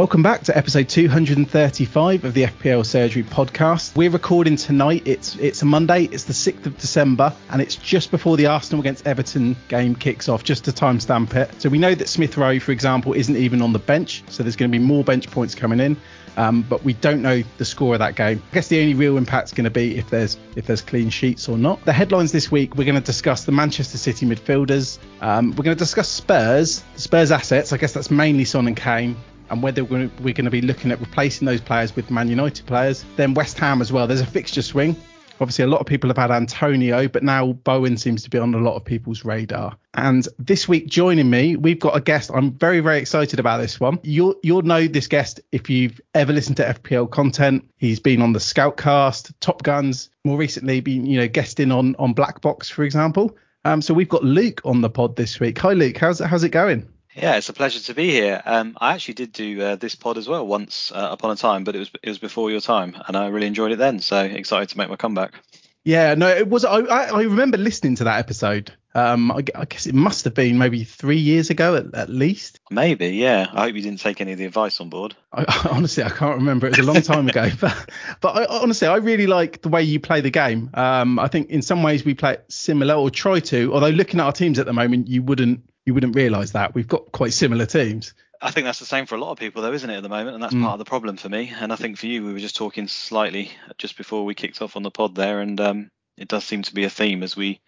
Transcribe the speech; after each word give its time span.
Welcome 0.00 0.22
back 0.22 0.44
to 0.44 0.56
episode 0.56 0.88
235 0.88 2.24
of 2.24 2.32
the 2.32 2.44
FPL 2.44 2.86
Surgery 2.86 3.22
podcast. 3.22 3.94
We're 3.94 4.08
recording 4.08 4.56
tonight. 4.56 5.02
It's 5.04 5.36
it's 5.36 5.60
a 5.60 5.66
Monday. 5.66 6.04
It's 6.04 6.24
the 6.24 6.32
6th 6.32 6.64
of 6.64 6.78
December, 6.78 7.36
and 7.50 7.60
it's 7.60 7.76
just 7.76 8.10
before 8.10 8.38
the 8.38 8.46
Arsenal 8.46 8.80
against 8.80 9.06
Everton 9.06 9.56
game 9.68 9.94
kicks 9.94 10.26
off. 10.30 10.42
Just 10.42 10.64
to 10.64 10.72
timestamp 10.72 11.34
it. 11.34 11.60
So 11.60 11.68
we 11.68 11.76
know 11.76 11.94
that 11.94 12.08
Smith 12.08 12.38
Rowe, 12.38 12.58
for 12.58 12.72
example, 12.72 13.12
isn't 13.12 13.36
even 13.36 13.60
on 13.60 13.74
the 13.74 13.78
bench. 13.78 14.24
So 14.30 14.42
there's 14.42 14.56
going 14.56 14.72
to 14.72 14.78
be 14.78 14.82
more 14.82 15.04
bench 15.04 15.30
points 15.30 15.54
coming 15.54 15.80
in. 15.80 15.98
Um, 16.38 16.62
but 16.62 16.82
we 16.82 16.94
don't 16.94 17.20
know 17.20 17.42
the 17.58 17.66
score 17.66 17.92
of 17.94 17.98
that 17.98 18.14
game. 18.14 18.42
I 18.52 18.54
guess 18.54 18.68
the 18.68 18.80
only 18.80 18.94
real 18.94 19.18
impact's 19.18 19.52
going 19.52 19.64
to 19.64 19.70
be 19.70 19.98
if 19.98 20.08
there's 20.08 20.38
if 20.56 20.64
there's 20.64 20.80
clean 20.80 21.10
sheets 21.10 21.46
or 21.46 21.58
not. 21.58 21.84
The 21.84 21.92
headlines 21.92 22.32
this 22.32 22.50
week 22.50 22.74
we're 22.74 22.84
going 22.84 22.94
to 22.94 23.02
discuss 23.02 23.44
the 23.44 23.52
Manchester 23.52 23.98
City 23.98 24.24
midfielders. 24.24 24.98
Um, 25.20 25.50
we're 25.50 25.64
going 25.64 25.76
to 25.76 25.84
discuss 25.84 26.08
Spurs, 26.08 26.82
Spurs 26.96 27.30
assets. 27.30 27.74
I 27.74 27.76
guess 27.76 27.92
that's 27.92 28.10
mainly 28.10 28.46
Son 28.46 28.66
and 28.66 28.76
Kane 28.76 29.14
and 29.50 29.62
whether 29.62 29.84
we're 29.84 30.08
going 30.08 30.44
to 30.44 30.50
be 30.50 30.62
looking 30.62 30.90
at 30.92 31.00
replacing 31.00 31.46
those 31.46 31.60
players 31.60 31.94
with 31.94 32.10
Man 32.10 32.28
United 32.28 32.66
players. 32.66 33.04
Then 33.16 33.34
West 33.34 33.58
Ham 33.58 33.80
as 33.80 33.92
well. 33.92 34.06
There's 34.06 34.20
a 34.20 34.26
fixture 34.26 34.62
swing. 34.62 34.96
Obviously, 35.40 35.64
a 35.64 35.68
lot 35.68 35.80
of 35.80 35.86
people 35.86 36.10
have 36.10 36.18
had 36.18 36.30
Antonio, 36.30 37.08
but 37.08 37.22
now 37.22 37.52
Bowen 37.52 37.96
seems 37.96 38.22
to 38.24 38.30
be 38.30 38.36
on 38.36 38.52
a 38.52 38.58
lot 38.58 38.76
of 38.76 38.84
people's 38.84 39.24
radar. 39.24 39.74
And 39.94 40.28
this 40.38 40.68
week, 40.68 40.86
joining 40.86 41.30
me, 41.30 41.56
we've 41.56 41.78
got 41.78 41.96
a 41.96 42.00
guest. 42.00 42.30
I'm 42.34 42.52
very, 42.52 42.80
very 42.80 42.98
excited 42.98 43.40
about 43.40 43.56
this 43.56 43.80
one. 43.80 43.98
You'll 44.02 44.34
you'll 44.42 44.62
know 44.62 44.86
this 44.86 45.06
guest 45.06 45.40
if 45.50 45.70
you've 45.70 45.98
ever 46.14 46.34
listened 46.34 46.58
to 46.58 46.64
FPL 46.64 47.10
content. 47.10 47.70
He's 47.78 48.00
been 48.00 48.20
on 48.20 48.34
the 48.34 48.38
Scoutcast, 48.38 49.32
Top 49.40 49.62
Guns, 49.62 50.10
more 50.24 50.36
recently 50.36 50.80
been 50.80 51.06
you 51.06 51.18
know 51.18 51.28
guesting 51.28 51.72
on 51.72 51.96
on 51.98 52.12
Black 52.12 52.42
Box, 52.42 52.68
for 52.68 52.84
example. 52.84 53.34
Um, 53.64 53.80
so 53.80 53.94
we've 53.94 54.08
got 54.08 54.24
Luke 54.24 54.60
on 54.66 54.82
the 54.82 54.90
pod 54.90 55.16
this 55.16 55.40
week. 55.40 55.58
Hi, 55.58 55.72
Luke. 55.72 55.96
How's 55.96 56.18
how's 56.18 56.44
it 56.44 56.50
going? 56.50 56.86
Yeah, 57.14 57.36
it's 57.36 57.48
a 57.48 57.52
pleasure 57.52 57.80
to 57.80 57.94
be 57.94 58.10
here. 58.10 58.40
Um, 58.44 58.76
I 58.80 58.94
actually 58.94 59.14
did 59.14 59.32
do 59.32 59.60
uh, 59.60 59.76
this 59.76 59.94
pod 59.94 60.16
as 60.16 60.28
well 60.28 60.46
once 60.46 60.92
uh, 60.94 61.08
upon 61.10 61.32
a 61.32 61.36
time, 61.36 61.64
but 61.64 61.74
it 61.74 61.80
was 61.80 61.90
it 62.02 62.08
was 62.08 62.18
before 62.18 62.50
your 62.50 62.60
time, 62.60 62.96
and 63.06 63.16
I 63.16 63.28
really 63.28 63.46
enjoyed 63.46 63.72
it 63.72 63.78
then. 63.78 64.00
So 64.00 64.22
excited 64.22 64.68
to 64.70 64.78
make 64.78 64.88
my 64.88 64.96
comeback. 64.96 65.34
Yeah, 65.82 66.14
no, 66.14 66.28
it 66.28 66.48
was. 66.48 66.64
I 66.64 66.78
I 66.78 67.22
remember 67.22 67.56
listening 67.56 67.96
to 67.96 68.04
that 68.04 68.18
episode. 68.18 68.72
Um, 68.94 69.30
I, 69.30 69.44
I 69.54 69.64
guess 69.66 69.86
it 69.86 69.94
must 69.94 70.24
have 70.24 70.34
been 70.34 70.58
maybe 70.58 70.82
three 70.82 71.18
years 71.18 71.48
ago 71.48 71.76
at, 71.76 71.94
at, 71.94 72.08
least. 72.08 72.58
Maybe, 72.72 73.10
yeah. 73.10 73.46
I 73.52 73.66
hope 73.66 73.76
you 73.76 73.82
didn't 73.82 74.00
take 74.00 74.20
any 74.20 74.32
of 74.32 74.38
the 74.38 74.46
advice 74.46 74.80
on 74.80 74.88
board. 74.88 75.14
I, 75.32 75.44
honestly, 75.70 76.02
I 76.02 76.08
can't 76.08 76.36
remember. 76.36 76.66
It 76.66 76.76
was 76.76 76.86
a 76.86 76.92
long 76.92 77.02
time 77.02 77.28
ago, 77.28 77.50
but 77.60 77.90
but 78.20 78.36
I, 78.36 78.46
honestly, 78.46 78.88
I 78.88 78.96
really 78.96 79.26
like 79.26 79.62
the 79.62 79.68
way 79.68 79.82
you 79.82 80.00
play 80.00 80.20
the 80.20 80.30
game. 80.30 80.70
Um, 80.74 81.18
I 81.18 81.28
think 81.28 81.50
in 81.50 81.62
some 81.62 81.82
ways 81.82 82.04
we 82.04 82.14
play 82.14 82.34
it 82.34 82.44
similar 82.48 82.94
or 82.94 83.10
try 83.10 83.40
to. 83.40 83.72
Although 83.72 83.88
looking 83.88 84.20
at 84.20 84.26
our 84.26 84.32
teams 84.32 84.58
at 84.58 84.66
the 84.66 84.72
moment, 84.72 85.08
you 85.08 85.22
wouldn't 85.22 85.69
you 85.86 85.94
wouldn't 85.94 86.14
realise 86.14 86.52
that 86.52 86.74
we've 86.74 86.88
got 86.88 87.12
quite 87.12 87.32
similar 87.32 87.66
teams. 87.66 88.14
I 88.42 88.50
think 88.50 88.64
that's 88.64 88.78
the 88.78 88.86
same 88.86 89.06
for 89.06 89.16
a 89.16 89.20
lot 89.20 89.32
of 89.32 89.38
people, 89.38 89.62
though, 89.62 89.72
isn't 89.72 89.90
it, 89.90 89.96
at 89.96 90.02
the 90.02 90.08
moment? 90.08 90.34
And 90.34 90.42
that's 90.42 90.54
mm. 90.54 90.62
part 90.62 90.74
of 90.74 90.78
the 90.78 90.86
problem 90.86 91.16
for 91.16 91.28
me. 91.28 91.52
And 91.58 91.72
I 91.72 91.76
think 91.76 91.98
for 91.98 92.06
you, 92.06 92.24
we 92.24 92.32
were 92.32 92.38
just 92.38 92.56
talking 92.56 92.88
slightly 92.88 93.50
just 93.76 93.98
before 93.98 94.24
we 94.24 94.34
kicked 94.34 94.62
off 94.62 94.76
on 94.76 94.82
the 94.82 94.90
pod 94.90 95.14
there, 95.14 95.40
and 95.40 95.60
um, 95.60 95.90
it 96.16 96.28
does 96.28 96.44
seem 96.44 96.62
to 96.62 96.74
be 96.74 96.84
a 96.84 96.90
theme 96.90 97.22
as 97.22 97.36
we 97.36 97.60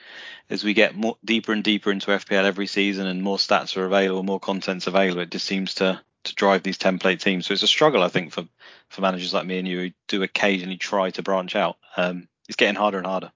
as 0.48 0.64
we 0.64 0.72
get 0.72 0.96
more 0.96 1.16
deeper 1.24 1.52
and 1.52 1.62
deeper 1.62 1.90
into 1.90 2.08
FPL 2.08 2.44
every 2.44 2.66
season, 2.66 3.06
and 3.06 3.22
more 3.22 3.36
stats 3.36 3.76
are 3.76 3.84
available, 3.84 4.22
more 4.22 4.40
content's 4.40 4.86
available. 4.86 5.22
It 5.22 5.30
just 5.30 5.46
seems 5.46 5.74
to 5.74 6.00
to 6.24 6.34
drive 6.34 6.62
these 6.62 6.78
template 6.78 7.20
teams. 7.20 7.46
So 7.46 7.54
it's 7.54 7.62
a 7.62 7.68
struggle, 7.68 8.02
I 8.02 8.08
think, 8.08 8.32
for 8.32 8.44
for 8.88 9.00
managers 9.02 9.34
like 9.34 9.46
me 9.46 9.58
and 9.58 9.68
you 9.68 9.80
who 9.80 9.90
do 10.08 10.22
occasionally 10.22 10.76
try 10.76 11.10
to 11.10 11.22
branch 11.22 11.54
out. 11.56 11.76
Um, 11.96 12.28
it's 12.48 12.56
getting 12.56 12.76
harder 12.76 12.98
and 12.98 13.06
harder. 13.06 13.32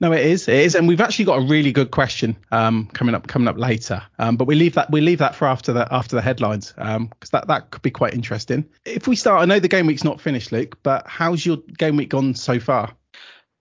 No, 0.00 0.12
it 0.12 0.24
is. 0.24 0.48
It 0.48 0.54
is, 0.54 0.74
and 0.74 0.86
we've 0.86 1.00
actually 1.00 1.24
got 1.24 1.38
a 1.38 1.46
really 1.46 1.72
good 1.72 1.90
question 1.90 2.36
um, 2.52 2.86
coming 2.92 3.14
up 3.14 3.26
coming 3.26 3.48
up 3.48 3.58
later. 3.58 4.02
Um, 4.18 4.36
but 4.36 4.46
we 4.46 4.54
leave 4.54 4.74
that 4.74 4.90
we 4.90 5.00
leave 5.00 5.18
that 5.18 5.34
for 5.34 5.46
after 5.46 5.72
the 5.72 5.92
after 5.92 6.16
the 6.16 6.22
headlines 6.22 6.72
because 6.72 6.96
um, 6.96 7.10
that 7.32 7.48
that 7.48 7.70
could 7.70 7.82
be 7.82 7.90
quite 7.90 8.14
interesting. 8.14 8.64
If 8.84 9.08
we 9.08 9.16
start, 9.16 9.42
I 9.42 9.44
know 9.44 9.58
the 9.58 9.68
game 9.68 9.86
week's 9.86 10.04
not 10.04 10.20
finished, 10.20 10.52
Luke, 10.52 10.78
but 10.82 11.06
how's 11.06 11.44
your 11.44 11.58
game 11.78 11.96
week 11.96 12.10
gone 12.10 12.34
so 12.34 12.60
far? 12.60 12.94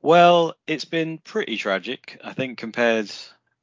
Well, 0.02 0.54
it's 0.68 0.86
been 0.86 1.18
pretty 1.18 1.58
tragic. 1.58 2.20
I 2.24 2.34
think 2.34 2.60
compared 2.60 3.12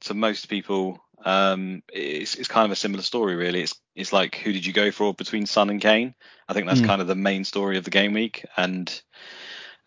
to 0.01 0.13
most 0.13 0.49
people, 0.49 1.01
um, 1.23 1.83
it's, 1.93 2.35
it's 2.35 2.49
kind 2.49 2.65
of 2.65 2.71
a 2.71 2.75
similar 2.75 3.03
story, 3.03 3.35
really. 3.35 3.61
It's 3.61 3.75
it's 3.95 4.11
like 4.11 4.35
who 4.35 4.51
did 4.51 4.65
you 4.65 4.73
go 4.73 4.91
for 4.91 5.13
between 5.13 5.45
Son 5.45 5.69
and 5.69 5.79
Kane? 5.79 6.15
I 6.49 6.53
think 6.53 6.67
that's 6.67 6.81
mm. 6.81 6.87
kind 6.87 7.01
of 7.01 7.07
the 7.07 7.15
main 7.15 7.45
story 7.45 7.77
of 7.77 7.85
the 7.85 7.91
game 7.91 8.13
week, 8.13 8.45
and 8.57 9.01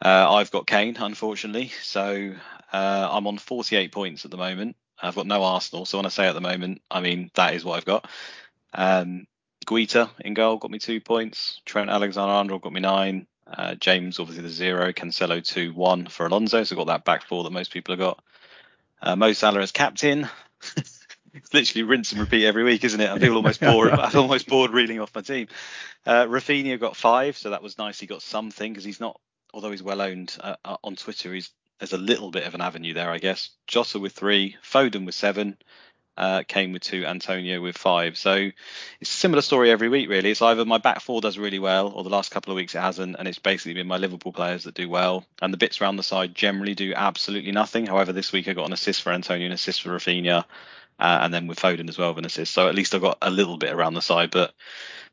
uh, 0.04 0.34
I've 0.34 0.50
got 0.50 0.66
Kane, 0.66 0.96
unfortunately. 0.98 1.72
So 1.82 2.34
uh, 2.72 3.08
I'm 3.10 3.26
on 3.26 3.38
48 3.38 3.92
points 3.92 4.24
at 4.24 4.30
the 4.30 4.36
moment. 4.36 4.76
I've 5.00 5.14
got 5.14 5.26
no 5.26 5.42
Arsenal. 5.42 5.86
So 5.86 5.98
when 5.98 6.06
I 6.06 6.10
say 6.10 6.26
at 6.26 6.34
the 6.34 6.40
moment, 6.40 6.82
I 6.90 7.00
mean 7.00 7.30
that 7.34 7.54
is 7.54 7.64
what 7.64 7.76
I've 7.76 7.84
got. 7.84 8.08
Um, 8.72 9.26
Guaita 9.66 10.10
in 10.20 10.34
goal 10.34 10.58
got 10.58 10.70
me 10.70 10.78
two 10.78 11.00
points. 11.00 11.60
Trent 11.64 11.90
Alexander-Arnold 11.90 12.62
got 12.62 12.72
me 12.72 12.80
nine. 12.80 13.26
Uh, 13.46 13.74
James 13.74 14.18
obviously 14.18 14.42
the 14.42 14.48
zero. 14.48 14.92
Cancelo 14.92 15.44
two 15.44 15.72
one 15.74 16.06
for 16.06 16.26
Alonso. 16.26 16.62
So 16.62 16.74
I've 16.74 16.78
got 16.78 16.86
that 16.88 17.04
back 17.04 17.24
four 17.24 17.44
that 17.44 17.52
most 17.52 17.72
people 17.72 17.92
have 17.92 18.00
got. 18.00 18.22
Uh, 19.02 19.16
Mo 19.16 19.32
Salah 19.32 19.60
as 19.60 19.72
captain. 19.72 20.28
it's 20.76 21.52
literally 21.52 21.82
rinse 21.82 22.12
and 22.12 22.20
repeat 22.20 22.46
every 22.46 22.64
week, 22.64 22.84
isn't 22.84 23.00
it? 23.00 23.10
I 23.10 23.18
feel 23.18 23.36
almost 23.36 23.60
bored. 23.62 23.90
I'm 23.90 24.16
almost 24.16 24.48
bored 24.48 24.72
reading 24.72 25.00
off 25.00 25.14
my 25.14 25.20
team. 25.20 25.48
Uh, 26.06 26.26
Raphinha 26.26 26.80
got 26.80 26.96
five, 26.96 27.36
so 27.36 27.50
that 27.50 27.62
was 27.62 27.78
nice. 27.78 28.00
He 28.00 28.06
got 28.06 28.22
something 28.22 28.72
because 28.72 28.84
he's 28.84 29.00
not 29.00 29.20
although 29.56 29.70
he's 29.70 29.82
well 29.82 30.02
owned 30.02 30.36
uh, 30.40 30.56
uh, 30.66 30.76
on 30.84 30.94
Twitter, 30.96 31.32
he's 31.32 31.50
there's 31.78 31.94
a 31.94 31.98
little 31.98 32.30
bit 32.30 32.46
of 32.46 32.54
an 32.54 32.60
avenue 32.60 32.94
there, 32.94 33.10
I 33.10 33.18
guess. 33.18 33.50
Jota 33.66 33.98
with 33.98 34.12
three, 34.12 34.56
Foden 34.62 35.04
with 35.04 35.14
seven, 35.14 35.56
uh, 36.16 36.42
Kane 36.46 36.72
with 36.72 36.82
two, 36.82 37.04
Antonio 37.04 37.60
with 37.60 37.76
five. 37.76 38.16
So 38.16 38.50
it's 39.00 39.12
a 39.12 39.16
similar 39.16 39.42
story 39.42 39.70
every 39.70 39.88
week, 39.88 40.08
really. 40.08 40.30
It's 40.30 40.40
either 40.42 40.64
my 40.64 40.78
back 40.78 41.00
four 41.00 41.20
does 41.20 41.38
really 41.38 41.58
well, 41.58 41.88
or 41.88 42.02
the 42.02 42.10
last 42.10 42.30
couple 42.30 42.52
of 42.52 42.56
weeks 42.56 42.74
it 42.74 42.80
hasn't, 42.80 43.16
and 43.18 43.26
it's 43.26 43.38
basically 43.38 43.74
been 43.74 43.86
my 43.86 43.96
Liverpool 43.96 44.32
players 44.32 44.64
that 44.64 44.74
do 44.74 44.88
well, 44.88 45.24
and 45.40 45.52
the 45.52 45.58
bits 45.58 45.80
around 45.80 45.96
the 45.96 46.02
side 46.02 46.34
generally 46.34 46.74
do 46.74 46.92
absolutely 46.94 47.52
nothing. 47.52 47.86
However, 47.86 48.12
this 48.12 48.32
week 48.32 48.48
I 48.48 48.52
got 48.52 48.66
an 48.66 48.74
assist 48.74 49.02
for 49.02 49.12
Antonio, 49.12 49.46
an 49.46 49.52
assist 49.52 49.82
for 49.82 49.90
Raphinha, 49.90 50.44
uh, 50.98 51.18
and 51.22 51.32
then 51.32 51.46
with 51.46 51.60
Foden 51.60 51.88
as 51.88 51.98
well 51.98 52.10
with 52.10 52.18
an 52.18 52.26
assist. 52.26 52.52
So 52.52 52.68
at 52.68 52.74
least 52.74 52.94
I 52.94 52.98
got 52.98 53.18
a 53.22 53.30
little 53.30 53.56
bit 53.56 53.72
around 53.72 53.94
the 53.94 54.02
side, 54.02 54.30
but 54.30 54.54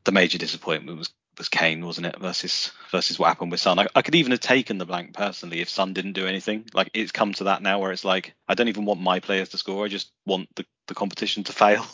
the 0.04 0.12
major 0.12 0.38
disappointment 0.38 0.98
was 0.98 1.10
was 1.38 1.48
Kane, 1.48 1.84
wasn't 1.84 2.06
it? 2.06 2.18
Versus 2.18 2.72
versus 2.90 3.18
what 3.18 3.28
happened 3.28 3.50
with 3.50 3.60
Son. 3.60 3.78
I, 3.78 3.86
I, 3.94 4.02
could 4.02 4.14
even 4.14 4.32
have 4.32 4.40
taken 4.40 4.78
the 4.78 4.86
blank 4.86 5.14
personally 5.14 5.60
if 5.60 5.68
Son 5.68 5.92
didn't 5.92 6.12
do 6.12 6.26
anything. 6.26 6.64
Like 6.74 6.90
it's 6.94 7.12
come 7.12 7.32
to 7.34 7.44
that 7.44 7.62
now 7.62 7.80
where 7.80 7.92
it's 7.92 8.04
like 8.04 8.34
I 8.48 8.54
don't 8.54 8.68
even 8.68 8.84
want 8.84 9.00
my 9.00 9.20
players 9.20 9.50
to 9.50 9.58
score. 9.58 9.84
I 9.84 9.88
just 9.88 10.10
want 10.26 10.48
the, 10.56 10.64
the 10.88 10.94
competition 10.94 11.44
to 11.44 11.52
fail, 11.64 11.86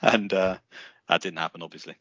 and 0.00 0.32
uh, 0.32 0.58
that 1.08 1.22
didn't 1.22 1.38
happen, 1.38 1.62
obviously. 1.62 1.96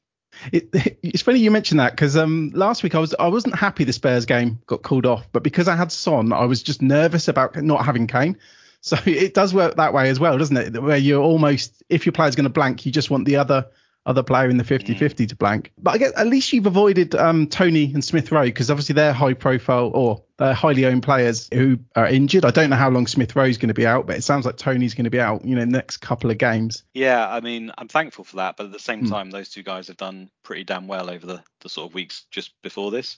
It, 0.52 0.70
it's 1.04 1.22
funny 1.22 1.40
you 1.40 1.52
mentioned 1.52 1.80
that 1.80 1.92
because 1.92 2.16
um, 2.18 2.52
last 2.54 2.84
week 2.84 2.96
I 2.96 3.00
was 3.00 3.14
I 3.20 3.28
wasn't 3.28 3.56
happy 3.56 3.84
the 3.84 3.94
Spurs 3.94 4.26
game 4.26 4.60
got 4.68 4.82
called 4.82 5.06
off, 5.06 5.28
but 5.32 5.44
because 5.44 5.68
I 5.68 5.76
had 5.76 5.92
Son, 5.92 6.34
I 6.34 6.46
was 6.46 6.64
just 6.64 6.82
nervous 6.82 7.28
about 7.28 7.56
not 7.56 7.86
having 7.86 8.08
Kane. 8.08 8.38
So 8.82 8.98
it 9.06 9.34
does 9.34 9.54
work 9.54 9.76
that 9.76 9.94
way 9.94 10.10
as 10.10 10.20
well, 10.20 10.38
doesn't 10.38 10.58
it? 10.58 10.82
Where 10.82 10.98
you're 10.98 11.22
almost 11.22 11.84
if 11.90 12.06
your 12.06 12.14
player's 12.14 12.36
going 12.36 12.46
to 12.46 12.50
blank, 12.50 12.86
you 12.86 12.92
just 12.92 13.10
want 13.10 13.26
the 13.26 13.38
other 13.38 13.68
other 14.06 14.24
player 14.24 14.50
in 14.50 14.58
the 14.58 14.64
50-50 14.64 14.98
mm. 14.98 15.30
to 15.30 15.36
blank. 15.36 15.72
But 15.78 15.92
I 15.92 15.98
guess 16.00 16.12
at 16.16 16.28
least 16.28 16.52
you've 16.54 16.66
avoided 16.66 17.14
um, 17.16 17.48
Toney 17.48 17.92
and 17.94 18.04
Smith 18.04 18.32
Rowe 18.32 18.46
because 18.46 18.72
obviously 18.72 18.94
they're 18.94 19.14
high 19.14 19.34
profile 19.34 19.92
or 19.94 20.24
they're 20.38 20.56
highly 20.56 20.86
owned 20.86 21.04
players 21.04 21.48
who 21.54 21.78
are 21.96 22.08
injured. 22.08 22.46
I 22.46 22.52
don't 22.52 22.72
know 22.72 22.76
how 22.76 22.90
long 22.90 23.06
Smith 23.06 23.36
Rowe 23.36 23.46
is 23.46 23.60
going 23.60 23.68
to 23.68 23.76
be 23.76 23.86
out, 23.86 24.08
but 24.08 24.16
it 24.18 24.24
sounds 24.24 24.46
like 24.46 24.58
Toney's 24.58 24.96
going 24.96 25.04
to 25.04 25.12
be 25.12 25.20
out, 25.20 25.46
you 25.46 25.56
know, 25.56 25.66
next 25.66 25.98
couple 25.98 26.32
of 26.32 26.40
games. 26.40 26.84
Yeah, 26.96 27.30
I 27.30 27.42
mean, 27.42 27.72
I'm 27.78 27.88
thankful 27.88 28.24
for 28.24 28.38
that, 28.38 28.58
but 28.58 28.66
at 28.66 28.72
the 28.72 28.80
same 28.80 29.06
mm. 29.06 29.10
time, 29.10 29.30
those 29.30 29.50
two 29.50 29.62
guys 29.62 29.88
have 29.88 29.98
done 29.98 30.32
pretty 30.42 30.64
damn 30.64 30.88
well 30.88 31.10
over 31.10 31.26
the, 31.26 31.44
the 31.60 31.70
sort 31.70 31.90
of 31.90 31.94
weeks 31.94 32.26
just 32.32 32.60
before 32.64 32.90
this. 32.90 33.18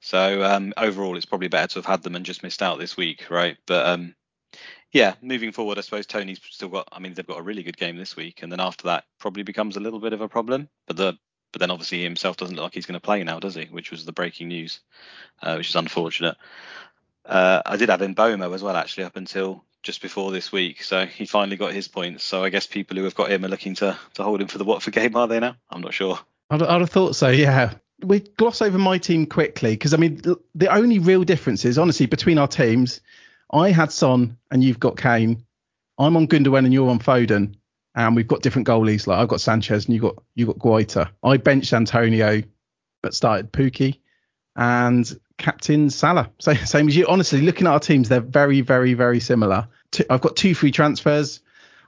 So 0.00 0.42
um, 0.42 0.74
overall, 0.76 1.16
it's 1.16 1.26
probably 1.26 1.48
better 1.48 1.68
to 1.68 1.78
have 1.78 1.86
had 1.86 2.02
them 2.02 2.14
and 2.14 2.26
just 2.26 2.42
missed 2.42 2.62
out 2.62 2.78
this 2.78 2.96
week, 2.96 3.30
right? 3.30 3.56
But 3.66 3.86
um, 3.86 4.14
yeah, 4.92 5.14
moving 5.22 5.52
forward, 5.52 5.78
I 5.78 5.82
suppose 5.82 6.06
Toney's 6.06 6.40
still 6.50 6.68
got. 6.68 6.88
I 6.90 6.98
mean, 6.98 7.14
they've 7.14 7.26
got 7.26 7.38
a 7.38 7.42
really 7.42 7.62
good 7.62 7.76
game 7.76 7.96
this 7.96 8.16
week, 8.16 8.42
and 8.42 8.50
then 8.50 8.60
after 8.60 8.84
that, 8.84 9.04
probably 9.18 9.44
becomes 9.44 9.76
a 9.76 9.80
little 9.80 10.00
bit 10.00 10.12
of 10.12 10.20
a 10.20 10.28
problem. 10.28 10.68
But 10.86 10.96
the 10.96 11.18
but 11.52 11.60
then 11.60 11.70
obviously 11.70 11.98
he 11.98 12.04
himself 12.04 12.36
doesn't 12.36 12.56
look 12.56 12.64
like 12.64 12.74
he's 12.74 12.86
going 12.86 12.98
to 12.98 13.04
play 13.04 13.22
now, 13.22 13.40
does 13.40 13.54
he? 13.54 13.64
Which 13.66 13.90
was 13.90 14.04
the 14.04 14.12
breaking 14.12 14.48
news, 14.48 14.80
uh, 15.42 15.54
which 15.56 15.68
is 15.68 15.76
unfortunate. 15.76 16.36
Uh, 17.24 17.62
I 17.64 17.76
did 17.76 17.88
have 17.88 18.00
Mbeumo 18.00 18.54
as 18.54 18.62
well, 18.62 18.76
actually, 18.76 19.04
up 19.04 19.16
until 19.16 19.64
just 19.82 20.02
before 20.02 20.30
this 20.30 20.52
week. 20.52 20.82
So 20.82 21.06
he 21.06 21.26
finally 21.26 21.56
got 21.56 21.72
his 21.72 21.88
points. 21.88 22.24
So 22.24 22.44
I 22.44 22.50
guess 22.50 22.66
people 22.66 22.96
who 22.96 23.04
have 23.04 23.14
got 23.14 23.30
him 23.30 23.44
are 23.44 23.48
looking 23.48 23.74
to 23.76 23.96
to 24.14 24.22
hold 24.22 24.40
him 24.40 24.48
for 24.48 24.58
the 24.58 24.64
Watford 24.64 24.94
game, 24.94 25.16
are 25.16 25.28
they 25.28 25.40
now? 25.40 25.56
I'm 25.70 25.80
not 25.80 25.94
sure. 25.94 26.18
I'd, 26.50 26.62
I'd 26.62 26.80
have 26.80 26.90
thought 26.90 27.16
so. 27.16 27.28
Yeah. 27.28 27.74
We 28.02 28.20
gloss 28.20 28.62
over 28.62 28.78
my 28.78 28.96
team 28.98 29.26
quickly 29.26 29.72
because 29.72 29.92
I 29.92 29.98
mean 29.98 30.22
the 30.54 30.74
only 30.74 30.98
real 30.98 31.22
difference 31.22 31.64
is 31.66 31.78
honestly 31.78 32.06
between 32.06 32.38
our 32.38 32.48
teams 32.48 33.00
I 33.52 33.70
had 33.70 33.92
Son 33.92 34.36
and 34.50 34.62
you've 34.62 34.80
got 34.80 34.96
Kane. 34.96 35.44
I'm 35.98 36.16
on 36.16 36.28
Gundogan 36.28 36.64
and 36.64 36.72
you're 36.72 36.88
on 36.88 36.98
Foden, 36.98 37.54
and 37.94 38.16
we've 38.16 38.28
got 38.28 38.42
different 38.42 38.66
goalies. 38.66 39.06
Like 39.06 39.18
I've 39.18 39.28
got 39.28 39.40
Sanchez 39.40 39.86
and 39.86 39.94
you 39.94 40.00
got 40.00 40.22
you 40.34 40.46
got 40.46 40.58
Guaita. 40.58 41.10
I 41.22 41.36
benched 41.36 41.72
Antonio, 41.72 42.42
but 43.02 43.14
started 43.14 43.52
Pukki 43.52 43.98
and 44.56 45.18
captain 45.38 45.90
Salah. 45.90 46.30
So 46.40 46.54
same 46.54 46.88
as 46.88 46.96
you. 46.96 47.06
Honestly, 47.06 47.42
looking 47.42 47.66
at 47.66 47.72
our 47.72 47.80
teams, 47.80 48.08
they're 48.08 48.20
very, 48.20 48.60
very, 48.60 48.94
very 48.94 49.20
similar. 49.20 49.68
I've 50.08 50.20
got 50.20 50.36
two 50.36 50.54
free 50.54 50.70
transfers. 50.70 51.40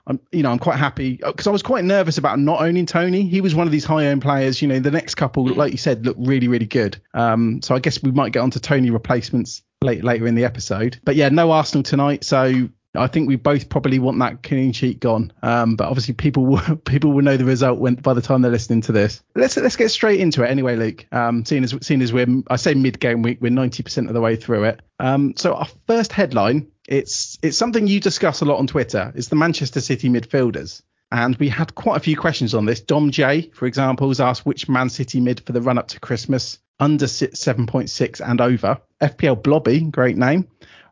I'm, 0.05 0.19
you 0.33 0.43
know, 0.43 0.51
I'm 0.51 0.59
quite 0.59 0.77
happy 0.77 1.21
because 1.25 1.47
I 1.47 1.51
was 1.51 1.63
quite 1.63 1.85
nervous 1.85 2.17
about 2.17 2.37
not 2.37 2.61
owning 2.61 2.85
Toney. 2.85 3.21
He 3.23 3.39
was 3.39 3.55
one 3.55 3.67
of 3.67 3.71
these 3.71 3.85
high 3.85 4.07
owned 4.07 4.21
players. 4.21 4.61
You 4.61 4.67
know, 4.67 4.79
the 4.79 4.91
next 4.91 5.15
couple, 5.15 5.47
like 5.47 5.71
you 5.71 5.77
said, 5.77 6.05
look 6.05 6.17
really, 6.19 6.49
really 6.49 6.65
good. 6.65 6.97
Um, 7.13 7.61
so 7.61 7.73
I 7.73 7.79
guess 7.79 8.03
we 8.03 8.11
might 8.11 8.33
get 8.33 8.39
onto 8.39 8.59
Toney 8.59 8.89
replacements 8.89 9.63
late, 9.83 10.03
later 10.03 10.27
in 10.27 10.35
the 10.35 10.45
episode. 10.45 10.99
But 11.03 11.15
yeah, 11.15 11.29
no 11.29 11.51
Arsenal 11.51 11.83
tonight. 11.83 12.23
So 12.23 12.69
I 12.95 13.07
think 13.07 13.27
we 13.27 13.37
both 13.37 13.69
probably 13.69 13.97
want 13.99 14.19
that 14.19 14.43
clean 14.43 14.71
sheet 14.71 14.99
gone. 14.99 15.33
Um, 15.41 15.75
but 15.75 15.87
obviously 15.87 16.13
people 16.13 16.45
will 16.45 16.75
people 16.85 17.11
will 17.11 17.23
know 17.23 17.37
the 17.37 17.45
result 17.45 17.79
when 17.79 17.95
by 17.95 18.13
the 18.13 18.21
time 18.21 18.41
they're 18.41 18.51
listening 18.51 18.81
to 18.81 18.91
this. 18.91 19.21
Let's 19.35 19.57
let's 19.57 19.75
get 19.75 19.89
straight 19.89 20.19
into 20.19 20.43
it 20.43 20.49
anyway, 20.49 20.75
Luke. 20.75 21.05
Um, 21.11 21.45
seeing 21.45 21.63
as 21.63 21.75
seeing 21.81 22.01
as 22.01 22.13
we're 22.13 22.43
I 22.49 22.57
say 22.57 22.73
mid 22.73 22.99
game 22.99 23.21
week, 23.21 23.39
we're 23.41 23.51
90% 23.51 24.07
of 24.07 24.13
the 24.13 24.21
way 24.21 24.35
through 24.35 24.65
it. 24.65 24.81
Um, 24.99 25.33
so 25.35 25.55
our 25.55 25.67
first 25.87 26.11
headline, 26.11 26.71
it's 26.87 27.37
it's 27.41 27.57
something 27.57 27.87
you 27.87 27.99
discuss 27.99 28.41
a 28.41 28.45
lot 28.45 28.59
on 28.59 28.67
Twitter. 28.67 29.11
It's 29.15 29.27
the 29.27 29.35
Manchester 29.35 29.81
City 29.81 30.09
midfielders. 30.09 30.83
And 31.13 31.35
we 31.37 31.47
had 31.47 31.75
quite 31.75 31.97
a 31.97 31.99
few 31.99 32.17
questions 32.17 32.55
on 32.55 32.65
this. 32.65 32.81
Dom 32.81 33.11
J, 33.11 33.51
for 33.53 33.67
example, 33.67 34.07
has 34.07 34.19
asked 34.19 34.47
which 34.47 34.67
Man 34.67 34.89
City 34.89 35.21
mid 35.21 35.39
for 35.41 35.51
the 35.51 35.61
run 35.61 35.77
up 35.77 35.87
to 35.89 35.99
Christmas, 35.99 36.57
under 36.79 37.05
7.6 37.05 38.29
and 38.29 38.41
over. 38.41 38.81
FPL 38.99 39.43
Blobby, 39.43 39.81
great 39.81 40.17
name, 40.17 40.47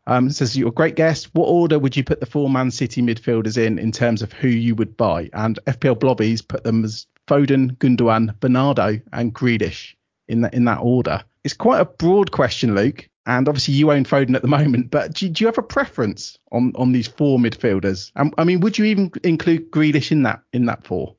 um, 0.06 0.30
says 0.30 0.56
you're 0.56 0.68
a 0.68 0.72
great 0.72 0.94
guest. 0.94 1.34
What 1.34 1.46
order 1.46 1.76
would 1.76 1.96
you 1.96 2.04
put 2.04 2.20
the 2.20 2.26
four 2.26 2.48
Man 2.48 2.70
City 2.70 3.02
midfielders 3.02 3.58
in 3.58 3.80
in 3.80 3.90
terms 3.90 4.22
of 4.22 4.32
who 4.32 4.46
you 4.46 4.76
would 4.76 4.96
buy? 4.96 5.28
And 5.32 5.58
FPL 5.66 5.98
Blobbies 5.98 6.40
put 6.40 6.62
them 6.62 6.84
as 6.84 7.08
Foden, 7.26 7.76
Gundogan, 7.78 8.38
Bernardo, 8.38 9.00
and 9.12 9.34
Grealish 9.34 9.96
in 10.28 10.42
that 10.42 10.54
in 10.54 10.66
that 10.66 10.78
order. 10.80 11.24
It's 11.42 11.54
quite 11.54 11.80
a 11.80 11.84
broad 11.84 12.30
question, 12.30 12.76
Luke. 12.76 13.08
And 13.24 13.48
obviously 13.48 13.74
you 13.74 13.92
own 13.92 14.04
Foden 14.04 14.34
at 14.34 14.42
the 14.42 14.48
moment, 14.48 14.90
but 14.90 15.14
do, 15.14 15.28
do 15.28 15.44
you 15.44 15.46
have 15.46 15.58
a 15.58 15.62
preference 15.62 16.38
on 16.50 16.72
on 16.74 16.90
these 16.90 17.06
four 17.06 17.38
midfielders? 17.38 18.10
Um, 18.16 18.32
I 18.36 18.44
mean, 18.44 18.60
would 18.60 18.78
you 18.78 18.84
even 18.86 19.12
include 19.22 19.70
Grealish 19.70 20.10
in 20.10 20.24
that 20.24 20.42
in 20.52 20.66
that 20.66 20.84
four? 20.84 21.16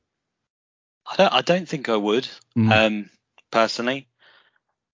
I 1.10 1.16
don't. 1.16 1.32
I 1.32 1.40
don't 1.40 1.68
think 1.68 1.88
I 1.88 1.96
would. 1.96 2.28
Mm. 2.56 2.72
Um, 2.72 3.10
personally, 3.50 4.08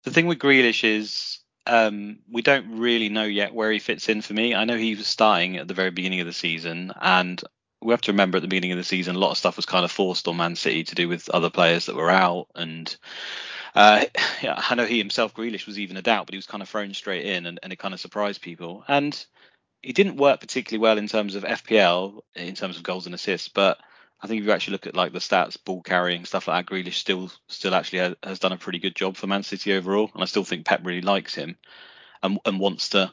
the 0.04 0.10
thing 0.10 0.26
with 0.26 0.38
Grealish 0.38 0.84
is 0.84 1.40
um, 1.66 2.20
we 2.30 2.42
don't 2.42 2.78
really 2.78 3.08
know 3.08 3.24
yet 3.24 3.54
where 3.54 3.72
he 3.72 3.80
fits 3.80 4.08
in 4.08 4.22
for 4.22 4.32
me. 4.32 4.54
I 4.54 4.64
know 4.64 4.76
he 4.76 4.94
was 4.94 5.06
starting 5.06 5.56
at 5.56 5.66
the 5.66 5.74
very 5.74 5.90
beginning 5.90 6.20
of 6.20 6.26
the 6.26 6.32
season, 6.32 6.92
and 7.00 7.42
we 7.82 7.92
have 7.92 8.00
to 8.02 8.12
remember 8.12 8.36
at 8.36 8.42
the 8.42 8.48
beginning 8.48 8.72
of 8.72 8.78
the 8.78 8.84
season, 8.84 9.16
a 9.16 9.18
lot 9.18 9.30
of 9.30 9.38
stuff 9.38 9.56
was 9.56 9.66
kind 9.66 9.84
of 9.84 9.90
forced 9.90 10.28
on 10.28 10.36
Man 10.36 10.56
City 10.56 10.84
to 10.84 10.94
do 10.94 11.08
with 11.08 11.30
other 11.30 11.50
players 11.50 11.86
that 11.86 11.96
were 11.96 12.10
out. 12.10 12.48
And 12.54 12.94
uh, 13.74 14.04
yeah, 14.42 14.54
I 14.56 14.74
know 14.74 14.86
he 14.86 14.98
himself, 14.98 15.34
Grealish, 15.34 15.66
was 15.66 15.78
even 15.78 15.96
a 15.96 16.02
doubt, 16.02 16.26
but 16.26 16.34
he 16.34 16.38
was 16.38 16.46
kind 16.46 16.62
of 16.62 16.68
thrown 16.68 16.94
straight 16.94 17.26
in, 17.26 17.46
and, 17.46 17.58
and 17.62 17.72
it 17.72 17.78
kind 17.78 17.94
of 17.94 18.00
surprised 18.00 18.42
people. 18.42 18.84
And 18.88 19.24
he 19.82 19.92
didn't 19.92 20.16
work 20.16 20.40
particularly 20.40 20.82
well 20.82 20.98
in 20.98 21.08
terms 21.08 21.34
of 21.34 21.44
FPL, 21.44 22.20
in 22.34 22.54
terms 22.54 22.76
of 22.76 22.82
goals 22.82 23.06
and 23.06 23.14
assists, 23.14 23.48
but 23.48 23.78
I 24.22 24.26
think 24.26 24.40
if 24.40 24.46
you 24.46 24.52
actually 24.52 24.72
look 24.72 24.86
at 24.86 24.96
like 24.96 25.12
the 25.12 25.18
stats, 25.18 25.56
ball 25.62 25.82
carrying 25.82 26.24
stuff 26.24 26.46
like 26.46 26.66
that, 26.66 26.72
Grealish 26.72 26.94
still 26.94 27.32
still 27.48 27.74
actually 27.74 28.00
has, 28.00 28.14
has, 28.22 28.38
done 28.38 28.52
a 28.52 28.58
pretty 28.58 28.78
good 28.78 28.94
job 28.94 29.16
for 29.16 29.26
Man 29.26 29.42
City 29.42 29.72
overall, 29.72 30.10
and 30.12 30.22
I 30.22 30.26
still 30.26 30.44
think 30.44 30.66
Pep 30.66 30.80
really 30.84 31.00
likes 31.00 31.34
him 31.34 31.56
and, 32.22 32.38
and 32.44 32.60
wants 32.60 32.90
to 32.90 33.12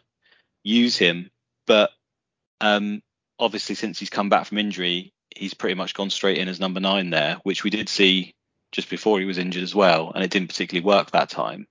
use 0.64 0.98
him. 0.98 1.32
But 1.66 1.92
um, 2.60 3.02
obviously, 3.40 3.76
since 3.76 4.00
he's 4.00 4.10
come 4.10 4.28
back 4.28 4.48
from 4.48 4.58
injury, 4.58 5.14
he's 5.34 5.54
pretty 5.54 5.76
much 5.76 5.94
gone 5.94 6.10
straight 6.10 6.40
in 6.40 6.50
as 6.50 6.60
number 6.60 6.82
nine 6.82 7.10
there, 7.10 7.38
which 7.44 7.64
we 7.64 7.70
did 7.70 7.88
see 7.88 8.36
just 8.72 8.90
before 8.90 9.20
he 9.20 9.26
was 9.26 9.38
injured 9.38 9.64
as 9.64 9.76
well, 9.76 10.12
and 10.14 10.24
it 10.24 10.32
didn't 10.32 10.50
particularly 10.50 10.86
work 10.86 11.12
that 11.12 11.30
time. 11.30 11.68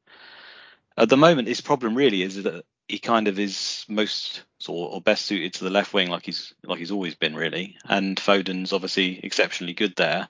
At 0.97 1.09
the 1.09 1.17
moment, 1.17 1.49
his 1.49 1.61
problem 1.61 1.95
really 1.95 2.23
is 2.23 2.43
that 2.43 2.65
he 2.89 2.99
kind 2.99 3.29
of 3.29 3.39
is 3.39 3.85
most 3.89 4.45
sort 4.59 4.95
or 4.95 5.01
best 5.01 5.27
suited 5.27 5.55
to 5.55 5.65
the 5.65 5.71
left 5.71 5.93
wing, 5.93 6.09
like 6.09 6.25
he's 6.25 6.55
like 6.65 6.79
he's 6.79 6.91
always 6.91 7.15
been 7.15 7.35
really. 7.35 7.77
And 7.85 8.19
Foden's 8.19 8.73
obviously 8.73 9.21
exceptionally 9.23 9.75
good 9.75 9.97
there. 9.97 10.29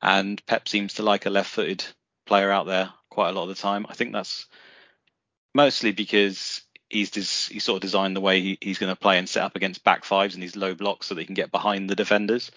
And 0.00 0.44
Pep 0.46 0.68
seems 0.68 0.94
to 0.94 1.02
like 1.02 1.26
a 1.26 1.30
left-footed 1.30 1.84
player 2.26 2.50
out 2.50 2.66
there 2.66 2.90
quite 3.10 3.30
a 3.30 3.32
lot 3.32 3.44
of 3.44 3.48
the 3.48 3.54
time. 3.54 3.86
I 3.88 3.94
think 3.94 4.12
that's 4.12 4.46
mostly 5.54 5.92
because 5.92 6.62
he's 6.90 7.10
des- 7.10 7.52
he's 7.52 7.64
sort 7.64 7.76
of 7.76 7.82
designed 7.82 8.14
the 8.14 8.20
way 8.20 8.40
he, 8.40 8.58
he's 8.60 8.78
going 8.78 8.92
to 8.92 9.00
play 9.00 9.18
and 9.18 9.28
set 9.28 9.44
up 9.44 9.56
against 9.56 9.84
back 9.84 10.04
fives 10.04 10.34
and 10.34 10.42
these 10.42 10.56
low 10.56 10.74
blocks 10.74 11.06
so 11.06 11.14
they 11.14 11.24
can 11.24 11.34
get 11.34 11.50
behind 11.50 11.88
the 11.88 11.94
defenders. 11.94 12.50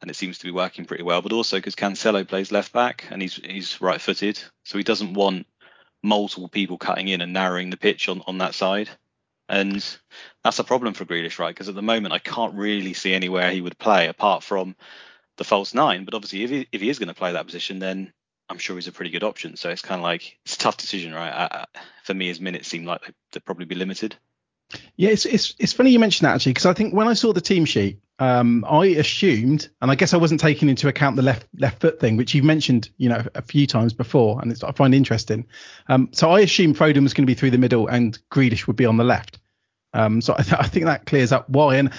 And 0.00 0.10
it 0.10 0.14
seems 0.14 0.38
to 0.38 0.44
be 0.44 0.52
working 0.52 0.84
pretty 0.84 1.02
well. 1.02 1.22
But 1.22 1.32
also 1.32 1.56
because 1.56 1.74
Cancelo 1.74 2.26
plays 2.26 2.52
left 2.52 2.72
back 2.72 3.06
and 3.10 3.20
he's 3.20 3.34
he's 3.34 3.80
right-footed, 3.80 4.40
so 4.64 4.78
he 4.78 4.84
doesn't 4.84 5.14
want 5.14 5.46
multiple 6.02 6.48
people 6.48 6.78
cutting 6.78 7.08
in 7.08 7.20
and 7.20 7.32
narrowing 7.32 7.70
the 7.70 7.76
pitch 7.76 8.08
on, 8.08 8.22
on 8.26 8.38
that 8.38 8.54
side. 8.54 8.88
And 9.48 9.84
that's 10.44 10.58
a 10.58 10.64
problem 10.64 10.94
for 10.94 11.04
Grealish, 11.04 11.38
right? 11.38 11.54
Because 11.54 11.68
at 11.68 11.74
the 11.74 11.82
moment, 11.82 12.14
I 12.14 12.18
can't 12.18 12.54
really 12.54 12.92
see 12.94 13.14
anywhere 13.14 13.50
he 13.50 13.60
would 13.60 13.78
play 13.78 14.06
apart 14.06 14.44
from 14.44 14.76
the 15.36 15.44
false 15.44 15.74
nine. 15.74 16.04
But 16.04 16.14
obviously, 16.14 16.44
if 16.44 16.50
he, 16.50 16.68
if 16.70 16.80
he 16.80 16.90
is 16.90 16.98
going 16.98 17.08
to 17.08 17.14
play 17.14 17.32
that 17.32 17.46
position, 17.46 17.78
then 17.78 18.12
I'm 18.48 18.58
sure 18.58 18.76
he's 18.76 18.88
a 18.88 18.92
pretty 18.92 19.10
good 19.10 19.24
option. 19.24 19.56
So 19.56 19.70
it's 19.70 19.82
kind 19.82 19.98
of 19.98 20.02
like 20.02 20.38
it's 20.44 20.54
a 20.54 20.58
tough 20.58 20.76
decision, 20.76 21.14
right? 21.14 21.32
I, 21.32 21.48
I, 21.50 21.64
for 22.04 22.14
me, 22.14 22.28
his 22.28 22.40
minutes 22.40 22.68
seem 22.68 22.84
like 22.84 23.12
they'd 23.32 23.44
probably 23.44 23.64
be 23.64 23.74
limited. 23.74 24.16
Yeah, 24.96 25.10
it's 25.10 25.24
it's 25.24 25.54
it's 25.58 25.72
funny 25.72 25.90
you 25.90 25.98
mention 25.98 26.24
that 26.24 26.34
actually 26.34 26.52
because 26.52 26.66
I 26.66 26.74
think 26.74 26.92
when 26.92 27.08
I 27.08 27.14
saw 27.14 27.32
the 27.32 27.40
team 27.40 27.64
sheet, 27.64 28.00
um, 28.18 28.64
I 28.68 28.86
assumed, 28.86 29.68
and 29.80 29.90
I 29.90 29.94
guess 29.94 30.12
I 30.12 30.16
wasn't 30.16 30.40
taking 30.40 30.68
into 30.68 30.88
account 30.88 31.16
the 31.16 31.22
left 31.22 31.46
left 31.58 31.80
foot 31.80 32.00
thing, 32.00 32.16
which 32.16 32.34
you've 32.34 32.44
mentioned, 32.44 32.90
you 32.98 33.08
know, 33.08 33.22
a 33.34 33.42
few 33.42 33.66
times 33.66 33.92
before, 33.92 34.40
and 34.40 34.50
it's 34.50 34.64
I 34.64 34.72
find 34.72 34.94
interesting. 34.94 35.46
Um, 35.88 36.08
so 36.12 36.30
I 36.30 36.40
assumed 36.40 36.76
Foden 36.76 37.02
was 37.02 37.14
going 37.14 37.24
to 37.24 37.30
be 37.30 37.34
through 37.34 37.52
the 37.52 37.58
middle 37.58 37.86
and 37.86 38.18
Grealish 38.30 38.66
would 38.66 38.76
be 38.76 38.86
on 38.86 38.96
the 38.96 39.04
left. 39.04 39.38
Um, 39.94 40.20
so 40.20 40.34
I, 40.36 40.42
th- 40.42 40.54
I 40.60 40.66
think 40.66 40.86
that 40.86 41.06
clears 41.06 41.30
up 41.30 41.48
why. 41.48 41.76
And 41.76 41.90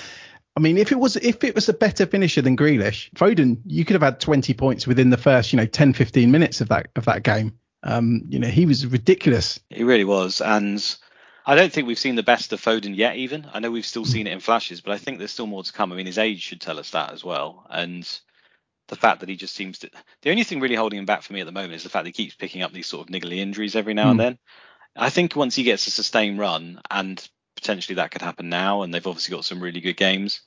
I 0.58 0.60
mean, 0.60 0.78
if 0.78 0.92
it 0.92 1.00
was 1.00 1.16
if 1.16 1.44
it 1.44 1.56
was 1.56 1.70
a 1.70 1.74
better 1.74 2.06
finisher 2.06 2.42
than 2.42 2.58
Grealish, 2.58 3.10
Foden, 3.14 3.62
you 3.66 3.86
could 3.86 3.94
have 3.94 4.04
had 4.04 4.20
20 4.20 4.54
points 4.56 4.86
within 4.86 5.12
the 5.12 5.18
first, 5.18 5.54
you 5.54 5.58
know, 5.58 5.66
10 5.66 5.94
15 5.94 6.30
minutes 6.30 6.60
of 6.60 6.68
that 6.70 6.88
of 6.98 7.06
that 7.06 7.24
game. 7.24 7.58
Um, 7.84 8.24
you 8.28 8.40
know, 8.40 8.50
he 8.50 8.66
was 8.66 8.86
ridiculous. 8.86 9.58
He 9.70 9.86
really 9.86 10.04
was, 10.04 10.42
and 10.42 10.84
I 11.50 11.56
don't 11.56 11.74
think 11.74 11.88
we've 11.88 11.98
seen 11.98 12.14
the 12.14 12.22
best 12.22 12.54
of 12.54 12.62
Foden 12.62 12.96
yet. 12.96 13.16
Even 13.16 13.48
I 13.52 13.60
know 13.60 13.72
we've 13.72 13.84
still 13.84 14.06
seen 14.06 14.28
it 14.28 14.34
in 14.34 14.40
flashes, 14.40 14.82
but 14.82 14.92
I 14.92 15.00
think 15.00 15.18
there's 15.18 15.32
still 15.32 15.48
more 15.48 15.64
to 15.64 15.74
come. 15.74 15.92
I 15.92 15.96
mean, 15.96 16.06
his 16.06 16.20
age 16.20 16.44
should 16.44 16.62
tell 16.62 16.78
us 16.78 16.92
that 16.92 17.12
as 17.12 17.24
well, 17.24 17.66
and 17.72 18.08
the 18.88 18.96
fact 18.96 19.22
that 19.22 19.30
he 19.30 19.36
just 19.36 19.56
seems 19.56 19.80
to. 19.80 19.90
The 20.22 20.30
only 20.30 20.44
thing 20.44 20.60
really 20.60 20.76
holding 20.76 21.00
him 21.00 21.08
back 21.08 21.24
for 21.24 21.34
me 21.34 21.40
at 21.40 21.48
the 21.48 21.52
moment 21.52 21.74
is 21.74 21.82
the 21.82 21.90
fact 21.90 22.04
that 22.04 22.16
he 22.16 22.24
keeps 22.24 22.36
picking 22.36 22.62
up 22.62 22.72
these 22.72 22.86
sort 22.86 23.10
of 23.10 23.12
niggly 23.12 23.38
injuries 23.38 23.76
every 23.76 23.96
now 23.96 24.06
mm. 24.06 24.12
and 24.12 24.20
hmm. 24.20 24.24
then. 24.26 24.38
I 24.96 25.10
think 25.10 25.36
once 25.36 25.56
he 25.56 25.64
gets 25.64 25.88
a 25.88 25.92
sustained 25.92 26.38
run, 26.38 26.82
and 26.92 27.28
potentially 27.56 27.96
that 27.96 28.12
could 28.12 28.22
happen 28.22 28.50
now, 28.50 28.84
and 28.84 28.94
they've 28.94 29.08
obviously 29.08 29.36
got 29.36 29.44
some 29.44 29.60
really 29.60 29.82
good 29.82 29.98
games. 29.98 30.42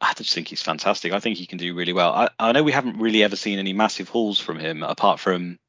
I 0.00 0.12
just 0.14 0.34
think 0.34 0.48
he's 0.48 0.62
fantastic. 0.62 1.12
I 1.12 1.20
think 1.20 1.36
he 1.36 1.46
can 1.46 1.58
do 1.58 1.72
really 1.72 1.92
well. 1.92 2.12
I, 2.12 2.28
I 2.40 2.50
know 2.50 2.64
we 2.64 2.72
haven't 2.72 2.98
really 2.98 3.22
ever 3.22 3.36
seen 3.36 3.60
any 3.60 3.72
massive 3.72 4.08
hauls 4.08 4.40
from 4.40 4.58
him 4.58 4.82
apart 4.82 5.20
from 5.20 5.60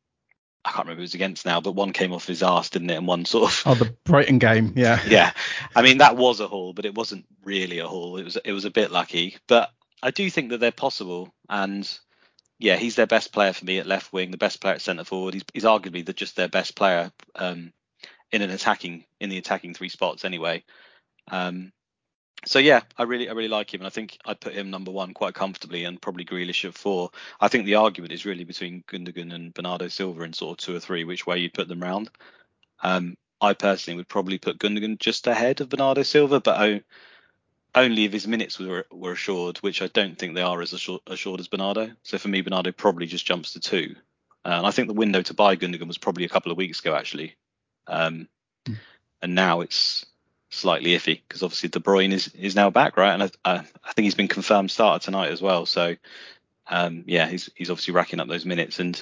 I 0.66 0.72
can't 0.72 0.86
remember 0.86 1.00
who 1.00 1.04
was 1.04 1.14
against 1.14 1.46
now, 1.46 1.62
but 1.62 1.74
one 1.74 1.94
came 1.94 2.12
off 2.12 2.28
his 2.28 2.44
arse, 2.44 2.70
didn't 2.70 2.90
it? 2.90 2.96
And 2.96 3.08
one 3.08 3.26
sort 3.26 3.52
of 3.52 3.64
oh 3.66 3.76
the 3.76 3.96
Brighton 4.04 4.40
game, 4.40 4.74
yeah, 4.76 5.02
yeah. 5.08 5.32
I 5.76 5.82
mean 5.82 6.00
that 6.00 6.18
was 6.18 6.40
a 6.40 6.48
haul, 6.48 6.74
but 6.74 6.86
it 6.86 6.96
wasn't 6.96 7.26
really 7.44 7.80
a 7.80 7.88
haul. 7.88 8.18
It 8.18 8.24
was 8.24 8.38
it 8.44 8.52
was 8.52 8.66
a 8.66 8.72
bit 8.72 8.92
lucky, 8.92 9.38
but 9.48 9.72
I 10.02 10.12
do 10.12 10.30
think 10.30 10.50
that 10.50 10.60
they're 10.60 10.72
possible. 10.72 11.34
And 11.50 11.90
yeah, 12.60 12.76
he's 12.76 12.96
their 12.96 13.08
best 13.08 13.32
player 13.32 13.54
for 13.54 13.66
me 13.66 13.80
at 13.80 13.88
left 13.88 14.12
wing, 14.12 14.32
the 14.32 14.38
best 14.38 14.62
player 14.62 14.76
at 14.76 14.82
centre 14.82 15.04
forward. 15.04 15.34
He's, 15.34 15.44
he's 15.54 15.64
arguably 15.64 16.06
the, 16.06 16.14
just 16.14 16.36
their 16.36 16.48
best 16.48 16.76
player 16.76 17.12
um, 17.36 17.72
in 18.32 18.42
an 18.42 18.50
attacking 18.50 19.06
in 19.20 19.30
the 19.30 19.38
attacking 19.38 19.74
three 19.74 19.90
spots 19.90 20.26
anyway. 20.26 20.64
Um, 21.30 21.72
so 22.46 22.60
yeah, 22.60 22.82
I 22.98 23.04
really 23.04 23.30
I 23.30 23.34
really 23.34 23.48
like 23.48 23.74
him, 23.74 23.82
and 23.82 23.88
I 23.88 23.92
think 23.92 24.18
I'd 24.26 24.40
put 24.40 24.54
him 24.54 24.70
number 24.70 24.92
one 24.92 25.14
quite 25.14 25.34
comfortably, 25.34 25.86
and 25.86 26.02
probably 26.02 26.26
Grealish 26.26 26.66
at 26.66 26.76
four. 26.76 27.12
I 27.42 27.48
think 27.48 27.66
the 27.66 27.76
argument 27.76 28.14
is 28.14 28.26
really 28.26 28.44
between 28.44 28.84
Gundogan 28.88 29.34
and 29.34 29.54
Bernardo 29.54 29.88
Silva 29.88 30.24
in 30.24 30.34
sort 30.34 30.60
of 30.60 30.66
two 30.66 30.76
or 30.76 30.80
three, 30.80 31.04
which 31.04 31.26
way 31.26 31.40
you'd 31.40 31.54
put 31.54 31.68
them 31.68 31.82
round. 31.82 32.10
Um, 32.82 33.18
I 33.42 33.54
personally 33.54 33.98
would 33.98 34.08
probably 34.08 34.38
put 34.38 34.60
Gundogan 34.60 35.00
just 35.00 35.28
ahead 35.28 35.62
of 35.62 35.70
Bernardo 35.70 36.04
Silva, 36.04 36.40
but 36.40 36.58
I, 36.58 36.82
only 37.76 38.06
if 38.06 38.14
his 38.14 38.28
minutes 38.28 38.60
were 38.60 38.86
were 38.92 39.14
assured, 39.14 39.58
which 39.58 39.82
I 39.82 39.88
don't 39.88 40.18
think 40.18 40.36
they 40.36 40.42
are 40.42 40.62
as 40.62 40.74
assured, 40.74 41.02
assured 41.08 41.40
as 41.40 41.48
Bernardo. 41.48 41.92
So 42.04 42.18
for 42.18 42.28
me, 42.28 42.42
Bernardo 42.42 42.72
probably 42.72 43.08
just 43.08 43.26
jumps 43.26 43.54
to 43.54 43.60
two. 43.60 43.96
Uh, 44.46 44.50
and 44.60 44.68
I 44.68 44.72
think 44.72 44.88
the 44.88 44.94
window 44.94 45.22
to 45.24 45.34
buy 45.34 45.56
Gundogan 45.56 45.88
was 45.88 45.98
probably 45.98 46.24
a 46.24 46.30
couple 46.30 46.52
of 46.52 46.58
weeks 46.58 46.80
ago 46.80 46.96
actually, 46.96 47.36
um, 47.88 48.30
mm. 48.66 48.78
and 49.22 49.36
now 49.36 49.62
it's 49.62 50.06
slightly 50.50 50.92
iffy 50.92 51.22
because 51.28 51.44
obviously 51.44 51.70
De 51.70 51.80
Bruyne 51.80 52.14
is 52.14 52.28
is 52.30 52.56
now 52.56 52.70
back, 52.70 52.98
right? 52.98 53.14
And 53.14 53.24
I, 53.24 53.30
I, 53.46 53.56
I 53.84 53.94
think 53.94 54.06
he's 54.06 54.16
been 54.16 54.28
confirmed 54.28 54.72
starter 54.72 55.04
tonight 55.04 55.32
as 55.32 55.42
well. 55.42 55.66
So 55.66 55.96
um, 56.70 57.04
yeah, 57.08 57.28
he's 57.28 57.50
he's 57.56 57.70
obviously 57.70 57.94
racking 57.94 58.20
up 58.20 58.28
those 58.28 58.46
minutes, 58.46 58.80
and 58.80 59.02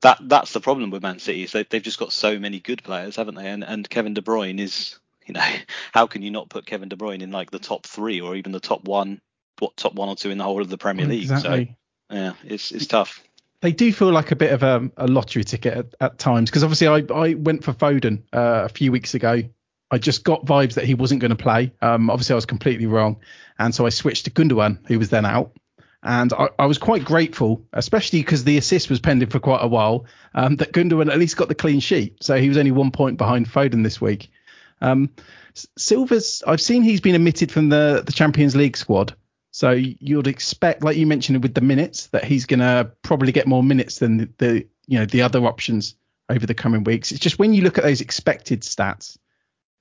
that 0.00 0.18
that's 0.22 0.52
the 0.52 0.60
problem 0.60 0.90
with 0.90 1.02
Man 1.02 1.18
City. 1.18 1.46
So 1.46 1.62
they've 1.62 1.82
just 1.82 1.98
got 1.98 2.12
so 2.12 2.38
many 2.38 2.60
good 2.60 2.82
players, 2.82 3.16
haven't 3.16 3.34
they? 3.34 3.48
And 3.48 3.64
and 3.64 3.88
Kevin 3.88 4.14
De 4.14 4.20
Bruyne 4.20 4.60
is, 4.60 4.98
you 5.26 5.34
know, 5.34 5.40
how 5.92 6.06
can 6.06 6.22
you 6.22 6.30
not 6.30 6.48
put 6.48 6.66
Kevin 6.66 6.88
De 6.88 6.96
Bruyne 6.96 7.22
in 7.22 7.30
like 7.30 7.50
the 7.50 7.58
top 7.58 7.86
three 7.86 8.20
or 8.20 8.36
even 8.36 8.52
the 8.52 8.60
top 8.60 8.84
one, 8.84 9.20
what 9.58 9.76
top 9.76 9.94
one 9.94 10.08
or 10.08 10.16
two 10.16 10.30
in 10.30 10.38
the 10.38 10.44
whole 10.44 10.60
of 10.60 10.68
the 10.68 10.78
Premier 10.78 11.06
League? 11.06 11.22
Exactly. 11.22 11.76
So 12.10 12.16
yeah, 12.16 12.32
it's 12.44 12.72
it's 12.72 12.86
tough 12.86 13.22
they 13.60 13.72
do 13.72 13.90
feel 13.94 14.12
like 14.12 14.30
a 14.30 14.36
bit 14.36 14.52
of 14.52 14.62
a, 14.62 14.90
a 14.98 15.06
lottery 15.06 15.42
ticket 15.42 15.72
at, 15.72 15.86
at 15.98 16.18
times 16.18 16.50
because 16.50 16.62
obviously 16.62 16.86
I, 16.86 17.14
I 17.14 17.32
went 17.32 17.64
for 17.64 17.72
Foden 17.72 18.18
uh, 18.30 18.66
a 18.66 18.68
few 18.68 18.92
weeks 18.92 19.14
ago 19.14 19.42
I 19.94 19.98
just 19.98 20.24
got 20.24 20.44
vibes 20.44 20.74
that 20.74 20.84
he 20.84 20.94
wasn't 20.94 21.20
going 21.20 21.30
to 21.30 21.36
play. 21.36 21.72
Um, 21.80 22.10
obviously, 22.10 22.32
I 22.32 22.34
was 22.34 22.46
completely 22.46 22.86
wrong, 22.86 23.16
and 23.60 23.72
so 23.72 23.86
I 23.86 23.90
switched 23.90 24.24
to 24.24 24.30
Gundogan, 24.32 24.84
who 24.88 24.98
was 24.98 25.08
then 25.10 25.24
out. 25.24 25.52
And 26.02 26.32
I, 26.32 26.48
I 26.58 26.66
was 26.66 26.78
quite 26.78 27.04
grateful, 27.04 27.64
especially 27.72 28.20
because 28.20 28.42
the 28.42 28.58
assist 28.58 28.90
was 28.90 28.98
pending 28.98 29.30
for 29.30 29.38
quite 29.38 29.62
a 29.62 29.68
while, 29.68 30.06
um, 30.34 30.56
that 30.56 30.72
Gundogan 30.72 31.12
at 31.12 31.18
least 31.18 31.36
got 31.36 31.46
the 31.46 31.54
clean 31.54 31.78
sheet. 31.78 32.16
So 32.20 32.36
he 32.36 32.48
was 32.48 32.58
only 32.58 32.72
one 32.72 32.90
point 32.90 33.18
behind 33.18 33.48
Foden 33.48 33.84
this 33.84 34.00
week. 34.00 34.30
Um, 34.80 35.10
Silva's, 35.78 36.42
I've 36.44 36.60
seen 36.60 36.82
he's 36.82 37.00
been 37.00 37.14
omitted 37.14 37.52
from 37.52 37.68
the, 37.68 38.02
the 38.04 38.12
Champions 38.12 38.56
League 38.56 38.76
squad. 38.76 39.14
So 39.52 39.70
you'd 39.70 40.26
expect, 40.26 40.82
like 40.82 40.96
you 40.96 41.06
mentioned 41.06 41.40
with 41.40 41.54
the 41.54 41.60
minutes, 41.60 42.08
that 42.08 42.24
he's 42.24 42.46
going 42.46 42.58
to 42.58 42.90
probably 43.02 43.30
get 43.30 43.46
more 43.46 43.62
minutes 43.62 44.00
than 44.00 44.16
the, 44.16 44.28
the, 44.38 44.66
you 44.88 44.98
know 44.98 45.06
the 45.06 45.22
other 45.22 45.46
options 45.46 45.94
over 46.28 46.44
the 46.44 46.54
coming 46.54 46.82
weeks. 46.82 47.12
It's 47.12 47.20
just 47.20 47.38
when 47.38 47.54
you 47.54 47.62
look 47.62 47.78
at 47.78 47.84
those 47.84 48.00
expected 48.00 48.62
stats, 48.62 49.16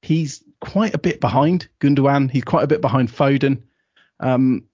he's 0.04 0.44
quite 0.60 0.94
a 0.94 1.00
bit 1.00 1.20
behind 1.22 1.70
Gundogan. 1.80 2.30
He's 2.30 2.44
quite 2.44 2.64
a 2.64 2.68
bit 2.68 2.82
behind 2.82 3.10
Foden. 3.10 3.64
Um, 4.20 4.66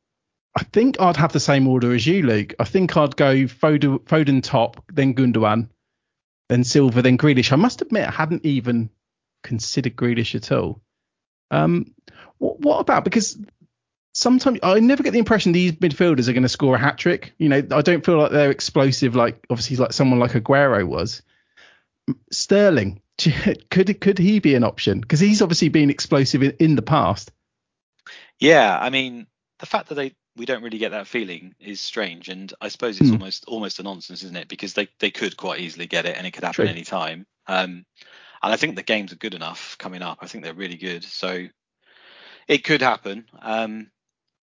I 0.56 0.64
think 0.64 1.00
I'd 1.00 1.18
have 1.18 1.32
the 1.32 1.40
same 1.40 1.68
order 1.68 1.94
as 1.94 2.06
you, 2.06 2.24
Luke. 2.24 2.56
I 2.60 2.64
think 2.66 2.98
I'd 2.98 3.16
go 3.16 3.34
Foden, 3.46 4.00
Foden 4.00 4.44
top, 4.44 4.84
then 4.92 5.14
Gundogan, 5.14 5.70
then 6.50 6.64
Silva, 6.64 7.02
then 7.02 7.18
Grealish. 7.18 7.52
I 7.52 7.58
must 7.58 7.82
admit 7.82 8.08
I 8.08 8.12
hadn't 8.12 8.46
even 8.46 8.90
considered 9.44 9.96
Grealish 9.96 10.36
at 10.36 10.52
all. 10.52 10.82
Um, 11.52 11.94
what, 12.40 12.60
what 12.60 12.80
about 12.80 13.04
because 13.04 13.38
sometimes 14.14 14.60
I 14.64 14.80
never 14.80 15.04
get 15.04 15.14
the 15.14 15.20
impression 15.20 15.52
these 15.52 15.74
midfielders 15.74 16.28
are 16.28 16.34
going 16.34 16.44
to 16.44 16.50
score 16.50 16.76
a 16.76 16.80
hat 16.80 16.98
trick. 16.98 17.34
You 17.38 17.50
know, 17.50 17.64
I 17.72 17.82
don't 17.82 18.04
feel 18.04 18.18
like 18.18 18.32
they're 18.32 18.52
explosive 18.52 19.16
like 19.16 19.46
obviously 19.50 19.78
like 19.78 19.94
someone 19.94 20.20
like 20.20 20.32
Aguero 20.32 20.86
was. 20.88 21.22
Sterling, 22.32 23.02
could 23.70 24.00
could 24.02 24.18
he 24.18 24.40
be 24.40 24.56
an 24.56 24.64
option? 24.64 25.00
Because 25.00 25.20
he's 25.20 25.42
obviously 25.42 25.70
been 25.70 25.90
explosive 25.90 26.44
in, 26.44 26.52
in 26.60 26.76
the 26.76 26.82
past. 26.82 27.32
Yeah, 28.40 28.78
I 28.80 28.90
mean 28.90 29.28
the 29.60 29.66
fact 29.66 29.90
that 29.90 29.96
they 29.96 30.14
we 30.36 30.46
don't 30.46 30.64
really 30.64 30.78
get 30.78 30.92
that 30.92 31.08
feeling 31.08 31.54
is 31.60 31.82
strange, 31.82 32.30
and 32.30 32.52
I 32.62 32.70
suppose 32.70 33.00
it's 33.00 33.10
mm. 33.10 33.14
almost 33.14 33.46
almost 33.46 33.80
a 33.80 33.84
nonsense, 33.84 34.24
isn't 34.24 34.38
it? 34.38 34.48
Because 34.48 34.74
they 34.74 34.88
they 35.00 35.12
could 35.12 35.38
quite 35.38 35.60
easily 35.60 35.86
get 35.86 36.06
it, 36.06 36.18
and 36.18 36.26
it 36.26 36.32
could 36.32 36.44
happen 36.44 36.68
any 36.68 36.84
time. 36.84 37.26
Um, 37.48 37.86
and 38.42 38.54
I 38.54 38.56
think 38.56 38.76
the 38.76 38.84
games 38.84 39.12
are 39.12 39.18
good 39.18 39.34
enough 39.34 39.78
coming 39.78 40.02
up. 40.02 40.20
I 40.22 40.28
think 40.28 40.44
they're 40.44 40.54
really 40.54 40.78
good, 40.78 41.04
so 41.04 41.46
it 42.48 42.64
could 42.64 42.82
happen. 42.82 43.26
Um, 43.42 43.92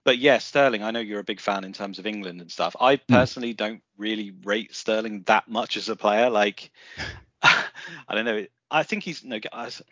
but 0.04 0.18
yeah, 0.18 0.38
Sterling, 0.38 0.83
I 0.83 0.92
know 0.92 1.00
you're 1.00 1.21
a 1.21 1.25
big 1.25 1.40
fan 1.40 1.64
in 1.64 1.73
terms 1.73 1.99
of 1.99 2.06
England 2.06 2.40
and 2.40 2.50
stuff. 2.50 2.76
I 2.78 2.97
hmm. 2.97 3.12
personally 3.12 3.54
mm. 3.54 3.56
don't 3.56 3.83
really 3.97 4.33
rate 4.45 4.75
Sterling 4.75 5.23
that 5.26 5.49
much 5.49 5.76
as 5.76 5.88
a 5.88 5.97
player. 5.97 6.30
Like, 6.30 6.71
I 7.42 7.64
don't 8.11 8.25
know. 8.25 8.47
I 8.70 8.82
think 8.82 9.04
he's 9.04 9.25
no. 9.25 9.38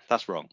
That's 0.08 0.28
wrong. 0.28 0.48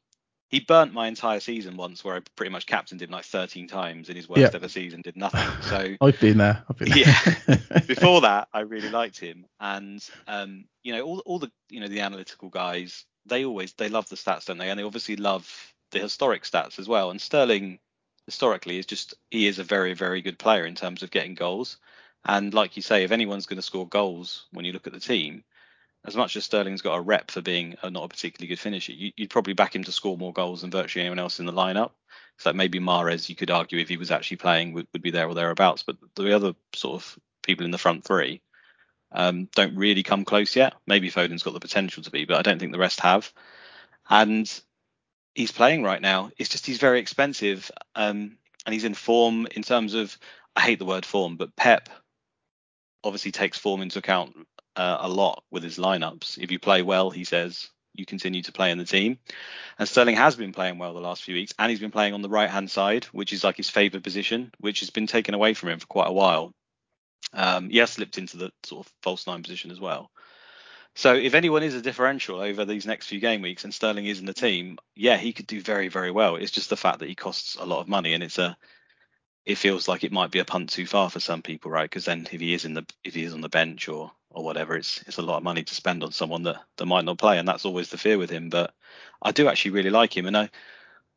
He 0.49 0.59
burnt 0.59 0.93
my 0.93 1.07
entire 1.07 1.39
season 1.39 1.77
once, 1.77 2.03
where 2.03 2.17
I 2.17 2.19
pretty 2.35 2.51
much 2.51 2.65
captained 2.65 3.01
him 3.01 3.09
like 3.09 3.23
13 3.23 3.67
times 3.67 4.09
in 4.09 4.17
his 4.17 4.27
worst 4.27 4.41
yep. 4.41 4.55
ever 4.55 4.67
season, 4.67 5.01
did 5.01 5.15
nothing. 5.15 5.47
So 5.61 5.95
I've 6.01 6.19
been 6.19 6.37
there. 6.37 6.63
I've 6.69 6.77
been 6.77 6.89
there. 6.89 7.05
yeah. 7.47 7.79
Before 7.87 8.21
that, 8.21 8.49
I 8.53 8.61
really 8.61 8.89
liked 8.89 9.17
him, 9.17 9.45
and 9.59 10.05
um, 10.27 10.65
you 10.83 10.93
know, 10.93 11.03
all 11.03 11.19
all 11.19 11.39
the 11.39 11.51
you 11.69 11.79
know 11.79 11.87
the 11.87 12.01
analytical 12.01 12.49
guys, 12.49 13.05
they 13.25 13.45
always 13.45 13.73
they 13.73 13.89
love 13.89 14.09
the 14.09 14.15
stats, 14.17 14.45
don't 14.45 14.57
they? 14.57 14.69
And 14.69 14.77
they 14.77 14.83
obviously 14.83 15.15
love 15.15 15.73
the 15.91 15.99
historic 15.99 16.43
stats 16.43 16.79
as 16.79 16.87
well. 16.87 17.11
And 17.11 17.21
Sterling 17.21 17.79
historically 18.25 18.77
is 18.77 18.85
just 18.85 19.13
he 19.29 19.47
is 19.47 19.59
a 19.59 19.63
very 19.63 19.93
very 19.93 20.21
good 20.21 20.37
player 20.37 20.65
in 20.65 20.75
terms 20.75 21.03
of 21.03 21.11
getting 21.11 21.35
goals. 21.35 21.77
And 22.25 22.53
like 22.53 22.75
you 22.75 22.83
say, 22.83 23.03
if 23.03 23.11
anyone's 23.11 23.45
going 23.45 23.57
to 23.57 23.63
score 23.63 23.87
goals 23.87 24.45
when 24.51 24.65
you 24.65 24.73
look 24.73 24.85
at 24.85 24.93
the 24.93 24.99
team, 24.99 25.43
as 26.05 26.15
much 26.15 26.35
as 26.35 26.45
Sterling's 26.45 26.81
got 26.81 26.95
a 26.95 27.01
rep 27.01 27.29
for 27.29 27.41
being 27.41 27.75
a, 27.83 27.89
not 27.89 28.05
a 28.05 28.07
particularly 28.07 28.47
good 28.47 28.59
finisher, 28.59 28.93
you, 28.93 29.11
would 29.19 29.29
probably 29.29 29.53
back 29.53 29.75
him 29.75 29.83
to 29.83 29.91
score 29.91 30.17
more 30.17 30.33
goals 30.33 30.61
than 30.61 30.71
virtually 30.71 31.01
anyone 31.01 31.19
else 31.19 31.39
in 31.39 31.45
the 31.45 31.53
lineup. 31.53 31.91
So 32.39 32.53
maybe 32.53 32.79
Mahrez, 32.79 33.29
you 33.29 33.35
could 33.35 33.51
argue 33.51 33.79
if 33.79 33.89
he 33.89 33.97
was 33.97 34.09
actually 34.09 34.37
playing, 34.37 34.73
would, 34.73 34.87
would 34.93 35.03
be 35.03 35.11
there 35.11 35.27
or 35.27 35.35
thereabouts. 35.35 35.83
But 35.83 35.97
the 36.15 36.35
other 36.35 36.53
sort 36.73 36.95
of 36.95 37.19
people 37.43 37.65
in 37.65 37.71
the 37.71 37.77
front 37.77 38.03
three 38.03 38.41
um, 39.11 39.47
don't 39.55 39.75
really 39.75 40.01
come 40.01 40.25
close 40.25 40.55
yet. 40.55 40.73
Maybe 40.87 41.09
Foden's 41.09 41.43
got 41.43 41.53
the 41.53 41.59
potential 41.59 42.01
to 42.03 42.11
be, 42.11 42.25
but 42.25 42.37
I 42.37 42.41
don't 42.41 42.59
think 42.59 42.71
the 42.71 42.79
rest 42.79 43.01
have. 43.01 43.31
And 44.09 44.51
he's 45.35 45.51
playing 45.51 45.83
right 45.83 46.01
now. 46.01 46.31
It's 46.37 46.49
just 46.49 46.65
he's 46.65 46.79
very 46.79 46.99
expensive, 46.99 47.69
um, 47.95 48.37
and 48.65 48.73
he's 48.73 48.85
in 48.85 48.93
form 48.93 49.47
in 49.55 49.61
terms 49.61 49.93
of 49.93 50.17
I 50.55 50.61
hate 50.61 50.79
the 50.79 50.85
word 50.85 51.05
form, 51.05 51.37
but 51.37 51.55
Pep 51.55 51.89
obviously 53.03 53.31
takes 53.31 53.57
form 53.57 53.81
into 53.81 53.99
account 53.99 54.35
uh, 54.75 54.97
a 55.01 55.09
lot 55.09 55.43
with 55.51 55.63
his 55.63 55.77
lineups. 55.77 56.37
If 56.37 56.51
you 56.51 56.59
play 56.59 56.81
well, 56.81 57.09
he 57.09 57.23
says 57.23 57.69
you 57.93 58.05
continue 58.05 58.41
to 58.43 58.51
play 58.51 58.71
in 58.71 58.77
the 58.77 58.85
team. 58.85 59.19
And 59.77 59.87
Sterling 59.87 60.15
has 60.15 60.35
been 60.35 60.53
playing 60.53 60.77
well 60.77 60.93
the 60.93 61.01
last 61.01 61.23
few 61.23 61.35
weeks, 61.35 61.53
and 61.59 61.69
he's 61.69 61.79
been 61.79 61.91
playing 61.91 62.13
on 62.13 62.21
the 62.21 62.29
right 62.29 62.49
hand 62.49 62.71
side, 62.71 63.05
which 63.05 63.33
is 63.33 63.43
like 63.43 63.57
his 63.57 63.69
favoured 63.69 64.03
position, 64.03 64.51
which 64.59 64.79
has 64.79 64.89
been 64.89 65.07
taken 65.07 65.33
away 65.33 65.53
from 65.53 65.69
him 65.69 65.79
for 65.79 65.87
quite 65.87 66.07
a 66.07 66.13
while. 66.13 66.53
Um, 67.33 67.69
he 67.69 67.77
has 67.77 67.91
slipped 67.91 68.17
into 68.17 68.37
the 68.37 68.51
sort 68.63 68.85
of 68.85 68.93
false 69.01 69.27
nine 69.27 69.43
position 69.43 69.71
as 69.71 69.79
well. 69.79 70.11
So 70.95 71.15
if 71.15 71.33
anyone 71.33 71.63
is 71.63 71.73
a 71.73 71.81
differential 71.81 72.41
over 72.41 72.65
these 72.65 72.85
next 72.85 73.07
few 73.07 73.19
game 73.19 73.41
weeks 73.41 73.63
and 73.63 73.73
Sterling 73.73 74.07
is 74.07 74.19
in 74.19 74.25
the 74.25 74.33
team, 74.33 74.77
yeah, 74.95 75.15
he 75.17 75.31
could 75.31 75.47
do 75.47 75.61
very, 75.61 75.87
very 75.87 76.11
well. 76.11 76.35
It's 76.35 76.51
just 76.51 76.69
the 76.69 76.75
fact 76.75 76.99
that 76.99 77.07
he 77.07 77.15
costs 77.15 77.55
a 77.55 77.65
lot 77.65 77.79
of 77.79 77.87
money 77.87 78.13
and 78.13 78.23
it's 78.23 78.37
a 78.37 78.57
it 79.45 79.57
feels 79.57 79.87
like 79.87 80.03
it 80.03 80.11
might 80.11 80.31
be 80.31 80.39
a 80.39 80.45
punt 80.45 80.69
too 80.69 80.85
far 80.85 81.09
for 81.09 81.19
some 81.19 81.41
people, 81.41 81.71
right? 81.71 81.89
Because 81.89 82.05
then 82.05 82.27
if 82.31 82.41
he 82.41 82.53
is 82.53 82.65
in 82.65 82.73
the 82.73 82.85
if 83.03 83.15
he 83.15 83.23
is 83.23 83.33
on 83.33 83.41
the 83.41 83.49
bench 83.49 83.87
or 83.87 84.11
or 84.33 84.43
whatever, 84.43 84.75
it's 84.75 85.03
it's 85.07 85.17
a 85.17 85.21
lot 85.21 85.37
of 85.37 85.43
money 85.43 85.63
to 85.63 85.75
spend 85.75 86.03
on 86.03 86.11
someone 86.11 86.43
that, 86.43 86.61
that 86.77 86.85
might 86.85 87.05
not 87.05 87.17
play, 87.17 87.37
and 87.37 87.47
that's 87.47 87.65
always 87.65 87.89
the 87.89 87.97
fear 87.97 88.17
with 88.17 88.29
him. 88.29 88.49
But 88.49 88.73
I 89.21 89.31
do 89.31 89.47
actually 89.47 89.71
really 89.71 89.89
like 89.89 90.15
him, 90.15 90.25
and 90.25 90.37
I 90.37 90.49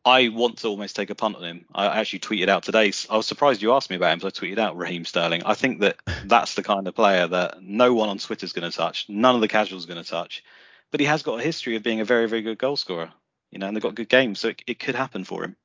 I 0.05 0.29
want 0.29 0.59
to 0.59 0.69
almost 0.69 0.97
take 0.97 1.11
a 1.11 1.15
punt 1.15 1.37
on 1.37 1.45
him. 1.45 1.65
I 1.75 1.87
actually 2.01 2.19
tweeted 2.19 2.49
out 2.49 2.63
today. 2.63 2.93
I 3.09 3.17
was 3.17 3.27
surprised 3.27 3.63
you 3.63 3.73
asked 3.73 3.89
me 3.89 3.97
about 3.97 4.13
him, 4.13 4.21
so 4.21 4.27
I 4.27 4.31
tweeted 4.31 4.59
out 4.59 4.77
Raheem 4.77 5.05
Sterling. 5.05 5.43
I 5.45 5.55
think 5.55 5.81
that 5.81 5.97
that's 6.27 6.55
the 6.55 6.63
kind 6.63 6.87
of 6.87 6.95
player 6.95 7.27
that 7.27 7.63
no 7.63 7.95
one 7.95 8.11
on 8.11 8.19
Twitter 8.19 8.45
is 8.45 8.53
going 8.53 8.71
to 8.71 8.77
touch. 8.77 9.07
None 9.09 9.35
of 9.35 9.41
the 9.41 9.49
casuals 9.49 9.85
are 9.85 9.89
going 9.89 10.03
to 10.03 10.09
touch. 10.09 10.45
But 10.91 11.01
he 11.01 11.07
has 11.07 11.23
got 11.23 11.41
a 11.41 11.43
history 11.43 11.77
of 11.77 11.83
being 11.83 12.01
a 12.01 12.05
very, 12.05 12.29
very 12.29 12.43
good 12.43 12.59
goal 12.59 12.77
scorer. 12.77 13.13
You 13.51 13.59
know, 13.59 13.67
and 13.67 13.77
they've 13.77 13.83
got 13.83 13.95
good 13.95 14.09
games, 14.09 14.41
so 14.41 14.49
it, 14.49 14.63
it 14.67 14.79
could 14.79 14.95
happen 14.95 15.25
for 15.25 15.45
him. 15.45 15.57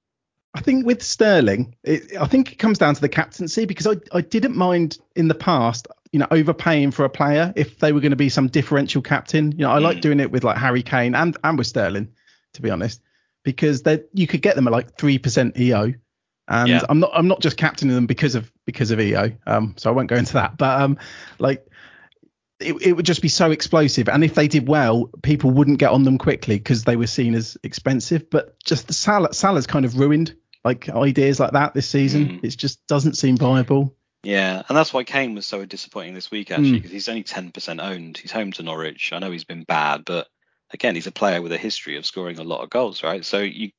I 0.53 0.61
think 0.61 0.85
with 0.85 1.03
Sterling, 1.03 1.75
it, 1.83 2.17
I 2.19 2.25
think 2.25 2.51
it 2.51 2.55
comes 2.57 2.77
down 2.77 2.95
to 2.95 3.01
the 3.01 3.09
captaincy 3.09 3.65
because 3.65 3.87
I, 3.87 3.95
I 4.11 4.21
didn't 4.21 4.55
mind 4.55 4.97
in 5.15 5.27
the 5.27 5.35
past, 5.35 5.87
you 6.11 6.19
know, 6.19 6.27
overpaying 6.31 6.91
for 6.91 7.05
a 7.05 7.09
player 7.09 7.53
if 7.55 7.79
they 7.79 7.91
were 7.91 7.99
going 7.99 8.11
to 8.11 8.17
be 8.17 8.29
some 8.29 8.47
differential 8.47 9.01
captain. 9.01 9.51
You 9.51 9.59
know, 9.59 9.71
I 9.71 9.79
mm. 9.79 9.83
like 9.83 10.01
doing 10.01 10.19
it 10.19 10.31
with 10.31 10.43
like 10.43 10.57
Harry 10.57 10.83
Kane 10.83 11.15
and 11.15 11.37
and 11.43 11.57
with 11.57 11.67
Sterling, 11.67 12.11
to 12.53 12.61
be 12.61 12.69
honest 12.69 13.01
because 13.43 13.83
they 13.83 14.01
you 14.13 14.27
could 14.27 14.41
get 14.41 14.55
them 14.55 14.67
at 14.67 14.73
like 14.73 14.97
three 14.97 15.17
percent 15.17 15.57
EO. 15.59 15.93
And 16.47 16.69
yeah. 16.69 16.81
I'm 16.89 16.99
not 16.99 17.11
I'm 17.13 17.27
not 17.27 17.41
just 17.41 17.57
captaining 17.57 17.95
them 17.95 18.07
because 18.07 18.35
of 18.35 18.51
because 18.65 18.91
of 18.91 18.99
EO. 18.99 19.31
Um, 19.45 19.75
so 19.77 19.89
I 19.89 19.93
won't 19.93 20.09
go 20.09 20.15
into 20.15 20.33
that. 20.33 20.57
But 20.57 20.81
um, 20.81 20.97
like 21.37 21.65
it, 22.59 22.75
it 22.81 22.93
would 22.93 23.05
just 23.05 23.21
be 23.21 23.29
so 23.29 23.51
explosive. 23.51 24.09
And 24.09 24.23
if 24.23 24.35
they 24.35 24.47
did 24.47 24.67
well, 24.67 25.09
people 25.21 25.51
wouldn't 25.51 25.79
get 25.79 25.91
on 25.91 26.03
them 26.03 26.17
quickly 26.17 26.57
because 26.57 26.83
they 26.83 26.95
were 26.95 27.07
seen 27.07 27.35
as 27.35 27.57
expensive. 27.63 28.29
But 28.29 28.61
just 28.63 28.87
the 28.87 28.93
Salah 28.93 29.33
Salah's 29.33 29.67
kind 29.67 29.85
of 29.85 29.97
ruined 29.97 30.35
like 30.65 30.89
ideas 30.89 31.39
like 31.39 31.53
that 31.53 31.73
this 31.73 31.87
season. 31.87 32.27
Mm. 32.27 32.43
It 32.43 32.57
just 32.57 32.85
doesn't 32.87 33.15
seem 33.15 33.37
viable. 33.37 33.95
Yeah, 34.29 34.61
and 34.69 34.77
that's 34.77 34.93
why 34.93 35.03
Kane 35.05 35.33
was 35.33 35.47
so 35.47 35.65
disappointing 35.65 36.13
this 36.13 36.29
week 36.29 36.51
actually, 36.51 36.73
because 36.73 36.91
mm. 36.91 36.93
he's 36.93 37.09
only 37.09 37.23
10% 37.23 37.83
owned. 37.83 38.15
He's 38.15 38.31
home 38.31 38.51
to 38.51 38.63
Norwich. 38.63 39.11
I 39.11 39.17
know 39.17 39.31
he's 39.31 39.43
been 39.43 39.63
bad, 39.63 40.05
but 40.05 40.27
again, 40.69 40.93
he's 40.93 41.07
a 41.07 41.11
player 41.11 41.41
with 41.41 41.51
a 41.51 41.57
history 41.57 41.97
of 41.97 42.05
scoring 42.05 42.37
a 42.37 42.43
lot 42.43 42.61
of 42.61 42.69
goals, 42.69 43.01
right? 43.01 43.25
So 43.25 43.39
you, 43.39 43.71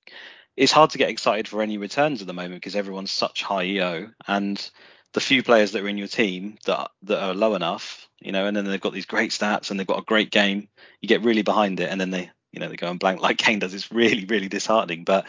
it's 0.57 0.73
hard 0.73 0.91
to 0.91 0.99
get 0.99 1.09
excited 1.09 1.47
for 1.47 1.63
any 1.63 1.79
returns 1.79 2.21
at 2.21 2.27
the 2.27 2.33
moment 2.33 2.57
because 2.57 2.75
everyone's 2.75 3.13
such 3.13 3.45
high 3.45 3.63
EO, 3.63 4.09
and 4.27 4.71
the 5.13 5.21
few 5.21 5.45
players 5.45 5.71
that 5.71 5.85
are 5.85 5.89
in 5.89 5.99
your 5.99 6.09
team 6.09 6.59
that 6.67 6.91
that 7.05 7.23
are 7.23 7.33
low 7.35 7.55
enough, 7.55 8.09
you 8.21 8.33
know, 8.33 8.47
and 8.47 8.57
then 8.57 8.65
they've 8.65 8.81
got 8.81 8.93
these 8.93 9.07
great 9.07 9.31
stats 9.31 9.71
and 9.71 9.79
they've 9.79 9.87
got 9.87 10.01
a 10.01 10.05
great 10.05 10.33
game, 10.33 10.69
you 11.01 11.09
get 11.09 11.23
really 11.23 11.43
behind 11.43 11.79
it, 11.79 11.91
and 11.91 12.01
then 12.01 12.11
they, 12.11 12.29
you 12.51 12.59
know, 12.59 12.69
they 12.69 12.75
go 12.75 12.91
and 12.91 12.99
blank 12.99 13.21
like 13.23 13.39
Kane 13.39 13.61
does. 13.61 13.73
It's 13.73 13.93
really, 13.93 14.25
really 14.25 14.49
disheartening, 14.49 15.05
but 15.05 15.27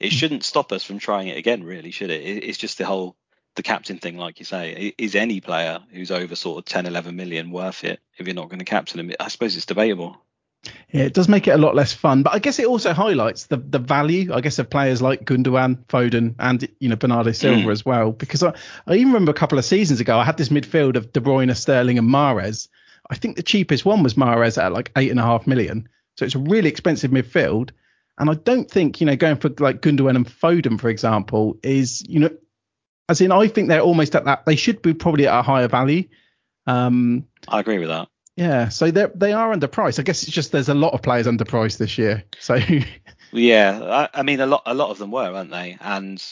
it 0.00 0.12
hmm. 0.12 0.16
shouldn't 0.16 0.44
stop 0.44 0.72
us 0.72 0.82
from 0.82 0.98
trying 0.98 1.28
it 1.28 1.36
again, 1.36 1.62
really, 1.62 1.90
should 1.90 2.10
it? 2.10 2.22
It's 2.22 2.56
just 2.56 2.78
the 2.78 2.86
whole 2.86 3.16
the 3.54 3.62
captain 3.62 3.98
thing, 3.98 4.16
like 4.16 4.38
you 4.38 4.44
say, 4.44 4.94
is 4.96 5.14
any 5.14 5.40
player 5.40 5.80
who's 5.92 6.10
over 6.10 6.34
sort 6.34 6.58
of 6.58 6.64
10, 6.64 6.86
11 6.86 7.14
million 7.14 7.50
worth 7.50 7.84
it 7.84 8.00
if 8.16 8.26
you're 8.26 8.34
not 8.34 8.48
going 8.48 8.60
to 8.60 8.64
captain 8.64 9.00
him? 9.00 9.12
I 9.20 9.28
suppose 9.28 9.56
it's 9.56 9.66
debatable. 9.66 10.16
Yeah, 10.90 11.04
it 11.04 11.14
does 11.14 11.28
make 11.28 11.48
it 11.48 11.52
a 11.52 11.58
lot 11.58 11.74
less 11.74 11.92
fun, 11.92 12.22
but 12.22 12.34
I 12.34 12.38
guess 12.38 12.58
it 12.58 12.66
also 12.66 12.92
highlights 12.92 13.46
the 13.46 13.56
the 13.56 13.80
value, 13.80 14.32
I 14.32 14.40
guess, 14.40 14.60
of 14.60 14.70
players 14.70 15.02
like 15.02 15.24
Gundogan, 15.24 15.84
Foden, 15.86 16.36
and 16.38 16.68
you 16.78 16.88
know 16.88 16.96
Bernardo 16.96 17.32
Silva 17.32 17.68
mm. 17.68 17.72
as 17.72 17.84
well. 17.84 18.12
Because 18.12 18.44
I, 18.44 18.54
I 18.86 18.94
even 18.94 19.08
remember 19.08 19.32
a 19.32 19.34
couple 19.34 19.58
of 19.58 19.64
seasons 19.64 19.98
ago, 19.98 20.16
I 20.16 20.24
had 20.24 20.36
this 20.36 20.50
midfield 20.50 20.96
of 20.96 21.12
De 21.12 21.20
Bruyne, 21.20 21.54
Sterling, 21.56 21.98
and 21.98 22.08
Mahrez. 22.08 22.68
I 23.10 23.16
think 23.16 23.36
the 23.36 23.42
cheapest 23.42 23.84
one 23.84 24.04
was 24.04 24.14
Mahrez 24.14 24.62
at 24.62 24.72
like 24.72 24.92
eight 24.96 25.10
and 25.10 25.18
a 25.18 25.24
half 25.24 25.48
million, 25.48 25.88
so 26.16 26.24
it's 26.24 26.36
a 26.36 26.38
really 26.38 26.68
expensive 26.68 27.10
midfield. 27.10 27.70
And 28.18 28.30
I 28.30 28.34
don't 28.34 28.70
think 28.70 29.00
you 29.00 29.06
know 29.06 29.16
going 29.16 29.38
for 29.38 29.48
like 29.58 29.80
Gundogan 29.80 30.14
and 30.14 30.28
Foden, 30.28 30.80
for 30.80 30.90
example, 30.90 31.58
is 31.64 32.06
you 32.08 32.20
know, 32.20 32.30
as 33.12 33.20
in 33.20 33.30
I 33.30 33.46
think 33.46 33.68
they're 33.68 33.80
almost 33.80 34.16
at 34.16 34.24
that. 34.24 34.44
They 34.44 34.56
should 34.56 34.82
be 34.82 34.94
probably 34.94 35.28
at 35.28 35.38
a 35.38 35.42
higher 35.42 35.68
value. 35.68 36.04
Um, 36.66 37.26
I 37.46 37.60
agree 37.60 37.78
with 37.78 37.88
that. 37.88 38.08
Yeah, 38.36 38.70
so 38.70 38.90
they 38.90 39.06
they 39.14 39.32
are 39.32 39.54
underpriced. 39.54 40.00
I 40.00 40.02
guess 40.02 40.22
it's 40.22 40.32
just 40.32 40.50
there's 40.50 40.70
a 40.70 40.74
lot 40.74 40.94
of 40.94 41.02
players 41.02 41.26
underpriced 41.26 41.78
this 41.78 41.98
year. 41.98 42.24
So 42.40 42.58
Yeah, 43.32 44.08
I, 44.14 44.20
I 44.20 44.22
mean 44.22 44.40
a 44.40 44.46
lot 44.46 44.62
a 44.66 44.74
lot 44.74 44.90
of 44.90 44.98
them 44.98 45.10
were, 45.10 45.30
weren't 45.32 45.50
they? 45.50 45.76
And 45.80 46.22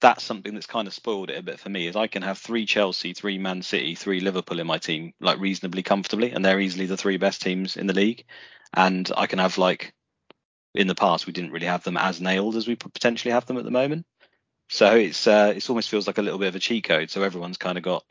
that's 0.00 0.24
something 0.24 0.54
that's 0.54 0.66
kind 0.66 0.88
of 0.88 0.94
spoiled 0.94 1.30
it 1.30 1.38
a 1.38 1.42
bit 1.42 1.60
for 1.60 1.68
me. 1.68 1.86
Is 1.86 1.96
I 1.96 2.06
can 2.06 2.22
have 2.22 2.38
three 2.38 2.66
Chelsea, 2.66 3.12
three 3.12 3.38
Man 3.38 3.62
City, 3.62 3.94
three 3.94 4.20
Liverpool 4.20 4.60
in 4.60 4.66
my 4.66 4.78
team 4.78 5.12
like 5.20 5.38
reasonably 5.40 5.82
comfortably, 5.82 6.30
and 6.30 6.44
they're 6.44 6.60
easily 6.60 6.86
the 6.86 6.96
three 6.96 7.16
best 7.16 7.42
teams 7.42 7.76
in 7.76 7.86
the 7.86 7.92
league. 7.92 8.24
And 8.74 9.10
I 9.16 9.26
can 9.26 9.38
have 9.38 9.58
like 9.58 9.94
in 10.74 10.86
the 10.86 10.94
past 10.94 11.26
we 11.26 11.32
didn't 11.32 11.52
really 11.52 11.66
have 11.66 11.84
them 11.84 11.96
as 11.96 12.20
nailed 12.20 12.56
as 12.56 12.66
we 12.66 12.76
potentially 12.76 13.32
have 13.32 13.46
them 13.46 13.58
at 13.58 13.64
the 13.64 13.70
moment. 13.70 14.06
So 14.72 14.96
it's 14.96 15.26
uh, 15.26 15.52
it's 15.54 15.68
almost 15.68 15.90
feels 15.90 16.06
like 16.06 16.16
a 16.16 16.22
little 16.22 16.38
bit 16.38 16.48
of 16.48 16.56
a 16.56 16.58
cheat 16.58 16.84
code. 16.84 17.10
So 17.10 17.22
everyone's 17.22 17.58
kind 17.58 17.76
of 17.76 17.84
got 17.84 18.04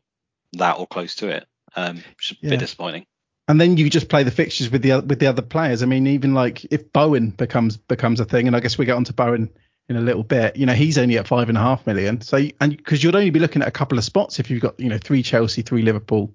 that 0.54 0.78
or 0.78 0.86
close 0.86 1.16
to 1.16 1.28
it, 1.30 1.48
um, 1.76 1.96
which 1.96 2.32
is 2.34 2.38
a 2.38 2.40
yeah. 2.42 2.50
bit 2.52 2.60
disappointing. 2.60 3.08
And 3.48 3.60
then 3.60 3.78
you 3.78 3.90
just 3.90 4.10
play 4.10 4.22
the 4.22 4.30
fixtures 4.30 4.70
with 4.70 4.84
the 4.84 5.00
with 5.00 5.18
the 5.18 5.26
other 5.26 5.42
players. 5.42 5.82
I 5.82 5.88
mean, 5.88 6.06
even 6.06 6.36
like 6.36 6.64
if 6.66 6.94
Bowen 6.94 7.32
becomes 7.32 7.78
becomes 7.78 8.20
a 8.20 8.26
thing, 8.26 8.46
and 8.46 8.56
I 8.56 8.60
guess 8.60 8.78
we 8.78 8.86
get 8.86 8.96
onto 8.96 9.12
Bowen 9.12 9.50
in 9.90 9.96
a 9.96 10.02
little 10.02 10.22
bit. 10.22 10.56
You 10.56 10.68
know, 10.68 10.74
he's 10.74 11.00
only 11.00 11.18
at 11.18 11.28
five 11.28 11.50
and 11.50 11.58
a 11.58 11.62
half 11.62 11.88
million. 11.88 12.22
So 12.22 12.38
and 12.60 12.78
because 12.78 13.04
you'd 13.04 13.16
only 13.16 13.32
be 13.32 13.40
looking 13.40 13.64
at 13.64 13.68
a 13.68 13.72
couple 13.72 13.98
of 13.98 14.04
spots 14.04 14.40
if 14.40 14.52
you've 14.52 14.62
got 14.62 14.80
you 14.80 14.90
know 14.90 15.00
three 15.00 15.24
Chelsea, 15.24 15.64
three 15.64 15.82
Liverpool, 15.82 16.32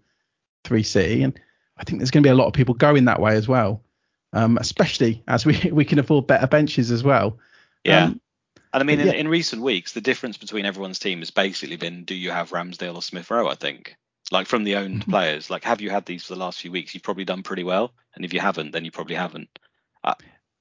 three 0.64 0.83
City, 0.83 1.23
and 1.23 1.38
I 1.76 1.85
think 1.85 2.00
there's 2.00 2.11
going 2.11 2.25
to 2.25 2.26
be 2.26 2.33
a 2.33 2.37
lot 2.37 2.49
of 2.49 2.52
people 2.52 2.75
going 2.75 3.04
that 3.04 3.21
way 3.21 3.37
as 3.37 3.47
well. 3.47 3.85
Um, 4.33 4.59
especially 4.59 5.23
as 5.28 5.47
we 5.47 5.56
we 5.73 5.85
can 5.85 6.00
afford 6.00 6.26
better 6.26 6.49
benches 6.49 6.90
as 6.90 7.04
well. 7.04 7.38
Yeah. 7.85 8.06
Um, 8.06 8.21
and 8.76 8.83
I 8.83 8.85
mean, 8.85 9.00
in, 9.00 9.06
yeah. 9.06 9.14
in 9.14 9.28
recent 9.28 9.62
weeks, 9.62 9.92
the 9.92 10.02
difference 10.02 10.37
between 10.37 10.66
everyone's 10.66 10.99
team 10.99 11.21
has 11.21 11.30
basically 11.30 11.76
been: 11.76 12.04
do 12.04 12.14
you 12.14 12.30
have 12.30 12.50
Ramsdale 12.50 12.95
or 12.95 13.00
Smith 13.00 13.30
Rowe? 13.30 13.49
I 13.49 13.54
think, 13.54 13.97
like 14.30 14.47
from 14.47 14.64
the 14.64 14.76
owned 14.76 15.00
mm-hmm. 15.00 15.11
players, 15.11 15.49
like 15.49 15.64
have 15.64 15.80
you 15.80 15.88
had 15.88 16.04
these 16.04 16.25
for 16.25 16.35
the 16.35 16.40
last 16.40 16.61
few 16.61 16.71
weeks? 16.71 16.92
You've 16.92 17.02
probably 17.02 17.25
done 17.25 17.42
pretty 17.42 17.64
well, 17.64 17.95
and 18.14 18.23
if 18.23 18.35
you 18.35 18.40
haven't, 18.40 18.73
then 18.73 18.85
you 18.85 18.90
probably 18.90 19.14
haven't. 19.14 19.49
I, 20.04 20.12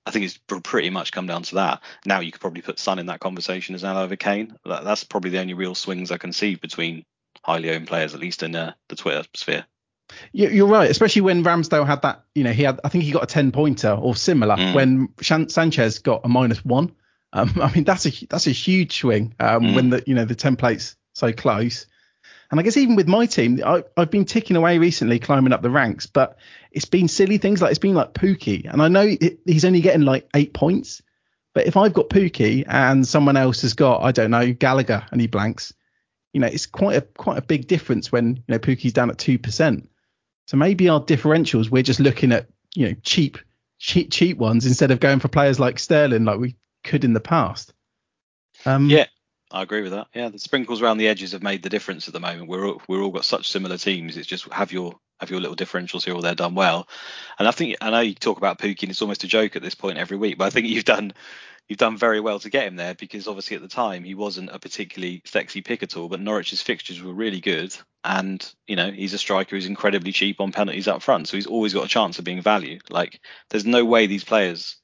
I 0.05 0.12
think 0.12 0.24
it's 0.24 0.39
pretty 0.63 0.89
much 0.91 1.12
come 1.12 1.27
down 1.27 1.43
to 1.43 1.55
that. 1.55 1.81
Now 2.05 2.22
you 2.22 2.31
could 2.31 2.39
probably 2.39 2.62
put 2.62 2.79
Son 2.79 3.00
in 3.00 3.07
that 3.07 3.19
conversation 3.19 3.75
as 3.75 3.84
well 3.84 3.98
over 3.98 4.15
Kane. 4.15 4.55
That, 4.63 4.86
that's 4.86 5.03
probably 5.03 5.31
the 5.31 5.39
only 5.39 5.53
real 5.53 5.75
swings 5.75 6.10
I 6.10 6.17
can 6.17 6.31
see 6.31 6.55
between 6.55 7.03
highly 7.43 7.72
owned 7.72 7.88
players, 7.88 8.13
at 8.13 8.22
least 8.22 8.43
in 8.43 8.55
uh, 8.55 8.75
the 8.88 8.95
Twitter 8.95 9.27
sphere. 9.36 9.65
You're 10.31 10.67
right, 10.67 10.89
especially 10.89 11.24
when 11.24 11.43
Ramsdale 11.43 11.86
had 11.86 12.03
that. 12.03 12.24
You 12.34 12.45
know, 12.45 12.53
he 12.53 12.63
had. 12.63 12.79
I 12.84 12.89
think 12.89 13.03
he 13.03 13.12
got 13.12 13.24
a 13.24 13.27
ten 13.27 13.51
pointer 13.51 13.91
or 13.91 14.15
similar 14.15 14.55
mm. 14.55 14.74
when 14.74 15.10
Sanchez 15.50 16.00
got 16.00 16.22
a 16.24 16.29
minus 16.29 16.63
one. 16.63 16.93
Um, 17.36 17.51
I 17.62 17.72
mean, 17.74 17.84
that's 17.84 18.08
a 18.08 18.25
that's 18.27 18.48
a 18.48 18.51
huge 18.51 18.98
swing 18.98 19.36
um, 19.39 19.63
mm. 19.63 19.75
when 19.75 19.89
the 19.92 20.04
you 20.08 20.15
know 20.15 20.25
the 20.25 20.36
template's 20.36 20.96
so 21.13 21.32
close. 21.32 21.86
And 22.51 22.60
I 22.60 22.63
guess 22.63 22.77
even 22.77 22.96
with 22.96 23.08
my 23.08 23.25
team, 23.25 23.60
I, 23.65 23.84
have 23.98 24.12
been 24.12 24.25
ticking 24.25 24.56
away 24.56 24.77
recently, 24.77 25.18
climbing 25.18 25.51
up 25.51 25.63
the 25.63 25.70
ranks, 25.70 26.06
but 26.06 26.38
it's 26.72 26.86
been 26.86 27.08
silly 27.08 27.39
things 27.39 27.60
like 27.60 27.72
it's 27.72 27.80
been 27.80 27.96
like 27.96 28.13
Pukki, 28.13 28.72
and 28.72 28.82
I 28.82 28.88
know 28.88 29.01
it, 29.01 29.39
he's 29.46 29.65
only 29.65 29.82
getting 29.82 30.04
like 30.04 30.30
eight 30.36 30.54
points, 30.54 31.01
but 31.54 31.68
if 31.68 31.75
I've 31.75 31.94
got 31.94 32.10
Pukki 32.10 32.63
and 32.68 33.08
someone 33.08 33.38
else 33.38 33.62
has 33.63 33.74
got 33.74 34.04
I 34.04 34.12
don't 34.12 34.32
know 34.32 34.54
Gallagher 34.54 35.06
and 35.12 35.20
he 35.20 35.27
blanks, 35.27 35.74
you 36.34 36.39
know, 36.42 36.48
it's 36.48 36.65
quite 36.65 36.98
a 36.98 37.01
quite 37.01 37.38
a 37.38 37.42
big 37.42 37.68
difference 37.68 38.12
when 38.12 38.36
you 38.36 38.44
know 38.50 38.60
Pukki's 38.60 38.94
down 38.94 39.10
at 39.10 39.18
two 39.18 39.39
percent. 39.39 39.89
So 40.48 40.58
maybe 40.58 40.88
our 40.89 41.01
differentials 41.01 41.70
we're 41.70 41.84
just 41.84 42.00
looking 42.00 42.32
at 42.32 42.48
you 42.75 42.89
know 42.89 42.96
cheap 43.01 43.39
cheap 43.80 44.12
cheap 44.12 44.38
ones 44.38 44.65
instead 44.65 44.92
of 44.92 45.00
going 45.00 45.20
for 45.20 45.27
players 45.27 45.60
like 45.60 45.80
Sterling 45.80 46.25
like 46.25 46.39
we 46.39 46.56
could 46.86 47.04
in 47.04 47.13
the 47.13 47.20
past. 47.20 47.74
Um, 48.65 48.89
yeah, 48.89 49.08
I 49.51 49.62
agree 49.62 49.82
with 49.82 49.92
that. 49.92 50.08
Yeah, 50.13 50.30
the 50.30 50.39
sprinkles 50.39 50.82
around 50.82 50.98
the 50.98 51.08
edges 51.08 51.34
have 51.34 51.44
made 51.44 51.63
the 51.63 51.70
difference 51.70 52.08
at 52.08 52.13
the 52.13 52.20
moment. 52.20 52.50
We're 52.50 52.68
all, 52.68 52.82
we're 52.88 53.01
all 53.01 53.12
got 53.12 53.25
such 53.25 53.50
similar 53.50 53.77
teams. 53.77 54.18
It's 54.18 54.27
just 54.27 54.51
have 54.51 54.72
your 54.72 54.96
have 55.20 55.30
your 55.30 55.39
little 55.39 55.56
differentials 55.56 56.04
here 56.04 56.13
or 56.13 56.22
there 56.22 56.36
done 56.36 56.56
well. 56.56 56.88
And 57.39 57.48
I 57.48 57.51
think 57.51 57.77
I 57.82 57.89
know 57.89 58.01
you 58.01 58.13
talk 58.13 58.38
about 58.38 58.60
Pukki 58.60 58.84
and 58.84 58.92
it's 58.92 59.01
almost 59.01 59.24
a 59.24 59.27
joke 59.27 59.56
at 59.56 59.62
this 59.62 59.75
point 59.75 59.98
every 59.98 60.18
week, 60.18 60.38
but 60.38 60.46
I 60.46 60.50
think 60.50 60.68
you've 60.68 60.86
done 60.86 61.13
you've 61.68 61.80
done 61.80 61.98
very 61.98 62.20
well 62.20 62.39
to 62.39 62.50
get 62.50 62.68
him 62.68 62.75
there 62.75 62.94
because 62.94 63.27
obviously 63.27 63.56
at 63.56 63.62
the 63.62 63.68
time 63.68 64.04
he 64.04 64.13
wasn't 64.13 64.51
a 64.51 64.60
particularly 64.60 65.22
sexy 65.25 65.62
pick 65.62 65.84
at 65.84 65.98
all, 65.98 66.10
but 66.10 66.20
Norwich's 66.20 66.62
fixtures 66.62 67.01
were 67.01 67.13
really 67.13 67.39
good. 67.39 67.75
And, 68.04 68.46
you 68.68 68.75
know, 68.75 68.92
he's 68.92 69.13
a 69.13 69.18
striker 69.18 69.56
who's 69.56 69.65
incredibly 69.65 70.12
cheap 70.12 70.39
on 70.39 70.51
penalties 70.51 70.88
up 70.88 71.01
front. 71.01 71.27
So 71.27 71.38
he's 71.38 71.48
always 71.48 71.74
got 71.74 71.86
a 71.86 71.89
chance 71.89 72.20
of 72.20 72.25
being 72.25 72.42
value. 72.42 72.79
Like 72.90 73.20
there's 73.50 73.66
no 73.66 73.83
way 73.83 74.05
these 74.05 74.24
players 74.24 74.77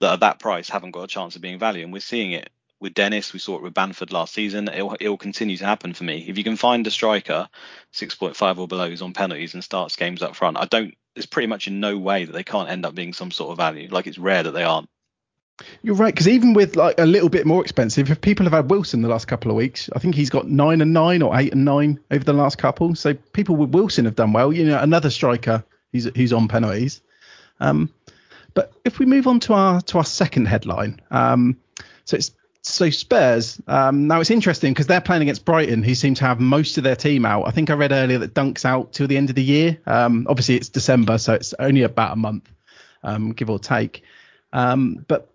that 0.00 0.14
at 0.14 0.20
that 0.20 0.38
price 0.38 0.68
haven't 0.68 0.92
got 0.92 1.04
a 1.04 1.08
chance 1.08 1.36
of 1.36 1.42
being 1.42 1.58
value. 1.58 1.84
And 1.84 1.92
we're 1.92 2.00
seeing 2.00 2.32
it 2.32 2.50
with 2.80 2.94
Dennis. 2.94 3.32
We 3.32 3.38
saw 3.38 3.56
it 3.56 3.62
with 3.62 3.74
Bamford 3.74 4.12
last 4.12 4.34
season. 4.34 4.68
It'll, 4.68 5.16
continue 5.16 5.56
to 5.58 5.66
happen 5.66 5.92
for 5.92 6.04
me. 6.04 6.24
If 6.26 6.38
you 6.38 6.44
can 6.44 6.56
find 6.56 6.86
a 6.86 6.90
striker 6.90 7.48
6.5 7.92 8.58
or 8.58 8.66
below 8.66 8.88
who's 8.88 9.02
on 9.02 9.12
penalties 9.12 9.54
and 9.54 9.62
starts 9.62 9.96
games 9.96 10.22
up 10.22 10.34
front, 10.34 10.56
I 10.56 10.64
don't. 10.64 10.94
There's 11.14 11.26
pretty 11.26 11.48
much 11.48 11.66
in 11.66 11.80
no 11.80 11.98
way 11.98 12.24
that 12.24 12.32
they 12.32 12.44
can't 12.44 12.70
end 12.70 12.86
up 12.86 12.94
being 12.94 13.12
some 13.12 13.30
sort 13.30 13.50
of 13.50 13.56
value. 13.58 13.88
Like 13.90 14.06
it's 14.06 14.18
rare 14.18 14.42
that 14.42 14.52
they 14.52 14.62
aren't. 14.62 14.88
You're 15.82 15.96
right, 15.96 16.14
because 16.14 16.28
even 16.28 16.54
with 16.54 16.76
like 16.76 16.98
a 16.98 17.04
little 17.04 17.28
bit 17.28 17.46
more 17.46 17.60
expensive, 17.62 18.10
if 18.10 18.20
people 18.20 18.44
have 18.44 18.52
had 18.52 18.70
Wilson 18.70 19.02
the 19.02 19.08
last 19.08 19.28
couple 19.28 19.50
of 19.50 19.56
weeks, 19.56 19.90
I 19.94 19.98
think 19.98 20.14
he's 20.14 20.30
got 20.30 20.48
nine 20.48 20.80
and 20.80 20.94
nine 20.94 21.20
or 21.20 21.38
eight 21.38 21.52
and 21.52 21.66
nine 21.66 22.00
over 22.10 22.24
the 22.24 22.32
last 22.32 22.56
couple. 22.56 22.94
So 22.94 23.12
people 23.12 23.56
with 23.56 23.70
Wilson 23.70 24.06
have 24.06 24.14
done 24.14 24.32
well. 24.32 24.52
You 24.52 24.64
know, 24.64 24.78
another 24.78 25.10
striker 25.10 25.62
who's 25.92 26.04
who's 26.16 26.32
on 26.32 26.48
penalties. 26.48 27.02
Um, 27.60 27.92
but 28.54 28.72
if 28.84 28.98
we 28.98 29.06
move 29.06 29.26
on 29.26 29.40
to 29.40 29.54
our 29.54 29.80
to 29.82 29.98
our 29.98 30.04
second 30.04 30.46
headline, 30.46 31.00
um, 31.10 31.58
so 32.04 32.16
it's 32.16 32.32
so 32.62 32.90
Spurs. 32.90 33.60
Um, 33.66 34.06
now 34.06 34.20
it's 34.20 34.30
interesting 34.30 34.72
because 34.72 34.86
they're 34.86 35.00
playing 35.00 35.22
against 35.22 35.44
Brighton, 35.44 35.82
who 35.82 35.94
seem 35.94 36.14
to 36.16 36.24
have 36.24 36.40
most 36.40 36.78
of 36.78 36.84
their 36.84 36.96
team 36.96 37.24
out. 37.24 37.46
I 37.46 37.50
think 37.50 37.70
I 37.70 37.74
read 37.74 37.92
earlier 37.92 38.18
that 38.18 38.34
Dunk's 38.34 38.64
out 38.64 38.92
till 38.92 39.06
the 39.06 39.16
end 39.16 39.30
of 39.30 39.36
the 39.36 39.42
year. 39.42 39.78
Um, 39.86 40.26
obviously 40.28 40.56
it's 40.56 40.68
December, 40.68 41.18
so 41.18 41.34
it's 41.34 41.54
only 41.58 41.82
about 41.82 42.12
a 42.12 42.16
month, 42.16 42.50
um, 43.02 43.32
give 43.32 43.48
or 43.50 43.58
take. 43.58 44.02
Um, 44.52 45.04
but 45.08 45.30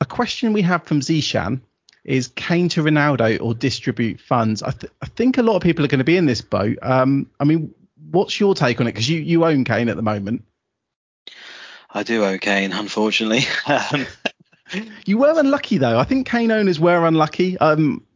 a 0.00 0.06
question 0.06 0.52
we 0.52 0.62
have 0.62 0.84
from 0.84 1.00
Zishan 1.00 1.60
is 2.04 2.28
Kane 2.28 2.68
to 2.70 2.82
Ronaldo 2.82 3.42
or 3.42 3.54
distribute 3.54 4.20
funds. 4.20 4.62
I, 4.62 4.70
th- 4.70 4.92
I 5.02 5.06
think 5.06 5.36
a 5.36 5.42
lot 5.42 5.56
of 5.56 5.62
people 5.62 5.84
are 5.84 5.88
going 5.88 5.98
to 5.98 6.04
be 6.04 6.16
in 6.16 6.26
this 6.26 6.40
boat. 6.40 6.78
Um, 6.80 7.28
I 7.38 7.44
mean, 7.44 7.74
what's 8.10 8.40
your 8.40 8.54
take 8.54 8.80
on 8.80 8.86
it? 8.86 8.92
Because 8.92 9.08
you 9.08 9.20
you 9.20 9.44
own 9.44 9.64
Kane 9.64 9.88
at 9.88 9.96
the 9.96 10.02
moment. 10.02 10.44
I 11.92 12.02
do 12.02 12.24
own 12.24 12.38
Kane, 12.38 12.72
unfortunately. 12.72 13.44
Um, 13.66 14.06
you 15.04 15.18
were 15.18 15.36
unlucky 15.36 15.78
though. 15.78 15.98
I 15.98 16.04
think 16.04 16.28
Kane 16.28 16.52
owners 16.52 16.78
were 16.78 17.04
unlucky. 17.04 17.58
Um, 17.58 18.06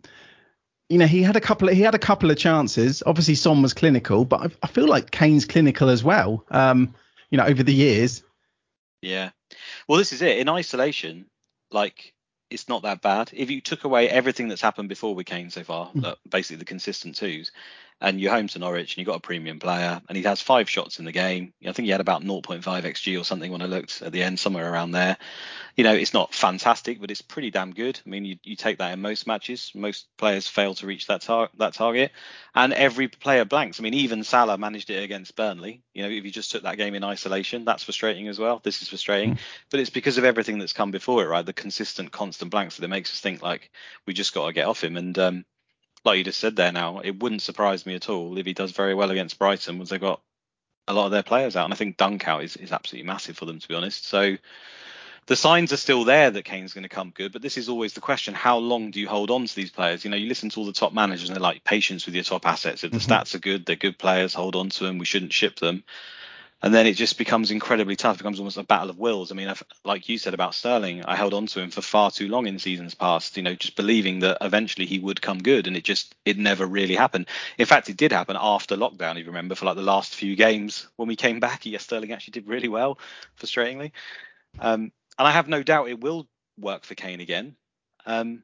you 0.88 0.98
know, 0.98 1.06
he 1.06 1.20
had 1.20 1.34
a 1.34 1.40
couple. 1.40 1.68
Of, 1.68 1.74
he 1.74 1.82
had 1.82 1.96
a 1.96 1.98
couple 1.98 2.30
of 2.30 2.36
chances. 2.36 3.02
Obviously, 3.04 3.34
Son 3.34 3.60
was 3.60 3.74
clinical, 3.74 4.24
but 4.24 4.40
I, 4.40 4.46
I 4.62 4.66
feel 4.68 4.86
like 4.86 5.10
Kane's 5.10 5.46
clinical 5.46 5.88
as 5.88 6.04
well. 6.04 6.44
Um, 6.52 6.94
you 7.30 7.38
know, 7.38 7.44
over 7.44 7.64
the 7.64 7.74
years. 7.74 8.22
Yeah. 9.02 9.30
Well, 9.88 9.98
this 9.98 10.12
is 10.12 10.22
it. 10.22 10.38
In 10.38 10.48
isolation, 10.48 11.26
like 11.72 12.14
it's 12.50 12.68
not 12.68 12.82
that 12.82 13.02
bad. 13.02 13.30
If 13.32 13.50
you 13.50 13.60
took 13.60 13.84
away 13.84 14.08
everything 14.08 14.48
that's 14.48 14.62
happened 14.62 14.88
before 14.88 15.14
with 15.14 15.26
Kane 15.26 15.50
so 15.50 15.64
far, 15.64 15.90
mm. 15.90 16.14
basically 16.28 16.58
the 16.58 16.64
consistent 16.64 17.16
twos, 17.16 17.50
and 18.04 18.20
you're 18.20 18.32
home 18.32 18.48
to 18.48 18.58
Norwich 18.58 18.92
and 18.92 18.98
you've 18.98 19.06
got 19.06 19.16
a 19.16 19.20
premium 19.20 19.58
player 19.58 20.00
and 20.08 20.16
he 20.16 20.22
has 20.24 20.42
five 20.42 20.68
shots 20.68 20.98
in 20.98 21.06
the 21.06 21.12
game. 21.12 21.54
I 21.66 21.72
think 21.72 21.86
he 21.86 21.90
had 21.90 22.02
about 22.02 22.22
0.5 22.22 22.62
xg 22.62 23.18
or 23.18 23.24
something 23.24 23.50
when 23.50 23.62
I 23.62 23.64
looked 23.64 24.02
at 24.02 24.12
the 24.12 24.22
end, 24.22 24.38
somewhere 24.38 24.70
around 24.70 24.90
there. 24.90 25.16
You 25.74 25.84
know, 25.84 25.94
it's 25.94 26.12
not 26.12 26.34
fantastic, 26.34 27.00
but 27.00 27.10
it's 27.10 27.22
pretty 27.22 27.50
damn 27.50 27.72
good. 27.72 27.98
I 28.04 28.08
mean, 28.10 28.26
you, 28.26 28.36
you 28.44 28.56
take 28.56 28.76
that 28.78 28.92
in 28.92 29.00
most 29.00 29.26
matches. 29.26 29.72
Most 29.74 30.06
players 30.18 30.46
fail 30.46 30.74
to 30.74 30.86
reach 30.86 31.06
that 31.06 31.22
tar- 31.22 31.48
that 31.56 31.72
target, 31.72 32.12
and 32.54 32.72
every 32.72 33.08
player 33.08 33.44
blanks. 33.44 33.80
I 33.80 33.82
mean, 33.82 33.94
even 33.94 34.22
Salah 34.22 34.56
managed 34.56 34.90
it 34.90 35.02
against 35.02 35.34
Burnley. 35.34 35.82
You 35.92 36.02
know, 36.02 36.10
if 36.10 36.24
you 36.24 36.30
just 36.30 36.52
took 36.52 36.62
that 36.62 36.76
game 36.76 36.94
in 36.94 37.02
isolation, 37.02 37.64
that's 37.64 37.82
frustrating 37.82 38.28
as 38.28 38.38
well. 38.38 38.60
This 38.62 38.82
is 38.82 38.88
frustrating, 38.88 39.34
mm. 39.34 39.38
but 39.70 39.80
it's 39.80 39.90
because 39.90 40.16
of 40.16 40.24
everything 40.24 40.58
that's 40.58 40.72
come 40.72 40.92
before 40.92 41.24
it, 41.24 41.28
right? 41.28 41.44
The 41.44 41.52
consistent, 41.52 42.12
constant 42.12 42.52
blanks 42.52 42.76
that 42.76 42.84
it 42.84 42.88
makes 42.88 43.12
us 43.12 43.20
think 43.20 43.42
like 43.42 43.70
we 44.06 44.14
just 44.14 44.32
got 44.32 44.46
to 44.46 44.52
get 44.52 44.68
off 44.68 44.84
him. 44.84 44.96
And 44.96 45.18
um, 45.18 45.44
like 46.04 46.18
you 46.18 46.24
just 46.24 46.40
said 46.40 46.56
there 46.56 46.72
now, 46.72 47.00
it 47.00 47.22
wouldn't 47.22 47.42
surprise 47.42 47.86
me 47.86 47.94
at 47.94 48.08
all 48.08 48.36
if 48.38 48.46
he 48.46 48.52
does 48.52 48.72
very 48.72 48.94
well 48.94 49.10
against 49.10 49.38
Brighton 49.38 49.78
once 49.78 49.90
they've 49.90 50.00
got 50.00 50.20
a 50.86 50.92
lot 50.92 51.06
of 51.06 51.12
their 51.12 51.22
players 51.22 51.56
out. 51.56 51.64
And 51.64 51.72
I 51.72 51.76
think 51.76 51.96
Dunk 51.96 52.28
out 52.28 52.44
is, 52.44 52.56
is 52.56 52.72
absolutely 52.72 53.06
massive 53.06 53.38
for 53.38 53.46
them, 53.46 53.58
to 53.58 53.68
be 53.68 53.74
honest. 53.74 54.06
So 54.06 54.36
the 55.26 55.36
signs 55.36 55.72
are 55.72 55.78
still 55.78 56.04
there 56.04 56.30
that 56.30 56.44
Kane's 56.44 56.74
going 56.74 56.82
to 56.82 56.88
come 56.88 57.10
good, 57.10 57.32
but 57.32 57.40
this 57.40 57.56
is 57.56 57.68
always 57.68 57.94
the 57.94 58.00
question: 58.00 58.34
How 58.34 58.58
long 58.58 58.90
do 58.90 59.00
you 59.00 59.08
hold 59.08 59.30
on 59.30 59.46
to 59.46 59.56
these 59.56 59.70
players? 59.70 60.04
You 60.04 60.10
know, 60.10 60.16
you 60.16 60.28
listen 60.28 60.50
to 60.50 60.60
all 60.60 60.66
the 60.66 60.72
top 60.72 60.92
managers 60.92 61.28
and 61.28 61.36
they're 61.36 61.42
like, 61.42 61.64
patience 61.64 62.04
with 62.04 62.14
your 62.14 62.24
top 62.24 62.46
assets. 62.46 62.84
If 62.84 62.90
the 62.90 62.98
mm-hmm. 62.98 63.12
stats 63.12 63.34
are 63.34 63.38
good, 63.38 63.64
they're 63.64 63.76
good 63.76 63.98
players. 63.98 64.34
Hold 64.34 64.56
on 64.56 64.68
to 64.70 64.84
them. 64.84 64.98
We 64.98 65.06
shouldn't 65.06 65.32
ship 65.32 65.58
them 65.58 65.84
and 66.64 66.72
then 66.72 66.86
it 66.86 66.94
just 66.94 67.18
becomes 67.18 67.50
incredibly 67.50 67.94
tough. 67.94 68.16
It 68.16 68.20
becomes 68.20 68.38
almost 68.38 68.56
a 68.56 68.62
battle 68.62 68.88
of 68.88 68.98
wills. 68.98 69.30
I 69.30 69.34
mean, 69.34 69.48
I've, 69.48 69.62
like 69.84 70.08
you 70.08 70.16
said 70.16 70.32
about 70.32 70.54
Sterling, 70.54 71.04
I 71.04 71.14
held 71.14 71.34
on 71.34 71.44
to 71.48 71.60
him 71.60 71.70
for 71.70 71.82
far 71.82 72.10
too 72.10 72.26
long 72.26 72.46
in 72.46 72.58
seasons 72.58 72.94
past. 72.94 73.36
You 73.36 73.42
know, 73.42 73.54
just 73.54 73.76
believing 73.76 74.20
that 74.20 74.38
eventually 74.40 74.86
he 74.86 74.98
would 74.98 75.20
come 75.20 75.42
good, 75.42 75.66
and 75.66 75.76
it 75.76 75.84
just 75.84 76.14
it 76.24 76.38
never 76.38 76.64
really 76.64 76.94
happened. 76.94 77.26
In 77.58 77.66
fact, 77.66 77.90
it 77.90 77.98
did 77.98 78.12
happen 78.12 78.38
after 78.40 78.78
lockdown. 78.78 79.12
If 79.12 79.18
you 79.18 79.26
remember, 79.26 79.54
for 79.54 79.66
like 79.66 79.76
the 79.76 79.82
last 79.82 80.14
few 80.14 80.36
games 80.36 80.88
when 80.96 81.06
we 81.06 81.16
came 81.16 81.38
back, 81.38 81.66
yes, 81.66 81.82
Sterling 81.82 82.12
actually 82.12 82.32
did 82.32 82.48
really 82.48 82.68
well, 82.68 82.98
frustratingly. 83.38 83.92
Um, 84.58 84.90
and 85.18 85.28
I 85.28 85.32
have 85.32 85.48
no 85.48 85.62
doubt 85.62 85.90
it 85.90 86.00
will 86.00 86.26
work 86.58 86.84
for 86.84 86.94
Kane 86.94 87.20
again. 87.20 87.56
Um, 88.06 88.42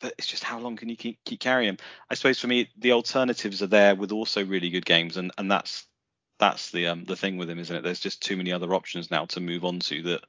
but 0.00 0.14
it's 0.16 0.28
just 0.28 0.44
how 0.44 0.60
long 0.60 0.76
can 0.76 0.88
you 0.88 0.96
keep 0.96 1.18
keep 1.24 1.40
carrying 1.40 1.70
him? 1.70 1.78
I 2.08 2.14
suppose 2.14 2.38
for 2.38 2.46
me, 2.46 2.70
the 2.78 2.92
alternatives 2.92 3.64
are 3.64 3.66
there 3.66 3.96
with 3.96 4.12
also 4.12 4.44
really 4.44 4.70
good 4.70 4.86
games, 4.86 5.16
and 5.16 5.32
and 5.36 5.50
that's 5.50 5.87
that's 6.38 6.70
the 6.70 6.88
um 6.88 7.04
the 7.04 7.16
thing 7.16 7.36
with 7.36 7.50
him, 7.50 7.58
isn't 7.58 7.74
it? 7.74 7.82
There's 7.82 8.00
just 8.00 8.22
too 8.22 8.36
many 8.36 8.52
other 8.52 8.74
options 8.74 9.10
now 9.10 9.26
to 9.26 9.40
move 9.40 9.64
on 9.64 9.80
to 9.80 10.02
that 10.02 10.24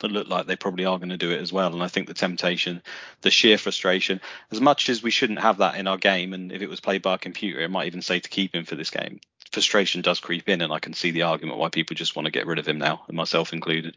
that 0.00 0.10
look 0.10 0.28
like 0.28 0.46
they 0.46 0.56
probably 0.56 0.84
are 0.84 0.98
going 0.98 1.10
to 1.10 1.16
do 1.16 1.30
it 1.30 1.40
as 1.40 1.52
well. 1.52 1.72
And 1.72 1.82
I 1.82 1.88
think 1.88 2.08
the 2.08 2.14
temptation, 2.14 2.82
the 3.22 3.30
sheer 3.30 3.56
frustration, 3.58 4.20
as 4.50 4.60
much 4.60 4.88
as 4.88 5.02
we 5.02 5.10
shouldn't 5.10 5.40
have 5.40 5.58
that 5.58 5.76
in 5.76 5.86
our 5.86 5.96
game, 5.96 6.32
and 6.34 6.50
if 6.50 6.62
it 6.62 6.68
was 6.68 6.80
played 6.80 7.02
by 7.02 7.14
a 7.14 7.18
computer, 7.18 7.60
it 7.60 7.70
might 7.70 7.86
even 7.86 8.02
say 8.02 8.18
to 8.18 8.28
keep 8.28 8.54
him 8.54 8.64
for 8.64 8.74
this 8.74 8.90
game. 8.90 9.20
Frustration 9.52 10.02
does 10.02 10.18
creep 10.18 10.48
in, 10.48 10.62
and 10.62 10.72
I 10.72 10.80
can 10.80 10.94
see 10.94 11.12
the 11.12 11.22
argument 11.22 11.58
why 11.58 11.68
people 11.68 11.94
just 11.94 12.16
want 12.16 12.26
to 12.26 12.32
get 12.32 12.46
rid 12.46 12.58
of 12.58 12.66
him 12.66 12.78
now, 12.78 13.02
and 13.06 13.16
myself 13.16 13.52
included. 13.52 13.96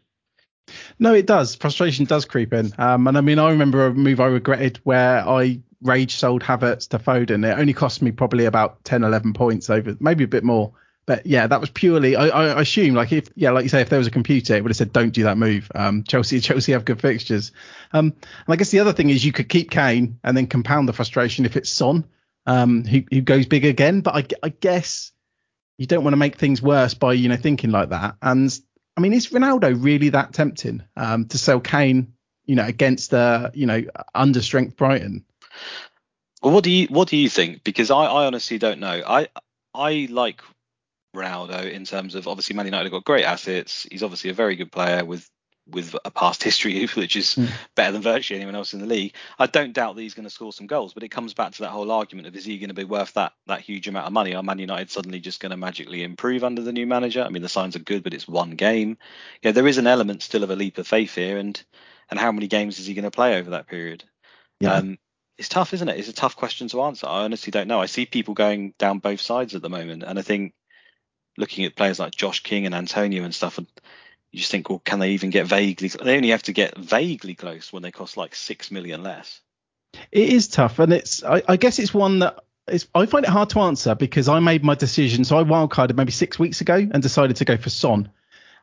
No, 0.98 1.14
it 1.14 1.26
does. 1.26 1.56
Frustration 1.56 2.04
does 2.04 2.24
creep 2.24 2.52
in. 2.52 2.72
Um, 2.78 3.06
and 3.08 3.18
I 3.18 3.20
mean, 3.20 3.38
I 3.38 3.50
remember 3.50 3.86
a 3.86 3.94
move 3.94 4.20
I 4.20 4.26
regretted 4.26 4.78
where 4.84 5.26
I 5.28 5.60
rage 5.82 6.14
sold 6.16 6.42
Havertz 6.42 6.88
to 6.88 6.98
Foden. 6.98 7.50
It 7.50 7.58
only 7.58 7.72
cost 7.72 8.02
me 8.02 8.12
probably 8.12 8.44
about 8.44 8.84
10, 8.84 9.02
11 9.02 9.32
points 9.32 9.70
over, 9.70 9.96
maybe 10.00 10.24
a 10.24 10.28
bit 10.28 10.44
more. 10.44 10.72
But 11.08 11.24
yeah, 11.24 11.46
that 11.46 11.58
was 11.58 11.70
purely. 11.70 12.16
I, 12.16 12.28
I 12.28 12.60
assume, 12.60 12.94
like 12.94 13.12
if 13.12 13.30
yeah, 13.34 13.50
like 13.50 13.62
you 13.62 13.70
say, 13.70 13.80
if 13.80 13.88
there 13.88 13.98
was 13.98 14.06
a 14.06 14.10
computer, 14.10 14.54
it 14.54 14.62
would 14.62 14.68
have 14.68 14.76
said, 14.76 14.92
"Don't 14.92 15.08
do 15.08 15.22
that 15.22 15.38
move." 15.38 15.72
Um, 15.74 16.04
Chelsea, 16.04 16.38
Chelsea 16.42 16.72
have 16.72 16.84
good 16.84 17.00
fixtures. 17.00 17.50
Um, 17.94 18.12
and 18.22 18.52
I 18.52 18.56
guess 18.56 18.68
the 18.68 18.80
other 18.80 18.92
thing 18.92 19.08
is 19.08 19.24
you 19.24 19.32
could 19.32 19.48
keep 19.48 19.70
Kane 19.70 20.20
and 20.22 20.36
then 20.36 20.46
compound 20.46 20.86
the 20.86 20.92
frustration 20.92 21.46
if 21.46 21.56
it's 21.56 21.70
Son, 21.70 22.04
um, 22.44 22.84
who 22.84 23.04
who 23.10 23.22
goes 23.22 23.46
big 23.46 23.64
again. 23.64 24.02
But 24.02 24.16
I, 24.16 24.26
I 24.42 24.48
guess 24.50 25.10
you 25.78 25.86
don't 25.86 26.04
want 26.04 26.12
to 26.12 26.18
make 26.18 26.36
things 26.36 26.60
worse 26.60 26.92
by 26.92 27.14
you 27.14 27.30
know 27.30 27.36
thinking 27.36 27.70
like 27.70 27.88
that. 27.88 28.16
And 28.20 28.54
I 28.98 29.00
mean, 29.00 29.14
is 29.14 29.28
Ronaldo 29.28 29.82
really 29.82 30.10
that 30.10 30.34
tempting 30.34 30.82
um, 30.94 31.24
to 31.28 31.38
sell 31.38 31.58
Kane, 31.58 32.12
you 32.44 32.54
know, 32.54 32.66
against 32.66 33.14
uh, 33.14 33.50
you 33.54 33.64
know 33.64 33.82
under 34.14 34.42
strength 34.42 34.76
Brighton? 34.76 35.24
Well, 36.42 36.52
what 36.52 36.64
do 36.64 36.70
you 36.70 36.86
what 36.88 37.08
do 37.08 37.16
you 37.16 37.30
think? 37.30 37.64
Because 37.64 37.90
I, 37.90 38.04
I 38.04 38.26
honestly 38.26 38.58
don't 38.58 38.78
know. 38.78 39.02
I 39.06 39.28
I 39.74 40.06
like 40.10 40.42
Ronaldo 41.14 41.70
in 41.70 41.84
terms 41.84 42.14
of 42.14 42.28
obviously 42.28 42.54
Man 42.56 42.66
United 42.66 42.84
have 42.84 42.92
got 42.92 43.04
great 43.04 43.24
assets. 43.24 43.86
He's 43.90 44.02
obviously 44.02 44.30
a 44.30 44.34
very 44.34 44.56
good 44.56 44.72
player 44.72 45.04
with 45.04 45.28
with 45.70 45.94
a 46.04 46.10
past 46.10 46.42
history 46.44 46.86
which 46.86 47.16
is 47.16 47.34
mm. 47.34 47.48
better 47.74 47.92
than 47.92 48.02
virtually 48.02 48.38
anyone 48.38 48.54
else 48.54 48.72
in 48.72 48.80
the 48.80 48.86
league. 48.86 49.14
I 49.38 49.46
don't 49.46 49.72
doubt 49.72 49.96
that 49.96 50.02
he's 50.02 50.14
going 50.14 50.24
to 50.24 50.30
score 50.30 50.52
some 50.52 50.66
goals, 50.66 50.94
but 50.94 51.02
it 51.02 51.10
comes 51.10 51.34
back 51.34 51.52
to 51.52 51.62
that 51.62 51.70
whole 51.70 51.90
argument 51.90 52.26
of 52.26 52.36
is 52.36 52.44
he 52.44 52.58
going 52.58 52.68
to 52.68 52.74
be 52.74 52.84
worth 52.84 53.14
that 53.14 53.32
that 53.46 53.60
huge 53.60 53.88
amount 53.88 54.06
of 54.06 54.12
money? 54.12 54.34
Are 54.34 54.42
Man 54.42 54.58
United 54.58 54.90
suddenly 54.90 55.20
just 55.20 55.40
going 55.40 55.50
to 55.50 55.56
magically 55.56 56.02
improve 56.02 56.44
under 56.44 56.62
the 56.62 56.72
new 56.72 56.86
manager? 56.86 57.22
I 57.22 57.28
mean, 57.28 57.42
the 57.42 57.48
signs 57.48 57.76
are 57.76 57.80
good, 57.80 58.02
but 58.02 58.14
it's 58.14 58.28
one 58.28 58.52
game. 58.52 58.98
Yeah, 59.42 59.52
there 59.52 59.66
is 59.66 59.78
an 59.78 59.86
element 59.86 60.22
still 60.22 60.44
of 60.44 60.50
a 60.50 60.56
leap 60.56 60.78
of 60.78 60.86
faith 60.86 61.14
here, 61.14 61.38
and 61.38 61.62
and 62.10 62.18
how 62.18 62.32
many 62.32 62.46
games 62.46 62.78
is 62.78 62.86
he 62.86 62.94
going 62.94 63.04
to 63.04 63.10
play 63.10 63.38
over 63.38 63.50
that 63.50 63.66
period? 63.66 64.04
Yeah. 64.60 64.74
Um, 64.74 64.98
it's 65.36 65.48
tough, 65.48 65.72
isn't 65.72 65.88
it? 65.88 65.98
It's 65.98 66.08
a 66.08 66.12
tough 66.12 66.34
question 66.34 66.66
to 66.68 66.82
answer. 66.82 67.06
I 67.06 67.22
honestly 67.22 67.52
don't 67.52 67.68
know. 67.68 67.80
I 67.80 67.86
see 67.86 68.06
people 68.06 68.34
going 68.34 68.74
down 68.76 68.98
both 68.98 69.20
sides 69.20 69.54
at 69.54 69.62
the 69.62 69.70
moment, 69.70 70.02
and 70.02 70.18
I 70.18 70.22
think 70.22 70.52
looking 71.38 71.64
at 71.64 71.76
players 71.76 71.98
like 71.98 72.14
Josh 72.14 72.42
King 72.42 72.66
and 72.66 72.74
Antonio 72.74 73.24
and 73.24 73.34
stuff, 73.34 73.58
and 73.58 73.66
you 74.32 74.40
just 74.40 74.50
think, 74.50 74.68
well, 74.68 74.80
can 74.84 74.98
they 74.98 75.10
even 75.12 75.30
get 75.30 75.46
vaguely? 75.46 75.88
They 75.88 76.16
only 76.16 76.30
have 76.30 76.42
to 76.44 76.52
get 76.52 76.76
vaguely 76.76 77.34
close 77.34 77.72
when 77.72 77.82
they 77.82 77.90
cost 77.90 78.16
like 78.16 78.34
six 78.34 78.70
million 78.70 79.02
less. 79.02 79.40
It 80.12 80.28
is 80.28 80.48
tough, 80.48 80.78
and 80.78 80.92
it's 80.92 81.22
I, 81.22 81.42
I 81.48 81.56
guess 81.56 81.78
it's 81.78 81.94
one 81.94 82.18
that 82.18 82.44
it's, 82.66 82.86
I 82.94 83.06
find 83.06 83.24
it 83.24 83.30
hard 83.30 83.50
to 83.50 83.60
answer 83.60 83.94
because 83.94 84.28
I 84.28 84.40
made 84.40 84.64
my 84.64 84.74
decision. 84.74 85.24
So 85.24 85.38
I 85.38 85.44
wildcarded 85.44 85.96
maybe 85.96 86.12
six 86.12 86.38
weeks 86.38 86.60
ago 86.60 86.74
and 86.74 87.02
decided 87.02 87.36
to 87.36 87.44
go 87.44 87.56
for 87.56 87.70
Son. 87.70 88.10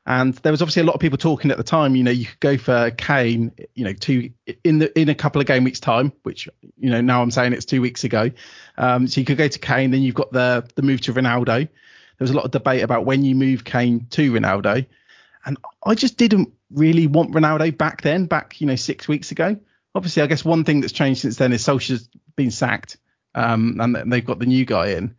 And 0.07 0.35
there 0.35 0.51
was 0.51 0.61
obviously 0.61 0.83
a 0.83 0.85
lot 0.85 0.93
of 0.93 1.01
people 1.01 1.17
talking 1.17 1.49
at 1.49 1.57
the 1.57 1.63
time. 1.63 1.95
You 1.95 2.03
know, 2.03 2.11
you 2.11 2.25
could 2.25 2.39
go 2.39 2.57
for 2.59 2.91
Kane. 2.91 3.51
You 3.73 3.85
know, 3.85 3.93
two 3.93 4.29
in 4.63 4.77
the 4.77 4.99
in 4.99 5.09
a 5.09 5.15
couple 5.15 5.41
of 5.41 5.47
game 5.47 5.63
weeks 5.63 5.79
time, 5.79 6.13
which 6.21 6.47
you 6.77 6.91
know 6.91 7.01
now 7.01 7.23
I'm 7.23 7.31
saying 7.31 7.53
it's 7.53 7.65
two 7.65 7.81
weeks 7.81 8.03
ago. 8.03 8.29
Um, 8.77 9.07
so 9.07 9.19
you 9.19 9.25
could 9.25 9.39
go 9.39 9.47
to 9.47 9.57
Kane. 9.57 9.89
Then 9.89 10.03
you've 10.03 10.13
got 10.13 10.31
the 10.31 10.69
the 10.75 10.83
move 10.83 11.01
to 11.01 11.13
Ronaldo 11.13 11.67
there 12.17 12.23
was 12.23 12.31
a 12.31 12.35
lot 12.35 12.45
of 12.45 12.51
debate 12.51 12.83
about 12.83 13.05
when 13.05 13.23
you 13.23 13.35
move 13.35 13.63
Kane 13.63 14.07
to 14.11 14.31
Ronaldo, 14.31 14.85
and 15.45 15.57
I 15.85 15.95
just 15.95 16.17
didn't 16.17 16.53
really 16.71 17.07
want 17.07 17.33
Ronaldo 17.33 17.77
back 17.77 18.01
then, 18.01 18.25
back 18.25 18.59
you 18.61 18.67
know 18.67 18.75
six 18.75 19.07
weeks 19.07 19.31
ago. 19.31 19.57
Obviously, 19.93 20.23
I 20.23 20.27
guess 20.27 20.43
one 20.43 20.63
thing 20.63 20.81
that's 20.81 20.93
changed 20.93 21.21
since 21.21 21.37
then 21.37 21.53
is 21.53 21.63
Solskjaer's 21.63 22.09
been 22.35 22.51
sacked, 22.51 22.97
um, 23.33 23.79
and 23.79 24.11
they've 24.11 24.25
got 24.25 24.39
the 24.39 24.45
new 24.45 24.65
guy 24.65 24.89
in. 24.89 25.15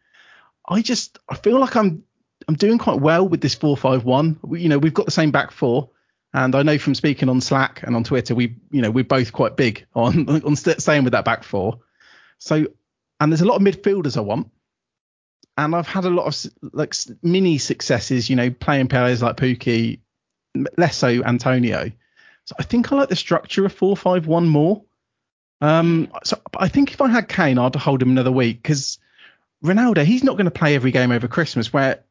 I 0.69 0.83
just 0.83 1.19
I 1.29 1.37
feel 1.37 1.59
like 1.59 1.77
I'm 1.77 2.05
I'm 2.49 2.57
doing 2.57 2.79
quite 2.79 3.01
well 3.01 3.29
with 3.29 3.41
this 3.41 3.55
four 3.55 3.77
five 3.77 4.05
one. 4.05 4.39
You 4.51 4.69
know, 4.69 4.79
we've 4.79 4.95
got 4.95 5.07
the 5.07 5.13
same 5.13 5.31
back 5.31 5.51
four. 5.51 5.91
And 6.35 6.55
I 6.55 6.63
know 6.63 6.77
from 6.77 6.95
speaking 6.95 7.31
on 7.31 7.41
Slack 7.41 7.83
and 7.83 7.97
on 7.97 8.05
Twitter, 8.05 8.35
we, 8.35 8.57
you 8.71 8.83
know, 8.83 8.91
we're 8.91 9.05
both 9.05 9.33
quite 9.33 9.57
big 9.57 9.87
on 9.95 10.29
on 10.45 10.55
staying 10.55 11.05
with 11.05 11.13
that 11.13 11.25
back 11.25 11.45
four. 11.45 11.81
So, 12.39 12.67
and 13.21 13.33
there's 13.33 13.41
a 13.41 13.47
lot 13.47 13.57
of 13.57 13.63
midfielders 13.63 14.19
I 14.19 14.21
want 14.21 14.51
and 15.57 15.75
I've 15.75 15.87
had 15.87 16.05
a 16.05 16.11
lot 16.11 16.27
of 16.27 16.53
like 16.73 16.95
mini 17.23 17.59
successes, 17.59 18.29
you 18.29 18.37
know, 18.37 18.51
playing 18.51 18.88
players 18.88 19.23
like 19.23 19.37
Pukki, 19.37 20.01
less 20.77 20.97
so 20.97 21.23
Antonio. 21.25 21.90
So 22.45 22.55
I 22.59 22.62
think 22.62 22.92
I 22.92 22.97
like 22.97 23.09
the 23.09 23.16
structure 23.16 23.64
of 23.64 23.73
four 23.73 23.97
five 23.97 24.27
one 24.27 24.47
more. 24.47 24.83
Um, 25.61 26.09
so 26.23 26.40
I 26.57 26.69
think 26.69 26.92
if 26.92 27.01
I 27.01 27.09
had 27.09 27.29
Kane, 27.29 27.59
I'd 27.59 27.75
hold 27.75 28.03
him 28.03 28.11
another 28.11 28.33
week 28.33 28.62
because 28.62 28.99
Ronaldo, 29.64 30.05
he's 30.05 30.23
not 30.23 30.37
going 30.37 30.45
to 30.45 30.51
play 30.51 30.75
every 30.75 30.90
game 30.90 31.11
over 31.11 31.29
Christmas. 31.29 31.73
Where 31.73 32.05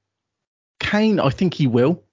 Kane, 0.79 1.19
I 1.19 1.29
think 1.29 1.53
he 1.53 1.67
will. 1.67 2.03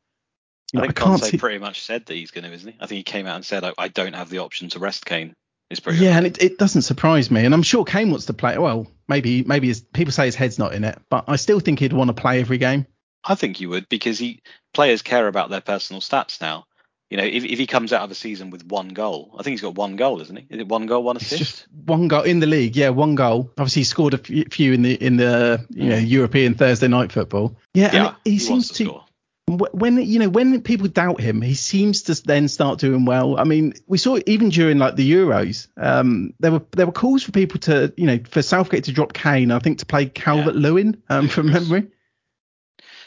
You 0.73 0.79
know, 0.79 0.85
I 0.85 0.87
think 0.89 1.03
I 1.03 1.05
Conte 1.05 1.25
see... 1.25 1.39
pretty 1.39 1.59
much 1.59 1.83
said 1.83 2.07
that 2.07 2.15
he's 2.15 2.31
going 2.31 2.45
to, 2.45 2.53
isn't 2.53 2.73
he? 2.73 2.77
I 2.81 2.87
think 2.87 2.99
he 2.99 3.03
came 3.03 3.27
out 3.27 3.37
and 3.37 3.45
said, 3.45 3.65
I, 3.65 3.73
I 3.77 3.89
don't 3.89 4.15
have 4.15 4.31
the 4.31 4.39
option 4.39 4.69
to 4.71 4.79
rest 4.79 5.05
Kane. 5.05 5.35
It's 5.71 5.81
pretty. 5.81 5.99
Yeah, 5.99 6.17
and 6.17 6.27
it, 6.27 6.43
it 6.43 6.59
doesn't 6.59 6.83
surprise 6.83 7.31
me. 7.31 7.45
And 7.45 7.55
I'm 7.55 7.63
sure 7.63 7.85
Kane 7.85 8.11
wants 8.11 8.27
to 8.27 8.35
play. 8.35 8.57
Well, 8.59 8.87
maybe 9.09 9.43
maybe 9.45 9.69
his, 9.69 9.81
people 9.81 10.13
say 10.13 10.27
his 10.27 10.35
head's 10.35 10.59
not 10.59 10.75
in 10.75 10.85
it, 10.85 10.99
but 11.09 11.25
I 11.29 11.37
still 11.37 11.61
think 11.61 11.79
he'd 11.79 11.93
want 11.93 12.09
to 12.09 12.15
play 12.15 12.41
every 12.41 12.59
game. 12.59 12.87
I 13.25 13.35
think 13.35 13.57
he 13.57 13.67
would 13.67 13.89
because 13.89 14.19
he 14.19 14.43
players 14.75 15.03
care 15.03 15.29
about 15.29 15.51
their 15.51 15.61
personal 15.61 16.01
stats 16.01 16.41
now. 16.41 16.67
You 17.11 17.19
know, 17.19 17.25
if, 17.25 17.45
if 17.45 17.59
he 17.59 17.67
comes 17.67 17.93
out 17.93 18.01
of 18.01 18.11
a 18.11 18.15
season 18.15 18.49
with 18.49 18.65
one 18.65 18.89
goal, 18.89 19.37
I 19.39 19.43
think 19.43 19.53
he's 19.53 19.61
got 19.61 19.75
one 19.75 19.97
goal, 19.97 20.23
isn't 20.23 20.35
he? 20.35 20.47
Is 20.49 20.61
it 20.61 20.69
one 20.69 20.87
goal, 20.87 21.03
one 21.03 21.19
assist? 21.19 21.33
It's 21.33 21.51
just 21.51 21.67
one 21.85 22.09
goal 22.09 22.23
in 22.23 22.41
the 22.41 22.47
league. 22.47 22.75
Yeah, 22.75 22.89
one 22.89 23.17
goal. 23.17 23.51
Obviously, 23.59 23.81
he 23.81 23.85
scored 23.85 24.15
a 24.15 24.19
few 24.19 24.73
in 24.73 24.81
the 24.81 24.95
in 24.95 25.19
the 25.19 25.65
you 25.69 25.91
know 25.91 25.99
mm. 25.99 26.09
European 26.09 26.55
Thursday 26.55 26.89
night 26.89 27.13
football. 27.13 27.55
Yeah, 27.75 27.91
yeah 27.93 28.07
and 28.07 28.17
he, 28.25 28.31
he 28.31 28.39
seems 28.39 28.69
to. 28.71 28.85
to 28.85 29.02
when 29.47 29.97
you 29.97 30.19
know 30.19 30.29
when 30.29 30.63
people 30.63 30.89
doubt 30.89 31.21
him, 31.21 31.43
he 31.43 31.55
seems 31.55 32.03
to 32.03 32.15
then 32.23 32.49
start 32.49 32.79
doing 32.79 33.05
well. 33.05 33.39
I 33.39 33.45
mean, 33.45 33.75
we 33.87 33.99
saw 33.99 34.19
even 34.27 34.51
during 34.51 34.79
like 34.79 34.97
the 34.97 35.11
Euros. 35.11 35.69
Um, 35.77 36.35
there 36.41 36.53
were 36.53 36.63
there 36.73 36.87
were 36.87 36.93
calls 36.93 37.23
for 37.23 37.33
people 37.33 37.59
to 37.61 37.93
you 37.97 38.07
know 38.07 38.21
for 38.31 38.43
Southgate 38.43 38.85
to 38.85 38.93
drop 38.93 39.13
Kane. 39.13 39.51
I 39.51 39.59
think 39.59 39.79
to 39.79 39.87
play 39.87 40.07
Calvert 40.07 40.55
Lewin 40.55 41.03
um, 41.09 41.29
from 41.29 41.51
memory. 41.53 41.89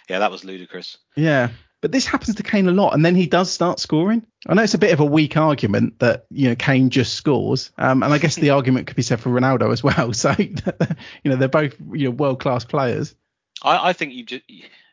Yeah, 0.09 0.19
that 0.19 0.31
was 0.31 0.43
ludicrous. 0.43 0.97
Yeah, 1.15 1.49
but 1.81 1.91
this 1.91 2.05
happens 2.05 2.35
to 2.35 2.43
Kane 2.43 2.67
a 2.67 2.71
lot, 2.71 2.93
and 2.93 3.05
then 3.05 3.15
he 3.15 3.27
does 3.27 3.49
start 3.49 3.79
scoring. 3.79 4.25
I 4.45 4.53
know 4.53 4.63
it's 4.63 4.73
a 4.73 4.79
bit 4.79 4.93
of 4.93 4.99
a 4.99 5.05
weak 5.05 5.37
argument 5.37 5.99
that 5.99 6.25
you 6.29 6.49
know 6.49 6.55
Kane 6.55 6.89
just 6.89 7.13
scores, 7.13 7.71
um, 7.77 8.03
and 8.03 8.13
I 8.13 8.17
guess 8.17 8.35
the 8.35 8.49
argument 8.51 8.87
could 8.87 8.97
be 8.97 9.03
said 9.03 9.19
for 9.19 9.29
Ronaldo 9.29 9.71
as 9.71 9.83
well. 9.83 10.11
So 10.13 10.35
you 10.37 11.31
know 11.31 11.37
they're 11.37 11.47
both 11.47 11.75
you 11.93 12.09
know 12.09 12.11
world 12.11 12.39
class 12.39 12.65
players. 12.65 13.15
I, 13.63 13.89
I 13.89 13.93
think 13.93 14.13
you 14.13 14.25
just 14.25 14.43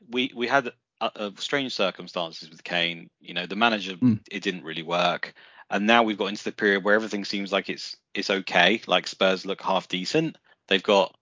we 0.09 0.33
we 0.35 0.47
had 0.47 0.73
of 1.03 1.41
strange 1.41 1.75
circumstances 1.75 2.51
with 2.51 2.65
Kane. 2.65 3.11
You 3.21 3.35
know, 3.35 3.47
the 3.47 3.57
manager 3.57 3.95
mm. 3.95 4.21
it 4.31 4.43
didn't 4.43 4.65
really 4.65 4.83
work, 4.83 5.35
and 5.71 5.87
now 5.87 6.03
we've 6.03 6.19
got 6.19 6.27
into 6.27 6.45
the 6.45 6.53
period 6.53 6.85
where 6.85 6.95
everything 6.95 7.25
seems 7.25 7.53
like 7.53 7.69
it's 7.69 7.97
it's 8.15 8.31
okay. 8.31 8.81
Like 8.87 9.07
Spurs 9.07 9.47
look 9.47 9.63
half 9.63 9.89
decent. 9.89 10.37
They've 10.69 10.83
got 10.83 11.15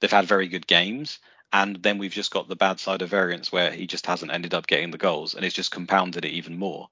they've 0.00 0.10
had 0.10 0.26
very 0.26 0.48
good 0.48 0.66
games, 0.66 1.18
and 1.52 1.82
then 1.82 1.98
we've 1.98 2.12
just 2.12 2.32
got 2.32 2.48
the 2.48 2.56
bad 2.56 2.80
side 2.80 3.02
of 3.02 3.08
variance 3.08 3.52
where 3.52 3.70
he 3.70 3.86
just 3.86 4.06
hasn't 4.06 4.32
ended 4.32 4.54
up 4.54 4.66
getting 4.66 4.90
the 4.90 4.98
goals, 4.98 5.34
and 5.34 5.44
it's 5.44 5.54
just 5.54 5.70
compounded 5.70 6.24
it 6.24 6.32
even 6.32 6.58
more. 6.58 6.88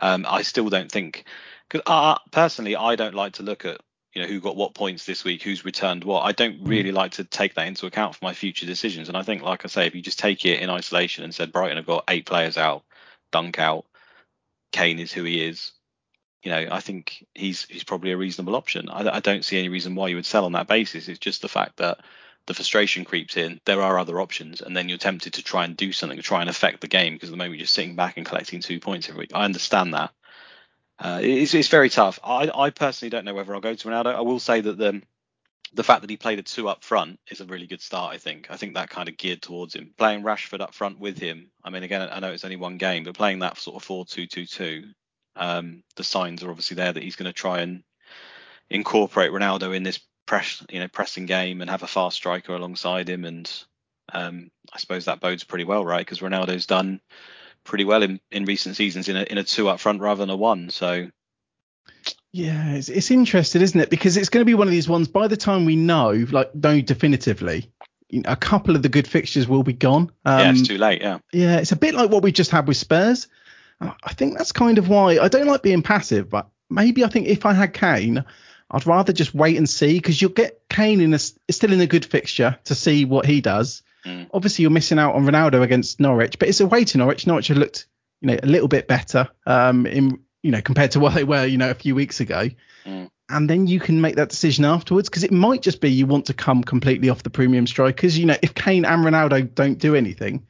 Um, 0.00 0.24
I 0.28 0.42
still 0.42 0.68
don't 0.68 0.90
think 0.90 1.24
because 1.68 1.82
uh, 1.86 2.18
personally 2.30 2.76
I 2.76 2.96
don't 2.96 3.14
like 3.14 3.34
to 3.34 3.42
look 3.42 3.64
at 3.64 3.80
you 4.12 4.22
know 4.22 4.28
who 4.28 4.40
got 4.40 4.56
what 4.56 4.74
points 4.74 5.06
this 5.06 5.24
week, 5.24 5.42
who's 5.42 5.64
returned 5.64 6.04
what. 6.04 6.22
I 6.22 6.32
don't 6.32 6.58
hmm. 6.58 6.68
really 6.68 6.92
like 6.92 7.12
to 7.12 7.24
take 7.24 7.54
that 7.54 7.66
into 7.66 7.86
account 7.86 8.14
for 8.14 8.24
my 8.24 8.34
future 8.34 8.66
decisions. 8.66 9.08
And 9.08 9.16
I 9.16 9.22
think, 9.22 9.42
like 9.42 9.64
I 9.64 9.68
say, 9.68 9.86
if 9.86 9.94
you 9.94 10.02
just 10.02 10.18
take 10.18 10.44
it 10.44 10.60
in 10.60 10.70
isolation 10.70 11.24
and 11.24 11.34
said 11.34 11.52
Brighton 11.52 11.76
have 11.76 11.86
got 11.86 12.04
eight 12.08 12.26
players 12.26 12.56
out, 12.56 12.84
Dunk 13.30 13.58
out, 13.58 13.86
Kane 14.72 14.98
is 14.98 15.12
who 15.12 15.24
he 15.24 15.44
is, 15.44 15.72
you 16.42 16.50
know, 16.50 16.66
I 16.70 16.80
think 16.80 17.24
he's 17.34 17.64
he's 17.64 17.84
probably 17.84 18.10
a 18.12 18.16
reasonable 18.16 18.56
option. 18.56 18.88
I, 18.88 19.16
I 19.16 19.20
don't 19.20 19.44
see 19.44 19.58
any 19.58 19.68
reason 19.68 19.94
why 19.94 20.08
you 20.08 20.16
would 20.16 20.26
sell 20.26 20.44
on 20.44 20.52
that 20.52 20.66
basis. 20.66 21.08
It's 21.08 21.18
just 21.18 21.42
the 21.42 21.48
fact 21.48 21.76
that 21.76 22.00
the 22.46 22.54
frustration 22.54 23.04
creeps 23.04 23.36
in. 23.36 23.60
There 23.64 23.80
are 23.80 23.98
other 23.98 24.20
options, 24.20 24.60
and 24.60 24.76
then 24.76 24.88
you're 24.88 24.98
tempted 24.98 25.34
to 25.34 25.42
try 25.42 25.64
and 25.64 25.76
do 25.76 25.92
something 25.92 26.16
to 26.16 26.22
try 26.22 26.40
and 26.40 26.50
affect 26.50 26.80
the 26.80 26.88
game 26.88 27.14
because 27.14 27.28
at 27.28 27.32
the 27.32 27.36
moment 27.36 27.58
you're 27.58 27.64
just 27.64 27.74
sitting 27.74 27.94
back 27.94 28.16
and 28.16 28.26
collecting 28.26 28.60
two 28.60 28.80
points 28.80 29.08
every 29.08 29.20
week. 29.20 29.30
I 29.34 29.44
understand 29.44 29.94
that, 29.94 30.10
uh, 31.02 31.18
it's, 31.20 31.52
it's 31.52 31.68
very 31.68 31.90
tough. 31.90 32.20
I, 32.22 32.50
I 32.54 32.70
personally 32.70 33.10
don't 33.10 33.24
know 33.24 33.34
whether 33.34 33.54
I'll 33.54 33.60
go 33.60 33.74
to 33.74 33.88
Ronaldo. 33.88 34.14
I 34.14 34.20
will 34.20 34.38
say 34.38 34.60
that 34.60 34.78
the 34.78 35.02
the 35.74 35.82
fact 35.82 36.02
that 36.02 36.10
he 36.10 36.16
played 36.16 36.38
a 36.38 36.42
two 36.42 36.68
up 36.68 36.84
front 36.84 37.18
is 37.30 37.40
a 37.40 37.46
really 37.46 37.66
good 37.66 37.80
start. 37.80 38.14
I 38.14 38.18
think. 38.18 38.46
I 38.50 38.56
think 38.56 38.74
that 38.74 38.90
kind 38.90 39.08
of 39.08 39.16
geared 39.16 39.42
towards 39.42 39.74
him. 39.74 39.94
Playing 39.98 40.22
Rashford 40.22 40.60
up 40.60 40.74
front 40.74 41.00
with 41.00 41.18
him. 41.18 41.50
I 41.64 41.70
mean, 41.70 41.82
again, 41.82 42.08
I 42.12 42.20
know 42.20 42.30
it's 42.30 42.44
only 42.44 42.56
one 42.56 42.76
game, 42.76 43.04
but 43.04 43.16
playing 43.16 43.40
that 43.40 43.58
sort 43.58 43.76
of 43.76 43.82
four-two-two-two, 43.82 44.84
um, 45.36 45.82
the 45.96 46.04
signs 46.04 46.42
are 46.42 46.50
obviously 46.50 46.76
there 46.76 46.92
that 46.92 47.02
he's 47.02 47.16
going 47.16 47.32
to 47.32 47.32
try 47.32 47.60
and 47.60 47.82
incorporate 48.70 49.32
Ronaldo 49.32 49.74
in 49.74 49.82
this 49.82 50.00
press, 50.26 50.64
you 50.70 50.78
know, 50.78 50.88
pressing 50.88 51.26
game 51.26 51.60
and 51.62 51.70
have 51.70 51.82
a 51.82 51.86
fast 51.88 52.16
striker 52.16 52.54
alongside 52.54 53.08
him. 53.08 53.24
And 53.24 53.50
um, 54.12 54.50
I 54.72 54.78
suppose 54.78 55.06
that 55.06 55.20
bodes 55.20 55.44
pretty 55.44 55.64
well, 55.64 55.84
right? 55.84 56.04
Because 56.04 56.20
Ronaldo's 56.20 56.66
done 56.66 57.00
pretty 57.64 57.84
well 57.84 58.02
in, 58.02 58.20
in 58.30 58.44
recent 58.44 58.76
seasons 58.76 59.08
in 59.08 59.16
a 59.16 59.22
in 59.22 59.38
a 59.38 59.44
two 59.44 59.68
up 59.68 59.80
front 59.80 60.00
rather 60.00 60.20
than 60.20 60.30
a 60.30 60.36
one. 60.36 60.70
So 60.70 61.08
yeah, 62.32 62.74
it's, 62.74 62.88
it's 62.88 63.10
interesting, 63.10 63.62
isn't 63.62 63.78
it? 63.78 63.90
Because 63.90 64.16
it's 64.16 64.30
going 64.30 64.40
to 64.40 64.46
be 64.46 64.54
one 64.54 64.66
of 64.66 64.72
these 64.72 64.88
ones. 64.88 65.08
By 65.08 65.28
the 65.28 65.36
time 65.36 65.64
we 65.64 65.76
know, 65.76 66.26
like, 66.30 66.54
know 66.54 66.80
definitively, 66.80 67.70
a 68.24 68.36
couple 68.36 68.74
of 68.74 68.82
the 68.82 68.88
good 68.88 69.06
fixtures 69.06 69.46
will 69.46 69.62
be 69.62 69.74
gone. 69.74 70.10
Um, 70.24 70.38
yeah, 70.38 70.50
it's 70.50 70.66
too 70.66 70.78
late. 70.78 71.02
Yeah. 71.02 71.18
Yeah, 71.32 71.58
it's 71.58 71.72
a 71.72 71.76
bit 71.76 71.94
like 71.94 72.10
what 72.10 72.22
we 72.22 72.32
just 72.32 72.50
had 72.50 72.66
with 72.66 72.76
Spurs. 72.76 73.28
I 73.80 74.14
think 74.14 74.38
that's 74.38 74.52
kind 74.52 74.78
of 74.78 74.88
why 74.88 75.18
I 75.18 75.28
don't 75.28 75.46
like 75.46 75.62
being 75.62 75.82
passive, 75.82 76.30
but 76.30 76.48
maybe 76.70 77.04
I 77.04 77.08
think 77.08 77.26
if 77.26 77.44
I 77.44 77.52
had 77.52 77.74
Kane, 77.74 78.24
I'd 78.70 78.86
rather 78.86 79.12
just 79.12 79.34
wait 79.34 79.56
and 79.56 79.68
see 79.68 79.94
because 79.94 80.22
you'll 80.22 80.30
get 80.30 80.62
Kane 80.68 81.00
in 81.00 81.12
a 81.12 81.18
still 81.18 81.72
in 81.72 81.80
a 81.80 81.86
good 81.86 82.04
fixture 82.04 82.58
to 82.64 82.74
see 82.74 83.04
what 83.04 83.26
he 83.26 83.40
does. 83.40 83.82
Mm. 84.06 84.28
Obviously, 84.32 84.62
you're 84.62 84.70
missing 84.70 84.98
out 84.98 85.14
on 85.14 85.24
Ronaldo 85.24 85.62
against 85.62 86.00
Norwich, 86.00 86.38
but 86.38 86.48
it's 86.48 86.60
away 86.60 86.84
to 86.84 86.98
Norwich. 86.98 87.26
Norwich 87.26 87.48
have 87.48 87.56
looked, 87.56 87.86
you 88.20 88.28
know, 88.28 88.36
a 88.42 88.46
little 88.46 88.68
bit 88.68 88.88
better 88.88 89.28
um, 89.46 89.86
in 89.86 90.20
you 90.42 90.50
know 90.50 90.60
compared 90.60 90.90
to 90.92 91.00
what 91.00 91.14
they 91.14 91.24
were, 91.24 91.44
you 91.44 91.58
know, 91.58 91.70
a 91.70 91.74
few 91.74 91.94
weeks 91.94 92.20
ago. 92.20 92.48
Mm. 92.84 93.10
And 93.28 93.48
then 93.48 93.66
you 93.66 93.80
can 93.80 94.00
make 94.00 94.16
that 94.16 94.28
decision 94.28 94.64
afterwards 94.64 95.08
because 95.08 95.24
it 95.24 95.32
might 95.32 95.62
just 95.62 95.80
be 95.80 95.90
you 95.90 96.06
want 96.06 96.26
to 96.26 96.34
come 96.34 96.62
completely 96.62 97.08
off 97.08 97.22
the 97.22 97.30
premium 97.30 97.66
strikers. 97.66 98.18
You 98.18 98.26
know, 98.26 98.36
if 98.42 98.54
Kane 98.54 98.84
and 98.84 99.04
Ronaldo 99.04 99.54
don't 99.54 99.78
do 99.78 99.94
anything, 99.94 100.46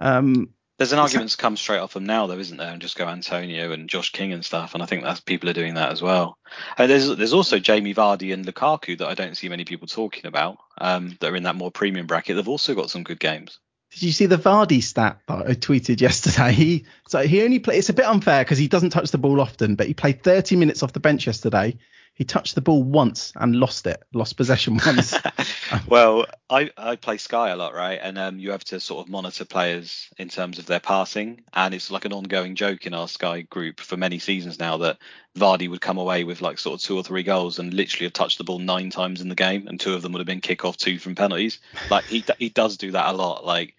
um, 0.00 0.50
there's 0.76 0.92
an 0.92 0.98
argument 0.98 1.30
to 1.30 1.36
come 1.36 1.56
straight 1.56 1.78
off 1.78 1.94
them 1.94 2.04
now, 2.04 2.26
though, 2.26 2.38
isn't 2.38 2.56
there? 2.56 2.72
And 2.72 2.82
just 2.82 2.96
go 2.96 3.06
Antonio 3.06 3.72
and 3.72 3.88
Josh 3.88 4.10
King 4.10 4.32
and 4.32 4.44
stuff. 4.44 4.74
And 4.74 4.82
I 4.82 4.86
think 4.86 5.04
that 5.04 5.24
people 5.24 5.48
are 5.48 5.54
doing 5.54 5.74
that 5.74 5.92
as 5.92 6.02
well. 6.02 6.36
And 6.76 6.90
there's 6.90 7.14
there's 7.16 7.32
also 7.32 7.58
Jamie 7.58 7.94
Vardy 7.94 8.32
and 8.32 8.44
Lukaku 8.44 8.98
that 8.98 9.08
I 9.08 9.14
don't 9.14 9.36
see 9.36 9.48
many 9.48 9.64
people 9.64 9.86
talking 9.86 10.26
about 10.26 10.58
um, 10.78 11.16
that 11.20 11.30
are 11.30 11.36
in 11.36 11.44
that 11.44 11.56
more 11.56 11.70
premium 11.70 12.06
bracket. 12.06 12.36
They've 12.36 12.48
also 12.48 12.74
got 12.74 12.90
some 12.90 13.04
good 13.04 13.20
games. 13.20 13.60
Did 13.92 14.02
you 14.02 14.12
see 14.12 14.26
the 14.26 14.36
Vardy 14.36 14.82
stat 14.82 15.20
that 15.28 15.46
I 15.46 15.54
tweeted 15.54 16.00
yesterday? 16.00 16.52
He 16.54 16.86
so 17.06 17.20
he 17.20 17.44
only 17.44 17.60
played. 17.60 17.78
It's 17.78 17.88
a 17.88 17.94
bit 17.94 18.06
unfair 18.06 18.42
because 18.42 18.58
he 18.58 18.66
doesn't 18.66 18.90
touch 18.90 19.12
the 19.12 19.18
ball 19.18 19.40
often, 19.40 19.76
but 19.76 19.86
he 19.86 19.94
played 19.94 20.24
30 20.24 20.56
minutes 20.56 20.82
off 20.82 20.92
the 20.92 21.00
bench 21.00 21.26
yesterday 21.26 21.78
he 22.14 22.24
touched 22.24 22.54
the 22.54 22.60
ball 22.60 22.82
once 22.82 23.32
and 23.34 23.56
lost 23.56 23.86
it, 23.88 24.00
lost 24.12 24.36
possession 24.36 24.78
once. 24.86 25.14
well, 25.88 26.26
I, 26.48 26.70
I 26.76 26.94
play 26.94 27.18
Sky 27.18 27.50
a 27.50 27.56
lot, 27.56 27.74
right? 27.74 27.98
And 28.00 28.16
um, 28.16 28.38
you 28.38 28.52
have 28.52 28.62
to 28.64 28.78
sort 28.78 29.04
of 29.04 29.10
monitor 29.10 29.44
players 29.44 30.08
in 30.16 30.28
terms 30.28 30.60
of 30.60 30.66
their 30.66 30.78
passing. 30.78 31.42
And 31.52 31.74
it's 31.74 31.90
like 31.90 32.04
an 32.04 32.12
ongoing 32.12 32.54
joke 32.54 32.86
in 32.86 32.94
our 32.94 33.08
Sky 33.08 33.42
group 33.42 33.80
for 33.80 33.96
many 33.96 34.20
seasons 34.20 34.60
now 34.60 34.76
that 34.78 34.98
Vardy 35.36 35.68
would 35.68 35.80
come 35.80 35.98
away 35.98 36.22
with 36.22 36.40
like 36.40 36.60
sort 36.60 36.80
of 36.80 36.86
two 36.86 36.96
or 36.96 37.02
three 37.02 37.24
goals 37.24 37.58
and 37.58 37.74
literally 37.74 38.06
have 38.06 38.12
touched 38.12 38.38
the 38.38 38.44
ball 38.44 38.60
nine 38.60 38.90
times 38.90 39.20
in 39.20 39.28
the 39.28 39.34
game. 39.34 39.66
And 39.66 39.80
two 39.80 39.94
of 39.94 40.02
them 40.02 40.12
would 40.12 40.20
have 40.20 40.26
been 40.26 40.40
kick 40.40 40.64
off, 40.64 40.76
two 40.76 41.00
from 41.00 41.16
penalties. 41.16 41.58
Like 41.90 42.04
he, 42.04 42.24
he 42.38 42.48
does 42.48 42.76
do 42.76 42.92
that 42.92 43.12
a 43.12 43.16
lot. 43.16 43.44
Like 43.44 43.74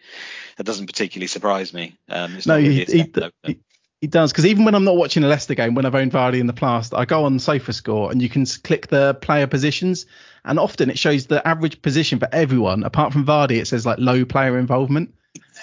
that 0.58 0.66
doesn't 0.66 0.88
particularly 0.88 1.28
surprise 1.28 1.74
me. 1.74 1.96
Um, 2.10 2.38
no, 2.46 2.58
he, 2.58 2.84
he, 2.84 3.12
he, 3.44 3.60
he 4.02 4.08
does 4.08 4.32
because 4.32 4.46
even 4.46 4.66
when 4.66 4.76
I'm 4.76 4.84
not 4.84 4.98
watching 4.98 5.24
a 5.24 5.28
Leicester 5.28 5.56
game, 5.56 5.74
when 5.74 5.86
I've 5.86 5.96
owned 5.96 6.12
Vardy 6.12 6.40
in 6.40 6.48
the 6.48 6.54
past, 6.54 6.94
I 6.94 7.06
go 7.06 7.26
on 7.26 7.38
SofaScore 7.38 8.12
and 8.12 8.22
you 8.22 8.30
can 8.30 8.46
click 8.46 8.88
the 8.88 9.14
player 9.16 9.48
positions, 9.48 10.06
and 10.44 10.60
often 10.60 10.90
it 10.90 11.00
shows 11.00 11.28
the 11.28 11.46
average 11.48 11.82
position 11.82 12.20
for 12.20 12.28
everyone. 12.32 12.84
Apart 12.84 13.14
from 13.14 13.26
Vardy, 13.26 13.58
it 13.58 13.68
says 13.68 13.86
like 13.86 13.98
low 14.00 14.26
player 14.26 14.58
involvement. 14.60 15.14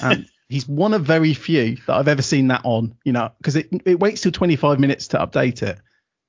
And 0.01 0.29
he's 0.49 0.67
one 0.67 0.95
of 0.95 1.05
very 1.05 1.35
few 1.35 1.77
that 1.87 1.95
I've 1.95 2.09
ever 2.09 2.23
seen 2.23 2.49
that 2.49 2.63
on. 2.65 2.97
You 3.05 3.13
know, 3.13 3.31
because 3.39 3.57
it 3.57 3.69
it 3.85 4.01
waits 4.01 4.23
till 4.23 4.33
25 4.33 4.81
minutes 4.81 5.09
to 5.09 5.19
update 5.19 5.63
it. 5.63 5.79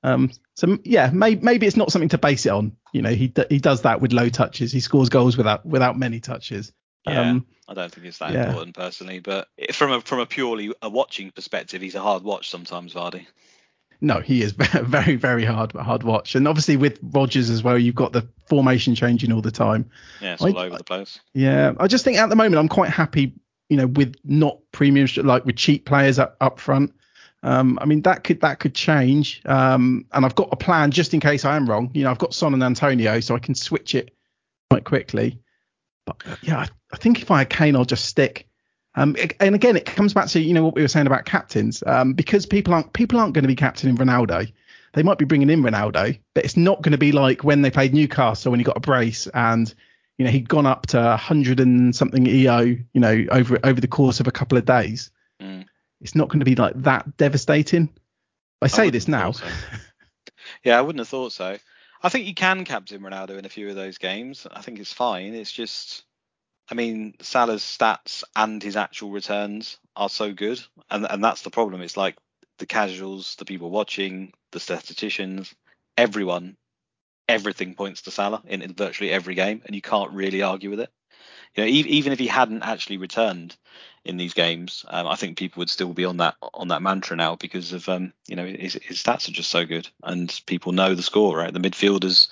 Um, 0.02 0.30
so 0.54 0.78
yeah, 0.84 1.10
maybe 1.12 1.40
maybe 1.42 1.66
it's 1.66 1.76
not 1.76 1.90
something 1.90 2.10
to 2.10 2.18
base 2.18 2.44
it 2.44 2.50
on. 2.52 2.76
You 2.92 3.02
know, 3.02 3.10
he 3.10 3.32
he 3.48 3.58
does 3.58 3.82
that 3.82 4.00
with 4.00 4.12
low 4.12 4.28
touches. 4.28 4.70
He 4.70 4.80
scores 4.80 5.08
goals 5.08 5.36
without 5.36 5.64
without 5.64 5.98
many 5.98 6.20
touches. 6.20 6.72
Yeah, 7.06 7.30
um, 7.30 7.46
I 7.68 7.74
don't 7.74 7.92
think 7.92 8.06
it's 8.06 8.18
that 8.18 8.32
yeah. 8.32 8.48
important 8.48 8.74
personally, 8.74 9.20
but 9.20 9.48
from 9.72 9.92
a 9.92 10.00
from 10.00 10.20
a 10.20 10.26
purely 10.26 10.72
a 10.82 10.88
watching 10.88 11.30
perspective, 11.30 11.82
he's 11.82 11.94
a 11.94 12.00
hard 12.00 12.22
watch 12.22 12.50
sometimes, 12.50 12.94
Vardy. 12.94 13.26
No, 14.00 14.20
he 14.20 14.42
is 14.42 14.52
very 14.82 15.16
very 15.16 15.44
hard 15.44 15.72
hard 15.72 16.02
watch, 16.02 16.34
and 16.34 16.48
obviously 16.48 16.76
with 16.76 16.98
Rodgers 17.02 17.50
as 17.50 17.62
well, 17.62 17.78
you've 17.78 17.94
got 17.94 18.12
the 18.12 18.26
formation 18.48 18.94
changing 18.94 19.32
all 19.32 19.40
the 19.40 19.50
time. 19.50 19.90
Yeah, 20.20 20.34
it's 20.34 20.42
all 20.42 20.58
I, 20.58 20.66
over 20.66 20.78
the 20.78 20.84
place. 20.84 21.20
Yeah, 21.32 21.72
I 21.78 21.86
just 21.86 22.04
think 22.04 22.18
at 22.18 22.28
the 22.28 22.36
moment 22.36 22.56
I'm 22.56 22.68
quite 22.68 22.90
happy, 22.90 23.32
you 23.68 23.76
know, 23.76 23.86
with 23.86 24.16
not 24.24 24.58
premium 24.72 25.08
like 25.16 25.44
with 25.44 25.56
cheap 25.56 25.84
players 25.86 26.18
up 26.18 26.36
up 26.40 26.58
front. 26.58 26.94
Um, 27.42 27.78
I 27.80 27.84
mean 27.84 28.00
that 28.02 28.24
could 28.24 28.40
that 28.40 28.60
could 28.60 28.74
change, 28.74 29.42
um, 29.44 30.06
and 30.12 30.24
I've 30.24 30.34
got 30.34 30.48
a 30.52 30.56
plan 30.56 30.90
just 30.90 31.12
in 31.12 31.20
case 31.20 31.44
I 31.44 31.56
am 31.56 31.68
wrong. 31.68 31.90
You 31.94 32.04
know, 32.04 32.10
I've 32.10 32.18
got 32.18 32.34
Son 32.34 32.54
and 32.54 32.62
Antonio, 32.62 33.20
so 33.20 33.34
I 33.34 33.38
can 33.38 33.54
switch 33.54 33.94
it 33.94 34.14
quite 34.70 34.84
quickly. 34.84 35.38
But 36.04 36.22
yeah, 36.42 36.58
I, 36.58 36.68
I 36.92 36.96
think 36.96 37.22
if 37.22 37.30
I 37.30 37.38
had 37.38 37.50
Kane, 37.50 37.76
I'll 37.76 37.84
just 37.84 38.04
stick. 38.04 38.48
Um, 38.96 39.16
and 39.40 39.54
again, 39.54 39.76
it 39.76 39.86
comes 39.86 40.14
back 40.14 40.28
to 40.28 40.40
you 40.40 40.54
know 40.54 40.64
what 40.64 40.74
we 40.74 40.82
were 40.82 40.88
saying 40.88 41.06
about 41.06 41.24
captains, 41.24 41.82
um, 41.86 42.12
because 42.12 42.46
people 42.46 42.74
aren't 42.74 42.92
people 42.92 43.18
aren't 43.18 43.34
going 43.34 43.42
to 43.42 43.48
be 43.48 43.56
captaining 43.56 43.96
Ronaldo. 43.96 44.50
They 44.92 45.02
might 45.02 45.18
be 45.18 45.24
bringing 45.24 45.50
in 45.50 45.62
Ronaldo, 45.62 46.18
but 46.34 46.44
it's 46.44 46.56
not 46.56 46.82
going 46.82 46.92
to 46.92 46.98
be 46.98 47.10
like 47.10 47.42
when 47.42 47.62
they 47.62 47.70
played 47.70 47.92
Newcastle 47.92 48.52
when 48.52 48.60
he 48.60 48.64
got 48.64 48.76
a 48.76 48.80
brace 48.80 49.26
and 49.34 49.72
you 50.18 50.24
know 50.24 50.30
he'd 50.30 50.48
gone 50.48 50.66
up 50.66 50.86
to 50.86 50.98
100 50.98 51.58
and 51.58 51.94
something 51.94 52.26
EO, 52.26 52.60
you 52.60 52.86
know, 52.94 53.24
over 53.30 53.58
over 53.64 53.80
the 53.80 53.88
course 53.88 54.20
of 54.20 54.28
a 54.28 54.32
couple 54.32 54.56
of 54.56 54.64
days. 54.64 55.10
Mm. 55.42 55.64
It's 56.00 56.14
not 56.14 56.28
going 56.28 56.40
to 56.40 56.44
be 56.44 56.54
like 56.54 56.74
that 56.82 57.16
devastating. 57.16 57.88
I 58.62 58.68
say 58.68 58.86
I 58.86 58.90
this 58.90 59.08
now. 59.08 59.32
So. 59.32 59.44
yeah, 60.64 60.78
I 60.78 60.82
wouldn't 60.82 61.00
have 61.00 61.08
thought 61.08 61.32
so. 61.32 61.58
I 62.04 62.10
think 62.10 62.26
you 62.26 62.34
can 62.34 62.66
captain 62.66 63.00
Ronaldo 63.00 63.38
in 63.38 63.46
a 63.46 63.48
few 63.48 63.70
of 63.70 63.76
those 63.76 63.96
games. 63.96 64.46
I 64.52 64.60
think 64.60 64.78
it's 64.78 64.92
fine. 64.92 65.32
It's 65.34 65.50
just, 65.50 66.04
I 66.70 66.74
mean, 66.74 67.14
Salah's 67.22 67.62
stats 67.62 68.22
and 68.36 68.62
his 68.62 68.76
actual 68.76 69.10
returns 69.10 69.78
are 69.96 70.10
so 70.10 70.34
good, 70.34 70.60
and 70.90 71.06
and 71.10 71.24
that's 71.24 71.40
the 71.40 71.50
problem. 71.50 71.80
It's 71.80 71.96
like 71.96 72.16
the 72.58 72.66
casuals, 72.66 73.36
the 73.36 73.46
people 73.46 73.70
watching, 73.70 74.34
the 74.52 74.60
statisticians, 74.60 75.54
everyone, 75.96 76.58
everything 77.26 77.74
points 77.74 78.02
to 78.02 78.10
Salah 78.10 78.42
in, 78.46 78.60
in 78.60 78.74
virtually 78.74 79.10
every 79.10 79.34
game, 79.34 79.62
and 79.64 79.74
you 79.74 79.80
can't 79.80 80.12
really 80.12 80.42
argue 80.42 80.68
with 80.68 80.80
it. 80.80 80.90
You 81.54 81.64
know, 81.64 81.68
even 81.68 82.12
if 82.12 82.18
he 82.18 82.26
hadn't 82.26 82.62
actually 82.62 82.96
returned, 82.96 83.56
in 84.04 84.16
these 84.16 84.34
games. 84.34 84.84
Um, 84.88 85.06
I 85.06 85.16
think 85.16 85.38
people 85.38 85.60
would 85.60 85.70
still 85.70 85.92
be 85.92 86.04
on 86.04 86.18
that 86.18 86.36
on 86.52 86.68
that 86.68 86.82
mantra 86.82 87.16
now 87.16 87.36
because 87.36 87.72
of 87.72 87.88
um, 87.88 88.12
you 88.28 88.36
know 88.36 88.44
his, 88.44 88.74
his 88.74 89.02
stats 89.02 89.28
are 89.28 89.32
just 89.32 89.50
so 89.50 89.64
good 89.64 89.88
and 90.02 90.40
people 90.46 90.72
know 90.72 90.94
the 90.94 91.02
score. 91.02 91.38
Right, 91.38 91.52
the 91.52 91.60
midfielders 91.60 92.28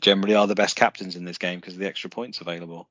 generally 0.00 0.34
are 0.34 0.46
the 0.46 0.54
best 0.54 0.76
captains 0.76 1.16
in 1.16 1.24
this 1.24 1.38
game 1.38 1.58
because 1.58 1.74
of 1.74 1.80
the 1.80 1.86
extra 1.86 2.10
points 2.10 2.40
available. 2.40 2.88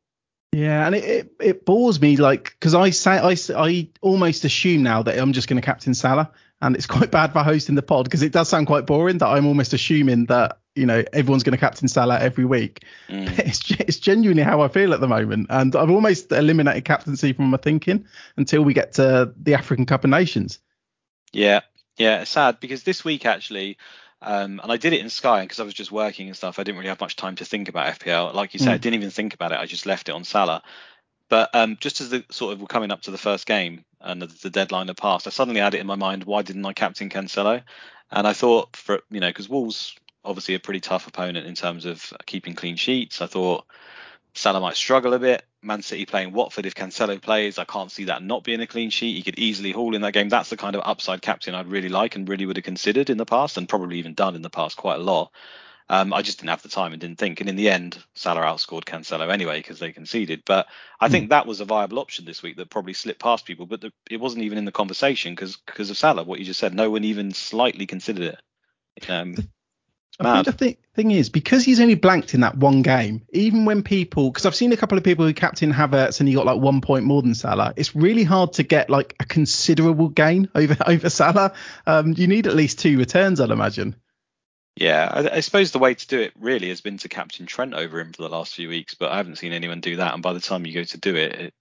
Yeah, 0.52 0.86
and 0.86 0.96
it, 0.96 1.04
it, 1.04 1.32
it 1.40 1.66
bores 1.66 2.00
me 2.00 2.18
like 2.18 2.56
because 2.60 2.76
I 2.76 2.90
say 2.90 3.12
I, 3.12 3.36
I 3.56 3.90
almost 4.02 4.46
assume 4.46 4.84
now 4.84 5.04
that 5.04 5.18
I'm 5.18 5.34
just 5.34 5.48
going 5.48 5.62
to 5.62 5.66
captain 5.66 5.94
Salah, 5.94 6.32
and 6.62 6.76
it's 6.76 6.88
quite 6.88 7.12
bad 7.12 7.34
for 7.34 7.44
hosting 7.44 7.76
the 7.76 7.82
pod 7.82 8.06
because 8.06 8.22
it 8.22 8.34
does 8.34 8.50
sound 8.50 8.68
quite 8.68 8.86
boring 8.86 9.20
that 9.20 9.28
I'm 9.28 9.46
almost 9.46 9.74
assuming 9.74 10.26
that 10.26 10.60
you 10.76 10.86
know 10.86 11.04
everyone's 11.14 11.44
going 11.44 11.54
to 11.54 11.58
captain 11.58 11.88
Salah 11.88 12.20
every 12.20 12.46
week. 12.46 12.84
Mm. 13.10 13.26
It's 13.46 13.72
it's 13.72 14.00
genuinely 14.00 14.44
how 14.44 14.62
I 14.62 14.68
feel 14.68 14.94
at 14.94 15.00
the 15.00 15.08
moment, 15.08 15.48
and 15.50 15.76
I've 15.76 15.90
almost 15.90 16.32
eliminated 16.32 16.86
captaincy 16.86 17.34
from 17.34 17.46
my 17.46 17.58
thinking 17.58 18.06
until 18.38 18.62
we 18.62 18.74
get 18.74 18.94
to 18.94 19.34
the 19.42 19.54
African 19.54 19.86
Cup 19.86 20.04
of 20.04 20.10
Nations. 20.10 20.60
Yeah, 21.32 21.62
yeah, 21.98 22.22
it's 22.22 22.32
sad 22.32 22.60
because 22.60 22.84
this 22.84 23.04
week 23.04 23.26
actually. 23.26 23.78
Um, 24.22 24.60
and 24.64 24.72
I 24.72 24.78
did 24.78 24.94
it 24.94 25.02
in 25.02 25.10
Sky 25.12 25.42
because 25.42 25.60
I 25.60 25.64
was 25.64 25.74
just 25.74 25.92
working 25.92 26.28
and 26.28 26.36
stuff. 26.36 26.58
I 26.58 26.64
didn't 26.64 26.78
really 26.78 26.90
have 26.90 27.02
much 27.02 27.16
time 27.16 27.36
to 27.36 27.46
think 27.46 27.70
about 27.70 28.00
FPL. 28.00 28.34
Like 28.34 28.54
you 28.54 28.60
said, 28.60 28.70
mm. 28.70 28.74
I 28.74 28.78
didn't 28.78 28.96
even 28.96 29.12
think 29.12 29.36
about 29.36 29.52
it. 29.52 29.60
I 29.60 29.68
just 29.68 29.86
left 29.86 30.10
it 30.10 30.14
on 30.14 30.24
Salah. 30.24 30.64
But 31.30 31.50
um, 31.54 31.78
just 31.80 32.02
as 32.02 32.10
the 32.10 32.24
sort 32.32 32.54
of 32.54 32.62
we're 32.62 32.68
coming 32.68 32.92
up 32.92 33.02
to 33.04 33.12
the 33.12 33.20
first 33.20 33.46
game 33.46 33.84
and 34.00 34.22
the, 34.22 34.28
the, 34.28 34.50
deadline 34.50 34.88
had 34.88 34.98
passed, 34.98 35.28
I 35.28 35.32
suddenly 35.32 35.60
had 35.60 35.74
it 35.74 35.82
in 35.82 35.88
my 35.88 35.96
mind, 35.96 36.24
why 36.24 36.42
didn't 36.42 36.66
I 36.66 36.74
captain 36.74 37.10
Cancelo? 37.10 37.62
And 38.12 38.28
I 38.28 38.34
thought 38.34 38.76
for 38.76 39.02
you 39.10 39.20
know 39.20 39.30
because 39.30 39.50
Wolves 39.50 39.96
obviously 40.26 40.56
a 40.56 40.60
pretty 40.60 40.80
tough 40.80 41.08
opponent 41.08 41.48
in 41.48 41.56
terms 41.56 41.86
of 41.86 42.14
keeping 42.26 42.56
clean 42.56 42.76
sheets. 42.76 43.22
I 43.22 43.28
thought 43.28 43.66
Salah 44.34 44.60
might 44.60 44.76
struggle 44.76 45.14
a 45.14 45.20
bit. 45.20 45.44
Man 45.62 45.82
City 45.82 46.06
playing 46.06 46.34
Watford, 46.34 46.66
if 46.66 46.76
Cancelo 46.76 47.20
plays, 47.22 47.58
I 47.58 47.66
can't 47.66 47.92
see 47.92 48.06
that 48.06 48.22
not 48.22 48.44
being 48.44 48.62
a 48.62 48.68
clean 48.68 48.90
sheet. 48.90 49.16
He 49.16 49.24
could 49.24 49.40
easily 49.40 49.72
haul 49.72 49.96
in 49.96 50.02
that 50.02 50.14
game. 50.14 50.30
That's 50.30 50.50
the 50.50 50.58
kind 50.58 50.76
of 50.76 50.82
upside 50.86 51.22
captain 51.22 51.56
I'd 51.56 51.68
really 51.68 51.90
like 51.90 52.16
and 52.16 52.28
really 52.28 52.46
would 52.46 52.58
have 52.58 52.66
considered 52.66 53.10
in 53.10 53.18
the 53.18 53.26
past 53.26 53.58
and 53.58 53.70
probably 53.70 53.98
even 53.98 54.14
done 54.14 54.36
in 54.36 54.42
the 54.42 54.50
past 54.50 54.78
quite 54.78 55.00
a 55.00 55.04
lot. 55.04 55.32
Um, 55.88 56.14
I 56.14 56.22
just 56.24 56.40
didn't 56.40 56.50
have 56.50 56.64
the 56.64 56.70
time 56.70 56.94
and 56.94 57.02
didn't 57.02 57.20
think. 57.20 57.40
And 57.40 57.50
in 57.50 57.56
the 57.56 57.70
end, 57.70 57.98
Salah 58.16 58.42
outscored 58.42 58.86
Cancelo 58.86 59.32
anyway 59.32 59.60
because 59.60 59.80
they 59.80 59.92
conceded. 59.92 60.42
But 60.46 60.68
I 61.00 61.10
think 61.10 61.30
that 61.30 61.46
was 61.46 61.62
a 61.62 61.66
viable 61.66 62.00
option 62.00 62.26
this 62.26 62.42
week 62.42 62.58
that 62.58 62.72
probably 62.72 62.94
slipped 62.94 63.22
past 63.22 63.46
people. 63.46 63.68
But 63.68 63.82
the, 63.82 63.94
it 64.10 64.20
wasn't 64.20 64.44
even 64.44 64.58
in 64.58 64.66
the 64.66 64.72
conversation 64.72 65.34
because 65.34 65.58
because 65.58 65.92
of 65.92 65.98
Salah. 65.98 66.24
What 66.24 66.40
you 66.40 66.46
just 66.46 66.60
said, 66.60 66.74
no 66.74 66.90
one 66.90 67.04
even 67.04 67.32
slightly 67.32 67.86
considered 67.86 68.36
it. 68.36 69.10
Um, 69.10 69.36
I 70.20 70.34
think 70.36 70.46
the 70.46 70.52
thing, 70.54 70.78
thing 70.94 71.12
is 71.12 71.30
because 71.30 71.66
he's 71.66 71.80
only 71.80 71.96
blanked 71.96 72.34
in 72.34 72.42
that 72.42 72.58
one 72.58 72.82
game. 72.82 73.22
Even 73.34 73.66
when 73.66 73.84
people, 73.84 74.30
because 74.30 74.46
I've 74.46 74.56
seen 74.56 74.72
a 74.72 74.78
couple 74.78 74.98
of 74.98 75.04
people 75.04 75.26
who 75.26 75.34
captain 75.34 75.74
Havertz 75.74 76.20
and 76.20 76.30
he 76.30 76.36
got 76.36 76.46
like 76.46 76.60
one 76.60 76.82
point 76.82 77.06
more 77.06 77.22
than 77.22 77.36
Salah. 77.36 77.74
It's 77.76 77.96
really 77.96 78.24
hard 78.24 78.54
to 78.54 78.64
get 78.64 78.90
like 78.90 79.16
a 79.20 79.26
considerable 79.26 80.10
gain 80.10 80.50
over 80.56 80.78
over 80.86 81.10
Salah. 81.10 81.54
Um, 81.86 82.14
you 82.16 82.28
need 82.28 82.48
at 82.48 82.56
least 82.56 82.80
two 82.80 82.98
returns, 82.98 83.42
I'd 83.42 83.52
imagine. 83.52 83.96
Yeah, 84.78 85.10
I, 85.10 85.38
I, 85.38 85.40
suppose 85.40 85.72
the 85.72 85.80
way 85.80 85.94
to 85.94 86.08
do 86.08 86.20
it 86.20 86.34
really 86.38 86.68
has 86.68 86.82
been 86.82 86.98
to 86.98 87.08
captain 87.08 87.46
Trent 87.46 87.74
over 87.74 87.98
him 87.98 88.12
for 88.12 88.24
the 88.24 88.30
last 88.30 88.54
few 88.54 88.68
weeks, 88.68 88.94
but 88.94 89.10
I 89.10 89.18
haven't 89.18 89.38
seen 89.38 89.54
anyone 89.54 89.80
do 89.80 89.96
that. 89.98 90.14
And 90.14 90.22
by 90.22 90.34
the 90.34 90.42
time 90.42 90.66
you 90.66 90.74
go 90.74 90.84
to 90.84 90.98
do 90.98 91.16
it, 91.16 91.34
it 91.34 91.54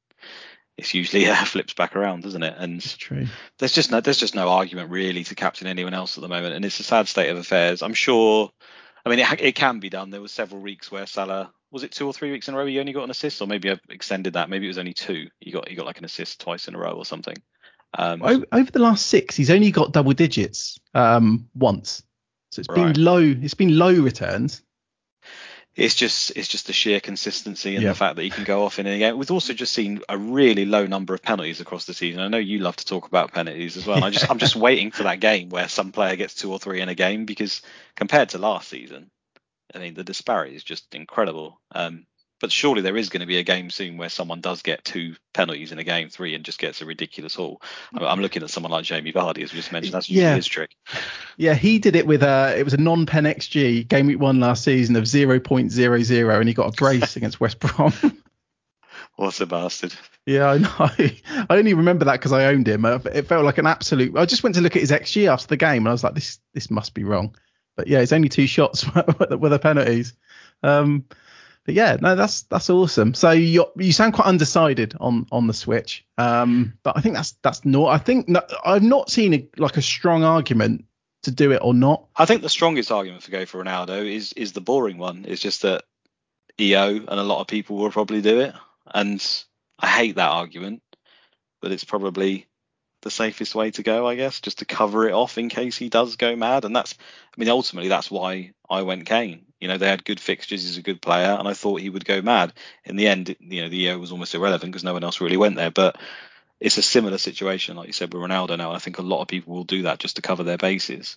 it's 0.76 0.94
usually 0.94 1.26
uh, 1.30 1.44
flips 1.44 1.74
back 1.74 1.96
around, 1.96 2.22
doesn't 2.22 2.42
it? 2.42 2.54
And 2.56 2.76
it's 2.76 2.96
true. 2.96 3.26
There's 3.58 3.72
just 3.72 3.90
no 3.90 4.00
there's 4.00 4.18
just 4.18 4.34
no 4.34 4.48
argument 4.48 4.90
really 4.90 5.24
to 5.24 5.34
captain 5.34 5.66
anyone 5.66 5.94
else 5.94 6.16
at 6.16 6.22
the 6.22 6.28
moment, 6.28 6.54
and 6.54 6.64
it's 6.64 6.80
a 6.80 6.84
sad 6.84 7.08
state 7.08 7.30
of 7.30 7.38
affairs. 7.38 7.82
I'm 7.82 7.94
sure. 7.94 8.50
I 9.06 9.10
mean, 9.10 9.18
it, 9.18 9.40
it 9.40 9.54
can 9.54 9.80
be 9.80 9.90
done. 9.90 10.08
There 10.08 10.22
was 10.22 10.32
several 10.32 10.62
weeks 10.62 10.90
where 10.90 11.06
Salah 11.06 11.52
was 11.70 11.82
it 11.82 11.92
two 11.92 12.06
or 12.06 12.12
three 12.12 12.30
weeks 12.30 12.48
in 12.48 12.54
a 12.54 12.56
row 12.56 12.64
he 12.64 12.78
only 12.78 12.92
got 12.92 13.04
an 13.04 13.10
assist, 13.10 13.42
or 13.42 13.46
maybe 13.46 13.70
I've 13.70 13.80
extended 13.90 14.34
that. 14.34 14.48
Maybe 14.48 14.66
it 14.66 14.68
was 14.68 14.78
only 14.78 14.94
two. 14.94 15.28
He 15.40 15.50
got 15.50 15.68
he 15.68 15.74
got 15.74 15.86
like 15.86 15.98
an 15.98 16.04
assist 16.04 16.40
twice 16.40 16.68
in 16.68 16.74
a 16.74 16.78
row 16.78 16.92
or 16.92 17.04
something. 17.04 17.36
Um, 17.96 18.22
over, 18.22 18.44
over, 18.50 18.70
the 18.70 18.80
last 18.80 19.06
six, 19.06 19.36
he's 19.36 19.50
only 19.50 19.70
got 19.70 19.92
double 19.92 20.14
digits 20.14 20.80
um, 20.94 21.48
once. 21.54 22.02
So 22.50 22.60
it's 22.60 22.68
right. 22.68 22.94
been 22.94 23.04
low. 23.04 23.18
It's 23.18 23.54
been 23.54 23.78
low 23.78 23.92
returns 23.92 24.62
it's 25.76 25.94
just 25.94 26.32
it's 26.36 26.48
just 26.48 26.66
the 26.66 26.72
sheer 26.72 27.00
consistency 27.00 27.74
and 27.74 27.82
yeah. 27.82 27.90
the 27.90 27.94
fact 27.94 28.16
that 28.16 28.22
he 28.22 28.30
can 28.30 28.44
go 28.44 28.64
off 28.64 28.78
in 28.78 28.86
any 28.86 28.98
game. 28.98 29.18
We've 29.18 29.30
also 29.30 29.52
just 29.52 29.72
seen 29.72 30.02
a 30.08 30.16
really 30.16 30.64
low 30.64 30.86
number 30.86 31.14
of 31.14 31.22
penalties 31.22 31.60
across 31.60 31.84
the 31.84 31.94
season. 31.94 32.20
I 32.20 32.28
know 32.28 32.38
you 32.38 32.60
love 32.60 32.76
to 32.76 32.86
talk 32.86 33.06
about 33.06 33.32
penalties 33.32 33.76
as 33.76 33.86
well. 33.86 34.02
I 34.04 34.10
just 34.10 34.30
I'm 34.30 34.38
just 34.38 34.56
waiting 34.56 34.92
for 34.92 35.02
that 35.04 35.20
game 35.20 35.48
where 35.48 35.68
some 35.68 35.90
player 35.90 36.16
gets 36.16 36.34
two 36.34 36.52
or 36.52 36.58
three 36.58 36.80
in 36.80 36.88
a 36.88 36.94
game 36.94 37.24
because 37.24 37.62
compared 37.96 38.30
to 38.30 38.38
last 38.38 38.68
season, 38.68 39.10
I 39.74 39.78
mean 39.78 39.94
the 39.94 40.04
disparity 40.04 40.54
is 40.54 40.62
just 40.62 40.94
incredible. 40.94 41.60
Um, 41.74 42.06
but 42.44 42.52
surely 42.52 42.82
there 42.82 42.98
is 42.98 43.08
going 43.08 43.22
to 43.22 43.26
be 43.26 43.38
a 43.38 43.42
game 43.42 43.70
soon 43.70 43.96
where 43.96 44.10
someone 44.10 44.42
does 44.42 44.60
get 44.60 44.84
two 44.84 45.16
penalties 45.32 45.72
in 45.72 45.78
a 45.78 45.82
game, 45.82 46.10
three, 46.10 46.34
and 46.34 46.44
just 46.44 46.58
gets 46.58 46.82
a 46.82 46.84
ridiculous 46.84 47.34
haul. 47.34 47.62
I'm 47.98 48.20
looking 48.20 48.42
at 48.42 48.50
someone 48.50 48.70
like 48.70 48.84
Jamie 48.84 49.14
Vardy, 49.14 49.42
as 49.42 49.50
we 49.50 49.60
just 49.60 49.72
mentioned. 49.72 49.94
That's 49.94 50.10
usually 50.10 50.26
yeah. 50.26 50.36
his 50.36 50.46
trick. 50.46 50.76
Yeah, 51.38 51.54
he 51.54 51.78
did 51.78 51.96
it 51.96 52.06
with 52.06 52.22
a. 52.22 52.54
It 52.54 52.62
was 52.62 52.74
a 52.74 52.76
non-pen 52.76 53.24
XG 53.24 53.88
game 53.88 54.08
week 54.08 54.20
one 54.20 54.40
last 54.40 54.62
season 54.62 54.94
of 54.96 55.04
0.00, 55.04 56.38
and 56.38 56.48
he 56.48 56.54
got 56.54 56.68
a 56.68 56.76
brace 56.76 57.16
against 57.16 57.40
West 57.40 57.60
Brom. 57.60 57.94
What 59.16 59.40
a 59.40 59.46
bastard. 59.46 59.94
Yeah, 60.26 60.50
I 60.50 60.58
know. 60.58 60.68
I 61.48 61.56
only 61.56 61.72
remember 61.72 62.04
that 62.04 62.20
because 62.20 62.32
I 62.32 62.44
owned 62.44 62.68
him. 62.68 62.84
It 62.84 63.26
felt 63.26 63.46
like 63.46 63.56
an 63.56 63.66
absolute. 63.66 64.18
I 64.18 64.26
just 64.26 64.42
went 64.42 64.54
to 64.56 64.60
look 64.60 64.76
at 64.76 64.82
his 64.82 64.90
XG 64.90 65.32
after 65.32 65.46
the 65.46 65.56
game, 65.56 65.84
and 65.84 65.88
I 65.88 65.92
was 65.92 66.04
like, 66.04 66.14
this 66.14 66.40
this 66.52 66.70
must 66.70 66.92
be 66.92 67.04
wrong. 67.04 67.34
But 67.74 67.86
yeah, 67.86 68.00
it's 68.00 68.12
only 68.12 68.28
two 68.28 68.46
shots 68.46 68.84
with 68.94 69.50
the 69.50 69.58
penalties. 69.58 70.12
Um, 70.62 71.06
but 71.64 71.74
yeah, 71.74 71.96
no, 72.00 72.14
that's 72.14 72.42
that's 72.42 72.68
awesome. 72.68 73.14
So 73.14 73.30
you 73.30 73.66
you 73.76 73.92
sound 73.92 74.12
quite 74.12 74.26
undecided 74.26 74.94
on 75.00 75.26
on 75.32 75.46
the 75.46 75.54
Switch, 75.54 76.04
um, 76.18 76.74
but 76.82 76.96
I 76.96 77.00
think 77.00 77.14
that's 77.14 77.32
that's 77.42 77.64
not. 77.64 77.88
I 77.88 77.98
think 77.98 78.28
no, 78.28 78.42
I've 78.64 78.82
not 78.82 79.10
seen 79.10 79.34
a, 79.34 79.48
like 79.56 79.78
a 79.78 79.82
strong 79.82 80.24
argument 80.24 80.84
to 81.22 81.30
do 81.30 81.52
it 81.52 81.60
or 81.62 81.72
not. 81.72 82.06
I 82.16 82.26
think 82.26 82.42
the 82.42 82.50
strongest 82.50 82.92
argument 82.92 83.22
for 83.22 83.30
go 83.30 83.46
for 83.46 83.64
Ronaldo 83.64 84.04
is 84.04 84.34
is 84.34 84.52
the 84.52 84.60
boring 84.60 84.98
one. 84.98 85.24
It's 85.26 85.40
just 85.40 85.62
that 85.62 85.84
EO 86.60 86.96
and 86.96 87.08
a 87.08 87.22
lot 87.22 87.40
of 87.40 87.46
people 87.46 87.76
will 87.76 87.90
probably 87.90 88.20
do 88.20 88.40
it, 88.40 88.54
and 88.92 89.44
I 89.78 89.86
hate 89.86 90.16
that 90.16 90.30
argument, 90.30 90.82
but 91.62 91.72
it's 91.72 91.84
probably 91.84 92.46
the 93.04 93.10
safest 93.10 93.54
way 93.54 93.70
to 93.70 93.82
go, 93.82 94.08
I 94.08 94.16
guess, 94.16 94.40
just 94.40 94.58
to 94.58 94.64
cover 94.64 95.08
it 95.08 95.12
off 95.12 95.38
in 95.38 95.48
case 95.48 95.76
he 95.76 95.88
does 95.88 96.16
go 96.16 96.34
mad. 96.34 96.64
And 96.64 96.74
that's, 96.74 96.94
I 96.98 97.40
mean, 97.40 97.48
ultimately 97.48 97.88
that's 97.88 98.10
why 98.10 98.52
I 98.68 98.82
went 98.82 99.06
Kane. 99.06 99.46
You 99.60 99.68
know, 99.68 99.78
they 99.78 99.88
had 99.88 100.04
good 100.04 100.20
fixtures. 100.20 100.62
He's 100.62 100.76
a 100.76 100.82
good 100.82 101.00
player, 101.00 101.36
and 101.38 101.46
I 101.46 101.54
thought 101.54 101.80
he 101.80 101.90
would 101.90 102.04
go 102.04 102.20
mad. 102.20 102.52
In 102.84 102.96
the 102.96 103.06
end, 103.06 103.36
you 103.38 103.62
know, 103.62 103.68
the 103.68 103.76
year 103.76 103.98
was 103.98 104.10
almost 104.12 104.34
irrelevant 104.34 104.72
because 104.72 104.84
no 104.84 104.92
one 104.92 105.04
else 105.04 105.20
really 105.20 105.36
went 105.36 105.56
there. 105.56 105.70
But 105.70 105.96
it's 106.60 106.78
a 106.78 106.82
similar 106.82 107.18
situation, 107.18 107.76
like 107.76 107.86
you 107.86 107.92
said, 107.92 108.12
with 108.12 108.22
Ronaldo 108.22 108.58
now. 108.58 108.72
I 108.72 108.78
think 108.78 108.98
a 108.98 109.02
lot 109.02 109.22
of 109.22 109.28
people 109.28 109.54
will 109.54 109.64
do 109.64 109.82
that 109.82 110.00
just 110.00 110.16
to 110.16 110.22
cover 110.22 110.42
their 110.42 110.58
bases. 110.58 111.16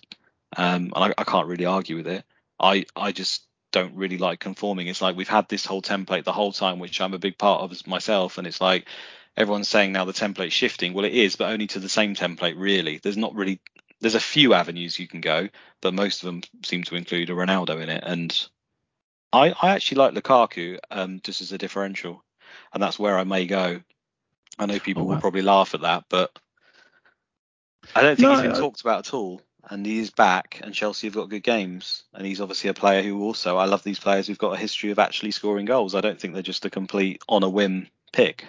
Um, 0.56 0.92
and 0.94 1.04
I, 1.04 1.14
I 1.18 1.24
can't 1.24 1.48
really 1.48 1.66
argue 1.66 1.96
with 1.96 2.06
it. 2.06 2.24
I, 2.60 2.86
I 2.96 3.12
just 3.12 3.42
don't 3.70 3.94
really 3.94 4.18
like 4.18 4.40
conforming. 4.40 4.86
It's 4.88 5.02
like 5.02 5.16
we've 5.16 5.28
had 5.28 5.48
this 5.48 5.66
whole 5.66 5.82
template 5.82 6.24
the 6.24 6.32
whole 6.32 6.52
time, 6.52 6.78
which 6.78 7.00
I'm 7.00 7.14
a 7.14 7.18
big 7.18 7.38
part 7.38 7.62
of 7.62 7.86
myself, 7.86 8.38
and 8.38 8.46
it's 8.46 8.60
like 8.60 8.86
everyone's 9.38 9.68
saying 9.68 9.92
now 9.92 10.04
the 10.04 10.12
template's 10.12 10.52
shifting. 10.52 10.92
Well, 10.92 11.04
it 11.04 11.14
is, 11.14 11.36
but 11.36 11.50
only 11.50 11.68
to 11.68 11.78
the 11.78 11.88
same 11.88 12.14
template, 12.14 12.58
really. 12.58 12.98
There's 13.02 13.16
not 13.16 13.34
really 13.34 13.60
there's 14.00 14.14
a 14.14 14.20
few 14.20 14.52
avenues 14.54 14.98
you 14.98 15.08
can 15.08 15.20
go, 15.20 15.48
but 15.80 15.94
most 15.94 16.22
of 16.22 16.26
them 16.26 16.42
seem 16.64 16.84
to 16.84 16.96
include 16.96 17.30
a 17.30 17.34
Ronaldo 17.34 17.80
in 17.82 17.88
it. 17.88 18.02
And 18.04 18.48
I, 19.32 19.54
I 19.60 19.70
actually 19.70 19.98
like 19.98 20.14
Lukaku 20.14 20.78
um, 20.90 21.20
just 21.22 21.40
as 21.40 21.52
a 21.52 21.58
differential, 21.58 22.22
and 22.72 22.82
that's 22.82 22.98
where 22.98 23.18
I 23.18 23.24
may 23.24 23.46
go. 23.46 23.80
I 24.58 24.66
know 24.66 24.78
people 24.78 25.04
oh, 25.04 25.06
wow. 25.06 25.14
will 25.14 25.20
probably 25.20 25.42
laugh 25.42 25.74
at 25.74 25.82
that, 25.82 26.04
but 26.08 26.36
I 27.94 28.02
don't 28.02 28.16
think 28.16 28.28
no, 28.28 28.34
he's 28.34 28.42
been 28.42 28.60
talked 28.60 28.80
about 28.80 29.06
at 29.06 29.14
all. 29.14 29.40
And 29.70 29.84
he's 29.84 30.10
back, 30.10 30.60
and 30.62 30.72
Chelsea 30.72 31.08
have 31.08 31.14
got 31.14 31.28
good 31.28 31.42
games. 31.42 32.04
And 32.14 32.26
he's 32.26 32.40
obviously 32.40 32.70
a 32.70 32.74
player 32.74 33.02
who 33.02 33.22
also, 33.22 33.58
I 33.58 33.66
love 33.66 33.82
these 33.82 33.98
players 33.98 34.26
who've 34.26 34.38
got 34.38 34.54
a 34.54 34.58
history 34.58 34.90
of 34.90 34.98
actually 34.98 35.30
scoring 35.30 35.66
goals. 35.66 35.94
I 35.94 36.00
don't 36.00 36.18
think 36.18 36.32
they're 36.32 36.42
just 36.42 36.64
a 36.64 36.70
complete 36.70 37.20
on 37.28 37.42
a 37.42 37.50
whim 37.50 37.88
pick. 38.12 38.46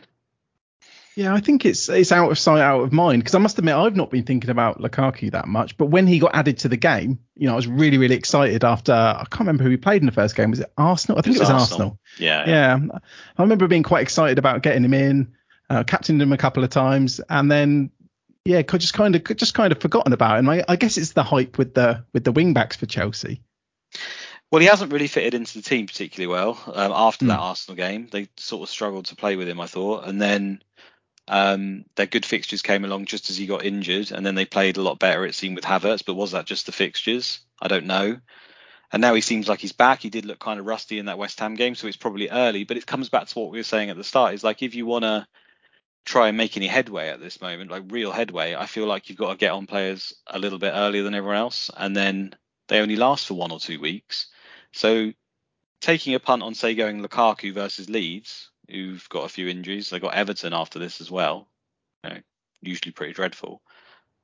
Yeah, 1.19 1.34
I 1.34 1.41
think 1.41 1.65
it's 1.65 1.89
it's 1.89 2.13
out 2.13 2.32
of 2.32 2.39
sight, 2.39 2.62
out 2.62 2.79
of 2.79 2.93
mind. 2.93 3.21
Because 3.21 3.36
I 3.36 3.39
must 3.39 3.60
admit, 3.60 3.75
I've 3.75 3.97
not 3.97 4.10
been 4.10 4.23
thinking 4.23 4.49
about 4.49 4.79
Lukaku 4.79 5.32
that 5.32 5.49
much. 5.49 5.75
But 5.75 5.88
when 5.88 6.08
he 6.08 6.17
got 6.17 6.34
added 6.34 6.60
to 6.60 6.69
the 6.69 6.77
game, 6.77 7.19
you 7.36 7.45
know, 7.45 7.51
I 7.51 7.55
was 7.58 7.67
really, 7.67 7.97
really 7.97 8.15
excited. 8.15 8.63
After 8.63 8.93
I 8.93 9.25
can't 9.29 9.41
remember 9.41 9.65
who 9.65 9.69
he 9.69 9.75
played 9.75 10.01
in 10.01 10.05
the 10.05 10.13
first 10.13 10.34
game. 10.34 10.51
Was 10.51 10.62
it 10.62 10.71
Arsenal? 10.77 11.19
I 11.19 11.21
think 11.21 11.36
it 11.36 11.39
was, 11.41 11.49
it 11.49 11.53
was 11.53 11.62
Arsenal. 11.62 11.88
Arsenal. 11.88 11.99
Yeah, 12.19 12.47
yeah, 12.47 12.77
yeah. 12.77 12.99
I 13.38 13.41
remember 13.41 13.67
being 13.67 13.84
quite 13.84 14.01
excited 14.01 14.39
about 14.39 14.63
getting 14.63 14.86
him 14.86 14.93
in. 14.93 15.34
Uh, 15.69 15.84
captained 15.84 16.21
him 16.21 16.32
a 16.32 16.38
couple 16.38 16.63
of 16.63 16.69
times, 16.69 17.19
and 17.29 17.51
then 17.51 17.91
yeah, 18.45 18.62
just 18.62 18.93
kind 18.93 19.13
of 19.13 19.21
just 19.36 19.53
kind 19.53 19.73
of 19.73 19.82
forgotten 19.82 20.13
about 20.13 20.39
him. 20.39 20.47
I, 20.47 20.63
I 20.69 20.77
guess 20.77 20.95
it's 20.95 21.12
the 21.12 21.23
hype 21.23 21.58
with 21.58 21.73
the 21.73 22.05
with 22.13 22.23
the 22.23 22.32
wing 22.32 22.53
backs 22.53 22.77
for 22.77 22.86
Chelsea. 22.86 23.41
Well, 24.51 24.62
he 24.62 24.67
hasn't 24.67 24.93
really 24.93 25.08
fitted 25.08 25.34
into 25.34 25.58
the 25.58 25.63
team 25.63 25.86
particularly 25.86 26.34
well 26.34 26.58
um, 26.73 26.93
after 26.95 27.25
mm. 27.25 27.27
that 27.27 27.39
Arsenal 27.39 27.75
game. 27.75 28.08
They 28.10 28.29
sort 28.38 28.63
of 28.63 28.69
struggled 28.69 29.08
to 29.08 29.17
play 29.17 29.36
with 29.36 29.49
him, 29.49 29.60
I 29.60 29.67
thought, 29.67 30.08
and 30.08 30.21
then 30.21 30.63
um, 31.29 31.85
their 31.95 32.07
good 32.07 32.25
fixtures 32.25 32.63
came 32.63 32.83
along 32.83 33.05
just 33.05 33.29
as 33.29 33.37
he 33.37 33.45
got 33.45 33.63
injured, 33.63 34.11
and 34.11 34.25
then 34.25 34.33
they 34.33 34.45
played 34.45 34.77
a 34.77 34.81
lot 34.81 34.97
better, 34.97 35.25
it 35.25 35.35
seemed, 35.35 35.55
with 35.55 35.63
Havertz. 35.63 36.03
But 36.03 36.15
was 36.15 36.31
that 36.31 36.45
just 36.45 36.65
the 36.65 36.71
fixtures? 36.71 37.39
I 37.61 37.67
don't 37.67 37.85
know. 37.85 38.17
And 38.91 39.01
now 39.01 39.13
he 39.13 39.21
seems 39.21 39.47
like 39.47 39.59
he's 39.59 39.71
back. 39.71 40.01
He 40.01 40.09
did 40.09 40.25
look 40.25 40.39
kind 40.39 40.59
of 40.59 40.65
rusty 40.65 40.97
in 40.97 41.05
that 41.05 41.19
West 41.19 41.39
Ham 41.39 41.53
game, 41.53 41.75
so 41.75 41.87
it's 41.87 41.95
probably 41.95 42.29
early. 42.29 42.63
But 42.63 42.77
it 42.77 42.87
comes 42.87 43.09
back 43.09 43.27
to 43.27 43.39
what 43.39 43.51
we 43.51 43.59
were 43.59 43.63
saying 43.63 43.91
at 43.91 43.97
the 43.97 44.03
start. 44.03 44.33
Is 44.33 44.43
like 44.43 44.63
if 44.63 44.73
you 44.73 44.87
want 44.87 45.03
to 45.03 45.27
try 46.03 46.29
and 46.29 46.37
make 46.37 46.57
any 46.57 46.65
headway 46.65 47.09
at 47.09 47.19
this 47.19 47.39
moment, 47.39 47.69
like 47.69 47.83
real 47.89 48.11
headway, 48.11 48.55
I 48.55 48.65
feel 48.65 48.87
like 48.87 49.07
you've 49.07 49.19
got 49.19 49.29
to 49.29 49.37
get 49.37 49.51
on 49.51 49.67
players 49.67 50.15
a 50.25 50.39
little 50.39 50.57
bit 50.57 50.73
earlier 50.73 51.03
than 51.03 51.13
everyone 51.13 51.37
else, 51.37 51.69
and 51.77 51.95
then 51.95 52.33
they 52.67 52.79
only 52.79 52.95
last 52.95 53.27
for 53.27 53.35
one 53.35 53.51
or 53.51 53.59
two 53.59 53.79
weeks. 53.79 54.27
So 54.71 55.13
taking 55.79 56.15
a 56.15 56.19
punt 56.19 56.41
on 56.41 56.55
say 56.55 56.73
going 56.73 57.03
Lukaku 57.03 57.53
versus 57.53 57.87
Leeds 57.87 58.48
who've 58.71 59.08
got 59.10 59.25
a 59.25 59.29
few 59.29 59.47
injuries. 59.47 59.89
They've 59.89 60.01
got 60.01 60.13
Everton 60.13 60.53
after 60.53 60.79
this 60.79 61.01
as 61.01 61.10
well. 61.12 61.47
You 62.03 62.12
know, 62.12 62.17
usually 62.62 62.91
pretty 62.91 63.13
dreadful. 63.13 63.62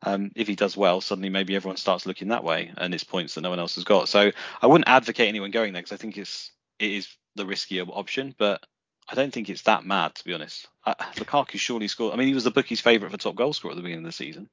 Um, 0.01 0.31
if 0.35 0.47
he 0.47 0.55
does 0.55 0.77
well, 0.77 1.01
suddenly 1.01 1.29
maybe 1.29 1.55
everyone 1.55 1.77
starts 1.77 2.05
looking 2.05 2.27
that 2.29 2.43
way, 2.43 2.71
and 2.77 2.93
it's 2.93 3.03
points 3.03 3.35
that 3.35 3.41
no 3.41 3.49
one 3.49 3.59
else 3.59 3.75
has 3.75 3.83
got. 3.83 4.07
So 4.07 4.31
I 4.61 4.67
wouldn't 4.67 4.87
advocate 4.87 5.27
anyone 5.27 5.51
going 5.51 5.73
there 5.73 5.81
because 5.81 5.93
I 5.93 6.01
think 6.01 6.17
it's 6.17 6.51
it 6.79 6.91
is 6.91 7.07
the 7.35 7.45
riskier 7.45 7.87
option, 7.89 8.35
but 8.37 8.63
I 9.09 9.15
don't 9.15 9.33
think 9.33 9.49
it's 9.49 9.63
that 9.63 9.85
mad 9.85 10.15
to 10.15 10.25
be 10.25 10.33
honest. 10.33 10.67
Uh, 10.85 10.95
Lukaku 11.15 11.57
surely 11.57 11.87
scored. 11.87 12.13
I 12.13 12.17
mean, 12.17 12.27
he 12.27 12.33
was 12.33 12.43
the 12.43 12.51
bookies' 12.51 12.81
favourite 12.81 13.11
for 13.11 13.17
top 13.17 13.35
goal 13.35 13.53
scorer 13.53 13.71
at 13.71 13.77
the 13.77 13.83
beginning 13.83 14.05
of 14.05 14.09
the 14.09 14.15
season. 14.15 14.49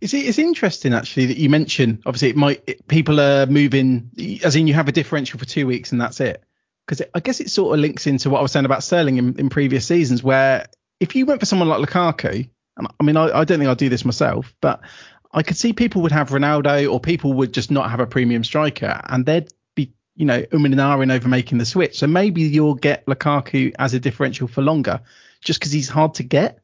It's, 0.00 0.12
it's 0.12 0.38
interesting 0.38 0.92
actually 0.92 1.26
that 1.26 1.38
you 1.38 1.48
mention 1.48 2.02
obviously 2.04 2.28
it 2.28 2.36
might 2.36 2.62
it, 2.66 2.86
people 2.86 3.18
are 3.18 3.46
moving 3.46 4.10
as 4.44 4.56
in 4.56 4.66
you 4.66 4.74
have 4.74 4.88
a 4.88 4.92
differential 4.92 5.38
for 5.38 5.46
two 5.46 5.66
weeks 5.66 5.90
and 5.90 5.98
that's 5.98 6.20
it 6.20 6.44
because 6.86 7.06
I 7.14 7.20
guess 7.20 7.40
it 7.40 7.50
sort 7.50 7.74
of 7.74 7.80
links 7.80 8.06
into 8.06 8.30
what 8.30 8.38
I 8.38 8.42
was 8.42 8.52
saying 8.52 8.66
about 8.66 8.82
Sterling 8.82 9.16
in, 9.16 9.38
in 9.38 9.48
previous 9.48 9.86
seasons, 9.86 10.22
where 10.22 10.66
if 11.00 11.14
you 11.14 11.26
went 11.26 11.40
for 11.40 11.46
someone 11.46 11.68
like 11.68 11.86
Lukaku, 11.86 12.48
and 12.76 12.88
I 13.00 13.04
mean, 13.04 13.16
I, 13.16 13.40
I 13.40 13.44
don't 13.44 13.58
think 13.58 13.70
I'd 13.70 13.78
do 13.78 13.88
this 13.88 14.04
myself, 14.04 14.54
but 14.60 14.80
I 15.32 15.42
could 15.42 15.56
see 15.56 15.72
people 15.72 16.02
would 16.02 16.12
have 16.12 16.30
Ronaldo 16.30 16.90
or 16.92 17.00
people 17.00 17.32
would 17.34 17.52
just 17.52 17.70
not 17.70 17.90
have 17.90 18.00
a 18.00 18.06
premium 18.06 18.44
striker 18.44 19.00
and 19.04 19.26
they'd 19.26 19.52
be, 19.74 19.92
you 20.14 20.26
know, 20.26 20.42
umming 20.42 20.72
and 20.72 20.76
ahhing 20.76 21.12
over 21.12 21.28
making 21.28 21.58
the 21.58 21.66
switch. 21.66 21.98
So 21.98 22.06
maybe 22.06 22.42
you'll 22.42 22.74
get 22.74 23.06
Lukaku 23.06 23.72
as 23.78 23.94
a 23.94 24.00
differential 24.00 24.48
for 24.48 24.62
longer 24.62 25.00
just 25.40 25.60
because 25.60 25.72
he's 25.72 25.88
hard 25.88 26.14
to 26.14 26.22
get. 26.22 26.60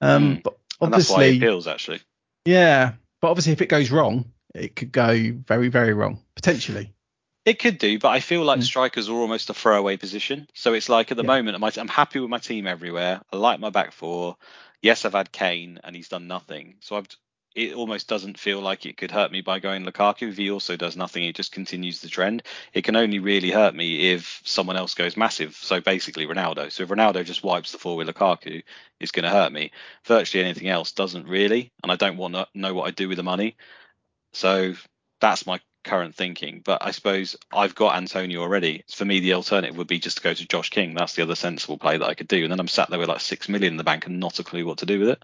Um, 0.00 0.36
mm. 0.36 0.42
But 0.42 0.58
obviously, 0.80 0.84
and 0.84 0.92
that's 0.92 1.10
why 1.10 1.30
he 1.30 1.36
appeals 1.38 1.66
actually. 1.66 2.00
Yeah, 2.44 2.92
but 3.20 3.30
obviously, 3.30 3.52
if 3.52 3.62
it 3.62 3.68
goes 3.68 3.90
wrong, 3.90 4.32
it 4.54 4.76
could 4.76 4.92
go 4.92 5.32
very, 5.46 5.68
very 5.68 5.94
wrong 5.94 6.20
potentially. 6.34 6.92
It 7.44 7.58
could 7.58 7.78
do, 7.78 7.98
but 7.98 8.10
I 8.10 8.20
feel 8.20 8.44
like 8.44 8.60
mm. 8.60 8.64
strikers 8.64 9.08
are 9.08 9.14
almost 9.14 9.50
a 9.50 9.54
throwaway 9.54 9.96
position. 9.96 10.46
So 10.54 10.74
it's 10.74 10.88
like 10.88 11.10
at 11.10 11.16
the 11.16 11.24
yeah. 11.24 11.42
moment, 11.42 11.78
I'm 11.78 11.88
happy 11.88 12.20
with 12.20 12.30
my 12.30 12.38
team 12.38 12.66
everywhere. 12.68 13.20
I 13.32 13.36
like 13.36 13.58
my 13.58 13.70
back 13.70 13.92
four. 13.92 14.36
Yes, 14.80 15.04
I've 15.04 15.14
had 15.14 15.32
Kane 15.32 15.80
and 15.82 15.96
he's 15.96 16.08
done 16.08 16.28
nothing. 16.28 16.76
So 16.80 16.96
I've, 16.96 17.08
it 17.56 17.74
almost 17.74 18.08
doesn't 18.08 18.38
feel 18.38 18.60
like 18.60 18.86
it 18.86 18.96
could 18.96 19.10
hurt 19.10 19.32
me 19.32 19.40
by 19.40 19.58
going 19.58 19.84
Lukaku. 19.84 20.28
If 20.28 20.36
he 20.36 20.52
also 20.52 20.76
does 20.76 20.96
nothing, 20.96 21.24
it 21.24 21.34
just 21.34 21.50
continues 21.50 22.00
the 22.00 22.08
trend. 22.08 22.44
It 22.74 22.82
can 22.82 22.94
only 22.94 23.18
really 23.18 23.50
hurt 23.50 23.74
me 23.74 24.12
if 24.12 24.40
someone 24.44 24.76
else 24.76 24.94
goes 24.94 25.16
massive. 25.16 25.56
So 25.56 25.80
basically 25.80 26.26
Ronaldo. 26.26 26.70
So 26.70 26.84
if 26.84 26.90
Ronaldo 26.90 27.24
just 27.24 27.42
wipes 27.42 27.72
the 27.72 27.78
floor 27.78 27.96
with 27.96 28.08
Lukaku, 28.08 28.62
it's 29.00 29.12
going 29.12 29.24
to 29.24 29.30
hurt 29.30 29.52
me. 29.52 29.72
Virtually 30.06 30.44
anything 30.44 30.68
else 30.68 30.92
doesn't 30.92 31.26
really, 31.26 31.72
and 31.82 31.90
I 31.90 31.96
don't 31.96 32.18
want 32.18 32.34
to 32.34 32.46
know 32.54 32.72
what 32.72 32.86
I 32.86 32.92
do 32.92 33.08
with 33.08 33.16
the 33.16 33.24
money. 33.24 33.56
So 34.32 34.74
that's 35.20 35.44
my 35.44 35.60
current 35.84 36.14
thinking. 36.14 36.62
But 36.64 36.82
I 36.82 36.90
suppose 36.90 37.36
I've 37.52 37.74
got 37.74 37.96
Antonio 37.96 38.40
already. 38.40 38.84
For 38.90 39.04
me, 39.04 39.20
the 39.20 39.34
alternative 39.34 39.76
would 39.76 39.86
be 39.86 39.98
just 39.98 40.18
to 40.18 40.22
go 40.22 40.34
to 40.34 40.46
Josh 40.46 40.70
King. 40.70 40.94
That's 40.94 41.14
the 41.14 41.22
other 41.22 41.34
sensible 41.34 41.78
play 41.78 41.98
that 41.98 42.08
I 42.08 42.14
could 42.14 42.28
do. 42.28 42.42
And 42.42 42.52
then 42.52 42.60
I'm 42.60 42.68
sat 42.68 42.90
there 42.90 42.98
with 42.98 43.08
like 43.08 43.20
six 43.20 43.48
million 43.48 43.74
in 43.74 43.76
the 43.76 43.84
bank 43.84 44.06
and 44.06 44.20
not 44.20 44.38
a 44.38 44.44
clue 44.44 44.66
what 44.66 44.78
to 44.78 44.86
do 44.86 45.00
with 45.00 45.08
it. 45.10 45.22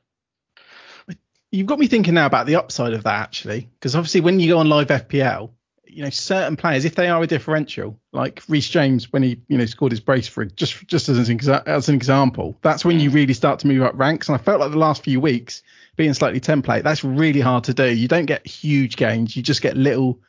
You've 1.51 1.67
got 1.67 1.79
me 1.79 1.87
thinking 1.87 2.15
now 2.15 2.27
about 2.27 2.47
the 2.47 2.57
upside 2.57 2.93
of 2.93 3.05
that 3.05 3.21
actually, 3.21 3.69
because 3.79 3.97
obviously 3.97 4.21
when 4.21 4.39
you 4.39 4.53
go 4.53 4.59
on 4.59 4.69
live 4.69 4.89
FPL, 4.89 5.51
you 5.87 6.03
know 6.03 6.11
certain 6.11 6.57
players 6.57 6.85
if 6.85 6.95
they 6.95 7.09
are 7.09 7.23
a 7.23 7.27
differential, 7.27 7.99
like 8.13 8.43
Reece 8.49 8.69
James 8.69 9.13
when 9.13 9.23
he 9.23 9.41
you 9.49 9.57
know 9.57 9.65
scored 9.65 9.93
his 9.93 10.01
brace 10.01 10.29
for 10.29 10.45
just 10.45 10.87
just 10.87 11.09
as 11.09 11.29
an, 11.29 11.39
exa- 11.39 11.67
as 11.67 11.89
an 11.89 11.95
example, 11.95 12.57
that's 12.63 12.85
when 12.85 13.01
you 13.01 13.11
really 13.11 13.35
start 13.35 13.59
to 13.61 13.67
move 13.67 13.83
up 13.83 13.99
ranks. 13.99 14.29
And 14.29 14.35
I 14.35 14.39
felt 14.39 14.61
like 14.61 14.71
the 14.71 14.79
last 14.79 15.03
few 15.03 15.21
weeks 15.21 15.63
being 15.97 16.15
slightly 16.15 16.41
template, 16.41 16.85
that's 16.85 17.03
really 17.03 17.41
hard 17.41 17.65
to 17.65 17.75
do. 17.75 17.93
You 17.93 18.09
don't 18.09 18.27
get 18.27 18.47
huge 18.47 18.97
gains, 18.97 19.37
you 19.37 19.43
just 19.43 19.63
get 19.63 19.77
little, 19.77 20.21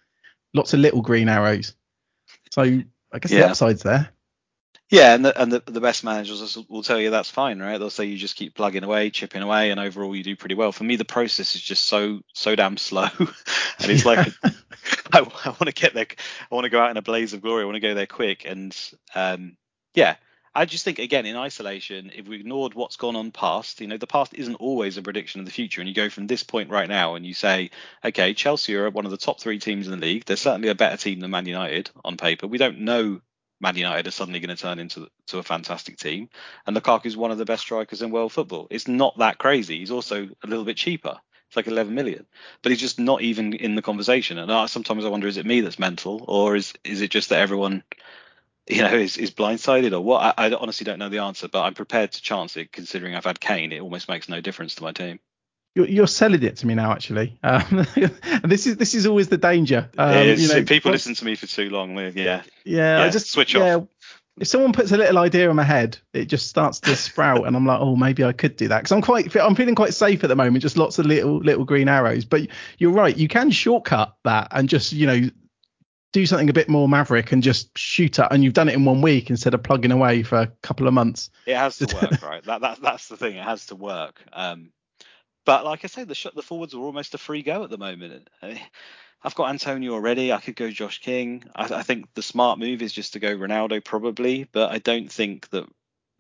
lots 0.54 0.74
of 0.74 0.80
little 0.80 1.02
green 1.02 1.30
arrows. 1.30 1.74
So 2.52 2.62
I 2.64 3.20
guess 3.20 3.32
Yeah. 3.32 3.44
the 3.44 3.50
upside's 3.50 3.84
there. 3.84 4.10
Yeah, 4.92 5.14
and 5.14 5.24
the, 5.24 5.40
and 5.40 5.52
the, 5.52 5.64
the 5.68 5.82
best 5.82 6.04
managers 6.04 6.58
will 6.68 6.82
tell 6.82 7.00
you 7.00 7.12
that's 7.12 7.30
fine, 7.30 7.60
right? 7.60 7.78
They'll 7.78 7.92
say 7.92 8.06
you 8.06 8.18
just 8.18 8.36
keep 8.36 8.56
plugging 8.56 8.84
away, 8.84 9.12
chipping 9.12 9.44
away, 9.44 9.70
and 9.70 9.80
overall 9.80 10.16
you 10.16 10.24
do 10.24 10.36
pretty 10.36 10.56
well. 10.56 10.72
For 10.72 10.84
me, 10.84 10.96
the 10.96 11.06
process 11.06 11.54
is 11.56 11.62
just 11.62 11.86
so 11.86 12.22
so 12.34 12.56
damn 12.56 12.76
slow, 12.78 13.08
and 13.20 13.92
it's 13.92 14.04
like 14.06 14.18
I, 15.14 15.20
I 15.20 15.50
want 15.50 15.68
to 15.68 15.74
get 15.74 15.94
there. 15.94 16.08
I 16.52 16.56
want 16.56 16.66
to 16.66 16.72
go 16.72 16.82
out 16.82 16.90
in 16.90 16.98
a 16.98 17.04
blaze 17.04 17.34
of 17.34 17.42
glory. 17.42 17.62
I 17.62 17.66
want 17.66 17.76
to 17.76 17.82
go 17.82 17.94
there 17.94 18.08
quick, 18.08 18.46
and 18.48 18.76
um, 19.14 19.58
yeah, 19.94 20.16
I 20.60 20.66
just 20.66 20.84
think 20.84 21.00
again 21.00 21.26
in 21.26 21.38
isolation, 21.38 22.12
if 22.14 22.28
we 22.28 22.36
ignored 22.36 22.74
what's 22.74 22.98
gone 22.98 23.16
on 23.16 23.32
past, 23.32 23.80
you 23.80 23.88
know, 23.88 23.96
the 23.96 24.06
past 24.06 24.34
isn't 24.34 24.56
always 24.56 24.98
a 24.98 25.02
prediction 25.02 25.40
of 25.40 25.46
the 25.46 25.54
future, 25.54 25.80
and 25.80 25.88
you 25.88 25.96
go 25.96 26.10
from 26.10 26.28
this 26.28 26.44
point 26.44 26.70
right 26.70 26.90
now 26.90 27.16
and 27.16 27.26
you 27.26 27.34
say, 27.34 27.70
okay, 28.04 28.34
Chelsea 28.34 28.76
are 28.76 28.90
one 28.90 29.06
of 29.06 29.12
the 29.12 29.18
top 29.18 29.40
three 29.40 29.58
teams 29.58 29.88
in 29.88 29.98
the 29.98 30.06
league. 30.06 30.26
They're 30.26 30.36
certainly 30.36 30.68
a 30.68 30.76
better 30.76 30.98
team 30.98 31.22
than 31.22 31.32
Man 31.32 31.46
United 31.46 31.90
on 32.04 32.18
paper. 32.18 32.46
We 32.46 32.58
don't 32.58 32.82
know 32.82 33.22
Man 33.62 33.78
United 33.78 34.06
are 34.08 34.12
suddenly 34.12 34.42
going 34.42 34.54
to 34.54 34.62
turn 34.62 34.80
into 34.80 35.08
to 35.28 35.38
a 35.38 35.44
fantastic 35.44 35.96
team. 35.96 36.28
And 36.68 36.76
Lukaku 36.76 37.06
is 37.06 37.16
one 37.16 37.32
of 37.32 37.38
the 37.38 37.46
best 37.46 37.62
strikers 37.62 38.02
in 38.02 38.12
world 38.12 38.34
football. 38.34 38.68
It's 38.70 38.90
not 38.90 39.18
that 39.20 39.38
crazy. 39.38 39.80
He's 39.80 39.92
also 39.92 40.28
a 40.44 40.48
little 40.48 40.66
bit 40.66 40.76
cheaper. 40.76 41.22
It's 41.48 41.56
like 41.56 41.68
11 41.68 41.96
million, 41.96 42.28
but 42.62 42.74
he's 42.74 42.82
just 42.82 43.00
not 43.00 43.22
even 43.22 43.54
in 43.54 43.76
the 43.76 43.82
conversation. 43.82 44.38
And 44.38 44.52
I, 44.52 44.66
sometimes 44.66 45.06
I 45.06 45.10
wonder, 45.10 45.28
is 45.28 45.38
it 45.38 45.46
me 45.46 45.62
that's 45.62 45.80
mental, 45.80 46.26
or 46.28 46.58
is 46.58 46.74
is 46.84 47.02
it 47.02 47.12
just 47.12 47.30
that 47.30 47.40
everyone, 47.40 47.82
you 48.76 48.84
know, 48.84 48.94
is, 48.94 49.18
is 49.18 49.32
blindsided, 49.32 49.94
or 49.94 50.02
what? 50.02 50.36
I, 50.38 50.48
I 50.48 50.54
honestly 50.54 50.86
don't 50.86 51.00
know 51.00 51.10
the 51.10 51.20
answer, 51.20 51.48
but 51.48 51.64
I'm 51.64 51.74
prepared 51.74 52.12
to 52.14 52.22
chance 52.22 52.56
it. 52.56 52.72
Considering 52.72 53.16
I've 53.16 53.26
had 53.26 53.40
Kane, 53.40 53.72
it 53.72 53.80
almost 53.82 54.08
makes 54.08 54.30
no 54.30 54.42
difference 54.42 54.76
to 54.76 54.84
my 54.84 54.92
team. 54.92 55.20
You're, 55.76 55.88
you're 55.88 56.08
selling 56.08 56.44
it 56.44 56.58
to 56.58 56.68
me 56.68 56.76
now, 56.76 56.92
actually. 56.92 57.40
Um, 57.44 57.86
and 57.96 58.44
this 58.52 58.68
is 58.68 58.78
this 58.78 58.94
is 58.94 59.06
always 59.06 59.28
the 59.30 59.38
danger. 59.38 59.90
Um, 59.98 60.14
It 60.14 60.28
is- 60.28 60.42
you 60.42 60.56
know, 60.60 60.64
people 60.66 60.92
listen 60.92 61.16
to 61.16 61.26
me 61.26 61.36
for 61.36 61.48
too 61.48 61.70
long. 61.70 61.96
they- 61.96 62.10
Yeah, 62.12 62.44
Yeah, 62.64 63.02
I 63.02 63.06
Yeah, 63.06 63.10
just 63.10 63.32
switch 63.32 63.56
yeah, 63.56 63.78
off. 63.78 63.88
If 64.40 64.48
someone 64.48 64.72
puts 64.72 64.92
a 64.94 64.98
little 64.98 65.18
idea 65.18 65.50
in 65.50 65.56
my 65.56 65.64
head, 65.64 65.98
it 66.14 66.26
just 66.26 66.48
starts 66.48 66.80
to 66.82 66.96
sprout, 66.96 67.46
and 67.48 67.56
I'm 67.56 67.66
like, 67.66 67.80
oh, 67.82 67.96
maybe 67.96 68.24
I 68.24 68.32
could 68.34 68.56
do 68.56 68.68
that 68.70 68.80
because 68.80 68.92
I'm 68.94 69.02
quite, 69.02 69.36
I'm 69.36 69.56
feeling 69.56 69.76
quite 69.76 69.94
safe 69.94 70.24
at 70.24 70.28
the 70.28 70.36
moment. 70.36 70.62
Just 70.62 70.78
lots 70.78 70.98
of 70.98 71.06
little, 71.06 71.38
little 71.40 71.66
green 71.66 71.90
arrows. 71.90 72.24
But 72.26 72.48
you're 72.78 72.92
right, 72.92 73.16
you 73.18 73.28
can 73.28 73.52
shortcut 73.52 74.16
that 74.24 74.48
and 74.52 74.70
just, 74.70 74.94
you 74.94 75.08
know, 75.08 75.30
do 76.12 76.26
something 76.26 76.50
a 76.50 76.54
bit 76.54 76.70
more 76.70 76.90
maverick 76.90 77.32
and 77.32 77.44
just 77.44 77.78
shoot 77.78 78.18
it. 78.20 78.28
And 78.32 78.44
you've 78.44 78.54
done 78.54 78.70
it 78.70 78.76
in 78.76 78.86
one 78.86 79.02
week 79.02 79.30
instead 79.30 79.54
of 79.54 79.64
plugging 79.64 79.92
away 79.92 80.24
for 80.24 80.40
a 80.40 80.48
couple 80.62 80.88
of 80.88 80.94
months. 80.94 81.30
It 81.46 81.56
has 81.56 81.78
to 81.78 81.96
work, 81.96 82.22
right? 82.24 82.44
That, 82.44 82.62
that 82.62 82.82
that's 82.82 83.08
the 83.08 83.18
thing. 83.18 83.36
It 83.36 83.44
has 83.44 83.68
to 83.68 83.76
work. 83.76 84.22
Um, 84.34 84.72
but 85.46 85.66
like 85.66 85.84
I 85.84 85.88
say, 85.88 86.04
the 86.04 86.16
sh- 86.16 86.28
the 86.36 86.42
forwards 86.42 86.74
are 86.74 86.80
almost 86.80 87.14
a 87.14 87.18
free 87.18 87.44
go 87.44 87.64
at 87.64 87.70
the 87.70 87.78
moment. 87.78 88.30
I 88.42 88.48
mean, 88.48 88.60
I've 89.24 89.36
got 89.36 89.50
Antonio 89.50 89.94
already. 89.94 90.32
I 90.32 90.40
could 90.40 90.56
go 90.56 90.70
Josh 90.72 91.00
King. 91.00 91.44
I, 91.56 91.66
I 91.74 91.84
think 91.84 92.14
the 92.14 92.22
smart 92.22 92.60
move 92.60 92.82
is 92.82 92.94
just 92.94 93.14
to 93.14 93.20
go 93.20 93.36
Ronaldo 93.36 93.84
probably, 93.84 94.46
but 94.52 94.72
I 94.72 94.80
don't 94.80 95.12
think 95.12 95.50
that 95.50 95.66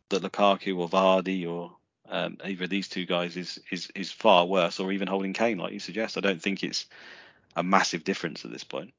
that 0.09 0.23
Lukaku 0.23 0.77
or 0.77 0.89
Vardy 0.89 1.47
or 1.49 1.71
um, 2.09 2.37
either 2.43 2.63
of 2.63 2.69
these 2.69 2.89
two 2.89 3.05
guys 3.05 3.37
is 3.37 3.59
is 3.71 3.89
is 3.95 4.11
far 4.11 4.45
worse, 4.45 4.79
or 4.79 4.91
even 4.91 5.07
holding 5.07 5.33
Kane 5.33 5.57
like 5.57 5.73
you 5.73 5.79
suggest. 5.79 6.17
I 6.17 6.21
don't 6.21 6.41
think 6.41 6.63
it's 6.63 6.87
a 7.55 7.63
massive 7.63 8.03
difference 8.03 8.45
at 8.45 8.51
this 8.51 8.63
point. 8.63 8.93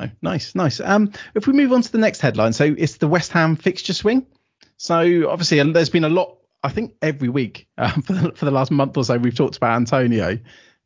Oh, 0.00 0.08
nice, 0.22 0.54
nice. 0.54 0.80
Um, 0.80 1.12
if 1.34 1.46
we 1.46 1.52
move 1.52 1.72
on 1.72 1.82
to 1.82 1.92
the 1.92 1.98
next 1.98 2.20
headline, 2.20 2.54
so 2.54 2.74
it's 2.78 2.96
the 2.96 3.08
West 3.08 3.32
Ham 3.32 3.56
fixture 3.56 3.92
swing. 3.92 4.26
So 4.78 5.28
obviously, 5.28 5.60
uh, 5.60 5.64
there's 5.64 5.90
been 5.90 6.04
a 6.04 6.08
lot. 6.08 6.38
I 6.62 6.70
think 6.70 6.94
every 7.02 7.28
week 7.28 7.68
um, 7.76 8.02
for, 8.06 8.12
the, 8.14 8.32
for 8.32 8.44
the 8.46 8.50
last 8.50 8.70
month 8.70 8.96
or 8.96 9.04
so, 9.04 9.18
we've 9.18 9.34
talked 9.34 9.58
about 9.58 9.76
Antonio, 9.76 10.38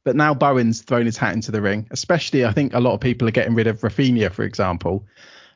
but 0.03 0.17
now 0.17 0.35
Bowen's 0.35 0.83
thrown 0.83 1.07
his 1.07 1.17
hat 1.17 1.35
into 1.35 1.53
the 1.53 1.63
ring. 1.63 1.87
Especially, 1.93 2.45
I 2.45 2.53
think 2.53 2.75
a 2.75 2.81
lot 2.81 2.95
of 2.95 3.01
people 3.01 3.29
are 3.29 3.33
getting 3.33 3.55
rid 3.55 3.69
of 3.69 3.81
Raphinha, 3.83 4.33
for 4.33 4.43
example. 4.43 5.07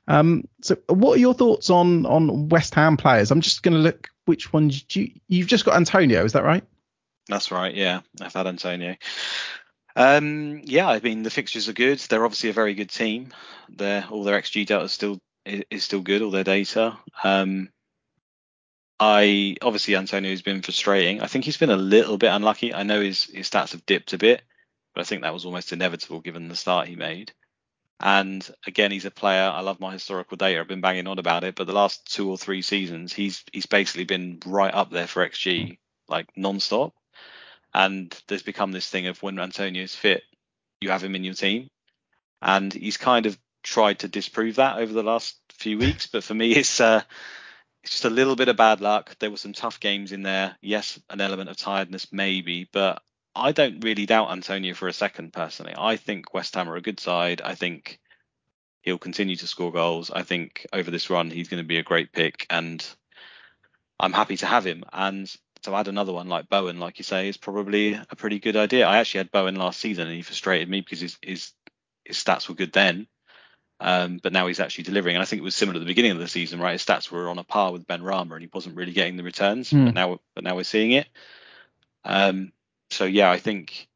Um, 0.06 0.46
so 0.62 0.76
what 0.86 1.16
are 1.16 1.20
your 1.20 1.34
thoughts 1.34 1.68
on 1.68 2.06
on 2.06 2.48
West 2.48 2.74
Ham 2.76 2.96
players? 2.96 3.32
I'm 3.32 3.40
just 3.40 3.64
going 3.64 3.74
to 3.74 3.80
look 3.80 4.08
which 4.26 4.52
ones 4.52 4.84
you, 4.94 5.10
you've 5.26 5.48
just 5.48 5.64
got 5.64 5.76
Antonio, 5.76 6.24
is 6.24 6.34
that 6.34 6.44
right? 6.44 6.62
That's 7.28 7.50
right. 7.50 7.74
Yeah, 7.74 8.00
I've 8.20 8.32
had 8.32 8.46
Antonio. 8.46 8.96
Um, 9.98 10.62
yeah, 10.64 10.88
I 10.88 11.00
mean 11.00 11.24
the 11.24 11.30
fixtures 11.30 11.68
are 11.68 11.72
good. 11.72 11.98
They're 11.98 12.24
obviously 12.24 12.50
a 12.50 12.52
very 12.52 12.74
good 12.74 12.88
team. 12.88 13.34
Their 13.68 14.06
all 14.08 14.22
their 14.22 14.40
XG 14.40 14.64
data 14.64 14.84
is 14.84 14.92
still 14.92 15.18
is, 15.44 15.82
still 15.82 16.02
good. 16.02 16.22
All 16.22 16.30
their 16.30 16.44
data. 16.44 16.96
Um, 17.24 17.70
I 19.00 19.56
obviously 19.60 19.96
Antonio's 19.96 20.42
been 20.42 20.62
frustrating. 20.62 21.20
I 21.20 21.26
think 21.26 21.44
he's 21.44 21.56
been 21.56 21.70
a 21.70 21.76
little 21.76 22.16
bit 22.16 22.32
unlucky. 22.32 22.72
I 22.72 22.84
know 22.84 23.00
his 23.00 23.24
his 23.24 23.50
stats 23.50 23.72
have 23.72 23.86
dipped 23.86 24.12
a 24.12 24.18
bit, 24.18 24.42
but 24.94 25.00
I 25.00 25.04
think 25.04 25.22
that 25.22 25.34
was 25.34 25.44
almost 25.44 25.72
inevitable 25.72 26.20
given 26.20 26.46
the 26.46 26.54
start 26.54 26.86
he 26.86 26.94
made. 26.94 27.32
And 27.98 28.48
again, 28.68 28.92
he's 28.92 29.04
a 29.04 29.10
player. 29.10 29.50
I 29.52 29.62
love 29.62 29.80
my 29.80 29.92
historical 29.94 30.36
data. 30.36 30.60
I've 30.60 30.68
been 30.68 30.80
banging 30.80 31.08
on 31.08 31.18
about 31.18 31.42
it, 31.42 31.56
but 31.56 31.66
the 31.66 31.72
last 31.72 32.12
two 32.14 32.30
or 32.30 32.38
three 32.38 32.62
seasons, 32.62 33.12
he's 33.12 33.42
he's 33.52 33.66
basically 33.66 34.04
been 34.04 34.38
right 34.46 34.72
up 34.72 34.92
there 34.92 35.08
for 35.08 35.28
XG, 35.28 35.78
like 36.08 36.28
non-stop. 36.36 36.94
And 37.74 38.14
there's 38.26 38.42
become 38.42 38.72
this 38.72 38.88
thing 38.88 39.06
of 39.06 39.22
when 39.22 39.38
Antonio's 39.38 39.94
fit, 39.94 40.22
you 40.80 40.90
have 40.90 41.04
him 41.04 41.14
in 41.14 41.24
your 41.24 41.34
team, 41.34 41.68
and 42.40 42.72
he's 42.72 42.96
kind 42.96 43.26
of 43.26 43.38
tried 43.62 44.00
to 44.00 44.08
disprove 44.08 44.56
that 44.56 44.78
over 44.78 44.92
the 44.92 45.02
last 45.02 45.38
few 45.52 45.78
weeks. 45.84 46.06
But 46.06 46.24
for 46.24 46.34
me, 46.34 46.52
it's 46.52 46.80
uh, 46.80 47.02
it's 47.82 47.92
just 47.92 48.04
a 48.04 48.10
little 48.10 48.36
bit 48.36 48.48
of 48.48 48.56
bad 48.56 48.80
luck. 48.80 49.16
There 49.18 49.30
were 49.30 49.36
some 49.36 49.52
tough 49.52 49.80
games 49.80 50.12
in 50.12 50.22
there. 50.22 50.56
Yes, 50.60 51.00
an 51.10 51.20
element 51.20 51.50
of 51.50 51.56
tiredness 51.56 52.12
maybe, 52.12 52.68
but 52.72 53.02
I 53.34 53.52
don't 53.52 53.80
really 53.80 54.06
doubt 54.06 54.30
Antonio 54.30 54.74
for 54.74 54.88
a 54.88 54.92
second 54.92 55.32
personally. 55.32 55.74
I 55.76 55.96
think 55.96 56.34
West 56.34 56.54
Ham 56.54 56.68
are 56.68 56.76
a 56.76 56.82
good 56.82 56.98
side. 56.98 57.40
I 57.40 57.54
think 57.54 58.00
he'll 58.82 58.98
continue 58.98 59.36
to 59.36 59.46
score 59.46 59.72
goals. 59.72 60.10
I 60.10 60.22
think 60.22 60.66
over 60.72 60.90
this 60.90 61.10
run 61.10 61.30
he's 61.30 61.48
going 61.48 61.62
to 61.62 61.66
be 61.66 61.78
a 61.78 61.84
great 61.84 62.12
pick, 62.12 62.46
and 62.50 62.84
I'm 64.00 64.12
happy 64.12 64.36
to 64.38 64.46
have 64.46 64.66
him. 64.66 64.84
And 64.92 65.32
to 65.62 65.74
add 65.74 65.88
another 65.88 66.12
one 66.12 66.28
like 66.28 66.48
Bowen, 66.48 66.80
like 66.80 66.98
you 66.98 67.04
say, 67.04 67.28
is 67.28 67.36
probably 67.36 67.94
a 67.94 68.16
pretty 68.16 68.38
good 68.38 68.56
idea. 68.56 68.86
I 68.86 68.98
actually 68.98 69.18
had 69.18 69.30
Bowen 69.30 69.56
last 69.56 69.80
season, 69.80 70.06
and 70.06 70.16
he 70.16 70.22
frustrated 70.22 70.68
me 70.68 70.80
because 70.80 71.00
his 71.00 71.18
his, 71.22 71.52
his 72.04 72.16
stats 72.16 72.48
were 72.48 72.54
good 72.54 72.72
then. 72.72 73.06
Um, 73.80 74.18
but 74.20 74.32
now 74.32 74.48
he's 74.48 74.58
actually 74.58 74.84
delivering, 74.84 75.14
and 75.14 75.22
I 75.22 75.24
think 75.24 75.40
it 75.40 75.44
was 75.44 75.54
similar 75.54 75.76
at 75.76 75.80
the 75.80 75.86
beginning 75.86 76.10
of 76.10 76.18
the 76.18 76.26
season, 76.26 76.58
right? 76.58 76.72
His 76.72 76.84
stats 76.84 77.10
were 77.10 77.28
on 77.28 77.38
a 77.38 77.44
par 77.44 77.72
with 77.72 77.86
Benrahma, 77.86 78.32
and 78.32 78.42
he 78.42 78.50
wasn't 78.52 78.74
really 78.74 78.92
getting 78.92 79.16
the 79.16 79.22
returns. 79.22 79.70
Hmm. 79.70 79.84
But 79.84 79.94
now, 79.94 80.20
but 80.34 80.44
now 80.44 80.56
we're 80.56 80.64
seeing 80.64 80.92
it. 80.92 81.06
Um, 82.04 82.52
so 82.90 83.04
yeah, 83.04 83.30
I 83.30 83.38
think 83.38 83.88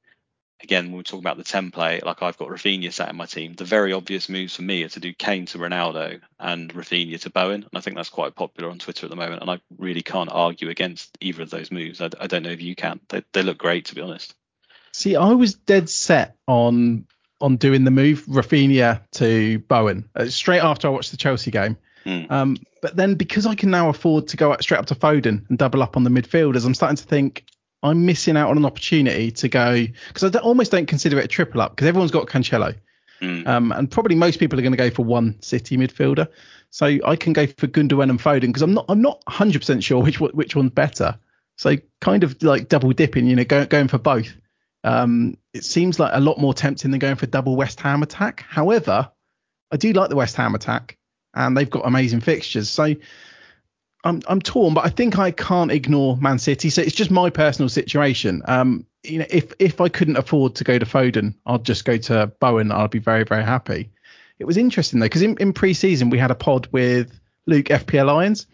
again 0.62 0.86
when 0.86 0.98
we 0.98 1.02
talk 1.02 1.20
about 1.20 1.36
the 1.36 1.44
template, 1.44 2.04
like 2.04 2.22
I've 2.22 2.38
got 2.38 2.48
Raphinha 2.48 2.92
sat 2.92 3.08
in 3.08 3.16
my 3.16 3.26
team. 3.26 3.54
The 3.54 3.64
very 3.64 3.92
obvious 3.92 4.28
moves 4.28 4.56
for 4.56 4.62
me 4.62 4.82
are 4.84 4.88
to 4.90 5.00
do 5.00 5.12
Kane 5.12 5.46
to 5.46 5.58
Ronaldo 5.58 6.20
and 6.38 6.72
Raphinha 6.72 7.20
to 7.22 7.30
Bowen, 7.30 7.62
and 7.62 7.70
I 7.74 7.80
think 7.80 7.96
that's 7.96 8.08
quite 8.08 8.34
popular 8.34 8.70
on 8.70 8.78
Twitter 8.78 9.06
at 9.06 9.10
the 9.10 9.16
moment. 9.16 9.42
And 9.42 9.50
I 9.50 9.60
really 9.78 10.02
can't 10.02 10.30
argue 10.32 10.68
against 10.68 11.16
either 11.20 11.42
of 11.42 11.50
those 11.50 11.70
moves. 11.70 12.00
I, 12.00 12.10
I 12.20 12.26
don't 12.26 12.42
know 12.42 12.50
if 12.50 12.62
you 12.62 12.74
can. 12.74 13.00
They, 13.08 13.22
they 13.32 13.42
look 13.42 13.58
great 13.58 13.86
to 13.86 13.94
be 13.94 14.00
honest. 14.00 14.34
See, 14.92 15.16
I 15.16 15.32
was 15.32 15.54
dead 15.54 15.88
set 15.88 16.36
on 16.46 17.06
on 17.40 17.56
doing 17.56 17.82
the 17.84 17.90
move 17.90 18.24
Raphinha 18.26 19.02
to 19.12 19.58
Bowen 19.60 20.08
uh, 20.14 20.26
straight 20.26 20.62
after 20.62 20.86
I 20.86 20.90
watched 20.90 21.10
the 21.10 21.16
Chelsea 21.16 21.50
game. 21.50 21.76
Hmm. 22.04 22.22
Um, 22.30 22.56
but 22.80 22.96
then 22.96 23.14
because 23.14 23.46
I 23.46 23.54
can 23.54 23.70
now 23.70 23.88
afford 23.88 24.28
to 24.28 24.36
go 24.36 24.56
straight 24.60 24.78
up 24.78 24.86
to 24.86 24.94
Foden 24.94 25.48
and 25.48 25.58
double 25.58 25.82
up 25.82 25.96
on 25.96 26.04
the 26.04 26.10
midfielders, 26.10 26.64
I'm 26.64 26.74
starting 26.74 26.96
to 26.96 27.04
think 27.04 27.44
I'm 27.82 28.06
missing 28.06 28.36
out 28.36 28.50
on 28.50 28.56
an 28.56 28.64
opportunity 28.64 29.30
to 29.32 29.48
go 29.48 29.86
because 30.08 30.24
I 30.24 30.28
don't- 30.28 30.44
almost 30.44 30.70
don't 30.70 30.86
consider 30.86 31.18
it 31.18 31.24
a 31.24 31.28
triple 31.28 31.60
up 31.60 31.74
because 31.74 31.88
everyone's 31.88 32.10
got 32.10 32.26
Cancelo. 32.26 32.74
Mm. 33.20 33.46
Um, 33.46 33.72
and 33.72 33.90
probably 33.90 34.16
most 34.16 34.38
people 34.40 34.58
are 34.58 34.62
going 34.62 34.72
to 34.72 34.76
go 34.76 34.90
for 34.90 35.04
one 35.04 35.40
City 35.40 35.76
midfielder. 35.76 36.28
So 36.70 36.86
I 37.04 37.16
can 37.16 37.32
go 37.32 37.46
for 37.46 37.66
Gundogan 37.68 38.10
and 38.10 38.18
Foden 38.18 38.40
because 38.42 38.62
I'm 38.62 38.74
not 38.74 38.86
I'm 38.88 39.02
not 39.02 39.22
100% 39.26 39.82
sure 39.82 40.02
which 40.02 40.20
which 40.20 40.56
one's 40.56 40.70
better. 40.70 41.18
So 41.56 41.76
kind 42.00 42.24
of 42.24 42.42
like 42.42 42.68
double 42.68 42.92
dipping, 42.92 43.26
you 43.26 43.36
know, 43.36 43.44
go, 43.44 43.66
going 43.66 43.88
for 43.88 43.98
both. 43.98 44.34
Um, 44.84 45.36
it 45.54 45.64
seems 45.64 46.00
like 46.00 46.10
a 46.14 46.20
lot 46.20 46.38
more 46.38 46.54
tempting 46.54 46.90
than 46.90 46.98
going 46.98 47.16
for 47.16 47.26
double 47.26 47.54
West 47.56 47.80
Ham 47.80 48.02
attack. 48.02 48.44
However, 48.48 49.10
I 49.70 49.76
do 49.76 49.92
like 49.92 50.08
the 50.08 50.16
West 50.16 50.34
Ham 50.36 50.54
attack, 50.54 50.98
and 51.34 51.56
they've 51.56 51.70
got 51.70 51.86
amazing 51.86 52.20
fixtures. 52.20 52.68
So 52.68 52.94
I'm 54.04 54.20
I'm 54.26 54.40
torn, 54.40 54.74
but 54.74 54.84
I 54.84 54.88
think 54.88 55.18
I 55.18 55.30
can't 55.30 55.70
ignore 55.70 56.16
Man 56.16 56.38
City. 56.38 56.70
So 56.70 56.82
it's 56.82 56.94
just 56.94 57.10
my 57.10 57.30
personal 57.30 57.68
situation. 57.68 58.42
Um, 58.46 58.84
you 59.04 59.18
know, 59.18 59.26
if 59.30 59.52
if 59.58 59.80
I 59.80 59.88
couldn't 59.88 60.16
afford 60.16 60.54
to 60.56 60.64
go 60.64 60.78
to 60.78 60.86
Foden, 60.86 61.34
I'd 61.46 61.64
just 61.64 61.84
go 61.84 61.96
to 61.96 62.26
Bowen. 62.40 62.72
I'd 62.72 62.90
be 62.90 62.98
very 62.98 63.24
very 63.24 63.44
happy. 63.44 63.90
It 64.38 64.44
was 64.44 64.56
interesting 64.56 64.98
though 64.98 65.06
because 65.06 65.22
in, 65.22 65.36
in 65.38 65.52
pre-season 65.52 66.10
we 66.10 66.18
had 66.18 66.30
a 66.30 66.34
pod 66.34 66.66
with 66.72 67.18
Luke 67.46 67.66
FPL 67.66 68.06
Lions, 68.06 68.46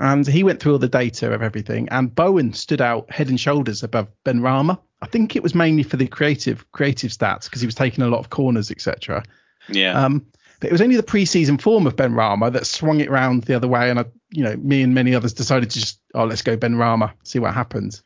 and 0.00 0.26
he 0.26 0.42
went 0.42 0.60
through 0.60 0.72
all 0.72 0.78
the 0.78 0.88
data 0.88 1.32
of 1.32 1.42
everything, 1.42 1.88
and 1.90 2.14
Bowen 2.14 2.52
stood 2.52 2.82
out 2.82 3.10
head 3.10 3.28
and 3.28 3.40
shoulders 3.40 3.82
above 3.82 4.08
Benrahma. 4.24 4.78
I 5.02 5.06
think 5.06 5.34
it 5.34 5.42
was 5.42 5.54
mainly 5.54 5.82
for 5.82 5.96
the 5.96 6.06
creative 6.06 6.70
creative 6.72 7.10
stats 7.10 7.44
because 7.44 7.62
he 7.62 7.66
was 7.66 7.74
taking 7.74 8.04
a 8.04 8.08
lot 8.08 8.18
of 8.18 8.28
corners, 8.28 8.70
etc. 8.70 9.22
Yeah. 9.68 9.98
Um, 9.98 10.26
but 10.60 10.68
it 10.68 10.72
was 10.72 10.82
only 10.82 10.96
the 10.96 11.02
pre-season 11.02 11.58
form 11.58 11.86
of 11.86 11.96
Benrahma 11.96 12.52
that 12.52 12.66
swung 12.66 13.00
it 13.00 13.10
round 13.10 13.44
the 13.44 13.56
other 13.56 13.68
way, 13.68 13.90
and 13.90 13.98
I, 13.98 14.04
you 14.30 14.44
know, 14.44 14.56
me 14.56 14.82
and 14.82 14.94
many 14.94 15.14
others 15.14 15.32
decided 15.32 15.70
to 15.70 15.80
just, 15.80 16.00
oh, 16.14 16.24
let's 16.24 16.42
go 16.42 16.56
Benrahma, 16.56 17.12
see 17.24 17.38
what 17.38 17.54
happens. 17.54 18.02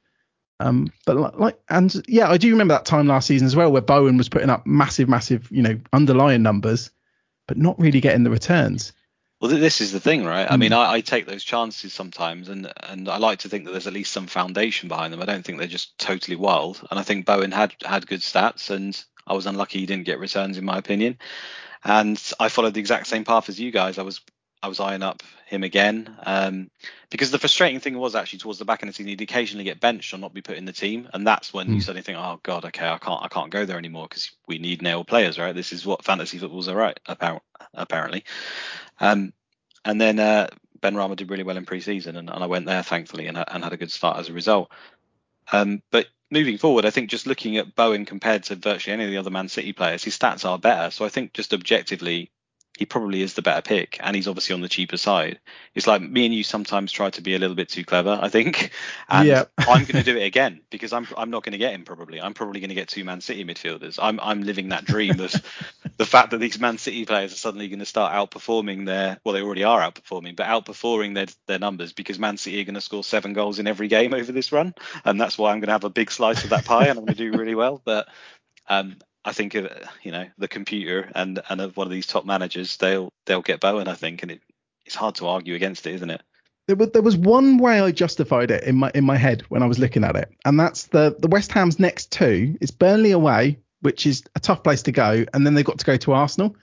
Um, 0.61 0.93
but 1.05 1.39
like, 1.39 1.59
and 1.69 2.03
yeah, 2.07 2.31
I 2.31 2.37
do 2.37 2.51
remember 2.51 2.75
that 2.75 2.85
time 2.85 3.09
last 3.09 3.27
season 3.27 3.47
as 3.47 3.57
well, 3.57 3.73
where 3.73 3.83
Bowen 3.83 4.17
was 4.17 4.29
putting 4.29 4.51
up 4.51 4.67
massive, 4.67 5.09
massive, 5.09 5.49
you 5.51 5.63
know, 5.63 5.79
underlying 5.93 6.43
numbers, 6.43 6.91
but 7.49 7.59
not 7.59 7.79
really 7.79 8.01
getting 8.01 8.23
the 8.23 8.31
returns. 8.31 8.93
Well, 9.41 9.51
this 9.51 9.81
is 9.81 9.93
the 9.93 10.01
thing, 10.01 10.25
right? 10.25 10.51
I 10.51 10.57
mean, 10.57 10.71
Mm. 10.71 10.77
I, 10.77 10.93
I 10.95 11.01
take 11.01 11.27
those 11.27 11.45
chances 11.45 11.93
sometimes, 11.93 12.49
and 12.49 12.73
and 12.85 13.09
I 13.09 13.19
like 13.19 13.41
to 13.41 13.49
think 13.49 13.65
that 13.65 13.73
there's 13.73 13.87
at 13.87 13.93
least 13.93 14.13
some 14.13 14.27
foundation 14.27 14.89
behind 14.89 15.13
them. 15.13 15.21
I 15.21 15.27
don't 15.27 15.45
think 15.45 15.59
they're 15.59 15.67
just 15.67 15.99
totally 15.99 16.37
wild. 16.37 16.87
And 16.91 16.99
I 16.99 17.03
think 17.03 17.27
Bowen 17.27 17.53
had 17.53 17.75
had 17.85 18.07
good 18.07 18.21
stats, 18.21 18.71
and 18.71 18.99
I 19.27 19.35
was 19.35 19.47
unlucky 19.47 19.81
he 19.81 19.87
didn't 19.87 20.07
get 20.07 20.21
returns, 20.21 20.57
in 20.57 20.65
my 20.65 20.79
opinion. 20.79 21.19
And 21.85 22.21
I 22.41 22.49
followed 22.49 22.75
the 22.75 22.81
exact 22.81 23.07
same 23.07 23.25
path 23.25 23.49
as 23.49 23.61
you 23.61 23.71
guys. 23.71 23.99
I 23.99 24.03
was 24.03 24.21
I 24.63 24.69
was 24.69 24.81
eyeing 24.81 25.03
up 25.03 25.23
him 25.47 25.63
again, 25.63 26.17
um, 26.25 26.71
because 27.11 27.31
the 27.31 27.39
frustrating 27.39 27.81
thing 27.81 27.99
was 27.99 28.15
actually 28.15 28.39
towards 28.39 28.59
the 28.59 28.65
back 28.65 28.83
end 28.83 28.89
of 28.89 28.95
the 28.95 28.97
season, 28.97 29.11
he'd 29.11 29.21
occasionally 29.21 29.65
get 29.65 29.79
benched 29.79 30.15
or 30.15 30.17
not 30.17 30.33
be 30.33 30.41
put 30.41 30.57
in 30.57 30.65
the 30.65 30.73
team, 30.73 31.07
and 31.13 31.27
that's 31.27 31.53
when 31.53 31.69
you 31.69 31.77
Mm. 31.77 31.83
suddenly 31.83 32.03
think, 32.03 32.17
oh 32.17 32.41
god, 32.43 32.65
okay, 32.65 32.89
I 32.89 32.97
can't 32.97 33.23
I 33.23 33.29
can't 33.29 33.51
go 33.51 33.67
there 33.67 33.77
anymore 33.77 34.07
because 34.09 34.31
we 34.49 34.59
need 34.59 34.81
nail 34.81 35.05
players, 35.05 35.39
right? 35.39 35.55
This 35.55 35.73
is 35.73 35.85
what 35.85 36.03
fantasy 36.03 36.39
football's 36.39 36.69
all 36.69 36.77
right, 36.77 36.99
appar- 37.07 37.43
apparently. 37.75 38.25
Um, 39.01 39.35
and 39.85 40.01
then 40.01 40.19
uh, 40.19 40.49
Benrahma 40.81 41.17
did 41.17 41.31
really 41.31 41.43
well 41.43 41.59
in 41.59 41.67
pre-season, 41.67 42.17
and, 42.17 42.31
and 42.31 42.43
I 42.43 42.47
went 42.47 42.65
there 42.65 42.83
thankfully 42.83 43.27
and, 43.27 43.37
and 43.37 43.63
had 43.63 43.75
a 43.75 43.77
good 43.77 43.93
start 43.93 44.19
as 44.19 44.31
a 44.31 44.33
result. 44.33 44.73
Um, 45.53 45.83
but 45.91 46.07
moving 46.31 46.59
forward, 46.59 46.85
I 46.87 46.91
think 46.91 47.11
just 47.11 47.27
looking 47.27 47.57
at 47.57 47.75
Bowen 47.75 48.05
compared 48.05 48.45
to 48.45 48.57
virtually 48.57 48.95
any 48.95 49.05
of 49.05 49.11
the 49.11 49.19
other 49.19 49.31
Man 49.31 49.49
City 49.49 49.73
players, 49.73 50.05
his 50.05 50.19
stats 50.19 50.45
are 50.45 50.59
better. 50.59 50.91
So 50.91 51.05
I 51.05 51.09
think 51.09 51.33
just 51.33 51.55
objectively, 51.55 52.31
he 52.77 52.87
probably 52.87 53.23
is 53.23 53.35
the 53.35 53.43
better 53.43 53.63
pick, 53.63 53.99
and 54.01 54.17
he's 54.17 54.27
obviously 54.27 54.53
on 54.55 54.61
the 54.61 54.69
cheaper 54.69 54.97
side. 54.97 55.39
It's 55.77 55.87
like 55.87 56.03
me 56.03 56.27
and 56.27 56.35
you 56.35 56.43
sometimes 56.43 56.91
try 56.91 57.09
to 57.11 57.23
be 57.23 57.35
a 57.35 57.39
little 57.39 57.55
bit 57.55 57.69
too 57.69 57.85
clever, 57.85 58.19
I 58.21 58.29
think, 58.29 58.73
and 59.09 59.29
Yeah. 59.29 59.45
I'm 59.59 59.85
going 59.85 60.03
to 60.03 60.03
do 60.03 60.17
it 60.17 60.25
again 60.25 60.61
because 60.71 60.93
I'm 60.93 61.07
I'm 61.17 61.31
not 61.31 61.45
going 61.45 61.53
to 61.53 61.59
get 61.59 61.73
him 61.73 61.85
probably. 61.85 62.21
I'm 62.21 62.35
probably 62.35 62.61
going 62.61 62.71
to 62.71 62.75
get 62.75 62.89
two 62.89 63.05
Man 63.05 63.21
City 63.21 63.45
midfielders. 63.45 63.99
I'm 64.03 64.19
I'm 64.21 64.43
living 64.43 64.71
that 64.71 64.85
dream 64.85 65.21
of 65.21 65.33
the 65.99 66.05
fact 66.05 66.33
that 66.33 66.39
these 66.39 66.59
Man 66.59 66.79
City 66.79 67.07
players 67.07 67.33
are 67.33 67.37
suddenly 67.37 67.69
going 67.69 67.79
to 67.79 67.87
start 67.87 68.13
outperforming 68.13 68.87
their 68.87 69.19
well, 69.25 69.35
they 69.35 69.43
already 69.43 69.65
are 69.65 69.81
outperforming, 69.81 70.35
but 70.35 70.47
outperforming 70.47 71.15
their 71.15 71.27
their 71.47 71.61
numbers 71.61 71.93
because 71.93 72.19
Man 72.19 72.37
City 72.37 72.61
are 72.61 72.65
going 72.65 72.75
to 72.75 72.81
score 72.81 73.05
seven 73.05 73.35
goals 73.35 73.61
in 73.61 73.69
every 73.69 73.87
game 73.87 74.15
over 74.15 74.33
this 74.33 74.51
run, 74.51 74.75
and 75.05 75.21
that's 75.21 75.39
why 75.39 75.53
I'm 75.53 75.61
going 75.61 75.69
to 75.69 75.73
have 75.75 75.85
a 75.85 75.91
big 75.91 76.11
slice 76.11 76.43
of 76.43 76.51
that 76.51 76.65
pie 76.65 76.89
and 76.89 76.99
I'm 76.99 77.05
going 77.05 77.17
to 77.17 77.31
do 77.31 77.39
really 77.39 77.55
well. 77.55 77.81
But 77.85 78.09
um, 78.69 78.97
I 79.25 79.33
think 79.33 79.55
of 79.55 79.71
you 80.03 80.13
know 80.13 80.27
the 80.39 80.49
computer 80.49 81.11
and 81.15 81.41
and 81.49 81.61
of 81.61 81.77
one 81.77 81.87
of 81.87 81.93
these 81.93 82.07
top 82.07 82.25
managers, 82.25 82.77
they'll 82.77 83.11
they'll 83.27 83.43
get 83.43 83.61
Bowen, 83.61 83.89
I 83.89 83.95
think, 83.95 84.23
and 84.23 84.33
it, 84.33 84.41
it's 84.87 84.95
hard 84.95 85.15
to 85.17 85.29
argue 85.29 85.55
against 85.55 85.87
it, 85.87 85.95
isn't 85.95 86.11
it? 86.11 86.23
There 86.67 86.77
was, 86.77 86.91
there 86.91 87.03
was 87.03 87.17
one 87.17 87.59
way 87.59 87.81
I 87.81 87.91
justified 87.91 88.51
it 88.51 88.65
in 88.65 88.77
my 88.77 88.91
in 88.95 89.05
my 89.05 89.17
head 89.17 89.43
when 89.49 89.63
I 89.63 89.67
was 89.67 89.79
looking 89.79 90.05
at 90.05 90.17
it, 90.17 90.31
and 90.45 90.59
that's 90.59 90.85
the 90.85 91.17
the 91.19 91.29
West 91.29 91.53
Ham's 91.53 91.79
next 91.79 92.11
two. 92.11 92.57
It's 92.61 92.71
Burnley 92.71 93.13
away, 93.13 93.59
which 93.81 94.07
is 94.07 94.23
a 94.35 94.41
tough 94.41 94.63
place 94.63 94.83
to 94.83 94.93
go, 94.93 95.25
and 95.33 95.47
then 95.47 95.55
they've 95.55 95.65
got 95.65 95.79
to 95.79 95.87
go 95.87 95.97
to 95.97 96.13
Arsenal, 96.13 96.57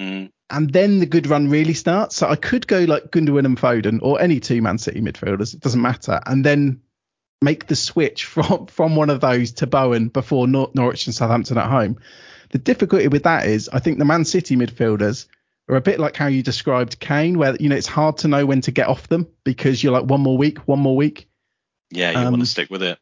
Mm, 0.00 0.32
and 0.48 0.72
then 0.72 0.98
the 0.98 1.06
good 1.06 1.26
run 1.26 1.50
really 1.50 1.74
starts. 1.74 2.16
So 2.16 2.26
I 2.26 2.36
could 2.36 2.66
go 2.66 2.80
like 2.84 3.10
Gundogan 3.10 3.44
and 3.44 3.58
Foden, 3.58 3.98
or 4.02 4.20
any 4.20 4.40
two 4.40 4.62
Man 4.62 4.78
City 4.78 5.00
midfielders, 5.00 5.52
it 5.52 5.60
doesn't 5.60 5.82
matter, 5.82 6.20
and 6.26 6.44
then 6.44 6.80
make 7.42 7.66
the 7.66 7.76
switch 7.76 8.24
from 8.26 8.66
from 8.66 8.96
one 8.96 9.10
of 9.10 9.20
those 9.20 9.52
to 9.52 9.66
Bowen 9.66 10.08
before 10.08 10.46
Nor- 10.46 10.70
Norwich 10.74 11.06
and 11.06 11.14
Southampton 11.14 11.58
at 11.58 11.68
home. 11.70 11.98
The 12.50 12.58
difficulty 12.58 13.08
with 13.08 13.24
that 13.24 13.46
is 13.46 13.68
I 13.72 13.78
think 13.78 13.98
the 13.98 14.04
Man 14.04 14.24
City 14.24 14.56
midfielders 14.56 15.26
are 15.68 15.76
a 15.76 15.80
bit 15.80 16.00
like 16.00 16.16
how 16.16 16.26
you 16.26 16.42
described 16.42 16.98
Kane, 16.98 17.38
where 17.38 17.54
you 17.56 17.68
know 17.68 17.76
it's 17.76 17.86
hard 17.86 18.18
to 18.18 18.28
know 18.28 18.44
when 18.44 18.60
to 18.62 18.72
get 18.72 18.88
off 18.88 19.08
them 19.08 19.28
because 19.44 19.82
you're 19.82 19.92
like 19.92 20.04
one 20.04 20.20
more 20.20 20.36
week, 20.36 20.58
one 20.66 20.80
more 20.80 20.96
week. 20.96 21.28
yeah, 21.90 22.10
you 22.10 22.18
Um, 22.18 22.30
want 22.32 22.40
to 22.42 22.46
stick 22.46 22.70
with 22.70 22.82
it. 22.82 22.98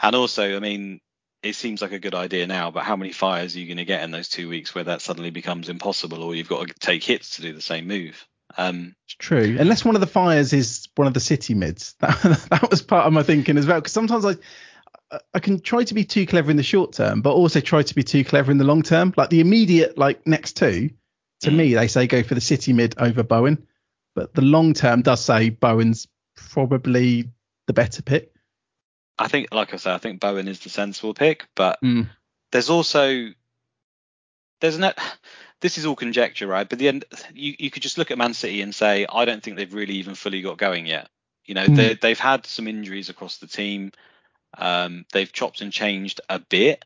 And 0.00 0.16
also, 0.16 0.56
I 0.56 0.60
mean, 0.60 1.00
it 1.42 1.54
seems 1.56 1.82
like 1.82 1.92
a 1.92 1.98
good 1.98 2.14
idea 2.14 2.46
now, 2.46 2.70
but 2.70 2.84
how 2.84 2.96
many 2.96 3.12
fires 3.12 3.54
are 3.54 3.58
you 3.58 3.66
going 3.66 3.76
to 3.76 3.84
get 3.84 4.02
in 4.02 4.10
those 4.10 4.28
two 4.30 4.48
weeks 4.48 4.74
where 4.74 4.84
that 4.84 5.02
suddenly 5.02 5.30
becomes 5.30 5.68
impossible, 5.68 6.22
or 6.22 6.34
you've 6.34 6.48
got 6.48 6.66
to 6.68 6.74
take 6.74 7.04
hits 7.04 7.36
to 7.36 7.42
do 7.42 7.52
the 7.52 7.60
same 7.60 7.86
move? 7.86 8.26
Um, 8.56 8.94
It's 9.06 9.14
true, 9.14 9.56
unless 9.58 9.84
one 9.84 9.94
of 9.94 10.00
the 10.00 10.06
fires 10.06 10.52
is 10.52 10.88
one 10.96 11.06
of 11.06 11.14
the 11.14 11.20
City 11.20 11.54
mids. 11.54 11.94
That 12.00 12.46
that 12.50 12.70
was 12.70 12.82
part 12.82 13.06
of 13.06 13.12
my 13.12 13.22
thinking 13.22 13.56
as 13.58 13.66
well. 13.66 13.80
Because 13.80 13.92
sometimes 13.92 14.24
I 14.24 14.34
I 15.34 15.40
can 15.40 15.60
try 15.60 15.82
to 15.84 15.94
be 15.94 16.04
too 16.04 16.26
clever 16.26 16.50
in 16.50 16.56
the 16.56 16.62
short 16.62 16.92
term, 16.92 17.20
but 17.20 17.32
also 17.32 17.60
try 17.60 17.82
to 17.82 17.94
be 17.94 18.02
too 18.04 18.24
clever 18.24 18.50
in 18.52 18.58
the 18.58 18.64
long 18.64 18.82
term. 18.82 19.12
Like 19.16 19.30
the 19.30 19.40
immediate 19.40 19.98
like 19.98 20.26
next 20.26 20.56
two, 20.56 20.90
to 21.40 21.50
Mm. 21.50 21.56
me 21.56 21.74
they 21.74 21.88
say 21.88 22.06
go 22.06 22.22
for 22.22 22.34
the 22.34 22.40
City 22.40 22.72
mid 22.72 22.94
over 22.98 23.22
Bowen, 23.22 23.66
but 24.14 24.34
the 24.34 24.42
long 24.42 24.72
term 24.74 25.02
does 25.02 25.24
say 25.24 25.50
Bowen's 25.50 26.06
probably 26.36 27.28
the 27.66 27.72
better 27.72 28.02
pick. 28.02 28.32
I 29.18 29.28
think, 29.28 29.52
like 29.52 29.74
I 29.74 29.76
said, 29.76 29.94
I 29.94 29.98
think 29.98 30.20
Bowen 30.20 30.48
is 30.48 30.60
the 30.60 30.70
sensible 30.70 31.12
pick, 31.14 31.46
but 31.54 31.78
Mm. 31.82 32.08
there's 32.52 32.70
also 32.70 33.28
there's 34.60 34.78
no 34.78 34.92
this 35.60 35.78
is 35.78 35.86
all 35.86 35.96
conjecture 35.96 36.46
right? 36.46 36.68
But 36.68 36.78
the 36.78 36.88
end 36.88 37.04
you, 37.34 37.54
you 37.58 37.70
could 37.70 37.82
just 37.82 37.98
look 37.98 38.10
at 38.10 38.18
man 38.18 38.34
city 38.34 38.62
and 38.62 38.74
say 38.74 39.06
i 39.12 39.24
don't 39.24 39.42
think 39.42 39.56
they've 39.56 39.72
really 39.74 39.94
even 39.94 40.14
fully 40.14 40.42
got 40.42 40.58
going 40.58 40.86
yet. 40.86 41.08
You 41.46 41.54
know 41.54 41.66
Hmm. 41.66 41.74
they, 41.76 41.94
they've 41.94 42.18
had 42.18 42.46
some 42.46 42.68
injuries 42.68 43.08
across 43.08 43.38
the 43.38 43.46
team. 43.46 43.92
Um, 44.58 45.04
they've 45.12 45.32
chopped 45.32 45.60
and 45.60 45.72
changed 45.72 46.20
a 46.28 46.38
bit 46.38 46.84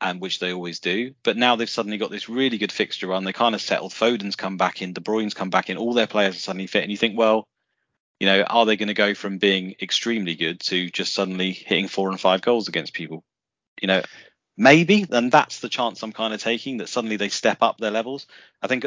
and 0.00 0.20
which 0.20 0.38
they 0.38 0.52
always 0.52 0.80
do. 0.80 1.14
But 1.22 1.36
now 1.36 1.56
they've 1.56 1.68
suddenly 1.68 1.98
got 1.98 2.10
this 2.10 2.28
really 2.28 2.58
good 2.58 2.72
fixture 2.72 3.06
run. 3.08 3.24
They 3.24 3.32
kind 3.32 3.54
of 3.54 3.60
settled. 3.62 3.92
Foden's 3.92 4.36
come 4.36 4.56
back 4.56 4.82
in. 4.82 4.92
De 4.92 5.00
bruyne's 5.00 5.34
come 5.34 5.50
back 5.50 5.70
in. 5.70 5.76
All 5.78 5.94
their 5.94 6.06
players 6.06 6.36
are 6.36 6.40
suddenly 6.40 6.66
fit 6.66 6.82
and 6.82 6.90
you 6.90 6.98
think 6.98 7.16
well 7.18 7.46
you 8.20 8.26
know 8.26 8.42
are 8.42 8.66
they 8.66 8.76
going 8.76 8.88
to 8.88 8.94
go 8.94 9.14
from 9.14 9.38
being 9.38 9.74
extremely 9.82 10.34
good 10.34 10.60
to 10.60 10.90
just 10.90 11.14
suddenly 11.14 11.52
hitting 11.52 11.88
four 11.88 12.10
and 12.10 12.20
five 12.20 12.42
goals 12.42 12.68
against 12.68 12.92
people? 12.94 13.24
You 13.80 13.88
know 13.88 14.02
maybe 14.56 15.04
then 15.04 15.30
that's 15.30 15.60
the 15.60 15.68
chance 15.68 16.02
i'm 16.02 16.12
kind 16.12 16.32
of 16.32 16.42
taking 16.42 16.78
that 16.78 16.88
suddenly 16.88 17.16
they 17.16 17.28
step 17.28 17.58
up 17.60 17.78
their 17.78 17.90
levels. 17.90 18.26
I 18.62 18.66
think 18.66 18.86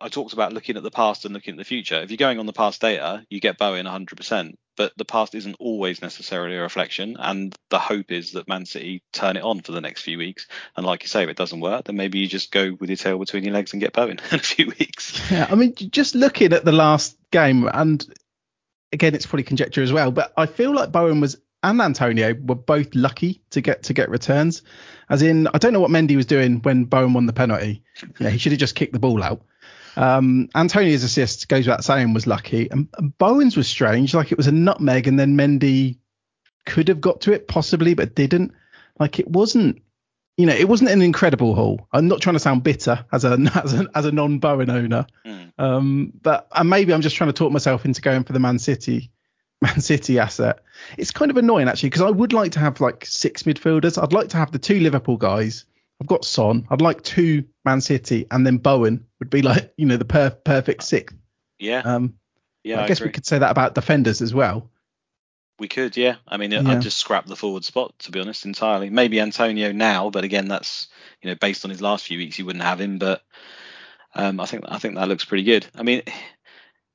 i 0.00 0.08
talked 0.08 0.32
about 0.32 0.52
looking 0.52 0.76
at 0.76 0.82
the 0.82 0.90
past 0.90 1.24
and 1.24 1.34
looking 1.34 1.54
at 1.54 1.58
the 1.58 1.64
future. 1.64 2.00
If 2.00 2.10
you're 2.10 2.16
going 2.16 2.38
on 2.38 2.46
the 2.46 2.52
past 2.52 2.80
data 2.80 3.24
you 3.28 3.40
get 3.40 3.58
bowen 3.58 3.86
100% 3.86 4.54
but 4.76 4.92
the 4.96 5.04
past 5.04 5.34
isn't 5.34 5.56
always 5.58 6.00
necessarily 6.00 6.56
a 6.56 6.62
reflection 6.62 7.16
and 7.18 7.54
the 7.68 7.78
hope 7.78 8.10
is 8.10 8.32
that 8.32 8.48
man 8.48 8.64
city 8.66 9.02
turn 9.12 9.36
it 9.36 9.42
on 9.42 9.60
for 9.60 9.72
the 9.72 9.80
next 9.80 10.02
few 10.02 10.16
weeks. 10.16 10.46
And 10.76 10.86
like 10.86 11.02
you 11.02 11.08
say 11.08 11.24
if 11.24 11.28
it 11.28 11.36
doesn't 11.36 11.60
work 11.60 11.84
then 11.84 11.96
maybe 11.96 12.18
you 12.18 12.28
just 12.28 12.50
go 12.50 12.76
with 12.78 12.88
your 12.88 12.96
tail 12.96 13.18
between 13.18 13.44
your 13.44 13.52
legs 13.52 13.72
and 13.72 13.82
get 13.82 13.92
bowen 13.92 14.20
in 14.30 14.38
a 14.38 14.42
few 14.42 14.66
weeks. 14.66 15.20
Yeah, 15.30 15.46
I 15.50 15.54
mean, 15.54 15.74
just 15.74 16.14
looking 16.14 16.52
at 16.52 16.64
the 16.64 16.72
last 16.72 17.16
game, 17.30 17.68
and 17.72 18.06
again, 18.92 19.14
it's 19.14 19.26
probably 19.26 19.44
conjecture 19.44 19.82
as 19.82 19.92
well, 19.92 20.10
but 20.10 20.32
I 20.36 20.46
feel 20.46 20.74
like 20.74 20.92
Bowen 20.92 21.20
was 21.20 21.36
and 21.62 21.80
Antonio 21.80 22.34
were 22.42 22.54
both 22.54 22.94
lucky 22.94 23.42
to 23.50 23.60
get 23.60 23.82
to 23.84 23.92
get 23.92 24.08
returns. 24.10 24.62
As 25.08 25.22
in, 25.22 25.46
I 25.48 25.58
don't 25.58 25.72
know 25.72 25.80
what 25.80 25.90
Mendy 25.90 26.16
was 26.16 26.26
doing 26.26 26.60
when 26.62 26.84
Bowen 26.84 27.12
won 27.12 27.26
the 27.26 27.32
penalty. 27.32 27.82
Know, 28.18 28.30
he 28.30 28.38
should 28.38 28.52
have 28.52 28.58
just 28.60 28.74
kicked 28.76 28.92
the 28.92 28.98
ball 28.98 29.22
out. 29.22 29.42
Um, 29.96 30.48
Antonio's 30.54 31.02
assist 31.02 31.48
goes 31.48 31.66
without 31.66 31.84
saying 31.84 32.14
was 32.14 32.26
lucky, 32.26 32.70
and, 32.70 32.88
and 32.96 33.16
Bowen's 33.18 33.56
was 33.56 33.68
strange. 33.68 34.14
Like 34.14 34.30
it 34.32 34.38
was 34.38 34.46
a 34.46 34.52
nutmeg, 34.52 35.06
and 35.08 35.18
then 35.18 35.36
Mendy 35.36 35.98
could 36.66 36.88
have 36.88 37.00
got 37.00 37.20
to 37.22 37.32
it 37.32 37.48
possibly, 37.48 37.94
but 37.94 38.14
didn't. 38.14 38.52
Like 38.98 39.18
it 39.18 39.28
wasn't 39.28 39.82
you 40.36 40.46
know, 40.46 40.54
it 40.54 40.68
wasn't 40.68 40.88
an 40.88 41.02
incredible 41.02 41.54
haul. 41.54 41.86
I'm 41.92 42.08
not 42.08 42.22
trying 42.22 42.34
to 42.36 42.40
sound 42.40 42.62
bitter 42.62 43.04
as 43.12 43.24
a 43.24 43.32
as 43.62 43.74
a, 43.74 43.86
as 43.94 44.06
a 44.06 44.12
non-Bowen 44.12 44.70
owner, 44.70 45.06
Mm. 45.26 45.52
um, 45.58 46.12
but 46.22 46.46
and 46.54 46.70
maybe 46.70 46.94
I'm 46.94 47.02
just 47.02 47.16
trying 47.16 47.28
to 47.28 47.34
talk 47.34 47.52
myself 47.52 47.84
into 47.84 48.00
going 48.00 48.24
for 48.24 48.32
the 48.32 48.38
Man 48.40 48.58
City 48.58 49.10
Man 49.62 49.80
City 49.80 50.18
asset. 50.18 50.60
It's 50.96 51.10
kind 51.10 51.30
of 51.30 51.36
annoying 51.36 51.68
actually 51.68 51.90
because 51.90 52.02
I 52.02 52.10
would 52.10 52.32
like 52.32 52.52
to 52.52 52.58
have 52.60 52.80
like 52.80 53.04
six 53.04 53.42
midfielders. 53.44 54.02
I'd 54.02 54.12
like 54.12 54.28
to 54.30 54.36
have 54.38 54.52
the 54.52 54.58
two 54.58 54.80
Liverpool 54.80 55.16
guys. 55.16 55.64
I've 56.00 56.06
got 56.06 56.24
Son. 56.24 56.66
I'd 56.70 56.80
like 56.80 57.02
two 57.02 57.44
Man 57.64 57.80
City, 57.82 58.26
and 58.30 58.46
then 58.46 58.56
Bowen 58.56 59.04
would 59.18 59.28
be 59.30 59.42
like 59.42 59.72
you 59.76 59.86
know 59.86 59.96
the 59.98 60.04
per- 60.06 60.30
perfect 60.30 60.82
sixth. 60.82 61.14
yeah 61.58 61.80
Um, 61.84 62.14
yeah 62.64 62.82
I 62.82 62.86
guess 62.88 62.98
agree. 63.00 63.08
we 63.08 63.12
could 63.12 63.26
say 63.26 63.38
that 63.38 63.50
about 63.50 63.74
defenders 63.74 64.22
as 64.22 64.32
well. 64.32 64.70
We 65.58 65.68
could, 65.68 65.94
yeah. 65.94 66.16
I 66.26 66.38
mean, 66.38 66.52
Yeah. 66.52 66.62
I'd 66.66 66.80
just 66.80 66.96
scrap 66.96 67.26
the 67.26 67.36
forward 67.36 67.64
spot 67.66 67.92
to 68.00 68.12
be 68.12 68.18
honest 68.20 68.46
entirely. 68.46 68.88
Maybe 68.88 69.20
Antonio 69.20 69.72
now, 69.72 70.08
but 70.08 70.24
again, 70.24 70.48
that's 70.48 70.88
you 71.20 71.28
know 71.28 71.34
based 71.36 71.66
on 71.66 71.70
his 71.70 71.82
last 71.82 72.06
few 72.06 72.16
weeks, 72.16 72.38
you 72.38 72.46
wouldn't 72.46 72.64
have 72.64 72.80
him. 72.80 72.96
But 72.98 73.22
um, 74.14 74.40
I 74.40 74.46
think 74.46 74.64
I 74.68 74.78
think 74.78 74.94
that 74.94 75.08
looks 75.08 75.26
pretty 75.26 75.44
good. 75.44 75.66
I 75.74 75.82
mean, 75.82 76.00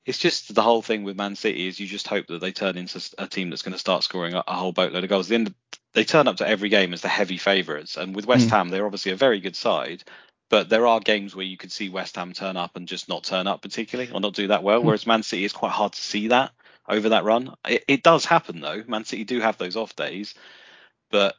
it's 0.06 0.20
just 0.20 0.54
the 0.54 0.62
whole 0.62 0.82
thing 0.82 1.04
with 1.04 1.18
Man 1.18 1.36
City 1.36 1.68
is 1.68 1.80
you 1.80 1.88
just 1.88 2.08
hope 2.08 2.28
that 2.28 2.40
they 2.40 2.52
turn 2.52 2.78
into 2.78 3.02
a 3.18 3.28
team 3.28 3.50
that's 3.50 3.64
going 3.64 3.74
to 3.74 3.80
start 3.80 4.04
scoring 4.04 4.36
a, 4.36 4.44
a 4.48 4.54
whole 4.54 4.72
boatload 4.72 5.04
of 5.04 5.10
goals. 5.10 5.28
At 5.28 5.30
the 5.30 5.36
end 5.36 5.48
of 5.48 5.56
they 5.94 6.04
turn 6.04 6.28
up 6.28 6.38
to 6.38 6.48
every 6.48 6.70
game 6.70 6.94
as 6.94 7.02
the 7.02 7.08
heavy 7.08 7.38
favourites, 7.38 7.98
and 7.98 8.16
with 8.16 8.28
West 8.28 8.48
mm. 8.48 8.52
Ham, 8.52 8.70
they're 8.70 8.86
obviously 8.86 9.14
a 9.14 9.18
very 9.18 9.40
good 9.40 9.56
side. 9.56 10.04
But 10.50 10.70
there 10.70 10.86
are 10.86 11.00
games 11.00 11.36
where 11.36 11.46
you 11.46 11.58
could 11.58 11.72
see 11.72 11.90
West 11.90 12.18
Ham 12.18 12.34
turn 12.34 12.56
up 12.56 12.76
and 12.76 12.88
just 12.88 13.10
not 13.10 13.24
turn 13.24 13.48
up 13.48 13.64
particularly, 13.64 14.12
or 14.12 14.20
not 14.20 14.36
do 14.36 14.48
that 14.48 14.62
well. 14.62 14.82
Mm. 14.82 14.86
Whereas 14.86 15.08
Man 15.08 15.24
City 15.24 15.44
is 15.44 15.54
quite 15.54 15.72
hard 15.72 15.94
to 15.94 16.02
see 16.02 16.28
that 16.28 16.52
over 16.88 17.10
that 17.10 17.24
run. 17.24 17.56
It, 17.68 17.84
it 17.88 18.04
does 18.04 18.26
happen 18.26 18.62
though. 18.62 18.84
Man 18.88 19.06
City 19.06 19.24
do 19.24 19.40
have 19.40 19.58
those 19.58 19.76
off 19.76 19.96
days, 19.96 20.36
but 21.10 21.36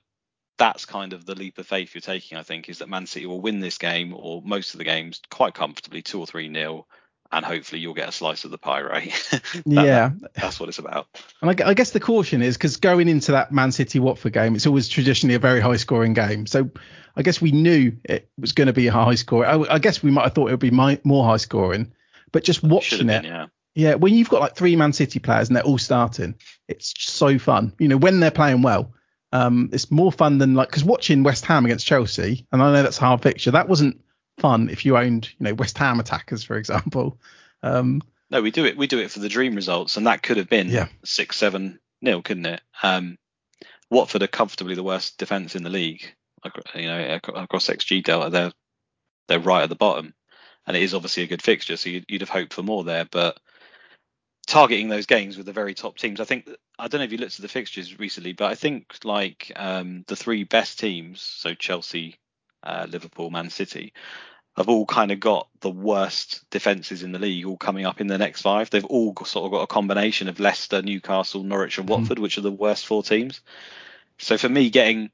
that's 0.59 0.87
kind 0.87 1.13
of 1.13 1.27
the 1.27 1.35
leap 1.35 1.59
of 1.59 1.67
faith 1.67 1.95
you're 1.95 2.01
taking. 2.01 2.37
I 2.37 2.43
think 2.43 2.69
is 2.69 2.79
that 2.79 2.89
Man 2.89 3.07
City 3.07 3.27
will 3.27 3.41
win 3.41 3.61
this 3.61 3.79
game 3.79 4.13
or 4.17 4.43
most 4.43 4.75
of 4.75 4.79
the 4.79 4.85
games 4.85 5.21
quite 5.31 5.55
comfortably, 5.55 6.03
two 6.03 6.19
or 6.19 6.27
three 6.27 6.49
nil 6.49 6.89
and 7.37 7.45
hopefully 7.45 7.83
you'll 7.83 7.93
get 7.93 8.09
a 8.09 8.13
slice 8.13 8.45
of 8.47 8.51
the 8.51 8.57
pie, 8.57 8.81
right? 8.81 9.13
that, 9.31 9.63
yeah, 9.67 10.11
that, 10.21 10.35
that's 10.35 10.59
what 10.59 10.71
it's 10.71 10.79
about. 10.79 11.07
And 11.43 11.51
I, 11.51 11.69
I 11.69 11.75
guess 11.75 11.91
the 11.91 12.01
caution 12.01 12.41
is 12.41 12.57
because 12.57 12.79
going 12.79 13.09
into 13.09 13.33
that 13.33 13.53
Man 13.53 13.73
City 13.73 13.99
Watford 13.99 14.33
game, 14.33 14.57
it's 14.57 14.67
always 14.67 14.89
traditionally 14.89 15.35
a 15.35 15.39
very 15.39 15.61
high 15.61 15.77
scoring 15.77 16.15
game. 16.15 16.47
So 16.47 16.71
I 17.15 17.21
guess 17.21 17.41
we 17.41 17.53
knew 17.53 17.95
it 18.05 18.31
was 18.39 18.53
going 18.53 18.69
to 18.69 18.73
be 18.73 18.87
a 18.87 18.93
high 18.93 19.17
score. 19.17 19.45
I, 19.45 19.75
I, 19.75 19.79
guess 19.79 20.03
we 20.03 20.11
might 20.11 20.25
have 20.25 20.35
thought 20.35 20.49
it 20.49 20.53
would 20.53 20.61
be 20.61 20.71
my, 20.71 20.99
more 21.05 21.27
high 21.27 21.37
scoring, 21.37 21.93
but 22.33 22.43
just 22.43 22.63
watching 22.63 23.11
it, 23.11 23.27
yeah. 23.27 23.47
yeah, 23.75 23.95
when 23.97 24.15
you've 24.15 24.31
got 24.31 24.41
like 24.41 24.57
three 24.57 24.75
Man 24.75 24.95
City 24.95 25.19
players 25.19 25.49
and 25.49 25.57
they're 25.57 25.65
all 25.65 25.79
starting, 25.79 26.37
it's 26.69 26.95
so 26.97 27.39
fun. 27.39 27.75
You 27.79 27.89
know, 27.89 27.99
when 27.99 28.21
they're 28.21 28.31
playing 28.31 28.63
well. 28.63 28.93
Um, 29.33 29.71
it's 29.73 29.91
more 29.91 30.13
fun 30.13 30.39
than 30.39 30.55
like 30.55 30.69
because 30.71 30.85
watching 30.85 31.25
West 31.25 31.45
Ham 31.47 31.65
against 31.67 31.85
Chelsea, 31.85 32.47
and 32.53 32.63
I 32.63 32.73
know 32.73 32.83
that's 32.85 32.97
a 32.99 33.01
hard 33.01 33.23
fixture. 33.23 33.51
That 33.51 33.69
wasn't 33.69 34.01
fun 34.39 34.69
if 34.69 34.85
you 34.85 34.97
owned, 34.97 35.29
you 35.39 35.45
know, 35.45 35.55
West 35.55 35.79
Ham 35.79 36.01
attackers, 36.01 36.45
for 36.45 36.57
example. 36.57 37.19
Um, 37.63 38.03
no, 38.31 38.43
we 38.43 38.51
do 38.51 38.65
it. 38.65 38.77
We 38.77 38.87
do 38.87 38.99
it 38.99 39.11
for 39.11 39.21
the 39.21 39.29
dream 39.29 39.55
results, 39.55 39.97
and 39.97 40.07
that 40.07 40.23
could 40.23 40.37
have 40.37 40.49
been 40.49 40.69
yeah. 40.69 40.89
six, 41.05 41.37
seven 41.37 41.79
nil, 42.03 42.23
couldn't 42.23 42.47
it? 42.47 42.61
Um, 42.83 43.19
Watford 43.91 44.23
are 44.23 44.29
comfortably 44.29 44.75
the 44.75 44.83
worst 44.83 45.19
defence 45.19 45.55
in 45.55 45.63
the 45.63 45.71
league. 45.71 46.13
You 46.75 46.83
know, 46.87 47.19
across 47.35 47.69
XG 47.69 48.05
delta, 48.05 48.31
they're 48.31 48.53
they're 49.29 49.41
right 49.41 49.63
at 49.63 49.69
the 49.69 49.75
bottom, 49.75 50.15
and 50.67 50.77
it 50.77 50.83
is 50.83 50.95
obviously 50.95 51.23
a 51.23 51.29
good 51.29 51.43
fixture, 51.43 51.77
so 51.77 51.91
you'd, 51.91 52.05
you'd 52.09 52.21
have 52.21 52.31
hoped 52.31 52.53
for 52.53 52.63
more 52.63 52.85
there. 52.85 53.05
But 53.05 53.39
targeting 54.47 54.89
those 54.89 55.07
games 55.07 55.37
with 55.37 55.47
the 55.47 55.53
very 55.53 55.75
top 55.75 55.97
teams, 55.99 56.21
I 56.21 56.25
think 56.25 56.49
I 56.79 56.89
don't 56.89 57.01
know 57.01 57.05
if 57.05 57.13
you 57.13 57.19
looked 57.19 57.37
at 57.37 57.43
the 57.43 57.49
fixtures 57.49 57.99
recently, 57.99 58.33
but 58.33 58.51
I 58.51 58.55
think 58.55 58.97
like 59.05 59.53
um, 59.57 60.05
the 60.07 60.17
three 60.17 60.45
best 60.45 60.79
teams, 60.79 61.21
so 61.21 61.55
Chelsea, 61.55 62.17
uh, 62.63 62.87
Liverpool, 62.89 63.31
Man 63.31 63.51
City, 63.51 63.93
have 64.57 64.69
all 64.69 64.87
kind 64.87 65.13
of 65.13 65.21
got 65.21 65.49
the 65.61 65.71
worst 65.71 66.45
defences 66.51 67.03
in 67.03 67.13
the 67.13 67.19
league 67.19 67.45
all 67.45 67.59
coming 67.59 67.85
up 67.85 68.01
in 68.01 68.07
the 68.07 68.19
next 68.19 68.41
five. 68.41 68.71
They've 68.71 68.85
all 68.85 69.15
sort 69.25 69.45
of 69.45 69.53
got 69.53 69.63
a 69.63 69.67
combination 69.67 70.29
of 70.29 70.41
Leicester, 70.41 70.81
Newcastle, 70.81 71.43
Norwich, 71.43 71.79
and 71.79 71.87
mm-hmm. 71.87 72.01
Watford, 72.01 72.19
mm. 72.19 72.23
which 72.23 72.39
are 72.39 72.43
the 72.43 72.51
worst 72.51 72.87
four 72.87 73.03
teams. 73.03 73.41
So 74.19 74.39
for 74.39 74.49
me, 74.49 74.71
getting 74.71 75.11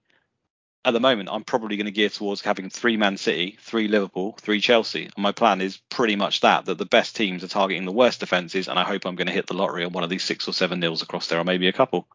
at 0.84 0.92
the 0.92 1.00
moment, 1.00 1.28
I'm 1.30 1.44
probably 1.44 1.76
going 1.76 1.86
to 1.86 1.92
gear 1.92 2.08
towards 2.08 2.40
having 2.40 2.68
three 2.68 2.96
Man 2.96 3.16
City, 3.16 3.56
three 3.60 3.86
Liverpool, 3.86 4.36
three 4.40 4.60
Chelsea. 4.60 5.04
And 5.04 5.22
my 5.22 5.32
plan 5.32 5.60
is 5.60 5.76
pretty 5.90 6.16
much 6.16 6.40
that, 6.40 6.64
that 6.64 6.78
the 6.78 6.86
best 6.86 7.14
teams 7.14 7.44
are 7.44 7.48
targeting 7.48 7.84
the 7.84 7.92
worst 7.92 8.20
defences. 8.20 8.68
And 8.68 8.78
I 8.78 8.82
hope 8.82 9.06
I'm 9.06 9.14
going 9.14 9.28
to 9.28 9.32
hit 9.32 9.46
the 9.46 9.54
lottery 9.54 9.84
on 9.84 9.92
one 9.92 10.02
of 10.02 10.10
these 10.10 10.24
six 10.24 10.48
or 10.48 10.52
seven 10.52 10.80
nils 10.80 11.02
across 11.02 11.28
there, 11.28 11.38
or 11.38 11.44
maybe 11.44 11.68
a 11.68 11.72
couple. 11.72 12.08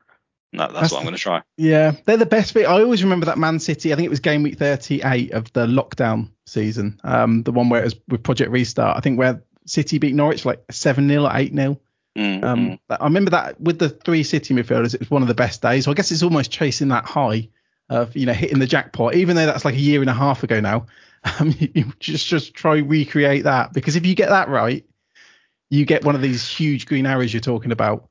No, 0.54 0.64
that's, 0.64 0.74
that's, 0.74 0.92
what 0.94 1.00
I'm 1.00 1.06
going 1.06 1.16
to 1.16 1.22
try. 1.22 1.44
Yeah, 1.58 1.92
they're 2.06 2.18
the 2.18 2.26
best 2.26 2.54
bit. 2.54 2.68
I 2.68 2.82
always 2.82 3.04
remember 3.04 3.26
that 3.26 3.38
Man 3.38 3.60
City. 3.60 3.92
I 3.92 3.96
think 3.96 4.06
it 4.06 4.10
was 4.10 4.22
game 4.22 4.44
week 4.44 4.58
38 4.58 5.32
of 5.32 5.52
the 5.54 5.68
lockdown 5.68 6.30
season, 6.46 7.00
um, 7.04 7.44
the 7.44 7.52
one 7.52 7.70
where 7.70 7.82
it 7.82 7.86
was 7.86 7.96
with 8.08 8.24
Project 8.24 8.52
Restart. 8.52 8.96
I 8.98 9.02
think 9.02 9.20
where 9.20 9.44
City 9.66 9.98
beat 9.98 10.16
Norwich 10.16 10.46
like 10.46 10.64
seven 10.72 11.10
0 11.10 11.26
or 11.26 11.32
eight 11.34 11.54
0 11.54 11.80
mm-hmm. 12.18 12.44
um, 12.44 12.80
I 12.90 13.04
remember 13.04 13.32
that 13.32 13.60
with 13.60 13.78
the 13.78 13.90
three 13.90 14.24
City 14.24 14.54
midfielders, 14.54 14.94
it 14.94 15.02
was 15.02 15.12
one 15.12 15.22
of 15.22 15.28
the 15.28 15.34
best 15.34 15.62
days. 15.62 15.86
So 15.86 15.92
I 15.92 15.94
guess 15.94 16.12
it's 16.12 16.24
almost 16.24 16.50
chasing 16.50 16.88
that 16.90 17.06
high 17.06 17.50
of 17.90 18.16
you 18.16 18.26
know 18.26 18.34
hitting 18.34 18.60
the 18.60 18.68
jackpot, 18.68 19.16
even 19.16 19.36
though 19.36 19.46
that's 19.46 19.66
like 19.66 19.76
a 19.76 19.80
year 19.80 20.02
and 20.02 20.10
a 20.10 20.14
half 20.14 20.44
ago 20.44 20.60
now. 20.60 20.88
Um, 21.40 21.54
you 21.60 21.92
just 22.00 22.28
just 22.28 22.54
try 22.54 22.78
recreate 22.78 23.44
that 23.46 23.74
because 23.74 23.96
if 23.96 24.06
you 24.06 24.14
get 24.16 24.30
that 24.30 24.50
right, 24.50 24.86
you 25.70 25.84
get 25.84 26.06
one 26.06 26.16
of 26.16 26.22
these 26.22 26.48
huge 26.48 26.86
green 26.86 27.06
arrows 27.06 27.34
you're 27.34 27.42
talking 27.42 27.72
about 27.72 28.08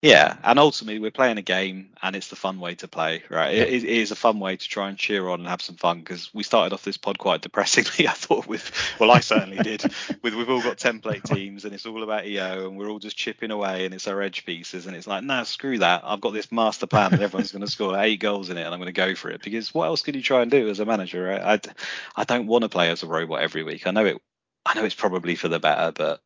yeah, 0.00 0.36
and 0.44 0.60
ultimately 0.60 1.00
we're 1.00 1.10
playing 1.10 1.38
a 1.38 1.42
game, 1.42 1.90
and 2.00 2.14
it's 2.14 2.28
the 2.28 2.36
fun 2.36 2.60
way 2.60 2.76
to 2.76 2.86
play, 2.86 3.24
right? 3.28 3.52
It, 3.52 3.68
it 3.68 3.84
is 3.84 4.12
a 4.12 4.16
fun 4.16 4.38
way 4.38 4.56
to 4.56 4.68
try 4.68 4.88
and 4.88 4.96
cheer 4.96 5.28
on 5.28 5.40
and 5.40 5.48
have 5.48 5.60
some 5.60 5.74
fun 5.74 5.98
because 5.98 6.32
we 6.32 6.44
started 6.44 6.72
off 6.72 6.84
this 6.84 6.96
pod 6.96 7.18
quite 7.18 7.40
depressingly. 7.40 8.06
I 8.08 8.12
thought 8.12 8.46
with, 8.46 8.70
well, 9.00 9.10
I 9.10 9.18
certainly 9.18 9.56
did. 9.56 9.82
With 10.22 10.34
we've 10.34 10.50
all 10.50 10.62
got 10.62 10.78
template 10.78 11.24
teams, 11.24 11.64
and 11.64 11.74
it's 11.74 11.84
all 11.84 12.04
about 12.04 12.26
EO, 12.26 12.68
and 12.68 12.78
we're 12.78 12.88
all 12.88 13.00
just 13.00 13.16
chipping 13.16 13.50
away, 13.50 13.84
and 13.84 13.94
it's 13.94 14.06
our 14.06 14.22
edge 14.22 14.46
pieces, 14.46 14.86
and 14.86 14.94
it's 14.94 15.06
like, 15.06 15.24
no, 15.24 15.38
nah, 15.38 15.42
screw 15.42 15.78
that. 15.78 16.02
I've 16.04 16.20
got 16.20 16.32
this 16.32 16.52
master 16.52 16.86
plan, 16.86 17.12
and 17.12 17.22
everyone's 17.22 17.50
going 17.50 17.64
to 17.64 17.70
score 17.70 17.98
eight 18.00 18.20
goals 18.20 18.50
in 18.50 18.56
it, 18.56 18.62
and 18.62 18.72
I'm 18.72 18.80
going 18.80 18.86
to 18.86 18.92
go 18.92 19.16
for 19.16 19.30
it 19.30 19.42
because 19.42 19.74
what 19.74 19.86
else 19.86 20.02
could 20.02 20.14
you 20.14 20.22
try 20.22 20.42
and 20.42 20.50
do 20.50 20.68
as 20.68 20.78
a 20.78 20.84
manager, 20.84 21.24
right? 21.24 21.60
I, 21.66 22.20
I 22.20 22.24
don't 22.24 22.46
want 22.46 22.62
to 22.62 22.68
play 22.68 22.90
as 22.90 23.02
a 23.02 23.08
robot 23.08 23.40
every 23.40 23.64
week. 23.64 23.86
I 23.86 23.90
know 23.90 24.06
it. 24.06 24.18
I 24.64 24.74
know 24.74 24.84
it's 24.84 24.94
probably 24.94 25.34
for 25.34 25.48
the 25.48 25.58
better, 25.58 25.92
but 25.92 26.20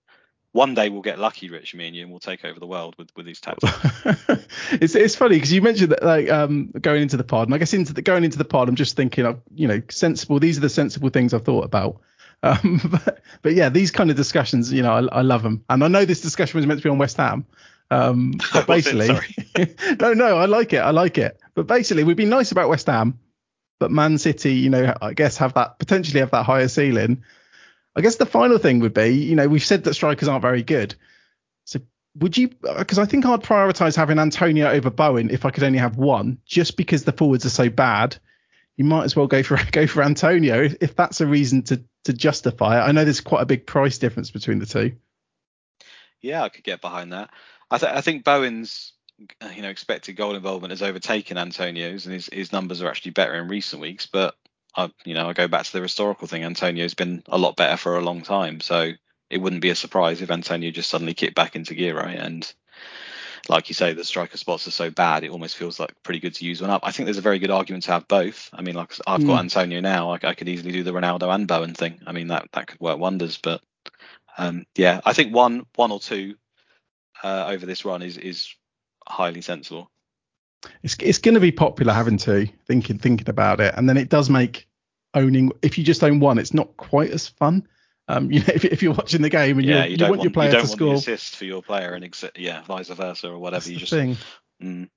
one 0.52 0.74
day 0.74 0.90
we'll 0.90 1.02
get 1.02 1.18
lucky, 1.18 1.48
Rich, 1.48 1.74
me 1.74 1.86
and 1.86 1.96
you, 1.96 2.02
and 2.02 2.10
we'll 2.10 2.20
take 2.20 2.44
over 2.44 2.60
the 2.60 2.66
world 2.66 2.94
with, 2.98 3.08
with 3.16 3.26
these 3.26 3.40
tactics. 3.42 3.72
it's 4.72 4.94
it's 4.94 5.16
funny 5.16 5.36
because 5.36 5.52
you 5.52 5.62
mentioned 5.62 5.92
that 5.92 6.02
like 6.02 6.30
um 6.30 6.70
going 6.80 7.02
into 7.02 7.16
the 7.16 7.24
pod, 7.24 7.48
and 7.48 7.54
I 7.54 7.58
guess 7.58 7.72
into 7.72 7.92
the 7.92 8.02
going 8.02 8.24
into 8.24 8.38
the 8.38 8.44
pod, 8.44 8.68
I'm 8.68 8.76
just 8.76 8.96
thinking 8.96 9.24
of 9.26 9.40
you 9.54 9.66
know 9.66 9.82
sensible. 9.90 10.38
These 10.38 10.58
are 10.58 10.62
the 10.62 10.68
sensible 10.68 11.08
things 11.08 11.34
I've 11.34 11.44
thought 11.44 11.64
about. 11.64 12.00
Um, 12.44 12.80
but, 12.90 13.20
but 13.42 13.54
yeah, 13.54 13.68
these 13.68 13.92
kind 13.92 14.10
of 14.10 14.16
discussions, 14.16 14.72
you 14.72 14.82
know, 14.82 14.90
I, 14.90 15.18
I 15.18 15.22
love 15.22 15.44
them, 15.44 15.64
and 15.70 15.84
I 15.84 15.86
know 15.86 16.04
this 16.04 16.22
discussion 16.22 16.58
was 16.58 16.66
meant 16.66 16.80
to 16.80 16.82
be 16.82 16.90
on 16.90 16.98
West 16.98 17.16
Ham. 17.18 17.46
Um, 17.92 18.32
but 18.52 18.66
basically, 18.66 19.10
no, 20.00 20.12
no, 20.12 20.38
I 20.38 20.46
like 20.46 20.72
it, 20.72 20.78
I 20.78 20.90
like 20.90 21.18
it. 21.18 21.38
But 21.54 21.68
basically, 21.68 22.02
we've 22.02 22.16
been 22.16 22.30
nice 22.30 22.50
about 22.50 22.68
West 22.68 22.88
Ham, 22.88 23.20
but 23.78 23.92
Man 23.92 24.18
City, 24.18 24.54
you 24.54 24.70
know, 24.70 24.92
I 25.00 25.12
guess 25.12 25.36
have 25.36 25.54
that 25.54 25.78
potentially 25.78 26.18
have 26.18 26.32
that 26.32 26.44
higher 26.44 26.66
ceiling. 26.66 27.22
I 27.94 28.00
guess 28.00 28.16
the 28.16 28.26
final 28.26 28.58
thing 28.58 28.80
would 28.80 28.94
be, 28.94 29.10
you 29.10 29.36
know, 29.36 29.48
we've 29.48 29.64
said 29.64 29.84
that 29.84 29.94
strikers 29.94 30.28
aren't 30.28 30.42
very 30.42 30.62
good. 30.62 30.94
So 31.64 31.80
would 32.16 32.36
you? 32.36 32.48
Because 32.48 32.98
I 32.98 33.04
think 33.04 33.26
I'd 33.26 33.42
prioritise 33.42 33.96
having 33.96 34.18
Antonio 34.18 34.68
over 34.70 34.90
Bowen 34.90 35.30
if 35.30 35.44
I 35.44 35.50
could 35.50 35.64
only 35.64 35.78
have 35.78 35.96
one, 35.96 36.38
just 36.46 36.76
because 36.76 37.04
the 37.04 37.12
forwards 37.12 37.44
are 37.44 37.50
so 37.50 37.68
bad. 37.68 38.16
You 38.76 38.84
might 38.84 39.04
as 39.04 39.14
well 39.14 39.26
go 39.26 39.42
for 39.42 39.58
go 39.72 39.86
for 39.86 40.02
Antonio 40.02 40.62
if, 40.62 40.76
if 40.80 40.96
that's 40.96 41.20
a 41.20 41.26
reason 41.26 41.62
to 41.64 41.82
to 42.04 42.12
justify 42.12 42.78
it. 42.78 42.88
I 42.88 42.92
know 42.92 43.04
there's 43.04 43.20
quite 43.20 43.42
a 43.42 43.46
big 43.46 43.66
price 43.66 43.98
difference 43.98 44.30
between 44.30 44.58
the 44.58 44.66
two. 44.66 44.96
Yeah, 46.20 46.42
I 46.42 46.48
could 46.48 46.64
get 46.64 46.80
behind 46.80 47.12
that. 47.12 47.30
I, 47.70 47.78
th- 47.78 47.92
I 47.92 48.00
think 48.00 48.24
Bowen's 48.24 48.92
you 49.54 49.62
know 49.62 49.68
expected 49.68 50.16
goal 50.16 50.34
involvement 50.34 50.72
has 50.72 50.82
overtaken 50.82 51.38
Antonio's, 51.38 52.06
and 52.06 52.14
his 52.14 52.28
his 52.32 52.52
numbers 52.52 52.82
are 52.82 52.88
actually 52.88 53.12
better 53.12 53.34
in 53.34 53.48
recent 53.48 53.82
weeks. 53.82 54.06
But 54.06 54.34
I, 54.74 54.90
you 55.04 55.14
know, 55.14 55.28
I 55.28 55.32
go 55.32 55.48
back 55.48 55.64
to 55.64 55.72
the 55.72 55.80
historical 55.80 56.26
thing. 56.26 56.44
Antonio's 56.44 56.94
been 56.94 57.22
a 57.26 57.38
lot 57.38 57.56
better 57.56 57.76
for 57.76 57.96
a 57.96 58.02
long 58.02 58.22
time, 58.22 58.60
so 58.60 58.92
it 59.30 59.38
wouldn't 59.38 59.62
be 59.62 59.70
a 59.70 59.74
surprise 59.74 60.22
if 60.22 60.30
Antonio 60.30 60.70
just 60.70 60.90
suddenly 60.90 61.14
kicked 61.14 61.34
back 61.34 61.56
into 61.56 61.74
gear, 61.74 61.96
right? 61.96 62.18
And 62.18 62.50
like 63.48 63.68
you 63.68 63.74
say, 63.74 63.92
the 63.92 64.04
striker 64.04 64.36
spots 64.36 64.66
are 64.68 64.72
so 64.72 64.90
bad, 64.90 65.24
it 65.24 65.30
almost 65.30 65.56
feels 65.56 65.80
like 65.80 65.94
pretty 66.02 66.20
good 66.20 66.34
to 66.36 66.44
use 66.44 66.60
one 66.60 66.70
up. 66.70 66.82
I 66.84 66.92
think 66.92 67.06
there's 67.06 67.18
a 67.18 67.22
very 67.22 67.38
good 67.38 67.50
argument 67.50 67.84
to 67.84 67.92
have 67.92 68.08
both. 68.08 68.48
I 68.52 68.62
mean, 68.62 68.74
like 68.74 68.92
I've 69.06 69.20
mm. 69.20 69.26
got 69.26 69.34
hmm. 69.34 69.40
Antonio 69.40 69.80
now, 69.80 70.10
I, 70.10 70.18
I, 70.22 70.34
could 70.34 70.48
easily 70.48 70.72
do 70.72 70.82
the 70.82 70.92
Ronaldo 70.92 71.34
and 71.34 71.48
Bowen 71.48 71.74
thing. 71.74 72.00
I 72.06 72.12
mean, 72.12 72.28
that 72.28 72.48
that 72.52 72.68
could 72.68 72.80
work 72.80 72.98
wonders. 72.98 73.38
But 73.42 73.60
um, 74.38 74.64
yeah, 74.76 75.00
I 75.04 75.12
think 75.12 75.34
one 75.34 75.66
one 75.74 75.92
or 75.92 76.00
two 76.00 76.36
uh, 77.22 77.46
over 77.48 77.66
this 77.66 77.84
run 77.84 78.02
is 78.02 78.16
is 78.16 78.54
highly 79.06 79.42
sensible 79.42 79.90
it's 80.82 80.96
it's 81.00 81.18
going 81.18 81.34
to 81.34 81.40
be 81.40 81.52
popular 81.52 81.92
having 81.92 82.18
to 82.18 82.46
thinking 82.66 82.98
thinking 82.98 83.28
about 83.28 83.60
it, 83.60 83.74
and 83.76 83.88
then 83.88 83.96
it 83.96 84.08
does 84.08 84.30
make 84.30 84.68
owning. 85.14 85.52
If 85.62 85.78
you 85.78 85.84
just 85.84 86.02
own 86.02 86.20
one, 86.20 86.38
it's 86.38 86.54
not 86.54 86.76
quite 86.76 87.10
as 87.10 87.28
fun. 87.28 87.66
Um, 88.08 88.30
you 88.32 88.40
know, 88.40 88.46
if, 88.54 88.64
if 88.64 88.82
you're 88.82 88.94
watching 88.94 89.22
the 89.22 89.30
game 89.30 89.58
and 89.58 89.66
yeah, 89.66 89.84
you, 89.84 89.96
you, 89.96 90.04
want, 90.04 90.10
want, 90.10 90.22
your 90.22 90.32
player 90.32 90.48
you 90.48 90.52
don't 90.54 90.62
to 90.62 90.68
want 90.68 90.78
score, 90.78 90.94
assist 90.94 91.36
for 91.36 91.44
your 91.44 91.62
player, 91.62 91.92
and 91.92 92.04
ex- 92.04 92.24
yeah, 92.36 92.62
vice 92.62 92.88
versa 92.88 93.30
or 93.30 93.38
whatever. 93.38 93.70
You 93.70 93.76
just 93.76 93.92
thing. 93.92 94.16
Mm. 94.62 94.88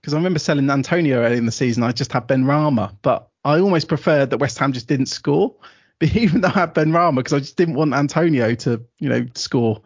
Because. 0.00 0.14
I 0.14 0.18
remember 0.18 0.38
selling 0.38 0.68
Antonio 0.68 1.22
early 1.22 1.38
in 1.38 1.46
the 1.46 1.52
season, 1.52 1.82
I 1.82 1.92
just 1.92 2.12
had 2.12 2.28
Benrahma, 2.28 2.94
but 3.00 3.30
I 3.42 3.58
almost 3.60 3.88
preferred 3.88 4.30
that 4.30 4.38
West 4.38 4.58
Ham 4.58 4.72
just 4.72 4.88
didn't 4.88 5.06
score. 5.06 5.54
But 6.00 6.16
even 6.16 6.40
though 6.40 6.48
I 6.48 6.58
had 6.58 6.74
Benrahma, 6.74 7.18
because 7.18 7.34
I 7.34 7.38
just 7.38 7.56
didn't 7.56 7.76
want 7.76 7.94
Antonio 7.94 8.56
to, 8.56 8.84
you 8.98 9.08
know, 9.08 9.24
score 9.36 9.80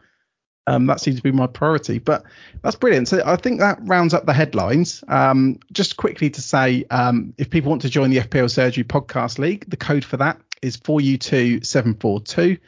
um, 0.69 0.85
that 0.87 1.01
seems 1.01 1.16
to 1.16 1.23
be 1.23 1.33
my 1.33 1.47
priority. 1.47 1.99
But 1.99 2.25
that's 2.62 2.77
brilliant. 2.77 3.09
So 3.09 3.23
I 3.25 3.37
think 3.37 3.61
that 3.61 3.79
rounds 3.81 4.12
up 4.12 4.27
the 4.27 4.35
headlines. 4.35 5.03
Um, 5.09 5.61
just 5.73 5.97
quickly 5.97 6.29
to 6.29 6.43
say, 6.43 6.85
um, 6.91 7.33
if 7.39 7.49
people 7.49 7.71
want 7.71 7.83
to 7.83 7.89
join 7.89 8.11
the 8.11 8.19
FPL 8.19 8.51
Surgery 8.51 8.85
Podcast 8.85 9.39
League, 9.39 9.64
the 9.69 9.79
code 9.79 10.05
for 10.05 10.19
that 10.19 10.39
is 10.61 10.77
4U2742. 10.77 12.61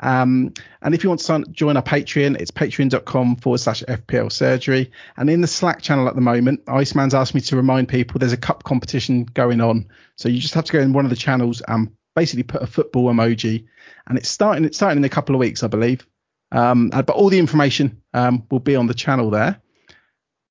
Um, 0.00 0.52
and 0.82 0.94
if 0.94 1.04
you 1.04 1.10
want 1.10 1.20
to 1.20 1.44
join 1.52 1.76
our 1.76 1.82
Patreon, 1.82 2.40
it's 2.40 2.50
patreon.com 2.50 3.36
forward 3.36 3.58
slash 3.58 3.84
FPL 3.84 4.32
surgery. 4.32 4.90
And 5.16 5.30
in 5.30 5.40
the 5.40 5.46
Slack 5.46 5.80
channel 5.80 6.08
at 6.08 6.16
the 6.16 6.20
moment, 6.20 6.62
Iceman's 6.66 7.14
asked 7.14 7.36
me 7.36 7.40
to 7.42 7.56
remind 7.56 7.88
people 7.88 8.18
there's 8.18 8.32
a 8.32 8.36
cup 8.36 8.64
competition 8.64 9.24
going 9.24 9.60
on. 9.60 9.86
So 10.16 10.28
you 10.28 10.40
just 10.40 10.54
have 10.54 10.64
to 10.64 10.72
go 10.72 10.80
in 10.80 10.92
one 10.92 11.04
of 11.04 11.10
the 11.10 11.16
channels 11.16 11.62
and 11.68 11.92
basically 12.16 12.42
put 12.42 12.62
a 12.62 12.66
football 12.66 13.12
emoji. 13.12 13.66
And 14.08 14.18
it's 14.18 14.28
starting, 14.28 14.64
it's 14.64 14.76
starting 14.76 14.98
in 14.98 15.04
a 15.04 15.08
couple 15.08 15.36
of 15.36 15.38
weeks, 15.38 15.62
I 15.62 15.68
believe. 15.68 16.04
Um, 16.50 16.90
uh, 16.92 17.02
but 17.02 17.16
all 17.16 17.28
the 17.28 17.38
information 17.38 18.02
um, 18.14 18.44
will 18.50 18.60
be 18.60 18.76
on 18.76 18.86
the 18.86 18.94
channel 18.94 19.30
there. 19.30 19.60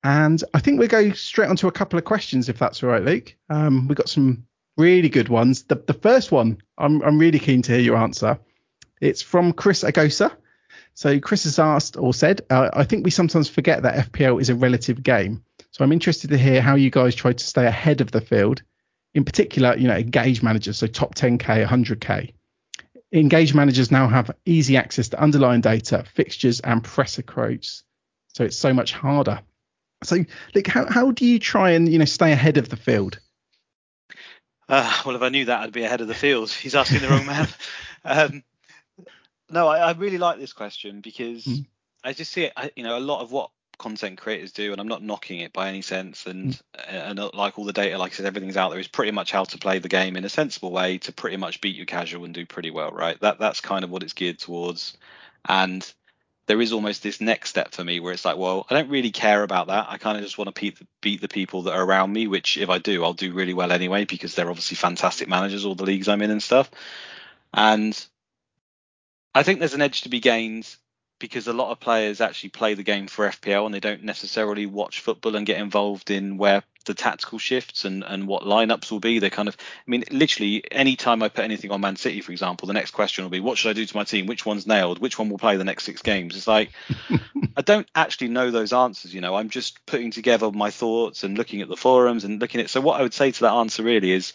And 0.04 0.42
I 0.54 0.60
think 0.60 0.78
we'll 0.78 0.88
go 0.88 1.12
straight 1.12 1.48
onto 1.48 1.66
a 1.66 1.72
couple 1.72 1.98
of 1.98 2.04
questions 2.04 2.48
if 2.48 2.58
that's 2.58 2.82
all 2.82 2.90
right, 2.90 3.02
Luke. 3.02 3.34
Um, 3.50 3.88
we've 3.88 3.96
got 3.96 4.08
some 4.08 4.46
really 4.76 5.08
good 5.08 5.28
ones. 5.28 5.64
The, 5.64 5.74
the 5.74 5.94
first 5.94 6.30
one, 6.30 6.58
I'm, 6.78 7.02
I'm 7.02 7.18
really 7.18 7.40
keen 7.40 7.62
to 7.62 7.72
hear 7.72 7.80
your 7.80 7.96
answer. 7.96 8.38
It's 9.00 9.22
from 9.22 9.52
Chris 9.52 9.82
Agosa. 9.82 10.32
So 10.94 11.20
Chris 11.20 11.44
has 11.44 11.58
asked 11.58 11.96
or 11.96 12.14
said, 12.14 12.42
uh, 12.50 12.70
I 12.72 12.84
think 12.84 13.04
we 13.04 13.10
sometimes 13.10 13.48
forget 13.48 13.82
that 13.82 14.12
FPL 14.12 14.40
is 14.40 14.50
a 14.50 14.54
relative 14.54 15.02
game. 15.02 15.44
So 15.70 15.84
I'm 15.84 15.92
interested 15.92 16.30
to 16.30 16.38
hear 16.38 16.60
how 16.60 16.74
you 16.74 16.90
guys 16.90 17.14
try 17.14 17.32
to 17.32 17.44
stay 17.44 17.66
ahead 17.66 18.00
of 18.00 18.10
the 18.10 18.20
field. 18.20 18.62
In 19.14 19.24
particular, 19.24 19.76
you 19.76 19.88
know, 19.88 19.96
engage 19.96 20.42
managers, 20.42 20.78
so 20.78 20.86
top 20.86 21.14
10k, 21.14 21.66
100k. 21.66 22.32
Engaged 23.12 23.54
managers 23.54 23.90
now 23.90 24.06
have 24.06 24.30
easy 24.44 24.76
access 24.76 25.08
to 25.08 25.20
underlying 25.20 25.62
data, 25.62 26.04
fixtures, 26.14 26.60
and 26.60 26.84
presser 26.84 27.22
quotes. 27.22 27.82
So 28.34 28.44
it's 28.44 28.56
so 28.56 28.74
much 28.74 28.92
harder. 28.92 29.40
So, 30.04 30.24
like, 30.54 30.66
how, 30.66 30.86
how 30.86 31.10
do 31.10 31.24
you 31.24 31.38
try 31.38 31.70
and 31.70 31.90
you 31.90 31.98
know 31.98 32.04
stay 32.04 32.32
ahead 32.32 32.56
of 32.58 32.68
the 32.68 32.76
field? 32.76 33.18
Uh, 34.68 35.02
well, 35.06 35.16
if 35.16 35.22
I 35.22 35.30
knew 35.30 35.46
that, 35.46 35.60
I'd 35.60 35.72
be 35.72 35.84
ahead 35.84 36.02
of 36.02 36.08
the 36.08 36.14
field. 36.14 36.50
He's 36.50 36.74
asking 36.74 37.00
the 37.00 37.08
wrong 37.08 37.26
man. 37.26 37.48
Um, 38.04 38.44
no, 39.50 39.66
I, 39.66 39.78
I, 39.78 39.92
really 39.92 40.18
like 40.18 40.38
this 40.38 40.52
question 40.52 41.00
because 41.00 41.44
mm. 41.44 41.66
I 42.04 42.12
just 42.12 42.32
see 42.32 42.44
it. 42.44 42.52
I, 42.56 42.70
you 42.76 42.84
know, 42.84 42.96
a 42.96 43.00
lot 43.00 43.22
of 43.22 43.32
what 43.32 43.50
content 43.78 44.18
creators 44.18 44.52
do, 44.52 44.72
and 44.72 44.80
I'm 44.80 44.88
not 44.88 45.02
knocking 45.02 45.40
it 45.40 45.52
by 45.52 45.68
any 45.68 45.82
sense. 45.82 46.26
And 46.26 46.52
mm. 46.52 46.62
and 46.88 47.18
uh, 47.18 47.30
like 47.34 47.58
all 47.58 47.64
the 47.64 47.72
data, 47.72 47.98
like 47.98 48.12
I 48.12 48.14
said, 48.16 48.26
everything's 48.26 48.56
out 48.56 48.70
there 48.70 48.80
is 48.80 48.88
pretty 48.88 49.12
much 49.12 49.30
how 49.30 49.44
to 49.44 49.58
play 49.58 49.78
the 49.78 49.88
game 49.88 50.16
in 50.16 50.24
a 50.24 50.28
sensible 50.28 50.70
way 50.70 50.98
to 50.98 51.12
pretty 51.12 51.36
much 51.36 51.60
beat 51.60 51.76
your 51.76 51.86
casual 51.86 52.24
and 52.24 52.34
do 52.34 52.44
pretty 52.44 52.70
well, 52.70 52.90
right? 52.90 53.18
That 53.20 53.38
that's 53.38 53.60
kind 53.60 53.84
of 53.84 53.90
what 53.90 54.02
it's 54.02 54.12
geared 54.12 54.38
towards. 54.38 54.96
And 55.48 55.90
there 56.48 56.60
is 56.60 56.72
almost 56.72 57.02
this 57.02 57.20
next 57.20 57.50
step 57.50 57.72
for 57.72 57.84
me 57.84 58.00
where 58.00 58.12
it's 58.12 58.24
like, 58.24 58.38
well, 58.38 58.66
I 58.70 58.74
don't 58.74 58.88
really 58.88 59.10
care 59.10 59.42
about 59.42 59.66
that. 59.66 59.86
I 59.88 59.98
kind 59.98 60.16
of 60.16 60.24
just 60.24 60.38
want 60.38 60.52
to 60.52 60.58
beat 60.58 60.78
the, 60.78 60.86
beat 61.02 61.20
the 61.20 61.28
people 61.28 61.62
that 61.62 61.74
are 61.74 61.84
around 61.84 62.12
me, 62.12 62.26
which 62.26 62.56
if 62.56 62.70
I 62.70 62.78
do, 62.78 63.04
I'll 63.04 63.12
do 63.12 63.34
really 63.34 63.52
well 63.52 63.70
anyway 63.70 64.06
because 64.06 64.34
they're 64.34 64.48
obviously 64.48 64.76
fantastic 64.76 65.28
managers, 65.28 65.66
all 65.66 65.74
the 65.74 65.84
leagues 65.84 66.08
I'm 66.08 66.22
in 66.22 66.30
and 66.30 66.42
stuff. 66.42 66.70
And 67.52 68.06
I 69.34 69.42
think 69.42 69.58
there's 69.58 69.74
an 69.74 69.82
edge 69.82 70.02
to 70.02 70.08
be 70.08 70.20
gained 70.20 70.74
because 71.18 71.48
a 71.48 71.52
lot 71.52 71.70
of 71.70 71.80
players 71.80 72.20
actually 72.20 72.50
play 72.50 72.74
the 72.74 72.82
game 72.82 73.06
for 73.06 73.28
FPL 73.28 73.66
and 73.66 73.74
they 73.74 73.80
don't 73.80 74.04
necessarily 74.04 74.66
watch 74.66 75.00
football 75.00 75.36
and 75.36 75.46
get 75.46 75.60
involved 75.60 76.10
in 76.10 76.38
where 76.38 76.62
the 76.86 76.94
tactical 76.94 77.38
shifts 77.38 77.84
and, 77.84 78.02
and 78.02 78.26
what 78.26 78.42
lineups 78.42 78.90
will 78.90 79.00
be. 79.00 79.18
They 79.18 79.30
kind 79.30 79.48
of, 79.48 79.56
I 79.60 79.90
mean, 79.90 80.04
literally, 80.10 80.64
any 80.72 80.96
time 80.96 81.22
I 81.22 81.28
put 81.28 81.44
anything 81.44 81.70
on 81.70 81.80
Man 81.80 81.96
City, 81.96 82.20
for 82.20 82.32
example, 82.32 82.66
the 82.66 82.72
next 82.72 82.92
question 82.92 83.24
will 83.24 83.30
be, 83.30 83.40
what 83.40 83.58
should 83.58 83.70
I 83.70 83.74
do 83.74 83.84
to 83.84 83.96
my 83.96 84.04
team? 84.04 84.26
Which 84.26 84.46
one's 84.46 84.66
nailed? 84.66 84.98
Which 84.98 85.18
one 85.18 85.28
will 85.28 85.38
play 85.38 85.56
the 85.56 85.64
next 85.64 85.84
six 85.84 86.02
games? 86.02 86.36
It's 86.36 86.48
like, 86.48 86.70
I 87.56 87.62
don't 87.62 87.88
actually 87.94 88.28
know 88.28 88.50
those 88.50 88.72
answers, 88.72 89.14
you 89.14 89.20
know, 89.20 89.36
I'm 89.36 89.50
just 89.50 89.84
putting 89.86 90.10
together 90.10 90.50
my 90.50 90.70
thoughts 90.70 91.24
and 91.24 91.36
looking 91.36 91.60
at 91.60 91.68
the 91.68 91.76
forums 91.76 92.24
and 92.24 92.40
looking 92.40 92.60
at, 92.60 92.70
so 92.70 92.80
what 92.80 92.98
I 92.98 93.02
would 93.02 93.14
say 93.14 93.30
to 93.30 93.40
that 93.40 93.52
answer 93.52 93.82
really 93.82 94.12
is 94.12 94.32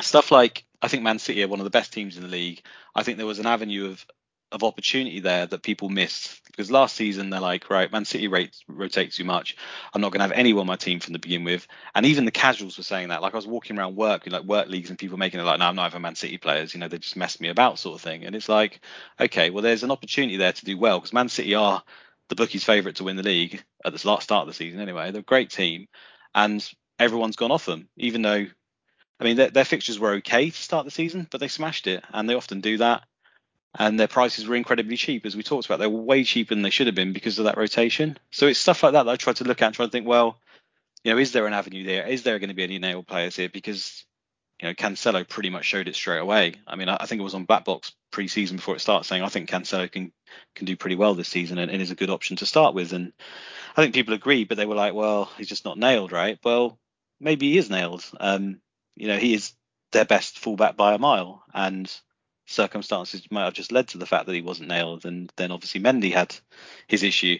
stuff 0.00 0.30
like, 0.30 0.64
I 0.80 0.88
think 0.88 1.02
Man 1.02 1.18
City 1.18 1.42
are 1.42 1.48
one 1.48 1.60
of 1.60 1.64
the 1.64 1.70
best 1.70 1.92
teams 1.92 2.16
in 2.16 2.22
the 2.22 2.28
league. 2.28 2.62
I 2.94 3.02
think 3.02 3.16
there 3.16 3.26
was 3.26 3.38
an 3.40 3.46
avenue 3.46 3.90
of 3.90 4.06
of 4.50 4.62
opportunity 4.62 5.20
there 5.20 5.46
that 5.46 5.62
people 5.62 5.88
missed 5.88 6.40
because 6.46 6.70
last 6.70 6.96
season 6.96 7.28
they're 7.28 7.40
like 7.40 7.68
right 7.68 7.92
man 7.92 8.04
city 8.04 8.28
rates 8.28 8.64
rotate 8.66 9.12
too 9.12 9.24
much. 9.24 9.56
I'm 9.92 10.00
not 10.00 10.10
going 10.10 10.20
to 10.20 10.24
have 10.24 10.32
anyone 10.32 10.62
on 10.62 10.66
my 10.66 10.76
team 10.76 11.00
from 11.00 11.12
the 11.12 11.18
begin 11.18 11.44
with. 11.44 11.66
And 11.94 12.06
even 12.06 12.24
the 12.24 12.30
casuals 12.30 12.78
were 12.78 12.84
saying 12.84 13.08
that. 13.08 13.20
Like 13.20 13.34
i 13.34 13.36
was 13.36 13.46
walking 13.46 13.78
around 13.78 13.96
work 13.96 14.26
like 14.26 14.44
work 14.44 14.68
leagues 14.68 14.90
and 14.90 14.98
people 14.98 15.18
making 15.18 15.40
it 15.40 15.44
like 15.44 15.58
no 15.58 15.66
i'm 15.66 15.76
not 15.76 15.90
even 15.90 16.02
man 16.02 16.14
city 16.14 16.38
players. 16.38 16.72
You 16.72 16.80
know 16.80 16.88
they 16.88 16.98
just 16.98 17.16
messed 17.16 17.40
me 17.40 17.48
about 17.48 17.78
sort 17.78 17.96
of 17.96 18.00
thing. 18.00 18.24
And 18.24 18.34
it's 18.34 18.48
like 18.48 18.80
okay 19.20 19.50
well 19.50 19.62
there's 19.62 19.82
an 19.82 19.90
opportunity 19.90 20.38
there 20.38 20.52
to 20.52 20.64
do 20.64 20.78
well 20.78 20.98
because 20.98 21.12
man 21.12 21.28
city 21.28 21.54
are 21.54 21.82
the 22.28 22.34
bookies 22.34 22.64
favorite 22.64 22.96
to 22.96 23.04
win 23.04 23.16
the 23.16 23.22
league 23.22 23.62
at 23.84 23.94
the 23.94 24.08
last 24.08 24.24
start 24.24 24.42
of 24.42 24.48
the 24.48 24.54
season 24.54 24.80
anyway. 24.80 25.10
They're 25.10 25.20
a 25.20 25.24
great 25.24 25.50
team 25.50 25.88
and 26.34 26.66
everyone's 26.98 27.36
gone 27.36 27.50
off 27.50 27.66
them 27.66 27.88
even 27.96 28.22
though 28.22 28.46
I 29.20 29.24
mean, 29.24 29.36
their, 29.36 29.50
their 29.50 29.64
fixtures 29.64 29.98
were 29.98 30.12
okay 30.14 30.50
to 30.50 30.56
start 30.56 30.84
the 30.84 30.92
season, 30.92 31.26
but 31.28 31.40
they 31.40 31.48
smashed 31.48 31.88
it, 31.88 32.04
and 32.12 32.30
they 32.30 32.34
often 32.34 32.60
do 32.60 32.76
that 32.76 33.02
and 33.76 33.98
their 33.98 34.08
prices 34.08 34.46
were 34.46 34.56
incredibly 34.56 34.96
cheap, 34.96 35.26
as 35.26 35.36
we 35.36 35.42
talked 35.42 35.66
about. 35.66 35.78
They 35.78 35.86
were 35.86 36.00
way 36.00 36.24
cheaper 36.24 36.54
than 36.54 36.62
they 36.62 36.70
should 36.70 36.86
have 36.86 36.96
been 36.96 37.12
because 37.12 37.38
of 37.38 37.44
that 37.44 37.58
rotation. 37.58 38.18
So 38.30 38.46
it's 38.46 38.58
stuff 38.58 38.82
like 38.82 38.92
that 38.92 39.04
that 39.04 39.10
I 39.10 39.16
try 39.16 39.32
to 39.34 39.44
look 39.44 39.62
at 39.62 39.66
and 39.66 39.74
try 39.74 39.86
to 39.86 39.92
think, 39.92 40.06
well, 40.06 40.38
you 41.04 41.12
know, 41.12 41.18
is 41.18 41.32
there 41.32 41.46
an 41.46 41.52
avenue 41.52 41.84
there? 41.84 42.06
Is 42.06 42.22
there 42.22 42.38
going 42.38 42.48
to 42.48 42.54
be 42.54 42.64
any 42.64 42.78
nailed 42.78 43.06
players 43.06 43.36
here? 43.36 43.48
Because 43.48 44.04
you 44.60 44.68
know, 44.68 44.74
Cancelo 44.74 45.26
pretty 45.28 45.50
much 45.50 45.64
showed 45.64 45.86
it 45.86 45.94
straight 45.94 46.18
away. 46.18 46.54
I 46.66 46.74
mean, 46.74 46.88
I, 46.88 47.06
think 47.06 47.20
it 47.20 47.24
was 47.24 47.34
on 47.34 47.46
Blackbox 47.46 47.92
pre-season 48.10 48.56
before 48.56 48.74
it 48.74 48.80
starts 48.80 49.06
saying 49.06 49.22
I 49.22 49.28
think 49.28 49.48
Cancelo 49.48 49.90
can 49.90 50.12
can 50.56 50.66
do 50.66 50.76
pretty 50.76 50.96
well 50.96 51.14
this 51.14 51.28
season 51.28 51.58
and, 51.58 51.70
and 51.70 51.80
is 51.80 51.92
a 51.92 51.96
good 51.96 52.10
option 52.10 52.36
to 52.38 52.46
start 52.46 52.74
with. 52.74 52.92
And 52.92 53.12
I 53.76 53.82
think 53.82 53.94
people 53.94 54.14
agree, 54.14 54.44
but 54.44 54.56
they 54.56 54.66
were 54.66 54.74
like, 54.74 54.94
well, 54.94 55.30
he's 55.36 55.48
just 55.48 55.64
not 55.64 55.78
nailed, 55.78 56.10
right? 56.10 56.38
Well, 56.42 56.78
maybe 57.20 57.52
he 57.52 57.58
is 57.58 57.70
nailed. 57.70 58.04
Um, 58.18 58.60
you 58.96 59.06
know, 59.06 59.18
he 59.18 59.34
is 59.34 59.52
their 59.92 60.04
best 60.04 60.38
fullback 60.38 60.76
by 60.76 60.94
a 60.94 60.98
mile, 60.98 61.44
and 61.54 61.90
circumstances 62.48 63.30
might 63.30 63.44
have 63.44 63.54
just 63.54 63.72
led 63.72 63.88
to 63.88 63.98
the 63.98 64.06
fact 64.06 64.26
that 64.26 64.34
he 64.34 64.40
wasn't 64.40 64.68
nailed, 64.68 65.04
and 65.04 65.32
then 65.36 65.52
obviously 65.52 65.80
Mendy 65.80 66.12
had 66.12 66.34
his 66.86 67.02
issue. 67.02 67.38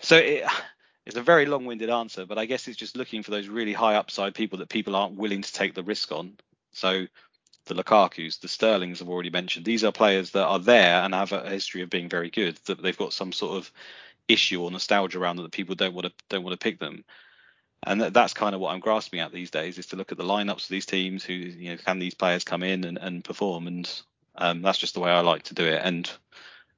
So 0.00 0.16
it, 0.16 0.44
it's 1.06 1.16
a 1.16 1.22
very 1.22 1.46
long-winded 1.46 1.88
answer, 1.88 2.26
but 2.26 2.38
I 2.38 2.44
guess 2.44 2.68
it's 2.68 2.76
just 2.76 2.96
looking 2.96 3.22
for 3.22 3.30
those 3.30 3.48
really 3.48 3.72
high 3.72 3.94
upside 3.94 4.34
people 4.34 4.58
that 4.58 4.68
people 4.68 4.96
aren't 4.96 5.16
willing 5.16 5.42
to 5.42 5.52
take 5.52 5.74
the 5.74 5.82
risk 5.82 6.12
on. 6.12 6.36
So 6.72 7.06
the 7.66 7.74
Lukaku's, 7.74 8.38
the 8.38 8.48
Sterlings 8.48 9.00
I've 9.00 9.08
already 9.08 9.30
mentioned. 9.30 9.64
These 9.64 9.84
are 9.84 9.92
players 9.92 10.32
that 10.32 10.44
are 10.44 10.58
there 10.58 11.02
and 11.02 11.14
have 11.14 11.32
a 11.32 11.48
history 11.48 11.82
of 11.82 11.90
being 11.90 12.08
very 12.08 12.30
good. 12.30 12.58
That 12.66 12.82
they've 12.82 12.96
got 12.96 13.12
some 13.12 13.32
sort 13.32 13.56
of 13.56 13.70
issue 14.28 14.62
or 14.62 14.70
nostalgia 14.70 15.18
around 15.18 15.36
that 15.36 15.50
people 15.52 15.74
don't 15.74 15.94
want 15.94 16.06
to 16.06 16.12
don't 16.28 16.44
want 16.44 16.58
to 16.58 16.62
pick 16.62 16.78
them. 16.78 17.04
And 17.82 18.00
that's 18.00 18.34
kind 18.34 18.54
of 18.54 18.60
what 18.60 18.72
I'm 18.72 18.80
grasping 18.80 19.20
at 19.20 19.32
these 19.32 19.50
days 19.50 19.78
is 19.78 19.86
to 19.86 19.96
look 19.96 20.12
at 20.12 20.18
the 20.18 20.24
lineups 20.24 20.64
of 20.64 20.68
these 20.68 20.86
teams. 20.86 21.24
Who 21.24 21.32
you 21.32 21.70
know 21.70 21.76
can 21.78 21.98
these 21.98 22.14
players 22.14 22.44
come 22.44 22.62
in 22.62 22.84
and, 22.84 22.98
and 22.98 23.24
perform? 23.24 23.66
And 23.66 23.90
um, 24.40 24.62
that's 24.62 24.78
just 24.78 24.94
the 24.94 25.00
way 25.00 25.10
I 25.10 25.20
like 25.20 25.44
to 25.44 25.54
do 25.54 25.64
it, 25.64 25.80
and 25.84 26.10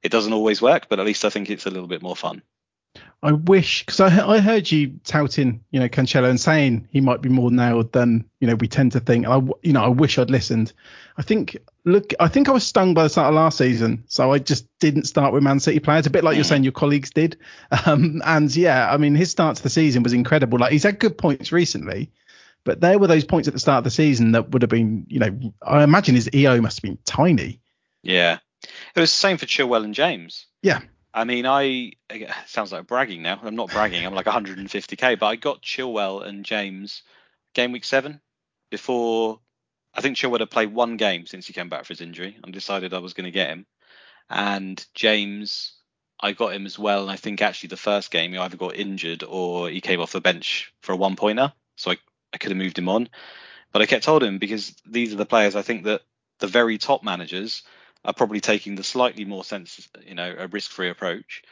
it 0.03 0.11
doesn't 0.11 0.33
always 0.33 0.61
work, 0.61 0.87
but 0.89 0.99
at 0.99 1.05
least 1.05 1.25
I 1.25 1.29
think 1.29 1.49
it's 1.49 1.65
a 1.65 1.71
little 1.71 1.87
bit 1.87 2.01
more 2.01 2.15
fun. 2.15 2.41
I 3.23 3.31
wish 3.31 3.85
because 3.85 4.01
I, 4.01 4.27
I 4.27 4.39
heard 4.39 4.69
you 4.69 4.99
touting, 5.05 5.63
you 5.71 5.79
know, 5.79 5.87
Cancelo 5.87 6.29
and 6.29 6.39
saying 6.39 6.89
he 6.91 6.99
might 6.99 7.21
be 7.21 7.29
more 7.29 7.49
nailed 7.49 7.93
than 7.93 8.25
you 8.41 8.47
know 8.47 8.55
we 8.55 8.67
tend 8.67 8.91
to 8.91 8.99
think. 8.99 9.25
I, 9.25 9.41
you 9.61 9.71
know, 9.71 9.81
I 9.81 9.87
wish 9.87 10.19
I'd 10.19 10.29
listened. 10.29 10.73
I 11.17 11.21
think, 11.21 11.57
look, 11.85 12.13
I 12.19 12.27
think 12.27 12.49
I 12.49 12.51
was 12.51 12.65
stung 12.65 12.93
by 12.93 13.03
the 13.03 13.09
start 13.09 13.29
of 13.29 13.35
last 13.35 13.57
season, 13.57 14.03
so 14.07 14.33
I 14.33 14.39
just 14.39 14.67
didn't 14.79 15.05
start 15.05 15.33
with 15.33 15.41
Man 15.41 15.61
City 15.61 15.79
players. 15.79 16.05
A 16.05 16.09
bit 16.09 16.23
like 16.23 16.35
you're 16.35 16.43
saying, 16.43 16.63
your 16.63 16.73
colleagues 16.73 17.11
did. 17.11 17.37
Um, 17.85 18.21
and 18.25 18.55
yeah, 18.55 18.93
I 18.93 18.97
mean, 18.97 19.15
his 19.15 19.31
start 19.31 19.57
to 19.57 19.63
the 19.63 19.69
season 19.69 20.03
was 20.03 20.13
incredible. 20.13 20.59
Like 20.59 20.71
he's 20.71 20.83
had 20.83 20.99
good 20.99 21.17
points 21.17 21.51
recently, 21.51 22.11
but 22.63 22.79
there 22.79 22.97
were 22.97 23.07
those 23.07 23.25
points 23.25 23.47
at 23.47 23.53
the 23.53 23.59
start 23.59 23.79
of 23.79 23.83
the 23.83 23.91
season 23.91 24.31
that 24.31 24.51
would 24.51 24.61
have 24.61 24.69
been, 24.69 25.05
you 25.09 25.19
know, 25.19 25.53
I 25.65 25.83
imagine 25.83 26.15
his 26.15 26.29
EO 26.33 26.61
must 26.61 26.77
have 26.77 26.83
been 26.83 26.99
tiny. 27.05 27.59
Yeah. 28.01 28.39
It 28.95 28.99
was 28.99 29.11
the 29.11 29.17
same 29.17 29.37
for 29.37 29.45
Chilwell 29.45 29.83
and 29.83 29.93
James. 29.93 30.45
Yeah. 30.61 30.81
I 31.13 31.25
mean, 31.25 31.45
I 31.45 31.93
it 32.09 32.31
sounds 32.47 32.71
like 32.71 32.87
bragging 32.87 33.21
now. 33.21 33.39
I'm 33.43 33.55
not 33.55 33.69
bragging. 33.69 34.05
I'm 34.05 34.15
like 34.15 34.25
150k, 34.25 35.19
but 35.19 35.27
I 35.27 35.35
got 35.35 35.61
Chilwell 35.61 36.25
and 36.25 36.43
James 36.43 37.03
game 37.53 37.71
week 37.71 37.85
seven 37.85 38.19
before. 38.71 39.39
I 39.93 40.01
think 40.01 40.17
Chilwell 40.17 40.39
had 40.39 40.49
played 40.49 40.73
one 40.73 40.97
game 40.97 41.27
since 41.27 41.45
he 41.45 41.53
came 41.53 41.69
back 41.69 41.85
for 41.85 41.93
his 41.93 42.01
injury. 42.01 42.37
I 42.43 42.49
decided 42.49 42.93
I 42.93 42.99
was 42.99 43.13
going 43.13 43.25
to 43.25 43.31
get 43.31 43.49
him, 43.49 43.67
and 44.27 44.83
James, 44.95 45.73
I 46.19 46.31
got 46.31 46.53
him 46.53 46.65
as 46.65 46.79
well. 46.79 47.03
And 47.03 47.11
I 47.11 47.15
think 47.15 47.43
actually 47.43 47.69
the 47.69 47.77
first 47.77 48.09
game 48.09 48.31
he 48.31 48.39
either 48.39 48.57
got 48.57 48.75
injured 48.75 49.23
or 49.23 49.69
he 49.69 49.81
came 49.81 50.01
off 50.01 50.13
the 50.13 50.21
bench 50.21 50.73
for 50.81 50.93
a 50.93 50.97
one 50.97 51.15
pointer, 51.15 51.53
so 51.75 51.91
I 51.91 51.97
I 52.33 52.37
could 52.37 52.51
have 52.51 52.57
moved 52.57 52.77
him 52.77 52.89
on. 52.89 53.09
But 53.71 53.81
I 53.81 53.85
kept 53.85 54.05
holding 54.05 54.29
him 54.29 54.37
because 54.37 54.75
these 54.85 55.13
are 55.13 55.17
the 55.17 55.25
players 55.25 55.55
I 55.55 55.61
think 55.61 55.85
that 55.85 56.01
the 56.39 56.47
very 56.47 56.77
top 56.77 57.03
managers 57.03 57.63
are 58.05 58.13
probably 58.13 58.41
taking 58.41 58.75
the 58.75 58.83
slightly 58.83 59.25
more 59.25 59.43
sense, 59.43 59.87
you 60.05 60.15
know, 60.15 60.35
a 60.37 60.47
risk-free 60.47 60.89
approach 60.89 61.43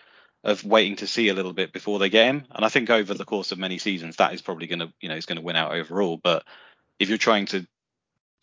of 0.43 0.63
waiting 0.65 0.95
to 0.97 1.07
see 1.07 1.29
a 1.29 1.33
little 1.33 1.53
bit 1.53 1.71
before 1.71 1.99
they 1.99 2.09
get 2.09 2.25
him. 2.25 2.45
And 2.51 2.65
I 2.65 2.69
think 2.69 2.89
over 2.89 3.13
the 3.13 3.25
course 3.25 3.51
of 3.51 3.59
many 3.59 3.77
seasons, 3.77 4.17
that 4.17 4.33
is 4.33 4.41
probably 4.41 4.67
going 4.67 4.79
to, 4.79 4.91
you 4.99 5.09
know, 5.09 5.15
is 5.15 5.25
going 5.25 5.37
to 5.37 5.43
win 5.43 5.55
out 5.55 5.71
overall. 5.71 6.19
But 6.21 6.43
if 6.99 7.09
you're 7.09 7.17
trying 7.17 7.45
to 7.47 7.65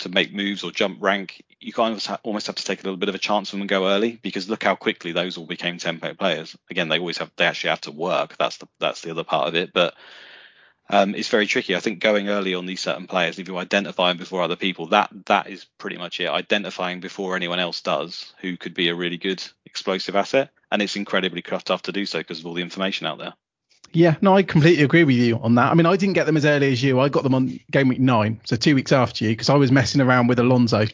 to 0.00 0.08
make 0.08 0.32
moves 0.32 0.62
or 0.62 0.70
jump 0.70 0.98
rank, 1.00 1.42
you 1.58 1.72
kind 1.72 1.96
of 1.96 2.20
almost 2.22 2.46
have 2.46 2.54
to 2.54 2.64
take 2.64 2.80
a 2.80 2.84
little 2.84 2.96
bit 2.96 3.08
of 3.08 3.16
a 3.16 3.18
chance 3.18 3.52
on 3.52 3.58
them 3.58 3.62
and 3.62 3.68
go 3.68 3.88
early 3.88 4.18
because 4.22 4.48
look 4.48 4.62
how 4.62 4.76
quickly 4.76 5.10
those 5.10 5.36
all 5.36 5.46
became 5.46 5.76
tempo 5.76 6.14
players. 6.14 6.56
Again, 6.70 6.88
they 6.88 7.00
always 7.00 7.18
have 7.18 7.32
they 7.36 7.46
actually 7.46 7.70
have 7.70 7.80
to 7.82 7.90
work. 7.90 8.36
That's 8.38 8.58
the 8.58 8.68
that's 8.78 9.00
the 9.00 9.10
other 9.10 9.24
part 9.24 9.48
of 9.48 9.56
it. 9.56 9.72
But 9.72 9.94
um, 10.90 11.14
it's 11.14 11.28
very 11.28 11.46
tricky. 11.46 11.76
I 11.76 11.80
think 11.80 12.00
going 12.00 12.28
early 12.28 12.54
on 12.54 12.66
these 12.66 12.80
certain 12.80 13.06
players, 13.06 13.38
if 13.38 13.48
you 13.48 13.58
identify 13.58 14.08
them 14.08 14.16
before 14.16 14.42
other 14.42 14.56
people, 14.56 14.86
that 14.86 15.10
that 15.26 15.48
is 15.48 15.66
pretty 15.78 15.98
much 15.98 16.20
it. 16.20 16.28
Identifying 16.28 17.00
before 17.00 17.36
anyone 17.36 17.60
else 17.60 17.80
does 17.80 18.32
who 18.40 18.56
could 18.56 18.74
be 18.74 18.88
a 18.88 18.94
really 18.94 19.18
good 19.18 19.42
explosive 19.66 20.16
asset, 20.16 20.50
and 20.72 20.80
it's 20.80 20.96
incredibly 20.96 21.42
tough 21.42 21.82
to 21.82 21.92
do 21.92 22.06
so 22.06 22.18
because 22.18 22.40
of 22.40 22.46
all 22.46 22.54
the 22.54 22.62
information 22.62 23.06
out 23.06 23.18
there. 23.18 23.34
Yeah, 23.92 24.16
no, 24.20 24.36
I 24.36 24.42
completely 24.42 24.84
agree 24.84 25.04
with 25.04 25.16
you 25.16 25.38
on 25.38 25.54
that. 25.54 25.70
I 25.70 25.74
mean, 25.74 25.86
I 25.86 25.96
didn't 25.96 26.14
get 26.14 26.26
them 26.26 26.36
as 26.36 26.44
early 26.44 26.70
as 26.72 26.82
you. 26.82 27.00
I 27.00 27.08
got 27.08 27.22
them 27.22 27.34
on 27.34 27.58
game 27.70 27.88
week 27.88 28.00
nine, 28.00 28.40
so 28.44 28.56
two 28.56 28.74
weeks 28.74 28.92
after 28.92 29.24
you, 29.24 29.30
because 29.30 29.48
I 29.48 29.54
was 29.54 29.72
messing 29.72 30.00
around 30.00 30.26
with 30.26 30.38
Alonso 30.38 30.86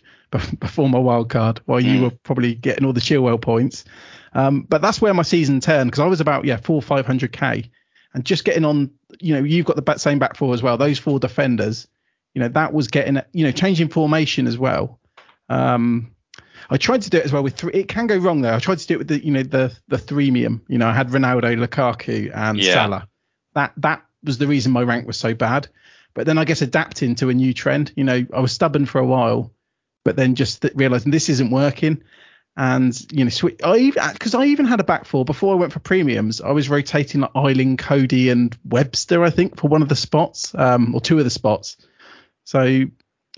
before 0.61 0.89
my 0.89 0.99
wild 0.99 1.29
card, 1.29 1.61
while 1.67 1.81
you 1.81 1.99
mm. 1.99 2.03
were 2.03 2.11
probably 2.23 2.55
getting 2.55 2.85
all 2.85 2.93
the 2.93 3.01
Chilwell 3.01 3.41
points. 3.41 3.85
Um, 4.33 4.63
but 4.63 4.83
that's 4.83 5.01
where 5.01 5.15
my 5.15 5.23
season 5.23 5.61
turned 5.61 5.91
because 5.91 6.01
I 6.01 6.07
was 6.07 6.21
about 6.21 6.45
yeah 6.45 6.57
four 6.57 6.83
five 6.83 7.07
hundred 7.07 7.33
k 7.33 7.71
and 8.15 8.25
just 8.25 8.45
getting 8.45 8.65
on. 8.65 8.91
You 9.21 9.35
know, 9.35 9.43
you've 9.43 9.67
got 9.67 9.85
the 9.85 9.97
same 9.99 10.19
back 10.19 10.37
four 10.37 10.55
as 10.55 10.63
well. 10.63 10.77
Those 10.77 10.99
four 10.99 11.19
defenders, 11.19 11.87
you 12.35 12.41
know, 12.41 12.49
that 12.49 12.73
was 12.73 12.89
getting 12.89 13.21
you 13.33 13.45
know 13.45 13.53
changing 13.53 13.89
formation 13.89 14.47
as 14.47 14.57
well. 14.57 15.01
Um, 15.49 16.15
I 16.71 16.77
tried 16.79 17.03
to 17.03 17.11
do 17.11 17.19
it 17.19 17.25
as 17.25 17.33
well 17.33 17.43
with 17.43 17.57
three. 17.57 17.73
It 17.73 17.89
can 17.89 18.07
go 18.07 18.17
wrong 18.17 18.41
though. 18.41 18.55
I 18.55 18.59
tried 18.59 18.79
to 18.79 18.87
do 18.87 18.95
it 18.95 18.99
with 18.99 19.09
the 19.09 19.25
you 19.25 19.33
know 19.33 19.43
the 19.43 19.77
the 19.89 19.97
threemium. 19.97 20.63
You 20.69 20.79
know, 20.79 20.89
I 20.89 20.93
had 20.93 21.09
Ronaldo, 21.09 21.65
Lukaku, 21.65 22.31
and 22.35 22.59
yeah. 22.59 22.75
Salah. 22.75 23.09
That 23.55 23.73
that 23.79 24.05
was 24.23 24.39
the 24.39 24.47
reason 24.47 24.73
my 24.73 24.83
rank 24.83 25.07
was 25.07 25.17
so 25.17 25.35
bad. 25.35 25.69
But 26.15 26.27
then 26.27 26.39
I 26.39 26.45
guess 26.45 26.63
adapting 26.63 27.17
to 27.17 27.29
a 27.29 27.35
new 27.35 27.53
trend. 27.53 27.93
You 27.97 28.05
know, 28.05 28.25
I 28.33 28.41
was 28.41 28.53
stubborn 28.53 28.87
for 28.87 29.01
a 29.01 29.07
while, 29.07 29.53
but 30.05 30.17
then 30.17 30.37
just 30.37 30.63
th- 30.63 30.75
realizing 30.77 31.11
this 31.11 31.29
isn't 31.29 31.51
working. 31.51 32.03
And 32.57 32.95
you 33.13 33.25
know, 33.25 33.31
switch. 33.31 33.61
I 33.65 33.91
because 34.13 34.35
I 34.35 34.45
even 34.45 34.67
had 34.67 34.79
a 34.79 34.85
back 34.85 35.07
four 35.07 35.25
before 35.25 35.55
I 35.55 35.59
went 35.59 35.73
for 35.73 35.81
premiums. 35.81 36.41
I 36.41 36.53
was 36.53 36.69
rotating 36.69 37.23
like 37.23 37.33
Ayling, 37.35 37.77
Coady, 37.77 38.31
and 38.31 38.57
Webster, 38.65 39.25
I 39.25 39.31
think, 39.31 39.59
for 39.59 39.67
one 39.67 39.83
of 39.83 39.89
the 39.89 39.97
spots, 39.97 40.55
um, 40.55 40.95
or 40.95 41.01
two 41.01 41.19
of 41.19 41.25
the 41.25 41.31
spots. 41.31 41.77
So 42.45 42.85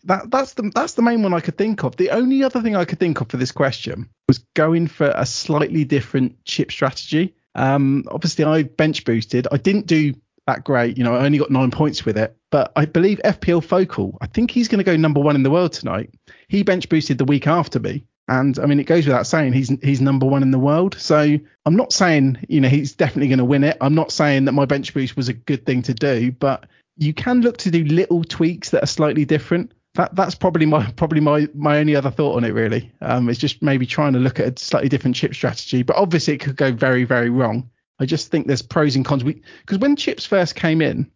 that 0.04 0.30
that's 0.30 0.54
the 0.54 0.70
that's 0.74 0.94
the 0.94 1.02
main 1.02 1.22
one 1.22 1.34
I 1.34 1.40
could 1.40 1.58
think 1.58 1.82
of. 1.82 1.96
The 1.96 2.10
only 2.10 2.42
other 2.42 2.60
thing 2.62 2.76
I 2.76 2.84
could 2.84 2.98
think 2.98 3.20
of 3.20 3.28
for 3.28 3.36
this 3.36 3.52
question 3.52 4.08
was 4.28 4.38
going 4.54 4.86
for 4.86 5.12
a 5.14 5.26
slightly 5.26 5.84
different 5.84 6.44
chip 6.44 6.70
strategy. 6.70 7.34
Um, 7.54 8.04
obviously 8.10 8.44
I 8.44 8.64
bench 8.64 9.04
boosted. 9.04 9.48
I 9.50 9.56
didn't 9.56 9.86
do 9.86 10.14
that 10.46 10.64
great. 10.64 10.96
You 10.96 11.04
know, 11.04 11.14
I 11.14 11.24
only 11.24 11.38
got 11.38 11.50
nine 11.50 11.70
points 11.70 12.04
with 12.04 12.16
it, 12.16 12.36
but 12.50 12.72
I 12.76 12.84
believe 12.84 13.20
FPL 13.24 13.64
Focal. 13.64 14.16
I 14.20 14.26
think 14.26 14.50
he's 14.50 14.68
going 14.68 14.78
to 14.78 14.84
go 14.84 14.96
number 14.96 15.20
one 15.20 15.34
in 15.34 15.42
the 15.42 15.50
world 15.50 15.72
tonight. 15.72 16.14
He 16.48 16.62
bench 16.62 16.88
boosted 16.88 17.18
the 17.18 17.24
week 17.24 17.46
after 17.46 17.80
me. 17.80 18.04
And 18.28 18.58
I 18.58 18.66
mean, 18.66 18.80
it 18.80 18.84
goes 18.84 19.06
without 19.06 19.26
saying 19.26 19.52
he's 19.52 19.68
he's 19.82 20.00
number 20.00 20.26
one 20.26 20.42
in 20.42 20.50
the 20.50 20.58
world. 20.58 20.96
So 20.98 21.38
I'm 21.64 21.76
not 21.76 21.92
saying 21.92 22.44
you 22.48 22.60
know 22.60 22.68
he's 22.68 22.92
definitely 22.92 23.28
going 23.28 23.38
to 23.38 23.44
win 23.44 23.64
it. 23.64 23.76
I'm 23.80 23.94
not 23.94 24.10
saying 24.10 24.46
that 24.46 24.52
my 24.52 24.64
bench 24.64 24.92
boost 24.92 25.16
was 25.16 25.28
a 25.28 25.32
good 25.32 25.64
thing 25.64 25.82
to 25.82 25.94
do, 25.94 26.32
but 26.32 26.66
you 26.96 27.14
can 27.14 27.40
look 27.40 27.58
to 27.58 27.70
do 27.70 27.84
little 27.84 28.24
tweaks 28.24 28.70
that 28.70 28.82
are 28.82 28.86
slightly 28.86 29.24
different 29.24 29.72
that 29.96 30.14
that's 30.14 30.34
probably 30.34 30.66
my 30.66 30.90
probably 30.92 31.20
my 31.20 31.48
my 31.54 31.78
only 31.78 31.96
other 31.96 32.10
thought 32.10 32.36
on 32.36 32.44
it 32.44 32.52
really. 32.52 32.92
Um, 33.00 33.28
is 33.28 33.38
just 33.38 33.62
maybe 33.62 33.86
trying 33.86 34.12
to 34.12 34.18
look 34.18 34.38
at 34.38 34.60
a 34.60 34.62
slightly 34.62 34.88
different 34.88 35.16
chip 35.16 35.34
strategy, 35.34 35.82
but 35.82 35.96
obviously 35.96 36.34
it 36.34 36.40
could 36.40 36.56
go 36.56 36.72
very 36.72 37.04
very 37.04 37.30
wrong. 37.30 37.70
I 37.98 38.06
just 38.06 38.30
think 38.30 38.46
there's 38.46 38.62
pros 38.62 38.94
and 38.94 39.04
cons. 39.04 39.22
Because 39.22 39.78
when 39.78 39.96
chips 39.96 40.26
first 40.26 40.54
came 40.54 40.82
in, 40.82 41.10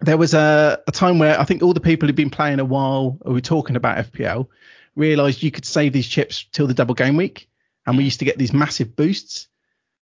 there 0.00 0.16
was 0.16 0.32
a, 0.34 0.80
a 0.88 0.92
time 0.92 1.18
where 1.18 1.38
I 1.38 1.44
think 1.44 1.62
all 1.62 1.74
the 1.74 1.80
people 1.80 2.08
who'd 2.08 2.16
been 2.16 2.30
playing 2.30 2.60
a 2.60 2.64
while 2.64 3.18
who 3.24 3.34
were 3.34 3.40
talking 3.40 3.76
about 3.76 4.10
FPL 4.10 4.48
realized 4.96 5.42
you 5.42 5.50
could 5.50 5.64
save 5.64 5.92
these 5.92 6.06
chips 6.06 6.46
till 6.52 6.66
the 6.66 6.74
double 6.74 6.94
game 6.94 7.16
week, 7.16 7.48
and 7.86 7.96
we 7.96 8.04
used 8.04 8.20
to 8.20 8.24
get 8.24 8.38
these 8.38 8.52
massive 8.52 8.96
boosts. 8.96 9.48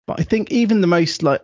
But 0.07 0.19
I 0.19 0.23
think 0.23 0.51
even 0.51 0.81
the 0.81 0.87
most 0.87 1.23
like 1.23 1.41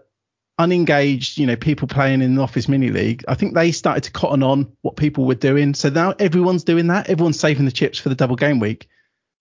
unengaged, 0.58 1.38
you 1.38 1.46
know, 1.46 1.56
people 1.56 1.88
playing 1.88 2.22
in 2.22 2.36
the 2.36 2.42
office 2.42 2.68
mini 2.68 2.90
league, 2.90 3.24
I 3.28 3.36
think 3.36 3.54
they 3.54 3.72
started 3.72 4.04
to 4.06 4.12
cotton 4.12 4.44
on 4.44 4.72
what 4.82 4.96
people 4.96 5.26
were 5.26 5.36
doing. 5.36 5.74
So 5.74 5.90
now 5.90 6.16
everyone's 6.18 6.64
doing 6.64 6.88
that. 6.88 7.10
Everyone's 7.10 7.40
saving 7.40 7.66
the 7.66 7.72
chips 7.72 8.00
for 8.00 8.10
the 8.10 8.16
double 8.16 8.36
game 8.36 8.60
week. 8.60 8.88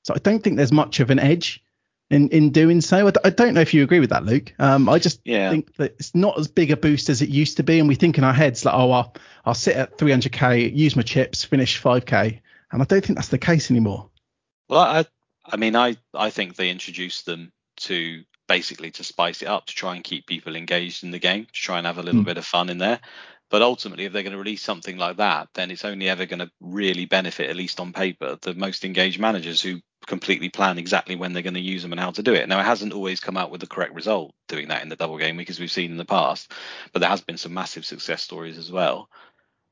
So 0.02 0.14
I 0.14 0.18
don't 0.18 0.42
think 0.42 0.56
there's 0.56 0.72
much 0.72 1.00
of 1.00 1.10
an 1.10 1.18
edge 1.18 1.64
in 2.10 2.28
in 2.28 2.50
doing 2.50 2.80
so. 2.80 3.06
I 3.06 3.10
d- 3.10 3.20
I 3.24 3.30
don't 3.30 3.54
know 3.54 3.60
if 3.60 3.74
you 3.74 3.82
agree 3.82 4.00
with 4.00 4.10
that, 4.10 4.24
Luke. 4.24 4.52
Um, 4.58 4.88
I 4.88 4.98
just 4.98 5.20
yeah. 5.24 5.50
think 5.50 5.74
that 5.76 5.94
it's 5.98 6.14
not 6.14 6.38
as 6.38 6.48
big 6.48 6.70
a 6.70 6.76
boost 6.76 7.08
as 7.08 7.22
it 7.22 7.28
used 7.28 7.56
to 7.56 7.62
be, 7.62 7.78
and 7.78 7.88
we 7.88 7.94
think 7.94 8.18
in 8.18 8.24
our 8.24 8.32
heads 8.32 8.64
like, 8.64 8.74
oh, 8.74 8.90
I'll, 8.90 9.14
I'll 9.44 9.54
sit 9.54 9.76
at 9.76 9.96
300k, 9.98 10.74
use 10.74 10.96
my 10.96 11.02
chips, 11.02 11.44
finish 11.44 11.80
5k, 11.80 12.40
and 12.72 12.82
I 12.82 12.84
don't 12.84 13.04
think 13.04 13.16
that's 13.16 13.28
the 13.28 13.38
case 13.38 13.70
anymore. 13.70 14.10
Well, 14.68 14.80
I 14.80 15.04
I 15.44 15.56
mean, 15.56 15.76
I 15.76 15.96
I 16.12 16.30
think 16.30 16.56
they 16.56 16.70
introduced 16.70 17.26
them 17.26 17.52
to 17.76 18.22
basically 18.46 18.90
to 18.92 19.04
spice 19.04 19.42
it 19.42 19.48
up 19.48 19.66
to 19.66 19.74
try 19.74 19.94
and 19.94 20.04
keep 20.04 20.26
people 20.26 20.56
engaged 20.56 21.04
in 21.04 21.10
the 21.10 21.18
game, 21.18 21.46
to 21.46 21.52
try 21.52 21.78
and 21.78 21.86
have 21.86 21.98
a 21.98 22.02
little 22.02 22.22
mm. 22.22 22.26
bit 22.26 22.38
of 22.38 22.44
fun 22.44 22.68
in 22.68 22.78
there. 22.78 23.00
But 23.50 23.62
ultimately, 23.62 24.04
if 24.04 24.12
they're 24.12 24.22
going 24.22 24.32
to 24.32 24.38
release 24.38 24.62
something 24.62 24.96
like 24.96 25.18
that, 25.18 25.48
then 25.54 25.70
it's 25.70 25.84
only 25.84 26.08
ever 26.08 26.26
going 26.26 26.40
to 26.40 26.50
really 26.60 27.04
benefit, 27.04 27.50
at 27.50 27.56
least 27.56 27.78
on 27.78 27.92
paper, 27.92 28.38
the 28.40 28.54
most 28.54 28.84
engaged 28.84 29.20
managers 29.20 29.62
who 29.62 29.80
completely 30.06 30.48
plan 30.48 30.78
exactly 30.78 31.14
when 31.14 31.32
they're 31.32 31.42
going 31.42 31.54
to 31.54 31.60
use 31.60 31.82
them 31.82 31.92
and 31.92 32.00
how 32.00 32.10
to 32.10 32.22
do 32.22 32.34
it. 32.34 32.48
Now, 32.48 32.60
it 32.60 32.64
hasn't 32.64 32.92
always 32.92 33.20
come 33.20 33.36
out 33.36 33.50
with 33.50 33.60
the 33.60 33.66
correct 33.66 33.94
result 33.94 34.34
doing 34.48 34.68
that 34.68 34.82
in 34.82 34.88
the 34.88 34.96
double 34.96 35.18
game 35.18 35.36
because 35.36 35.60
we've 35.60 35.70
seen 35.70 35.90
in 35.90 35.96
the 35.96 36.04
past, 36.04 36.50
but 36.92 37.00
there 37.00 37.08
has 37.08 37.20
been 37.20 37.38
some 37.38 37.54
massive 37.54 37.84
success 37.84 38.22
stories 38.22 38.58
as 38.58 38.72
well. 38.72 39.08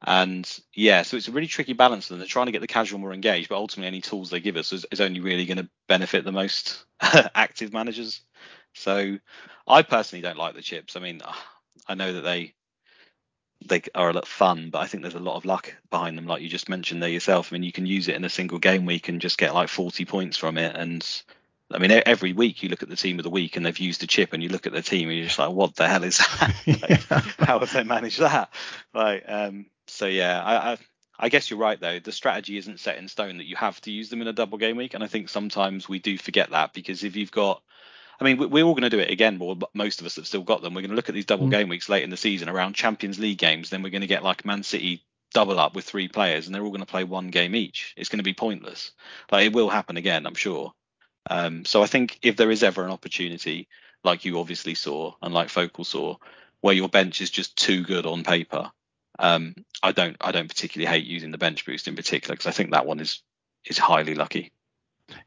And 0.04 0.48
yeah, 0.74 1.02
so 1.02 1.16
it's 1.16 1.28
a 1.28 1.32
really 1.32 1.46
tricky 1.46 1.72
balance. 1.72 2.10
And 2.10 2.20
they're 2.20 2.26
trying 2.26 2.46
to 2.46 2.52
get 2.52 2.60
the 2.60 2.66
casual 2.66 2.98
more 2.98 3.12
engaged, 3.12 3.48
but 3.48 3.56
ultimately, 3.56 3.88
any 3.88 4.00
tools 4.00 4.30
they 4.30 4.40
give 4.40 4.56
us 4.56 4.72
is, 4.72 4.86
is 4.90 5.00
only 5.00 5.20
really 5.20 5.46
going 5.46 5.58
to 5.58 5.68
benefit 5.88 6.24
the 6.24 6.32
most 6.32 6.84
active 7.00 7.72
managers. 7.72 8.20
So 8.74 9.18
I 9.66 9.82
personally 9.82 10.22
don't 10.22 10.38
like 10.38 10.54
the 10.54 10.62
chips. 10.62 10.96
I 10.96 11.00
mean, 11.00 11.20
I 11.88 11.94
know 11.94 12.12
that 12.12 12.22
they 12.22 12.54
they 13.66 13.82
are 13.94 14.10
a 14.10 14.12
lot 14.12 14.26
fun, 14.26 14.70
but 14.70 14.80
I 14.80 14.86
think 14.86 15.02
there's 15.02 15.14
a 15.14 15.20
lot 15.20 15.36
of 15.36 15.44
luck 15.44 15.74
behind 15.90 16.18
them, 16.18 16.26
like 16.26 16.42
you 16.42 16.48
just 16.48 16.68
mentioned 16.68 17.02
there 17.02 17.08
yourself. 17.08 17.52
I 17.52 17.54
mean, 17.54 17.62
you 17.62 17.72
can 17.72 17.86
use 17.86 18.08
it 18.08 18.16
in 18.16 18.24
a 18.24 18.28
single 18.28 18.58
game 18.58 18.86
week 18.86 19.08
and 19.08 19.20
just 19.20 19.38
get 19.38 19.54
like 19.54 19.68
40 19.68 20.04
points 20.04 20.36
from 20.36 20.58
it. 20.58 20.74
And 20.76 21.06
I 21.70 21.78
mean, 21.78 21.90
every 21.90 22.32
week 22.32 22.62
you 22.62 22.68
look 22.68 22.82
at 22.82 22.88
the 22.88 22.96
team 22.96 23.18
of 23.18 23.22
the 23.22 23.30
week 23.30 23.56
and 23.56 23.64
they've 23.64 23.78
used 23.78 24.02
a 24.02 24.06
chip, 24.06 24.32
and 24.32 24.42
you 24.42 24.48
look 24.48 24.66
at 24.66 24.72
the 24.72 24.82
team 24.82 25.08
and 25.08 25.16
you're 25.16 25.26
just 25.26 25.38
like, 25.38 25.52
what 25.52 25.74
the 25.76 25.88
hell 25.88 26.04
is 26.04 26.18
that? 26.18 26.54
like. 27.10 27.22
How 27.38 27.58
have 27.58 27.72
they 27.72 27.84
managed 27.84 28.20
that? 28.20 28.52
Like, 28.94 29.24
um, 29.26 29.66
so 29.86 30.06
yeah, 30.06 30.42
I, 30.42 30.72
I 30.72 30.78
I 31.18 31.28
guess 31.28 31.50
you're 31.50 31.58
right 31.58 31.80
though. 31.80 31.98
The 31.98 32.12
strategy 32.12 32.56
isn't 32.58 32.80
set 32.80 32.98
in 32.98 33.08
stone 33.08 33.38
that 33.38 33.46
you 33.46 33.56
have 33.56 33.80
to 33.82 33.90
use 33.90 34.10
them 34.10 34.22
in 34.22 34.28
a 34.28 34.32
double 34.32 34.58
game 34.58 34.76
week, 34.76 34.94
and 34.94 35.04
I 35.04 35.06
think 35.06 35.28
sometimes 35.28 35.88
we 35.88 35.98
do 35.98 36.18
forget 36.18 36.50
that 36.50 36.72
because 36.72 37.04
if 37.04 37.16
you've 37.16 37.32
got 37.32 37.62
I 38.20 38.24
mean, 38.24 38.50
we're 38.50 38.64
all 38.64 38.74
going 38.74 38.82
to 38.82 38.90
do 38.90 39.00
it 39.00 39.10
again, 39.10 39.38
but 39.38 39.74
most 39.74 40.00
of 40.00 40.06
us 40.06 40.16
have 40.16 40.28
still 40.28 40.42
got 40.42 40.62
them. 40.62 40.74
We're 40.74 40.82
going 40.82 40.90
to 40.90 40.96
look 40.96 41.08
at 41.08 41.14
these 41.14 41.26
double 41.26 41.48
mm. 41.48 41.50
game 41.50 41.68
weeks 41.68 41.88
late 41.88 42.04
in 42.04 42.10
the 42.10 42.16
season 42.16 42.48
around 42.48 42.74
Champions 42.74 43.18
League 43.18 43.38
games. 43.38 43.70
Then 43.70 43.82
we're 43.82 43.90
going 43.90 44.02
to 44.02 44.06
get 44.06 44.22
like 44.22 44.44
Man 44.44 44.62
City 44.62 45.02
double 45.34 45.58
up 45.58 45.74
with 45.74 45.84
three 45.84 46.08
players, 46.08 46.46
and 46.46 46.54
they're 46.54 46.62
all 46.62 46.70
going 46.70 46.80
to 46.80 46.86
play 46.86 47.04
one 47.04 47.28
game 47.28 47.56
each. 47.56 47.94
It's 47.96 48.08
going 48.08 48.18
to 48.18 48.24
be 48.24 48.34
pointless. 48.34 48.92
Like 49.30 49.46
it 49.46 49.52
will 49.52 49.68
happen 49.68 49.96
again, 49.96 50.26
I'm 50.26 50.34
sure. 50.34 50.72
Um, 51.28 51.64
so 51.64 51.82
I 51.82 51.86
think 51.86 52.18
if 52.22 52.36
there 52.36 52.50
is 52.50 52.62
ever 52.62 52.84
an 52.84 52.90
opportunity, 52.90 53.68
like 54.04 54.24
you 54.24 54.38
obviously 54.38 54.74
saw 54.74 55.14
and 55.22 55.32
like 55.32 55.48
Focal 55.48 55.84
saw, 55.84 56.16
where 56.60 56.74
your 56.74 56.88
bench 56.88 57.20
is 57.20 57.30
just 57.30 57.56
too 57.56 57.82
good 57.82 58.06
on 58.06 58.22
paper, 58.24 58.70
um, 59.22 59.54
I 59.82 59.92
don't 59.92 60.16
I 60.20 60.32
don't 60.32 60.48
particularly 60.48 60.92
hate 60.92 61.06
using 61.06 61.30
the 61.30 61.38
bench 61.38 61.64
boost 61.64 61.88
in 61.88 61.96
particular 61.96 62.34
because 62.34 62.48
I 62.48 62.50
think 62.50 62.72
that 62.72 62.84
one 62.84 63.00
is 63.00 63.22
is 63.64 63.78
highly 63.78 64.14
lucky. 64.14 64.52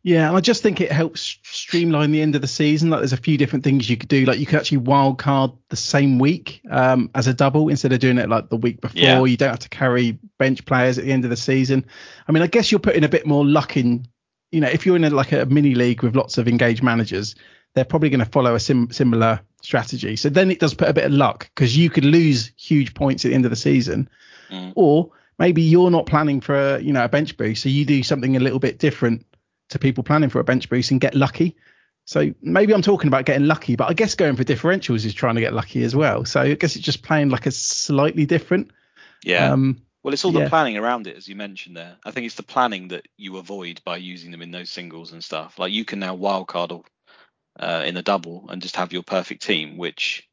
Yeah, 0.03 0.27
and 0.27 0.37
I 0.37 0.41
just 0.41 0.63
think 0.63 0.81
it 0.81 0.91
helps 0.91 1.37
streamline 1.43 2.11
the 2.11 2.21
end 2.21 2.35
of 2.35 2.41
the 2.41 2.47
season. 2.47 2.89
Like 2.89 3.01
there's 3.01 3.13
a 3.13 3.17
few 3.17 3.37
different 3.37 3.63
things 3.63 3.89
you 3.89 3.97
could 3.97 4.09
do. 4.09 4.25
Like 4.25 4.39
you 4.39 4.45
could 4.45 4.59
actually 4.59 4.79
wild 4.79 5.17
card 5.17 5.51
the 5.69 5.75
same 5.75 6.19
week 6.19 6.61
um, 6.71 7.09
as 7.15 7.27
a 7.27 7.33
double 7.33 7.69
instead 7.69 7.93
of 7.93 7.99
doing 7.99 8.17
it 8.17 8.29
like 8.29 8.49
the 8.49 8.57
week 8.57 8.81
before. 8.81 8.99
Yeah. 8.99 9.23
You 9.23 9.37
don't 9.37 9.49
have 9.49 9.59
to 9.59 9.69
carry 9.69 10.17
bench 10.39 10.65
players 10.65 10.97
at 10.97 11.05
the 11.05 11.11
end 11.11 11.23
of 11.23 11.29
the 11.29 11.37
season. 11.37 11.85
I 12.27 12.31
mean, 12.31 12.43
I 12.43 12.47
guess 12.47 12.71
you're 12.71 12.79
putting 12.79 13.03
a 13.03 13.09
bit 13.09 13.25
more 13.25 13.45
luck 13.45 13.77
in. 13.77 14.07
You 14.51 14.61
know, 14.61 14.69
if 14.69 14.85
you're 14.85 14.95
in 14.95 15.03
a, 15.03 15.09
like 15.09 15.31
a 15.31 15.45
mini 15.45 15.75
league 15.75 16.01
with 16.01 16.15
lots 16.15 16.37
of 16.37 16.47
engaged 16.47 16.81
managers, 16.81 17.35
they're 17.75 17.85
probably 17.85 18.09
going 18.09 18.19
to 18.19 18.25
follow 18.25 18.55
a 18.55 18.59
sim- 18.59 18.91
similar 18.91 19.41
strategy. 19.61 20.15
So 20.15 20.29
then 20.29 20.49
it 20.49 20.59
does 20.59 20.73
put 20.73 20.87
a 20.87 20.93
bit 20.93 21.03
of 21.03 21.11
luck 21.11 21.49
because 21.53 21.77
you 21.77 21.89
could 21.89 22.05
lose 22.05 22.51
huge 22.57 22.93
points 22.93 23.25
at 23.25 23.29
the 23.29 23.35
end 23.35 23.45
of 23.45 23.51
the 23.51 23.57
season, 23.57 24.09
mm. 24.49 24.73
or 24.75 25.11
maybe 25.37 25.61
you're 25.61 25.91
not 25.91 26.05
planning 26.05 26.41
for 26.41 26.55
a, 26.55 26.79
you 26.79 26.93
know 26.93 27.03
a 27.03 27.09
bench 27.09 27.37
boost, 27.37 27.61
so 27.61 27.69
you 27.69 27.85
do 27.85 28.01
something 28.01 28.35
a 28.35 28.39
little 28.39 28.59
bit 28.59 28.79
different 28.79 29.25
to 29.69 29.79
people 29.79 30.03
planning 30.03 30.29
for 30.29 30.39
a 30.39 30.43
bench 30.43 30.69
boost 30.69 30.91
and 30.91 31.01
get 31.01 31.15
lucky. 31.15 31.55
So 32.05 32.33
maybe 32.41 32.73
I'm 32.73 32.83
talking 32.83 33.07
about 33.07 33.25
getting 33.25 33.47
lucky, 33.47 33.75
but 33.75 33.89
I 33.89 33.93
guess 33.93 34.13
going 34.13 34.35
for 34.35 34.43
differentials 34.43 35.05
is 35.05 35.13
trying 35.13 35.35
to 35.35 35.41
get 35.41 35.53
lucky 35.53 35.83
as 35.83 35.95
well. 35.95 36.23
So 36.23 36.41
I 36.41 36.53
guess 36.53 36.75
it's 36.75 36.85
just 36.85 37.01
playing 37.01 37.29
like 37.29 37.47
a 37.47 37.51
slightly 37.51 38.27
different. 38.27 38.71
Yeah. 39.23 39.51
Um, 39.51 39.81
well, 40.03 40.13
it's 40.13 40.23
all 40.23 40.31
yeah. 40.31 40.43
the 40.43 40.49
planning 40.51 40.77
around 40.77 41.07
it, 41.07 41.17
as 41.17 41.27
you 41.27 41.35
mentioned 41.35 41.75
there. 41.75 41.97
I 42.05 42.11
think 42.11 42.27
it's 42.27 42.35
the 42.35 42.43
planning 42.43 42.89
that 42.89 43.07
you 43.17 43.37
avoid 43.37 43.81
by 43.83 43.97
using 43.97 44.29
them 44.29 44.43
in 44.43 44.51
those 44.51 44.69
singles 44.69 45.13
and 45.13 45.23
stuff. 45.23 45.57
Like 45.57 45.73
you 45.73 45.83
can 45.83 45.97
now 45.97 46.15
wildcard 46.15 46.71
uh, 47.59 47.83
in 47.85 47.97
a 47.97 48.01
double 48.01 48.45
and 48.49 48.61
just 48.61 48.75
have 48.75 48.93
your 48.93 49.03
perfect 49.03 49.43
team, 49.43 49.77
which 49.77 50.27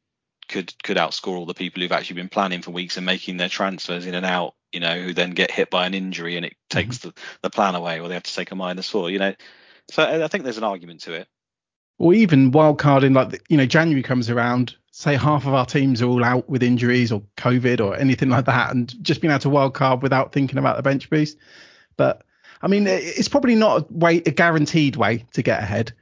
could 0.48 0.72
could 0.82 0.96
outscore 0.96 1.36
all 1.36 1.46
the 1.46 1.54
people 1.54 1.82
who've 1.82 1.92
actually 1.92 2.16
been 2.16 2.28
planning 2.28 2.62
for 2.62 2.72
weeks 2.72 2.96
and 2.96 3.06
making 3.06 3.36
their 3.36 3.48
transfers 3.48 4.06
in 4.06 4.14
and 4.14 4.26
out 4.26 4.54
you 4.72 4.80
know, 4.80 4.98
who 4.98 5.12
then 5.12 5.30
get 5.30 5.50
hit 5.50 5.70
by 5.70 5.86
an 5.86 5.94
injury 5.94 6.36
and 6.36 6.46
it 6.46 6.56
takes 6.70 6.98
mm-hmm. 6.98 7.10
the, 7.10 7.14
the 7.42 7.50
plan 7.50 7.74
away, 7.74 8.00
or 8.00 8.08
they 8.08 8.14
have 8.14 8.22
to 8.22 8.34
take 8.34 8.50
a 8.50 8.56
minus 8.56 8.88
four, 8.88 9.10
you 9.10 9.18
know. 9.18 9.34
So 9.90 10.24
I 10.24 10.28
think 10.28 10.44
there's 10.44 10.58
an 10.58 10.64
argument 10.64 11.02
to 11.02 11.12
it. 11.12 11.28
Or 11.98 12.14
even 12.14 12.50
wild 12.50 12.78
carding, 12.78 13.12
like 13.12 13.42
you 13.48 13.56
know, 13.56 13.66
January 13.66 14.02
comes 14.02 14.30
around, 14.30 14.74
say 14.90 15.16
half 15.16 15.46
of 15.46 15.54
our 15.54 15.66
teams 15.66 16.00
are 16.00 16.06
all 16.06 16.24
out 16.24 16.48
with 16.48 16.62
injuries 16.62 17.12
or 17.12 17.22
COVID 17.36 17.80
or 17.80 17.96
anything 17.96 18.30
like 18.30 18.46
that, 18.46 18.74
and 18.74 18.92
just 19.04 19.20
being 19.20 19.30
able 19.30 19.40
to 19.40 19.50
wild 19.50 19.74
card 19.74 20.02
without 20.02 20.32
thinking 20.32 20.58
about 20.58 20.76
the 20.76 20.82
bench 20.82 21.10
boost. 21.10 21.36
But 21.96 22.22
I 22.62 22.68
mean, 22.68 22.86
it's 22.86 23.28
probably 23.28 23.54
not 23.54 23.82
a 23.82 23.92
way, 23.92 24.22
a 24.24 24.30
guaranteed 24.30 24.96
way 24.96 25.26
to 25.34 25.42
get 25.42 25.62
ahead. 25.62 25.92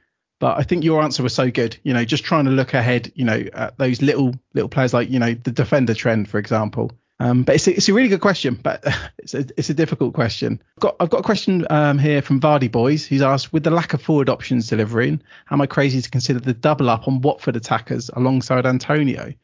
But 0.41 0.57
I 0.57 0.63
think 0.63 0.83
your 0.83 1.01
answer 1.01 1.23
was 1.23 1.33
so 1.33 1.49
good. 1.49 1.77
You 1.83 1.93
know, 1.93 2.03
just 2.03 2.25
trying 2.25 2.45
to 2.45 2.51
look 2.51 2.73
ahead. 2.73 3.11
You 3.15 3.23
know, 3.23 3.45
at 3.53 3.77
those 3.77 4.01
little 4.01 4.35
little 4.53 4.67
players 4.67 4.93
like 4.93 5.09
you 5.09 5.19
know 5.19 5.33
the 5.33 5.51
defender 5.51 5.93
trend, 5.93 6.27
for 6.29 6.37
example. 6.37 6.91
Um, 7.21 7.43
but 7.43 7.53
it's 7.53 7.67
a, 7.67 7.75
it's 7.75 7.87
a 7.87 7.93
really 7.93 8.09
good 8.09 8.21
question, 8.21 8.55
but 8.55 8.83
it's 9.19 9.35
a, 9.35 9.45
it's 9.55 9.69
a 9.69 9.75
difficult 9.75 10.15
question. 10.15 10.61
I've 10.77 10.81
got, 10.81 10.95
I've 10.99 11.09
got 11.11 11.19
a 11.19 11.23
question 11.23 11.67
um, 11.69 11.99
here 11.99 12.23
from 12.23 12.41
Vardy 12.41 12.71
Boys. 12.71 13.05
He's 13.05 13.21
asked, 13.21 13.53
with 13.53 13.63
the 13.63 13.69
lack 13.69 13.93
of 13.93 14.01
forward 14.01 14.27
options 14.27 14.67
delivering, 14.67 15.21
am 15.51 15.61
I 15.61 15.67
crazy 15.67 16.01
to 16.01 16.09
consider 16.09 16.39
the 16.39 16.55
double 16.55 16.89
up 16.89 17.07
on 17.07 17.21
Watford 17.21 17.55
attackers 17.55 18.09
alongside 18.15 18.65
Antonio? 18.65 19.35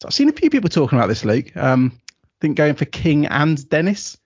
So 0.00 0.06
I've 0.06 0.14
seen 0.14 0.30
a 0.30 0.32
few 0.32 0.48
people 0.48 0.70
talking 0.70 0.96
about 0.98 1.08
this, 1.08 1.26
Luke. 1.26 1.54
Um, 1.54 1.92
I 2.24 2.36
think 2.40 2.56
going 2.56 2.74
for 2.74 2.86
King 2.86 3.26
and 3.26 3.68
Dennis 3.68 4.16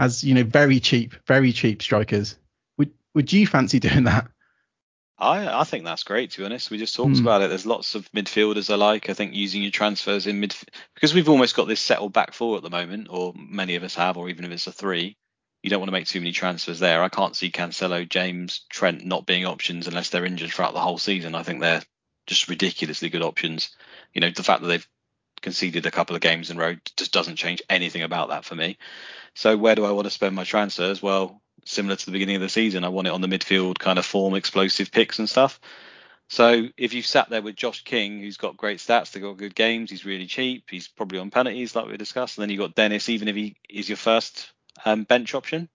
as 0.00 0.24
you 0.24 0.34
know, 0.34 0.42
very 0.44 0.80
cheap, 0.80 1.14
very 1.26 1.52
cheap 1.52 1.82
strikers. 1.82 2.36
Would 2.78 2.90
would 3.14 3.32
you 3.32 3.46
fancy 3.46 3.78
doing 3.78 4.04
that? 4.04 4.28
I, 5.20 5.60
I 5.60 5.64
think 5.64 5.84
that's 5.84 6.02
great 6.02 6.30
to 6.30 6.38
be 6.38 6.44
honest. 6.44 6.70
We 6.70 6.78
just 6.78 6.94
talked 6.94 7.16
mm. 7.16 7.20
about 7.20 7.42
it. 7.42 7.48
There's 7.48 7.66
lots 7.66 7.94
of 7.94 8.10
midfielders 8.12 8.72
I 8.72 8.76
like. 8.76 9.10
I 9.10 9.14
think 9.14 9.34
using 9.34 9.62
your 9.62 9.70
transfers 9.70 10.26
in 10.26 10.40
mid 10.40 10.54
because 10.94 11.14
we've 11.14 11.28
almost 11.28 11.54
got 11.54 11.68
this 11.68 11.80
settled 11.80 12.12
back 12.12 12.32
four 12.32 12.56
at 12.56 12.62
the 12.62 12.70
moment, 12.70 13.08
or 13.10 13.34
many 13.36 13.76
of 13.76 13.82
us 13.82 13.94
have, 13.96 14.16
or 14.16 14.28
even 14.30 14.44
if 14.44 14.50
it's 14.50 14.66
a 14.66 14.72
three, 14.72 15.16
you 15.62 15.68
don't 15.68 15.80
want 15.80 15.88
to 15.88 15.92
make 15.92 16.06
too 16.06 16.20
many 16.20 16.32
transfers 16.32 16.78
there. 16.78 17.02
I 17.02 17.10
can't 17.10 17.36
see 17.36 17.50
Cancelo, 17.50 18.08
James, 18.08 18.64
Trent 18.70 19.04
not 19.04 19.26
being 19.26 19.44
options 19.44 19.86
unless 19.86 20.08
they're 20.08 20.24
injured 20.24 20.52
throughout 20.52 20.72
the 20.72 20.80
whole 20.80 20.98
season. 20.98 21.34
I 21.34 21.42
think 21.42 21.60
they're 21.60 21.82
just 22.26 22.48
ridiculously 22.48 23.10
good 23.10 23.22
options. 23.22 23.70
You 24.14 24.22
know, 24.22 24.30
the 24.30 24.42
fact 24.42 24.62
that 24.62 24.68
they've 24.68 24.88
conceded 25.42 25.86
a 25.86 25.90
couple 25.90 26.16
of 26.16 26.22
games 26.22 26.50
in 26.50 26.56
a 26.56 26.60
row 26.60 26.76
just 26.96 27.12
doesn't 27.12 27.36
change 27.36 27.62
anything 27.68 28.02
about 28.02 28.30
that 28.30 28.44
for 28.44 28.54
me. 28.54 28.78
So 29.34 29.56
where 29.56 29.74
do 29.74 29.84
I 29.84 29.92
want 29.92 30.06
to 30.06 30.10
spend 30.10 30.34
my 30.34 30.44
transfers? 30.44 31.02
Well, 31.02 31.42
similar 31.64 31.96
to 31.96 32.06
the 32.06 32.12
beginning 32.12 32.36
of 32.36 32.42
the 32.42 32.48
season, 32.48 32.84
I 32.84 32.88
want 32.88 33.08
it 33.08 33.12
on 33.12 33.20
the 33.20 33.28
midfield 33.28 33.78
kind 33.78 33.98
of 33.98 34.06
form, 34.06 34.34
explosive 34.34 34.90
picks 34.92 35.18
and 35.18 35.28
stuff. 35.28 35.60
So 36.28 36.68
if 36.76 36.94
you've 36.94 37.06
sat 37.06 37.28
there 37.28 37.42
with 37.42 37.56
Josh 37.56 37.82
King, 37.82 38.20
who's 38.20 38.36
got 38.36 38.56
great 38.56 38.78
stats, 38.78 39.10
they've 39.10 39.22
got 39.22 39.36
good 39.36 39.54
games, 39.54 39.90
he's 39.90 40.04
really 40.04 40.26
cheap, 40.26 40.64
he's 40.70 40.86
probably 40.86 41.18
on 41.18 41.30
penalties 41.30 41.74
like 41.74 41.86
we 41.86 41.96
discussed, 41.96 42.38
and 42.38 42.42
then 42.42 42.50
you've 42.50 42.60
got 42.60 42.76
Dennis, 42.76 43.08
even 43.08 43.26
if 43.26 43.34
he 43.34 43.56
is 43.68 43.88
your 43.88 43.96
first 43.96 44.52
um, 44.84 45.02
bench 45.02 45.34
option, 45.34 45.68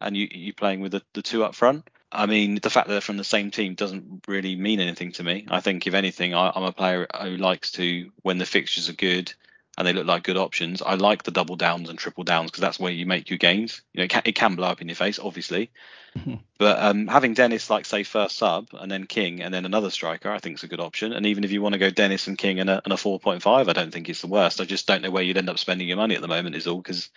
and 0.00 0.16
you 0.16 0.26
you 0.32 0.52
playing 0.52 0.80
with 0.80 0.92
the, 0.92 1.02
the 1.14 1.22
two 1.22 1.44
up 1.44 1.54
front. 1.54 1.88
I 2.10 2.26
mean, 2.26 2.56
the 2.56 2.70
fact 2.70 2.88
that 2.88 2.94
they're 2.94 3.00
from 3.00 3.18
the 3.18 3.24
same 3.24 3.52
team 3.52 3.74
doesn't 3.74 4.24
really 4.26 4.56
mean 4.56 4.80
anything 4.80 5.12
to 5.12 5.22
me. 5.22 5.46
I 5.48 5.60
think 5.60 5.86
if 5.86 5.94
anything, 5.94 6.34
I, 6.34 6.50
I'm 6.52 6.64
a 6.64 6.72
player 6.72 7.06
who 7.22 7.36
likes 7.36 7.70
to 7.72 8.10
when 8.22 8.38
the 8.38 8.46
fixtures 8.46 8.88
are 8.88 8.94
good 8.94 9.32
and 9.78 9.86
they 9.86 9.92
look 9.92 10.06
like 10.06 10.22
good 10.22 10.36
options. 10.36 10.82
I 10.82 10.94
like 10.94 11.22
the 11.22 11.30
double 11.30 11.56
downs 11.56 11.88
and 11.88 11.98
triple 11.98 12.24
downs 12.24 12.50
because 12.50 12.60
that's 12.60 12.78
where 12.78 12.92
you 12.92 13.06
make 13.06 13.30
your 13.30 13.38
gains. 13.38 13.82
You 13.92 13.98
know, 13.98 14.04
it 14.04 14.10
can, 14.10 14.22
it 14.24 14.34
can 14.34 14.54
blow 14.54 14.68
up 14.68 14.80
in 14.80 14.88
your 14.88 14.96
face, 14.96 15.18
obviously, 15.18 15.70
mm-hmm. 16.16 16.34
but 16.58 16.82
um, 16.82 17.06
having 17.06 17.34
Dennis 17.34 17.70
like 17.70 17.86
say 17.86 18.02
first 18.02 18.36
sub 18.36 18.68
and 18.72 18.90
then 18.90 19.06
King 19.06 19.42
and 19.42 19.54
then 19.54 19.64
another 19.64 19.90
striker, 19.90 20.30
I 20.30 20.38
think 20.38 20.58
is 20.58 20.64
a 20.64 20.68
good 20.68 20.80
option. 20.80 21.12
And 21.12 21.26
even 21.26 21.44
if 21.44 21.52
you 21.52 21.62
want 21.62 21.74
to 21.74 21.78
go 21.78 21.90
Dennis 21.90 22.26
and 22.26 22.36
King 22.36 22.60
and 22.60 22.68
a, 22.68 22.82
and 22.84 22.92
a 22.92 22.96
4.5, 22.96 23.68
I 23.68 23.72
don't 23.72 23.92
think 23.92 24.08
it's 24.08 24.20
the 24.20 24.26
worst. 24.26 24.60
I 24.60 24.64
just 24.64 24.86
don't 24.86 25.02
know 25.02 25.10
where 25.10 25.22
you'd 25.22 25.38
end 25.38 25.50
up 25.50 25.58
spending 25.58 25.88
your 25.88 25.96
money 25.96 26.14
at 26.14 26.22
the 26.22 26.28
moment, 26.28 26.56
is 26.56 26.66
all 26.66 26.80
because 26.80 27.08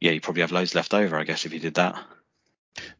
yeah, 0.00 0.12
you 0.12 0.20
probably 0.20 0.42
have 0.42 0.52
loads 0.52 0.74
left 0.74 0.94
over, 0.94 1.16
I 1.16 1.24
guess, 1.24 1.46
if 1.46 1.52
you 1.52 1.60
did 1.60 1.74
that. 1.74 2.02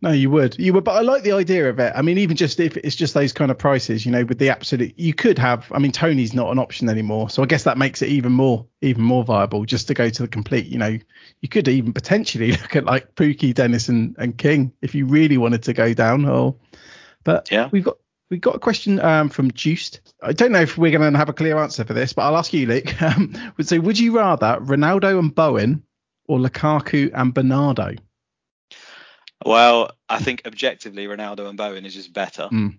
No, 0.03 0.11
you 0.11 0.31
would, 0.31 0.59
you 0.59 0.73
would, 0.73 0.85
but 0.85 0.97
I 0.97 1.01
like 1.01 1.23
the 1.23 1.33
idea 1.33 1.69
of 1.69 1.79
it. 1.79 1.93
I 1.95 2.03
mean, 2.03 2.19
even 2.19 2.37
just 2.37 2.61
if 2.61 2.77
it's 2.79 2.97
just 2.97 3.15
those 3.15 3.33
kind 3.33 3.51
of 3.51 3.59
prices, 3.59 4.07
you 4.07 4.13
know, 4.13 4.25
with 4.25 4.39
the 4.39 4.51
absolute, 4.51 4.99
you 4.99 5.15
could 5.15 5.39
have. 5.39 5.71
I 5.73 5.79
mean, 5.79 5.93
Toney's 5.93 6.35
not 6.35 6.51
an 6.51 6.59
option 6.59 6.89
anymore, 6.89 7.31
so 7.31 7.43
I 7.43 7.47
guess 7.47 7.65
that 7.65 7.79
makes 7.79 8.03
it 8.03 8.09
even 8.09 8.33
more, 8.33 8.67
even 8.83 9.03
more 9.03 9.25
viable 9.25 9.65
just 9.65 9.89
to 9.89 9.95
go 9.95 10.09
to 10.09 10.23
the 10.23 10.29
complete. 10.29 10.67
You 10.67 10.79
know, 10.79 10.99
you 11.41 11.49
could 11.49 11.69
even 11.69 11.93
potentially 11.93 12.53
look 12.53 12.77
at 12.77 12.85
like 12.85 13.15
Pukki, 13.15 13.55
Dennis, 13.55 13.89
and, 13.89 14.15
and 14.19 14.37
King 14.37 14.73
if 14.83 14.95
you 14.95 15.07
really 15.07 15.39
wanted 15.39 15.63
to 15.65 15.73
go 15.73 15.95
down. 15.95 16.27
Or, 16.27 16.57
but 17.25 17.51
yeah, 17.51 17.69
we've 17.73 17.85
got 17.85 17.97
we've 18.31 18.41
got 18.41 18.57
a 18.57 18.61
question 18.61 19.01
um, 19.01 19.29
from 19.29 19.51
Juiced. 19.53 20.01
I 20.23 20.33
don't 20.33 20.53
know 20.53 20.61
if 20.61 20.77
we're 20.79 20.97
going 20.97 21.13
to 21.13 21.19
have 21.19 21.29
a 21.29 21.35
clear 21.35 21.59
answer 21.59 21.85
for 21.85 21.95
this, 21.95 22.13
but 22.13 22.23
I'll 22.23 22.37
ask 22.37 22.53
you, 22.53 22.67
Luke. 22.67 22.95
Um, 23.03 23.35
would 23.57 23.69
say, 23.69 23.79
would 23.79 23.99
you 23.99 24.17
rather 24.17 24.59
Ronaldo 24.61 25.19
and 25.19 25.35
Bowen 25.35 25.83
or 26.27 26.39
Lukaku 26.39 27.11
and 27.15 27.33
Bernardo? 27.33 27.95
Well, 29.45 29.91
I 30.09 30.19
think 30.19 30.43
objectively, 30.47 31.07
Ronaldo 31.07 31.49
and 31.49 31.59
Bowen 31.59 31.85
is 31.85 31.95
just 31.95 32.13
better. 32.13 32.49
Mm. 32.51 32.79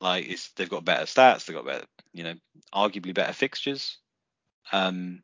Like 0.00 0.28
it's 0.28 0.50
they've 0.52 0.68
got 0.68 0.84
better 0.84 1.04
stats, 1.04 1.44
they've 1.44 1.56
got 1.56 1.66
better, 1.66 1.84
you 2.12 2.24
know, 2.24 2.34
arguably 2.74 3.14
better 3.14 3.32
fixtures. 3.32 3.98
Um, 4.72 5.22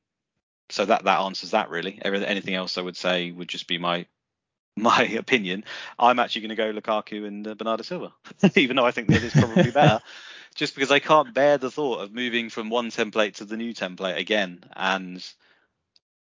so 0.68 0.84
that 0.84 1.04
that 1.04 1.20
answers 1.20 1.52
that 1.52 1.70
really. 1.70 1.98
Everything, 2.02 2.28
anything 2.28 2.54
else 2.54 2.78
I 2.78 2.82
would 2.82 2.96
say 2.96 3.30
would 3.30 3.48
just 3.48 3.68
be 3.68 3.78
my 3.78 4.06
my 4.76 5.02
opinion. 5.02 5.64
I'm 5.98 6.18
actually 6.18 6.42
going 6.42 6.56
to 6.56 6.56
go 6.56 6.72
Lukaku 6.72 7.26
and 7.26 7.46
uh, 7.46 7.54
Bernardo 7.54 7.82
Silva, 7.82 8.12
even 8.56 8.76
though 8.76 8.86
I 8.86 8.90
think 8.90 9.08
that 9.08 9.22
is 9.22 9.32
probably 9.32 9.70
better. 9.70 10.00
just 10.54 10.74
because 10.74 10.90
I 10.90 10.98
can't 10.98 11.34
bear 11.34 11.58
the 11.58 11.70
thought 11.70 12.00
of 12.00 12.12
moving 12.12 12.48
from 12.48 12.70
one 12.70 12.90
template 12.90 13.36
to 13.36 13.44
the 13.44 13.58
new 13.58 13.74
template 13.74 14.18
again. 14.18 14.64
And 14.74 15.24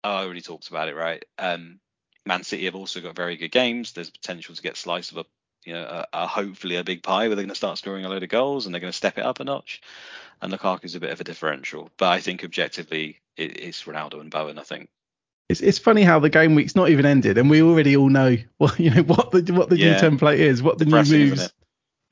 oh, 0.04 0.12
I 0.12 0.24
already 0.24 0.42
talked 0.42 0.70
about 0.70 0.88
it, 0.88 0.96
right? 0.96 1.26
Um, 1.38 1.80
Man 2.26 2.44
City 2.44 2.66
have 2.66 2.76
also 2.76 3.02
got 3.02 3.16
very 3.16 3.38
good 3.38 3.52
games. 3.52 3.94
There's 3.94 4.10
potential 4.10 4.56
to 4.56 4.62
get 4.62 4.78
slice 4.78 5.12
of 5.12 5.18
a 5.18 5.26
you 5.66 5.74
know 5.74 5.84
a, 5.84 6.08
a 6.14 6.28
hopefully 6.28 6.76
a 6.76 6.84
big 6.84 7.04
pie 7.04 7.28
where 7.28 7.36
they're 7.36 7.44
going 7.44 7.50
to 7.50 7.56
start 7.56 7.78
scoring 7.78 8.06
a 8.06 8.10
load 8.10 8.24
of 8.24 8.30
goals 8.30 8.66
and 8.66 8.74
they're 8.74 8.82
going 8.82 8.92
to 8.92 8.98
step 8.98 9.18
it 9.18 9.26
up 9.26 9.40
a 9.40 9.44
notch. 9.44 9.82
And 10.42 10.52
Lukaku's 10.52 10.96
a 10.96 11.00
bit 11.00 11.12
of 11.12 11.20
a 11.20 11.26
differential, 11.26 11.90
but 11.98 12.10
I 12.10 12.22
think 12.22 12.44
objectively 12.44 13.20
it, 13.36 13.60
it's 13.60 13.84
Ronaldo 13.84 14.22
and 14.22 14.32
Bowen. 14.32 14.60
I 14.60 14.64
think. 14.64 14.90
It's, 15.50 15.62
it's 15.62 15.80
funny 15.80 16.04
how 16.04 16.20
the 16.20 16.30
game 16.30 16.54
week's 16.54 16.76
not 16.76 16.90
even 16.90 17.08
ended 17.08 17.40
and 17.40 17.50
we 17.50 17.64
already 17.64 17.98
all 17.98 18.10
know 18.10 18.38
well 18.60 18.72
you 18.78 18.92
know 18.92 19.02
what 19.02 19.32
the 19.32 19.52
what 19.52 19.70
the 19.70 19.78
yeah. 19.78 19.94
new 19.94 20.10
template 20.10 20.38
is, 20.38 20.62
what 20.62 20.78
the 20.78 20.86
Depressing, 20.86 21.18
new 21.18 21.30
moves. 21.32 21.52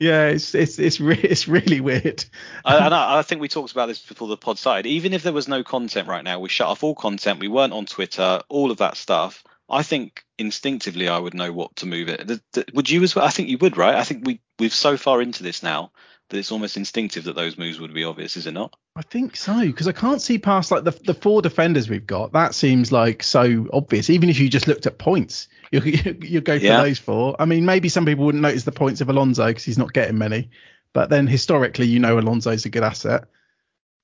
Yeah, 0.00 0.26
it's 0.26 0.54
it's 0.54 0.78
it's 0.78 1.00
re- 1.00 1.20
it's 1.20 1.48
really 1.48 1.80
weird. 1.80 2.24
I, 2.64 2.86
and 2.86 2.94
I, 2.94 3.18
I, 3.18 3.22
think 3.22 3.40
we 3.40 3.48
talked 3.48 3.72
about 3.72 3.86
this 3.86 4.00
before 4.00 4.28
the 4.28 4.36
pod 4.36 4.58
started. 4.58 4.86
Even 4.86 5.12
if 5.12 5.24
there 5.24 5.32
was 5.32 5.48
no 5.48 5.64
content 5.64 6.06
right 6.06 6.22
now, 6.22 6.38
we 6.38 6.48
shut 6.48 6.68
off 6.68 6.84
all 6.84 6.94
content. 6.94 7.40
We 7.40 7.48
weren't 7.48 7.72
on 7.72 7.86
Twitter, 7.86 8.40
all 8.48 8.70
of 8.70 8.78
that 8.78 8.96
stuff. 8.96 9.42
I 9.68 9.82
think 9.82 10.24
instinctively 10.38 11.08
I 11.08 11.18
would 11.18 11.34
know 11.34 11.52
what 11.52 11.76
to 11.76 11.86
move 11.86 12.08
it. 12.08 12.40
Would 12.74 12.88
you 12.88 13.02
as 13.02 13.14
well? 13.14 13.26
I 13.26 13.30
think 13.30 13.48
you 13.48 13.58
would, 13.58 13.76
right? 13.76 13.94
I 13.94 14.04
think 14.04 14.26
we 14.26 14.40
we've 14.58 14.72
so 14.72 14.96
far 14.96 15.20
into 15.20 15.42
this 15.42 15.62
now 15.62 15.92
that 16.30 16.38
it's 16.38 16.52
almost 16.52 16.76
instinctive 16.76 17.24
that 17.24 17.36
those 17.36 17.56
moves 17.56 17.80
would 17.80 17.92
be 17.94 18.04
obvious, 18.04 18.36
is 18.36 18.46
it 18.46 18.52
not? 18.52 18.74
I 18.96 19.02
think 19.02 19.36
so 19.36 19.60
because 19.60 19.88
I 19.88 19.92
can't 19.92 20.22
see 20.22 20.38
past 20.38 20.70
like 20.70 20.84
the 20.84 20.92
the 21.04 21.14
four 21.14 21.42
defenders 21.42 21.88
we've 21.88 22.06
got. 22.06 22.32
That 22.32 22.54
seems 22.54 22.92
like 22.92 23.22
so 23.22 23.68
obvious. 23.72 24.10
Even 24.10 24.30
if 24.30 24.38
you 24.38 24.48
just 24.48 24.68
looked 24.68 24.86
at 24.86 24.98
points, 24.98 25.48
you 25.70 25.80
you 26.22 26.40
go 26.40 26.58
for 26.58 26.64
yeah. 26.64 26.82
those 26.82 26.98
four. 26.98 27.36
I 27.38 27.44
mean, 27.44 27.66
maybe 27.66 27.88
some 27.88 28.06
people 28.06 28.24
wouldn't 28.24 28.42
notice 28.42 28.64
the 28.64 28.72
points 28.72 29.00
of 29.00 29.10
Alonso 29.10 29.46
because 29.46 29.64
he's 29.64 29.78
not 29.78 29.92
getting 29.92 30.18
many, 30.18 30.50
but 30.94 31.10
then 31.10 31.26
historically, 31.26 31.86
you 31.86 31.98
know, 31.98 32.18
Alonso's 32.18 32.64
a 32.64 32.70
good 32.70 32.84
asset. 32.84 33.24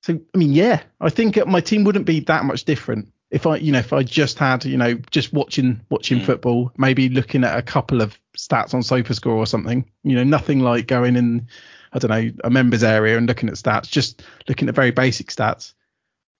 So 0.01 0.19
I 0.33 0.37
mean, 0.37 0.53
yeah, 0.53 0.83
I 1.01 1.09
think 1.09 1.43
my 1.47 1.61
team 1.61 1.83
wouldn't 1.83 2.05
be 2.05 2.19
that 2.21 2.45
much 2.45 2.65
different 2.65 3.11
if 3.35 3.45
I, 3.45 3.57
you 3.57 3.73
know, 3.73 3.79
if 3.79 3.91
I 3.91 4.01
just 4.01 4.39
had, 4.39 4.63
you 4.63 4.77
know, 4.77 4.93
just 5.11 5.33
watching 5.33 5.81
watching 5.89 6.21
mm. 6.21 6.25
football, 6.25 6.71
maybe 6.77 7.09
looking 7.09 7.43
at 7.43 7.59
a 7.59 7.61
couple 7.61 8.01
of 8.01 8.17
stats 8.37 8.73
on 8.73 8.79
SofaScore 8.79 9.35
or 9.35 9.45
something, 9.45 9.83
you 10.03 10.15
know, 10.15 10.23
nothing 10.23 10.61
like 10.61 10.87
going 10.87 11.17
in, 11.17 11.49
I 11.91 11.99
don't 11.99 12.11
know, 12.11 12.31
a 12.45 12.49
members 12.49 12.81
area 12.81 13.17
and 13.17 13.27
looking 13.27 13.49
at 13.49 13.55
stats, 13.55 13.89
just 13.89 14.23
looking 14.47 14.69
at 14.69 14.75
very 14.75 14.91
basic 14.91 15.27
stats. 15.27 15.73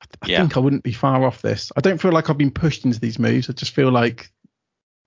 I, 0.01 0.05
I 0.21 0.27
yeah. 0.29 0.39
think 0.39 0.55
I 0.55 0.61
wouldn't 0.61 0.83
be 0.83 0.93
far 0.93 1.25
off 1.25 1.41
this. 1.41 1.69
I 1.75 1.81
don't 1.81 1.99
feel 1.99 2.13
like 2.13 2.29
I've 2.29 2.37
been 2.37 2.49
pushed 2.49 2.85
into 2.85 3.01
these 3.01 3.19
moves. 3.19 3.49
I 3.49 3.53
just 3.53 3.75
feel 3.75 3.91
like 3.91 4.31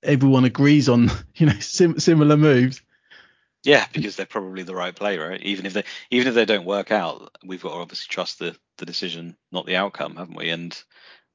everyone 0.03 0.45
agrees 0.45 0.91
on, 0.91 1.11
you 1.37 1.47
know, 1.47 1.59
sim- 1.59 1.99
similar 1.99 2.37
moves. 2.37 2.83
Yeah, 3.65 3.87
because 3.95 4.15
they're 4.15 4.27
probably 4.27 4.63
the 4.63 4.75
right 4.75 4.95
play, 4.95 5.17
right? 5.17 5.41
Even 5.41 5.65
if 5.65 5.73
they 5.73 5.85
even 6.11 6.29
if 6.29 6.35
they 6.35 6.45
don't 6.45 6.67
work 6.67 6.93
out, 6.93 7.35
we've 7.43 7.63
got 7.63 7.71
to 7.71 7.77
obviously 7.77 8.09
trust 8.11 8.39
the 8.39 8.55
the 8.77 8.85
decision, 8.85 9.39
not 9.51 9.65
the 9.65 9.77
outcome, 9.77 10.17
haven't 10.17 10.37
we? 10.37 10.51
And 10.51 10.81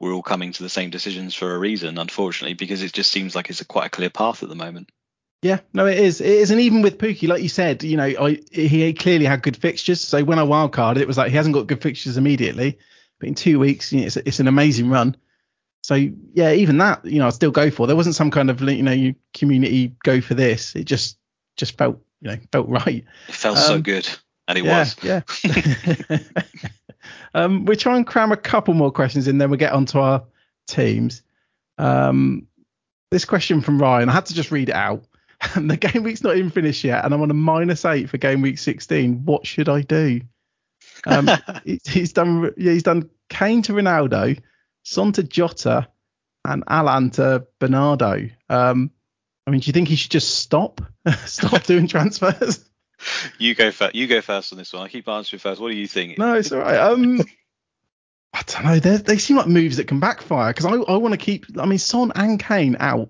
we're 0.03 0.13
all 0.13 0.21
coming 0.21 0.51
to 0.51 0.63
the 0.63 0.69
same 0.69 0.89
decisions 0.89 1.33
for 1.33 1.55
a 1.55 1.57
reason, 1.57 1.97
unfortunately, 1.97 2.53
because 2.53 2.83
it 2.83 2.91
just 2.91 3.11
seems 3.11 3.35
like 3.35 3.49
it's 3.49 3.61
a 3.61 3.65
quite 3.65 3.87
a 3.87 3.89
clear 3.89 4.09
path 4.09 4.43
at 4.43 4.49
the 4.49 4.55
moment. 4.55 4.89
Yeah, 5.41 5.59
no, 5.73 5.85
it 5.85 5.97
is. 5.97 6.21
It 6.21 6.27
is, 6.27 6.51
and 6.51 6.59
even 6.59 6.81
with 6.81 6.97
Pukki, 6.97 7.27
like 7.27 7.41
you 7.41 7.49
said, 7.49 7.83
you 7.83 7.97
know, 7.97 8.03
I, 8.03 8.39
he 8.51 8.93
clearly 8.93 9.25
had 9.25 9.41
good 9.41 9.57
fixtures. 9.57 10.01
So 10.01 10.23
when 10.23 10.39
I 10.39 10.43
wildcarded, 10.43 10.97
it 10.97 11.07
was 11.07 11.17
like 11.17 11.31
he 11.31 11.37
hasn't 11.37 11.55
got 11.55 11.67
good 11.67 11.81
fixtures 11.81 12.17
immediately, 12.17 12.77
but 13.19 13.29
in 13.29 13.35
two 13.35 13.59
weeks, 13.59 13.91
you 13.91 14.01
know, 14.01 14.07
it's, 14.07 14.17
it's 14.17 14.39
an 14.39 14.47
amazing 14.47 14.89
run. 14.89 15.15
So 15.83 15.95
yeah, 15.95 16.51
even 16.51 16.77
that, 16.77 17.03
you 17.05 17.19
know, 17.19 17.27
I 17.27 17.29
still 17.31 17.51
go 17.51 17.71
for. 17.71 17.87
There 17.87 17.95
wasn't 17.95 18.15
some 18.15 18.31
kind 18.31 18.49
of 18.49 18.61
you 18.61 18.83
know 18.83 19.13
community 19.33 19.95
go 20.03 20.21
for 20.21 20.33
this. 20.33 20.75
It 20.75 20.85
just 20.85 21.17
just 21.57 21.77
felt 21.77 21.99
you 22.21 22.29
know 22.29 22.37
felt 22.51 22.67
right. 22.69 23.05
It 23.27 23.35
felt 23.35 23.57
um, 23.57 23.63
so 23.63 23.81
good, 23.81 24.09
and 24.47 24.57
it 24.57 24.65
yeah, 24.65 24.79
was. 24.79 24.95
Yeah. 25.03 26.17
Um, 27.33 27.65
we'll 27.65 27.77
try 27.77 27.97
and 27.97 28.05
cram 28.05 28.31
a 28.31 28.37
couple 28.37 28.73
more 28.73 28.91
questions 28.91 29.27
in, 29.27 29.37
then 29.37 29.49
we'll 29.49 29.59
get 29.59 29.73
onto 29.73 29.99
our 29.99 30.23
teams. 30.67 31.21
Um, 31.77 32.47
this 33.11 33.25
question 33.25 33.61
from 33.61 33.81
Ryan, 33.81 34.09
I 34.09 34.13
had 34.13 34.25
to 34.27 34.33
just 34.33 34.51
read 34.51 34.69
it 34.69 34.75
out. 34.75 35.03
the 35.55 35.77
game 35.77 36.03
week's 36.03 36.23
not 36.23 36.37
even 36.37 36.49
finished 36.49 36.83
yet, 36.83 37.03
and 37.03 37.13
I'm 37.13 37.21
on 37.21 37.31
a 37.31 37.35
minus 37.35 37.85
eight 37.85 38.09
for 38.09 38.17
game 38.17 38.41
week 38.41 38.57
16. 38.57 39.25
What 39.25 39.45
should 39.45 39.69
I 39.69 39.81
do? 39.81 40.21
Um, 41.05 41.29
he's 41.85 42.13
done. 42.13 42.53
Yeah, 42.57 42.71
he's 42.71 42.83
done 42.83 43.09
Kane 43.29 43.61
to 43.63 43.73
Ronaldo, 43.73 44.39
Son 44.83 45.11
to 45.13 45.23
Jota, 45.23 45.87
and 46.45 46.63
Allan 46.67 47.09
to 47.11 47.45
Bernardo. 47.59 48.29
Um, 48.49 48.91
I 49.45 49.51
mean, 49.51 49.59
do 49.59 49.67
you 49.67 49.73
think 49.73 49.89
he 49.89 49.95
should 49.95 50.11
just 50.11 50.35
stop, 50.35 50.81
stop 51.25 51.63
doing 51.63 51.87
transfers? 51.87 52.69
You 53.37 53.55
go 53.55 53.71
first. 53.71 53.95
You 53.95 54.07
go 54.07 54.21
first 54.21 54.51
on 54.53 54.57
this 54.57 54.73
one. 54.73 54.83
I 54.83 54.87
keep 54.87 55.07
answering 55.07 55.39
first. 55.39 55.61
What 55.61 55.71
do 55.71 55.77
you 55.77 55.87
think? 55.87 56.17
No, 56.17 56.33
it's 56.35 56.51
all 56.51 56.59
right. 56.59 56.77
Um, 56.77 57.21
I 58.33 58.41
don't 58.47 58.65
know. 58.65 58.79
They 58.79 58.97
they 58.97 59.17
seem 59.17 59.37
like 59.37 59.47
moves 59.47 59.77
that 59.77 59.87
can 59.87 59.99
backfire 59.99 60.53
because 60.53 60.65
I 60.65 60.73
I 60.73 60.97
want 60.97 61.13
to 61.13 61.17
keep. 61.17 61.45
I 61.57 61.65
mean, 61.65 61.79
Son 61.79 62.11
and 62.15 62.39
Kane 62.39 62.77
out 62.79 63.09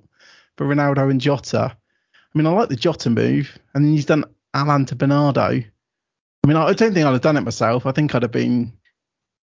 for 0.58 0.66
Ronaldo 0.66 1.10
and 1.10 1.22
Jota. 1.22 1.76
I 1.76 2.38
mean, 2.38 2.48
I 2.48 2.52
like 2.52 2.70
the 2.70 2.76
Jota 2.76 3.10
move, 3.10 3.58
and 3.74 3.86
then 3.86 3.94
he's 3.94 4.06
done 4.06 4.26
Alan 4.54 4.86
to 4.88 4.96
Bernardo. 4.96 5.42
I 5.42 6.48
mean, 6.48 6.58
I, 6.58 6.66
I 6.66 6.74
don't 6.74 6.94
think 6.94 7.06
I'd 7.06 7.14
have 7.14 7.22
done 7.22 7.38
it 7.38 7.42
myself. 7.42 7.86
I 7.86 7.92
think 7.92 8.14
I'd 8.14 8.24
have 8.24 8.32
been 8.32 8.74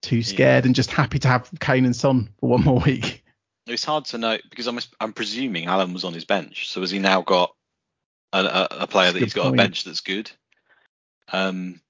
too 0.00 0.22
scared 0.22 0.64
yeah. 0.64 0.68
and 0.68 0.74
just 0.74 0.90
happy 0.90 1.18
to 1.18 1.28
have 1.28 1.50
Kane 1.60 1.84
and 1.84 1.96
Son 1.96 2.30
for 2.40 2.48
one 2.48 2.62
more 2.62 2.80
week. 2.80 3.24
It's 3.66 3.84
hard 3.84 4.06
to 4.06 4.18
know 4.18 4.38
because 4.48 4.66
I'm 4.66 4.78
I'm 4.98 5.12
presuming 5.12 5.66
Alan 5.66 5.92
was 5.92 6.04
on 6.04 6.14
his 6.14 6.24
bench. 6.24 6.70
So 6.70 6.80
has 6.80 6.90
he 6.90 6.98
now 6.98 7.20
got 7.20 7.54
a, 8.32 8.38
a, 8.38 8.68
a 8.80 8.86
player 8.86 9.06
that's 9.06 9.14
that 9.14 9.24
he's 9.24 9.34
got 9.34 9.44
point. 9.44 9.54
a 9.54 9.62
bench 9.64 9.84
that's 9.84 10.00
good? 10.00 10.30
Um, 11.32 11.80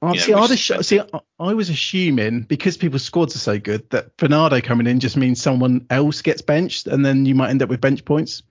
Oh, 0.00 0.14
see, 0.14 0.32
I'd 0.32 0.50
assu- 0.50 0.84
see, 0.84 1.00
I 1.40 1.54
was 1.54 1.70
assuming 1.70 2.42
because 2.42 2.76
people's 2.76 3.02
squads 3.02 3.34
are 3.34 3.40
so 3.40 3.58
good 3.58 3.90
that 3.90 4.16
Bernardo 4.16 4.60
coming 4.60 4.86
in 4.86 5.00
just 5.00 5.16
means 5.16 5.42
someone 5.42 5.86
else 5.90 6.22
gets 6.22 6.40
benched, 6.40 6.86
and 6.86 7.04
then 7.04 7.26
you 7.26 7.34
might 7.34 7.50
end 7.50 7.62
up 7.62 7.68
with 7.68 7.80
bench 7.80 8.04
points. 8.04 8.44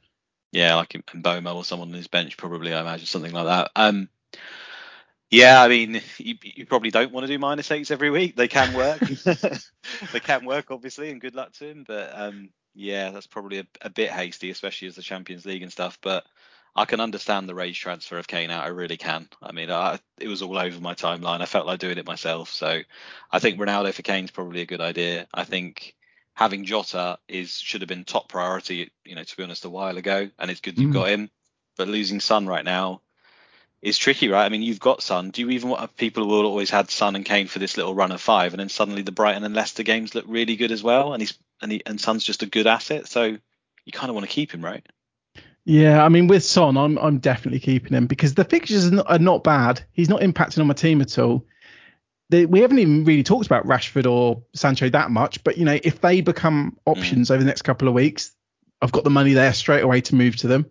Yeah, 0.52 0.76
like 0.76 0.90
Mbeumo 0.90 1.56
or 1.56 1.64
someone 1.64 1.90
on 1.90 1.94
his 1.94 2.08
bench, 2.08 2.36
probably. 2.36 2.74
I 2.74 2.82
imagine 2.82 3.06
something 3.06 3.32
like 3.32 3.46
that. 3.46 3.72
Um, 3.78 4.10
yeah, 5.30 5.62
I 5.62 5.70
mean, 5.70 6.02
you, 6.18 6.36
you 6.42 6.66
probably 6.66 6.92
don't 6.92 7.14
want 7.14 7.26
to 7.26 7.32
do 7.32 7.40
minus 7.40 7.72
eights 7.72 7.92
every 7.92 8.10
week. 8.10 8.36
They 8.36 8.50
can 8.50 8.74
work. 8.74 9.00
they 10.12 10.20
can 10.20 10.46
work, 10.46 10.70
obviously, 10.70 11.12
and 11.12 11.22
good 11.22 11.36
luck 11.36 11.54
to 11.54 11.66
him. 11.66 11.86
But 11.88 12.12
um, 12.14 12.50
yeah, 12.76 13.12
that's 13.12 13.28
probably 13.28 13.60
a, 13.60 13.68
a 13.82 13.90
bit 13.90 14.12
hasty, 14.12 14.50
especially 14.50 14.90
as 14.90 14.96
the 14.96 15.02
Champions 15.02 15.46
League 15.46 15.64
and 15.64 15.72
stuff. 15.72 15.98
But 16.02 16.26
I 16.78 16.86
can 16.86 17.00
understand 17.00 17.50
the 17.50 17.56
rage 17.56 17.80
transfer 17.80 18.20
of 18.20 18.28
Kane 18.28 18.52
out. 18.52 18.64
I 18.64 18.68
really 18.68 18.98
can. 18.98 19.28
I 19.42 19.52
mean, 19.52 19.72
I, 19.72 20.00
it 20.20 20.28
was 20.28 20.44
all 20.44 20.58
over 20.58 20.80
my 20.80 20.94
timeline. 20.94 21.42
I 21.42 21.46
felt 21.46 21.66
like 21.66 21.80
doing 21.80 21.98
it 21.98 22.06
myself. 22.06 22.54
So 22.54 22.82
I 23.32 23.40
think 23.40 23.60
Ronaldo 23.60 23.92
for 23.94 24.04
Kane's 24.04 24.30
probably 24.30 24.62
a 24.62 24.68
good 24.68 24.80
idea. 24.80 25.28
I 25.34 25.44
think 25.44 25.96
having 26.36 26.66
Jota 26.66 27.18
is 27.28 27.58
should 27.58 27.82
have 27.82 27.90
been 27.90 28.04
top 28.04 28.30
priority. 28.30 28.92
You 29.04 29.16
know, 29.16 29.24
to 29.24 29.38
be 29.38 29.44
honest, 29.44 29.66
a 29.66 29.70
while 29.70 29.98
ago, 29.98 30.30
and 30.38 30.52
it's 30.52 30.62
good 30.62 30.76
mm. 30.76 30.84
you've 30.84 30.94
got 30.94 31.10
him. 31.10 31.32
But 31.78 31.88
losing 31.88 32.20
Son 32.20 32.46
right 32.46 32.66
now 32.66 33.02
is 33.82 33.98
tricky, 33.98 34.28
right? 34.28 34.46
I 34.46 34.50
mean, 34.50 34.62
you've 34.62 34.80
got 34.80 35.02
Son. 35.02 35.32
Do 35.32 35.42
you 35.42 35.50
even 35.50 35.70
want 35.70 35.98
people 35.98 36.24
who 36.24 36.30
will 36.30 36.46
always 36.46 36.70
had 36.70 36.92
Son 36.92 37.16
and 37.16 37.26
Kane 37.26 37.48
for 37.48 37.58
this 37.58 37.76
little 37.78 37.96
run 37.96 38.12
of 38.12 38.22
five, 38.22 38.54
and 38.54 38.60
then 38.60 38.70
suddenly 38.70 39.02
the 39.02 39.12
Brighton 39.12 39.44
and 39.44 39.56
Leicester 39.56 39.82
games 39.82 40.14
look 40.14 40.26
really 40.28 40.56
good 40.56 40.72
as 40.72 40.84
well, 40.84 41.14
and 41.14 41.24
he's 41.24 41.38
and 41.60 41.72
he, 41.72 41.82
and 41.88 42.00
Son's 42.00 42.24
just 42.24 42.44
a 42.44 42.46
good 42.46 42.68
asset, 42.68 43.08
so 43.08 43.24
you 43.24 43.92
kind 43.92 44.10
of 44.10 44.16
want 44.16 44.28
to 44.28 44.32
keep 44.32 44.54
him, 44.54 44.64
right? 44.64 44.86
Yeah, 45.70 46.02
I 46.02 46.08
mean 46.08 46.28
with 46.28 46.46
Son, 46.46 46.78
I'm 46.78 46.98
I'm 46.98 47.18
definitely 47.18 47.60
keeping 47.60 47.92
him 47.92 48.08
because 48.08 48.34
the 48.34 48.46
fixtures 48.46 48.88
are 48.88 48.92
not, 48.92 49.12
are 49.12 49.20
not 49.20 49.44
bad. 49.44 49.84
He's 49.92 50.08
not 50.08 50.22
impacting 50.22 50.62
on 50.62 50.68
my 50.68 50.74
team 50.74 51.02
at 51.02 51.20
all. 51.20 51.46
They, 52.30 52.46
we 52.46 52.62
haven't 52.62 52.80
even 52.80 53.04
really 53.04 53.22
talked 53.24 53.48
about 53.48 53.66
Rashford 53.66 54.10
or 54.10 54.42
Sancho 54.54 54.88
that 54.90 55.12
much, 55.12 55.44
but 55.44 55.58
you 55.58 55.66
know 55.66 55.78
if 55.84 56.00
they 56.00 56.22
become 56.22 56.78
options 56.86 57.28
mm. 57.28 57.32
over 57.32 57.44
the 57.44 57.48
next 57.48 57.64
couple 57.64 57.90
of 57.90 57.94
weeks, 57.94 58.32
I've 58.82 58.94
got 58.94 59.04
the 59.04 59.10
money 59.10 59.34
there 59.34 59.52
straight 59.52 59.84
away 59.84 60.00
to 60.02 60.16
move 60.16 60.38
to 60.38 60.48
them. 60.48 60.68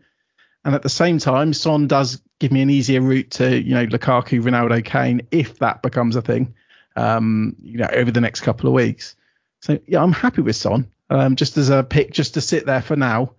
And 0.64 0.74
at 0.74 0.82
the 0.82 0.88
same 0.88 1.18
time, 1.18 1.52
Son 1.52 1.86
does 1.86 2.22
give 2.38 2.50
me 2.50 2.62
an 2.62 2.70
easier 2.70 3.02
route 3.02 3.30
to 3.32 3.60
you 3.60 3.74
know 3.74 3.86
Lukaku, 3.86 4.40
Ronaldo, 4.40 4.82
Kane 4.82 5.20
if 5.30 5.58
that 5.58 5.82
becomes 5.82 6.16
a 6.16 6.22
thing. 6.22 6.54
Um, 6.96 7.54
you 7.62 7.76
know 7.76 7.88
over 7.92 8.10
the 8.10 8.22
next 8.22 8.40
couple 8.40 8.66
of 8.66 8.72
weeks. 8.72 9.14
So 9.60 9.78
yeah, 9.86 10.02
I'm 10.02 10.12
happy 10.12 10.40
with 10.40 10.56
Son. 10.56 10.90
Um, 11.10 11.36
just 11.36 11.58
as 11.58 11.68
a 11.68 11.82
pick, 11.82 12.14
just 12.14 12.32
to 12.32 12.40
sit 12.40 12.64
there 12.64 12.80
for 12.80 12.96
now. 12.96 13.34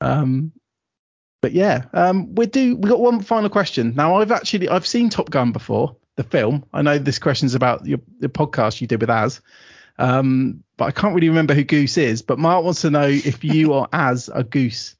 Um, 0.00 0.52
but 1.40 1.52
yeah, 1.52 1.84
um, 1.92 2.34
we 2.34 2.46
do. 2.46 2.76
We 2.76 2.88
got 2.88 3.00
one 3.00 3.20
final 3.20 3.48
question. 3.48 3.94
Now, 3.94 4.16
I've 4.16 4.32
actually 4.32 4.68
I've 4.68 4.86
seen 4.86 5.08
Top 5.08 5.30
Gun 5.30 5.52
before, 5.52 5.96
the 6.16 6.24
film. 6.24 6.64
I 6.72 6.82
know 6.82 6.98
this 6.98 7.18
question's 7.18 7.54
about 7.54 7.86
your 7.86 8.00
the 8.18 8.28
podcast 8.28 8.80
you 8.80 8.86
did 8.86 9.00
with 9.00 9.10
Az, 9.10 9.40
um, 9.98 10.62
but 10.76 10.86
I 10.86 10.90
can't 10.90 11.14
really 11.14 11.28
remember 11.28 11.54
who 11.54 11.64
Goose 11.64 11.96
is. 11.96 12.22
But 12.22 12.38
Mark 12.38 12.64
wants 12.64 12.82
to 12.82 12.90
know 12.90 13.08
if 13.08 13.42
you 13.42 13.72
or 13.72 13.88
Az 13.92 14.30
a 14.32 14.44
Goose. 14.44 14.96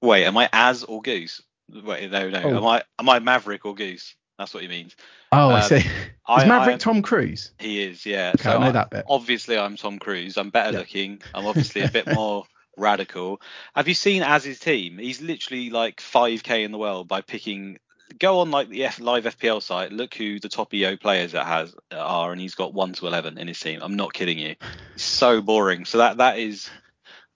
Wait, 0.00 0.24
am 0.24 0.36
I 0.36 0.48
Az 0.52 0.84
or 0.84 1.02
Goose? 1.02 1.42
Wait, 1.68 2.10
no, 2.10 2.28
no. 2.28 2.42
Oh. 2.42 2.56
Am 2.56 2.66
I 2.66 2.82
am 2.98 3.08
I 3.08 3.18
Maverick 3.18 3.64
or 3.64 3.74
Goose? 3.74 4.14
That's 4.38 4.54
what 4.54 4.62
he 4.62 4.68
means. 4.68 4.96
Oh, 5.30 5.50
um, 5.50 5.54
I 5.54 5.60
see. 5.60 5.76
Is 5.76 5.86
I, 6.26 6.46
Maverick 6.46 6.74
I, 6.74 6.78
Tom 6.78 7.02
Cruise? 7.02 7.52
He 7.58 7.82
is, 7.82 8.04
yeah. 8.04 8.32
Okay, 8.34 8.44
so 8.44 8.56
I 8.56 8.66
know 8.66 8.72
that 8.72 8.90
bit. 8.90 9.04
Obviously, 9.08 9.58
I'm 9.58 9.76
Tom 9.76 9.98
Cruise. 9.98 10.36
I'm 10.36 10.50
better 10.50 10.72
yeah. 10.72 10.78
looking. 10.78 11.22
I'm 11.34 11.46
obviously 11.46 11.82
a 11.82 11.88
bit 11.88 12.06
more 12.14 12.44
radical. 12.76 13.40
Have 13.74 13.88
you 13.88 13.94
seen 13.94 14.22
as 14.22 14.44
his 14.44 14.58
team? 14.58 14.98
He's 14.98 15.20
literally 15.20 15.70
like 15.70 16.00
5k 16.00 16.64
in 16.64 16.72
the 16.72 16.78
world 16.78 17.08
by 17.08 17.20
picking. 17.20 17.78
Go 18.18 18.40
on 18.40 18.50
like 18.50 18.68
the 18.68 18.84
F, 18.84 19.00
live 19.00 19.24
FPL 19.24 19.62
site. 19.62 19.90
Look 19.90 20.14
who 20.14 20.38
the 20.38 20.50
top 20.50 20.74
EO 20.74 20.96
players 20.96 21.32
that 21.32 21.46
has 21.46 21.74
are, 21.90 22.30
and 22.30 22.40
he's 22.40 22.54
got 22.54 22.74
one 22.74 22.92
to 22.94 23.06
eleven 23.06 23.38
in 23.38 23.48
his 23.48 23.58
team. 23.58 23.80
I'm 23.82 23.96
not 23.96 24.12
kidding 24.12 24.38
you. 24.38 24.54
It's 24.94 25.02
so 25.02 25.40
boring. 25.40 25.86
So 25.86 25.98
that 25.98 26.18
that 26.18 26.38
is 26.38 26.68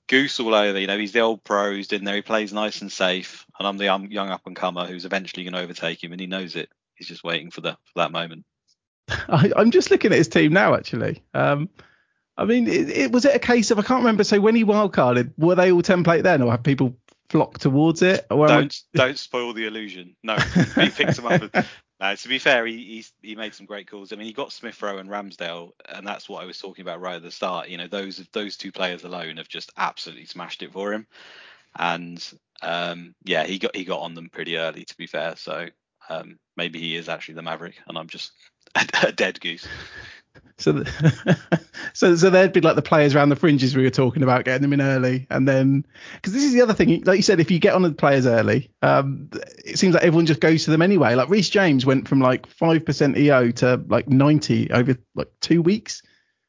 goose 0.06 0.38
all 0.38 0.54
over. 0.54 0.78
You 0.78 0.86
know, 0.86 0.98
he's 0.98 1.12
the 1.12 1.20
old 1.20 1.44
pro 1.44 1.72
who's 1.72 1.90
in 1.92 2.04
there. 2.04 2.16
He 2.16 2.22
plays 2.22 2.52
nice 2.52 2.82
and 2.82 2.92
safe, 2.92 3.46
and 3.58 3.66
I'm 3.66 3.78
the 3.78 3.84
young 3.84 4.30
up 4.30 4.46
and 4.46 4.54
comer 4.54 4.86
who's 4.86 5.06
eventually 5.06 5.44
going 5.44 5.54
to 5.54 5.60
overtake 5.60 6.04
him, 6.04 6.12
and 6.12 6.20
he 6.20 6.26
knows 6.26 6.56
it. 6.56 6.68
He's 6.94 7.08
just 7.08 7.24
waiting 7.24 7.50
for 7.50 7.62
the 7.62 7.72
for 7.72 7.92
that 7.96 8.12
moment. 8.12 8.44
I, 9.08 9.52
am 9.56 9.70
just 9.70 9.90
looking 9.90 10.12
at 10.12 10.18
his 10.18 10.28
team 10.28 10.52
now, 10.52 10.74
actually. 10.74 11.22
Um, 11.34 11.68
I 12.36 12.44
mean, 12.44 12.66
it, 12.68 12.90
it, 12.90 13.12
was 13.12 13.24
it 13.24 13.34
a 13.34 13.38
case 13.38 13.70
of 13.70 13.78
I 13.78 13.82
can't 13.82 14.00
remember. 14.00 14.24
So 14.24 14.40
when 14.40 14.54
he 14.54 14.64
wildcarded, 14.64 15.32
were 15.38 15.54
they 15.54 15.72
all 15.72 15.82
template 15.82 16.22
then, 16.22 16.42
or 16.42 16.50
have 16.50 16.62
people 16.62 16.96
flocked 17.28 17.62
towards 17.62 18.02
it? 18.02 18.26
Or 18.30 18.46
don't 18.46 18.74
I... 18.94 18.98
don't 19.06 19.18
spoil 19.18 19.52
the 19.52 19.66
illusion. 19.66 20.16
No, 20.22 20.36
he 20.36 20.90
picked 20.90 21.16
them 21.16 21.26
up. 21.26 21.66
no, 22.00 22.14
to 22.14 22.28
be 22.28 22.38
fair, 22.38 22.66
he, 22.66 22.76
he, 22.76 23.28
he 23.28 23.36
made 23.36 23.54
some 23.54 23.66
great 23.66 23.90
calls. 23.90 24.12
I 24.12 24.16
mean, 24.16 24.26
he 24.26 24.32
got 24.32 24.52
Smith 24.52 24.80
Rowe 24.82 24.98
and 24.98 25.08
Ramsdale, 25.08 25.70
and 25.88 26.06
that's 26.06 26.28
what 26.28 26.42
I 26.42 26.46
was 26.46 26.58
talking 26.58 26.82
about 26.82 27.00
right 27.00 27.16
at 27.16 27.22
the 27.22 27.30
start. 27.30 27.68
You 27.68 27.78
know, 27.78 27.88
those 27.88 28.18
those 28.32 28.56
two 28.56 28.72
players 28.72 29.04
alone 29.04 29.38
have 29.38 29.48
just 29.48 29.72
absolutely 29.76 30.26
smashed 30.26 30.62
it 30.62 30.72
for 30.72 30.92
him. 30.92 31.06
And 31.78 32.22
um, 32.62 33.14
yeah, 33.24 33.44
he 33.44 33.58
got 33.58 33.74
he 33.74 33.84
got 33.84 34.00
on 34.00 34.14
them 34.14 34.28
pretty 34.28 34.56
early. 34.58 34.84
To 34.84 34.96
be 34.96 35.06
fair, 35.06 35.36
so 35.36 35.68
um, 36.08 36.38
maybe 36.56 36.78
he 36.78 36.96
is 36.96 37.08
actually 37.08 37.34
the 37.34 37.42
Maverick, 37.42 37.76
and 37.86 37.98
I'm 37.98 38.08
just 38.08 38.32
a, 38.74 38.86
a 39.08 39.12
dead 39.12 39.40
goose. 39.40 39.66
So, 40.58 40.72
the, 40.72 41.38
so, 41.92 42.16
so 42.16 42.30
they'd 42.30 42.52
be 42.52 42.60
like 42.60 42.76
the 42.76 42.82
players 42.82 43.14
around 43.14 43.28
the 43.28 43.36
fringes 43.36 43.76
we 43.76 43.82
were 43.82 43.90
talking 43.90 44.22
about, 44.22 44.44
getting 44.44 44.62
them 44.62 44.72
in 44.72 44.80
early, 44.80 45.26
and 45.30 45.46
then 45.46 45.86
because 46.14 46.32
this 46.32 46.44
is 46.44 46.52
the 46.52 46.62
other 46.62 46.74
thing, 46.74 47.02
like 47.04 47.16
you 47.16 47.22
said, 47.22 47.40
if 47.40 47.50
you 47.50 47.58
get 47.58 47.74
on 47.74 47.82
the 47.82 47.92
players 47.92 48.26
early, 48.26 48.70
um, 48.82 49.30
it 49.64 49.78
seems 49.78 49.94
like 49.94 50.04
everyone 50.04 50.26
just 50.26 50.40
goes 50.40 50.64
to 50.64 50.70
them 50.70 50.82
anyway. 50.82 51.14
Like 51.14 51.28
Reece 51.28 51.50
James 51.50 51.84
went 51.84 52.08
from 52.08 52.20
like 52.20 52.46
five 52.46 52.84
percent 52.84 53.18
EO 53.18 53.50
to 53.52 53.82
like 53.88 54.08
ninety 54.08 54.70
over 54.70 54.96
like 55.14 55.28
two 55.40 55.62
weeks. 55.62 56.02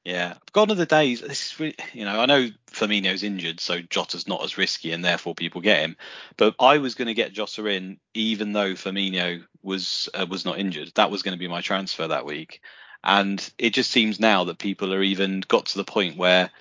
Yeah, 0.07 0.35
gone 0.53 0.71
are 0.71 0.75
the 0.75 0.85
days. 0.85 1.19
This 1.19 1.47
is 1.47 1.59
really, 1.59 1.75
you 1.91 2.05
know, 2.05 2.17
I 2.17 2.27
know 2.27 2.47
Firmino's 2.71 3.23
injured, 3.23 3.59
so 3.59 3.81
Jota's 3.81 4.25
not 4.25 4.41
as 4.41 4.57
risky, 4.57 4.93
and 4.93 5.03
therefore 5.03 5.35
people 5.35 5.59
get 5.59 5.81
him. 5.81 5.97
But 6.37 6.55
I 6.61 6.77
was 6.77 6.95
going 6.95 7.09
to 7.09 7.13
get 7.13 7.33
Jota 7.33 7.65
in, 7.65 7.99
even 8.13 8.53
though 8.53 8.71
Firmino 8.71 9.43
was 9.61 10.07
uh, 10.13 10.25
was 10.29 10.45
not 10.45 10.59
injured. 10.59 10.93
That 10.95 11.11
was 11.11 11.23
going 11.23 11.33
to 11.33 11.39
be 11.39 11.49
my 11.49 11.59
transfer 11.59 12.07
that 12.07 12.25
week. 12.25 12.61
And 13.07 13.49
it 13.57 13.69
just 13.69 13.89
seems 13.89 14.19
now 14.19 14.43
that 14.43 14.59
people 14.59 14.93
are 14.93 15.01
even 15.01 15.39
got 15.47 15.67
to 15.67 15.77
the 15.77 15.85
point 15.85 16.17
where 16.17 16.51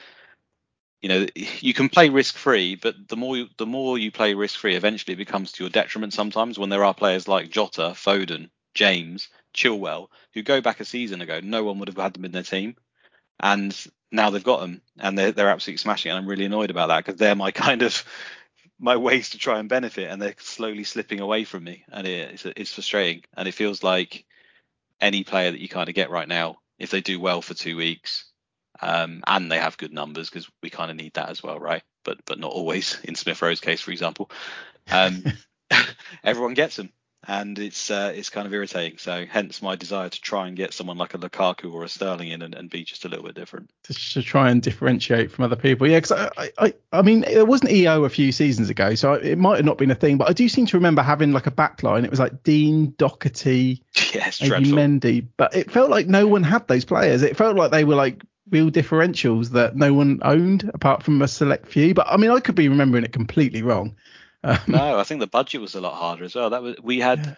you 1.02 1.08
know 1.08 1.26
you 1.34 1.74
can 1.74 1.88
play 1.88 2.08
risk 2.08 2.36
free, 2.36 2.76
but 2.76 2.94
the 3.08 3.16
more 3.16 3.36
you, 3.36 3.48
the 3.58 3.66
more 3.66 3.98
you 3.98 4.12
play 4.12 4.32
risk 4.34 4.60
free, 4.60 4.76
eventually 4.76 5.14
it 5.14 5.18
becomes 5.18 5.50
to 5.52 5.64
your 5.64 5.70
detriment. 5.70 6.12
Sometimes 6.12 6.56
when 6.56 6.70
there 6.70 6.84
are 6.84 6.94
players 6.94 7.26
like 7.26 7.50
Jota, 7.50 7.92
Foden, 7.94 8.48
James, 8.74 9.28
Chilwell, 9.52 10.06
who 10.34 10.42
go 10.42 10.60
back 10.60 10.78
a 10.78 10.84
season 10.84 11.20
ago, 11.20 11.40
no 11.42 11.64
one 11.64 11.80
would 11.80 11.88
have 11.88 11.96
had 11.96 12.14
them 12.14 12.24
in 12.24 12.30
their 12.30 12.44
team, 12.44 12.76
and 13.40 13.76
now 14.12 14.30
they've 14.30 14.44
got 14.44 14.60
them 14.60 14.82
and 14.98 15.18
they're 15.18 15.32
they're 15.32 15.50
absolutely 15.50 15.78
smashing. 15.78 16.12
And 16.12 16.18
I'm 16.18 16.28
really 16.28 16.44
annoyed 16.44 16.70
about 16.70 16.88
that 16.88 17.04
because 17.04 17.18
they're 17.18 17.34
my 17.34 17.50
kind 17.66 17.82
of 17.82 18.04
my 18.78 18.96
ways 18.96 19.30
to 19.30 19.38
try 19.38 19.58
and 19.58 19.68
benefit, 19.68 20.08
and 20.08 20.22
they're 20.22 20.36
slowly 20.38 20.84
slipping 20.84 21.18
away 21.18 21.42
from 21.42 21.64
me, 21.64 21.84
and 21.90 22.06
it, 22.06 22.34
it's 22.34 22.46
it's 22.56 22.74
frustrating, 22.74 23.24
and 23.36 23.48
it 23.48 23.52
feels 23.52 23.82
like 23.82 24.24
any 25.00 25.24
player 25.24 25.50
that 25.50 25.60
you 25.60 25.68
kind 25.68 25.88
of 25.88 25.94
get 25.94 26.10
right 26.10 26.28
now, 26.28 26.56
if 26.78 26.90
they 26.90 27.00
do 27.00 27.20
well 27.20 27.42
for 27.42 27.54
two 27.54 27.76
weeks, 27.76 28.30
um, 28.80 29.22
and 29.26 29.50
they 29.50 29.58
have 29.58 29.78
good 29.78 29.92
numbers, 29.92 30.28
because 30.28 30.48
we 30.62 30.70
kind 30.70 30.90
of 30.90 30.96
need 30.96 31.14
that 31.14 31.30
as 31.30 31.42
well, 31.42 31.58
right? 31.58 31.82
But 32.04 32.18
but 32.26 32.38
not 32.38 32.52
always. 32.52 32.98
In 33.04 33.14
Smith 33.14 33.40
Rowe's 33.40 33.60
case, 33.60 33.80
for 33.80 33.90
example, 33.90 34.30
um, 34.90 35.24
everyone 36.24 36.54
gets 36.54 36.76
them 36.76 36.92
and 37.28 37.58
it's 37.58 37.90
uh, 37.90 38.12
it's 38.14 38.30
kind 38.30 38.46
of 38.46 38.54
irritating. 38.54 38.98
So 38.98 39.26
hence 39.28 39.60
my 39.60 39.76
desire 39.76 40.08
to 40.08 40.20
try 40.20 40.46
and 40.46 40.56
get 40.56 40.72
someone 40.72 40.96
like 40.96 41.14
a 41.14 41.18
Lukaku 41.18 41.72
or 41.72 41.82
a 41.82 41.88
Sterling 41.88 42.28
in 42.28 42.42
and, 42.42 42.54
and 42.54 42.70
be 42.70 42.84
just 42.84 43.04
a 43.04 43.08
little 43.08 43.24
bit 43.24 43.34
different. 43.34 43.70
To, 43.84 43.94
to 44.12 44.22
try 44.22 44.50
and 44.50 44.62
differentiate 44.62 45.30
from 45.30 45.44
other 45.44 45.56
people, 45.56 45.88
yeah. 45.88 45.98
Because 45.98 46.12
I, 46.12 46.50
I 46.58 46.74
I 46.92 47.02
mean 47.02 47.24
it 47.24 47.46
wasn't 47.46 47.72
EO 47.72 48.04
a 48.04 48.08
few 48.08 48.30
seasons 48.30 48.70
ago, 48.70 48.94
so 48.94 49.14
it 49.14 49.38
might 49.38 49.56
have 49.56 49.64
not 49.64 49.78
been 49.78 49.90
a 49.90 49.96
thing. 49.96 50.18
But 50.18 50.28
I 50.28 50.32
do 50.32 50.48
seem 50.48 50.66
to 50.66 50.76
remember 50.76 51.02
having 51.02 51.32
like 51.32 51.46
a 51.46 51.50
backline. 51.50 52.04
It 52.04 52.10
was 52.10 52.20
like 52.20 52.42
Dean, 52.44 52.94
Doherty, 52.96 53.82
yes, 54.14 54.40
maybe 54.40 54.70
Mendy, 54.70 55.26
but 55.36 55.54
it 55.54 55.70
felt 55.70 55.90
like 55.90 56.06
no 56.06 56.26
one 56.26 56.44
had 56.44 56.68
those 56.68 56.84
players. 56.84 57.22
It 57.22 57.36
felt 57.36 57.56
like 57.56 57.72
they 57.72 57.84
were 57.84 57.96
like 57.96 58.22
real 58.50 58.70
differentials 58.70 59.50
that 59.50 59.74
no 59.74 59.92
one 59.92 60.20
owned 60.22 60.70
apart 60.72 61.02
from 61.02 61.20
a 61.22 61.28
select 61.28 61.66
few. 61.66 61.94
But 61.94 62.06
I 62.08 62.16
mean, 62.16 62.30
I 62.30 62.38
could 62.38 62.54
be 62.54 62.68
remembering 62.68 63.04
it 63.04 63.12
completely 63.12 63.62
wrong. 63.62 63.96
Um, 64.46 64.58
no, 64.68 64.98
I 64.98 65.04
think 65.04 65.20
the 65.20 65.26
budget 65.26 65.60
was 65.60 65.74
a 65.74 65.80
lot 65.80 65.94
harder 65.94 66.24
as 66.24 66.34
well. 66.34 66.50
That 66.50 66.62
was 66.62 66.76
we 66.82 67.00
had. 67.00 67.24
Yeah. 67.26 67.34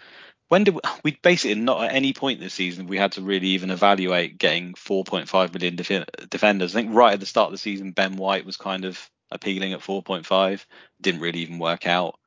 When 0.48 0.64
did 0.64 0.74
we, 0.74 0.80
we 1.04 1.18
basically 1.22 1.60
not 1.60 1.84
at 1.84 1.92
any 1.94 2.14
point 2.14 2.40
this 2.40 2.54
season 2.54 2.86
we 2.86 2.96
had 2.96 3.12
to 3.12 3.20
really 3.20 3.48
even 3.48 3.70
evaluate 3.70 4.38
getting 4.38 4.72
4.5 4.72 5.52
million 5.52 5.76
def- 5.76 6.06
defenders. 6.30 6.74
I 6.74 6.80
think 6.80 6.94
right 6.94 7.12
at 7.12 7.20
the 7.20 7.26
start 7.26 7.48
of 7.48 7.52
the 7.52 7.58
season 7.58 7.92
Ben 7.92 8.16
White 8.16 8.46
was 8.46 8.56
kind 8.56 8.86
of 8.86 8.98
appealing 9.30 9.74
at 9.74 9.80
4.5. 9.80 10.64
Didn't 11.02 11.20
really 11.20 11.40
even 11.40 11.58
work 11.58 11.86
out. 11.86 12.18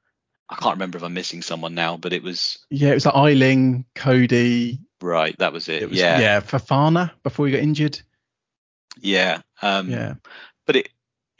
I 0.48 0.56
can't 0.56 0.76
remember 0.76 1.00
if 1.00 1.04
I'm 1.04 1.16
missing 1.16 1.42
someone 1.42 1.74
now, 1.74 1.98
but 1.98 2.14
it 2.14 2.22
was 2.22 2.60
Yeah, 2.70 2.92
it 2.92 2.94
was 2.94 3.06
like 3.08 3.16
Ayling, 3.16 3.86
Coady. 3.96 4.82
right. 5.02 5.36
That 5.40 5.52
was 5.54 5.68
it. 5.68 5.82
It 5.82 5.90
was, 5.90 5.98
yeah, 5.98 6.20
yeah, 6.20 6.40
Fofana 6.42 7.10
before 7.24 7.48
he 7.48 7.54
got 7.54 7.62
injured. 7.64 8.00
yeah. 9.00 9.42
Um, 9.64 9.90
Yeah, 9.90 10.16
but 10.68 10.76
it 10.76 10.90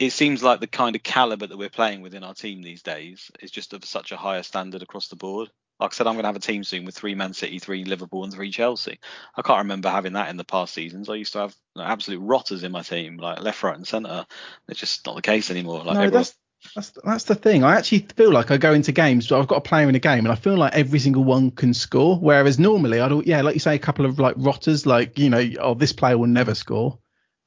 it 0.02 0.12
seems 0.12 0.42
like 0.42 0.60
the 0.60 0.66
kind 0.66 0.96
of 0.96 1.02
caliber 1.02 1.46
that 1.46 1.56
we're 1.56 1.70
playing 1.70 2.02
within 2.02 2.24
our 2.24 2.34
team 2.34 2.62
these 2.62 2.82
days 2.82 3.30
is 3.40 3.50
just 3.50 3.72
of 3.72 3.84
such 3.84 4.10
a 4.10 4.16
higher 4.16 4.42
standard 4.42 4.82
across 4.82 5.08
the 5.08 5.16
board. 5.16 5.50
Like 5.78 5.92
I 5.92 5.94
said, 5.94 6.06
I'm 6.06 6.14
going 6.14 6.24
to 6.24 6.28
have 6.28 6.36
a 6.36 6.40
team 6.40 6.64
soon 6.64 6.84
with 6.84 6.96
three 6.96 7.14
Man 7.14 7.32
City, 7.34 7.58
three 7.58 7.84
Liverpool, 7.84 8.24
and 8.24 8.32
three 8.32 8.50
Chelsea. 8.50 8.98
I 9.36 9.42
can't 9.42 9.58
remember 9.58 9.90
having 9.90 10.14
that 10.14 10.28
in 10.28 10.36
the 10.36 10.44
past 10.44 10.74
seasons. 10.74 11.08
I 11.08 11.14
used 11.14 11.32
to 11.32 11.40
have 11.40 11.56
absolute 11.78 12.20
rotters 12.20 12.62
in 12.62 12.72
my 12.72 12.82
team, 12.82 13.16
like 13.16 13.40
left, 13.40 13.62
right, 13.62 13.76
and 13.76 13.86
centre. 13.86 14.26
It's 14.68 14.80
just 14.80 15.06
not 15.06 15.16
the 15.16 15.22
case 15.22 15.50
anymore. 15.50 15.78
Like 15.78 15.94
no, 15.94 16.02
everyone, 16.02 16.12
that's 16.12 16.36
that's 16.74 16.92
that's 17.04 17.24
the 17.24 17.34
thing. 17.34 17.64
I 17.64 17.76
actually 17.76 18.06
feel 18.16 18.32
like 18.32 18.50
I 18.50 18.56
go 18.56 18.72
into 18.72 18.92
games, 18.92 19.28
but 19.28 19.40
I've 19.40 19.48
got 19.48 19.56
a 19.56 19.62
player 19.62 19.88
in 19.88 19.94
a 19.94 20.00
game, 20.00 20.24
and 20.24 20.32
I 20.32 20.36
feel 20.36 20.56
like 20.56 20.74
every 20.74 20.98
single 20.98 21.24
one 21.24 21.50
can 21.50 21.74
score. 21.74 22.16
Whereas 22.16 22.58
normally, 22.58 23.00
I'd 23.00 23.26
yeah, 23.26 23.42
like 23.42 23.54
you 23.54 23.60
say, 23.60 23.74
a 23.74 23.80
couple 23.80 24.06
of 24.06 24.18
like 24.18 24.34
rotters, 24.38 24.86
like 24.86 25.18
you 25.18 25.30
know, 25.30 25.44
oh, 25.60 25.74
this 25.74 25.92
player 25.92 26.16
will 26.16 26.28
never 26.28 26.54
score, 26.54 26.98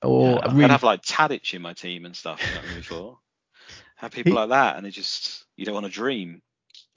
or 0.05 0.39
yeah, 0.43 0.51
really 0.51 0.63
I'd 0.65 0.71
have 0.71 0.83
like 0.83 1.01
Tadic 1.01 1.53
in 1.53 1.61
my 1.61 1.73
team 1.73 2.05
and 2.05 2.15
stuff. 2.15 2.41
Before 2.75 3.19
have 3.97 4.11
people 4.11 4.31
He- 4.33 4.37
like 4.37 4.49
that, 4.49 4.77
and 4.77 4.85
it 4.87 4.91
just 4.91 5.45
you 5.57 5.65
don't 5.65 5.73
want 5.75 5.85
to 5.87 5.91
dream. 5.91 6.41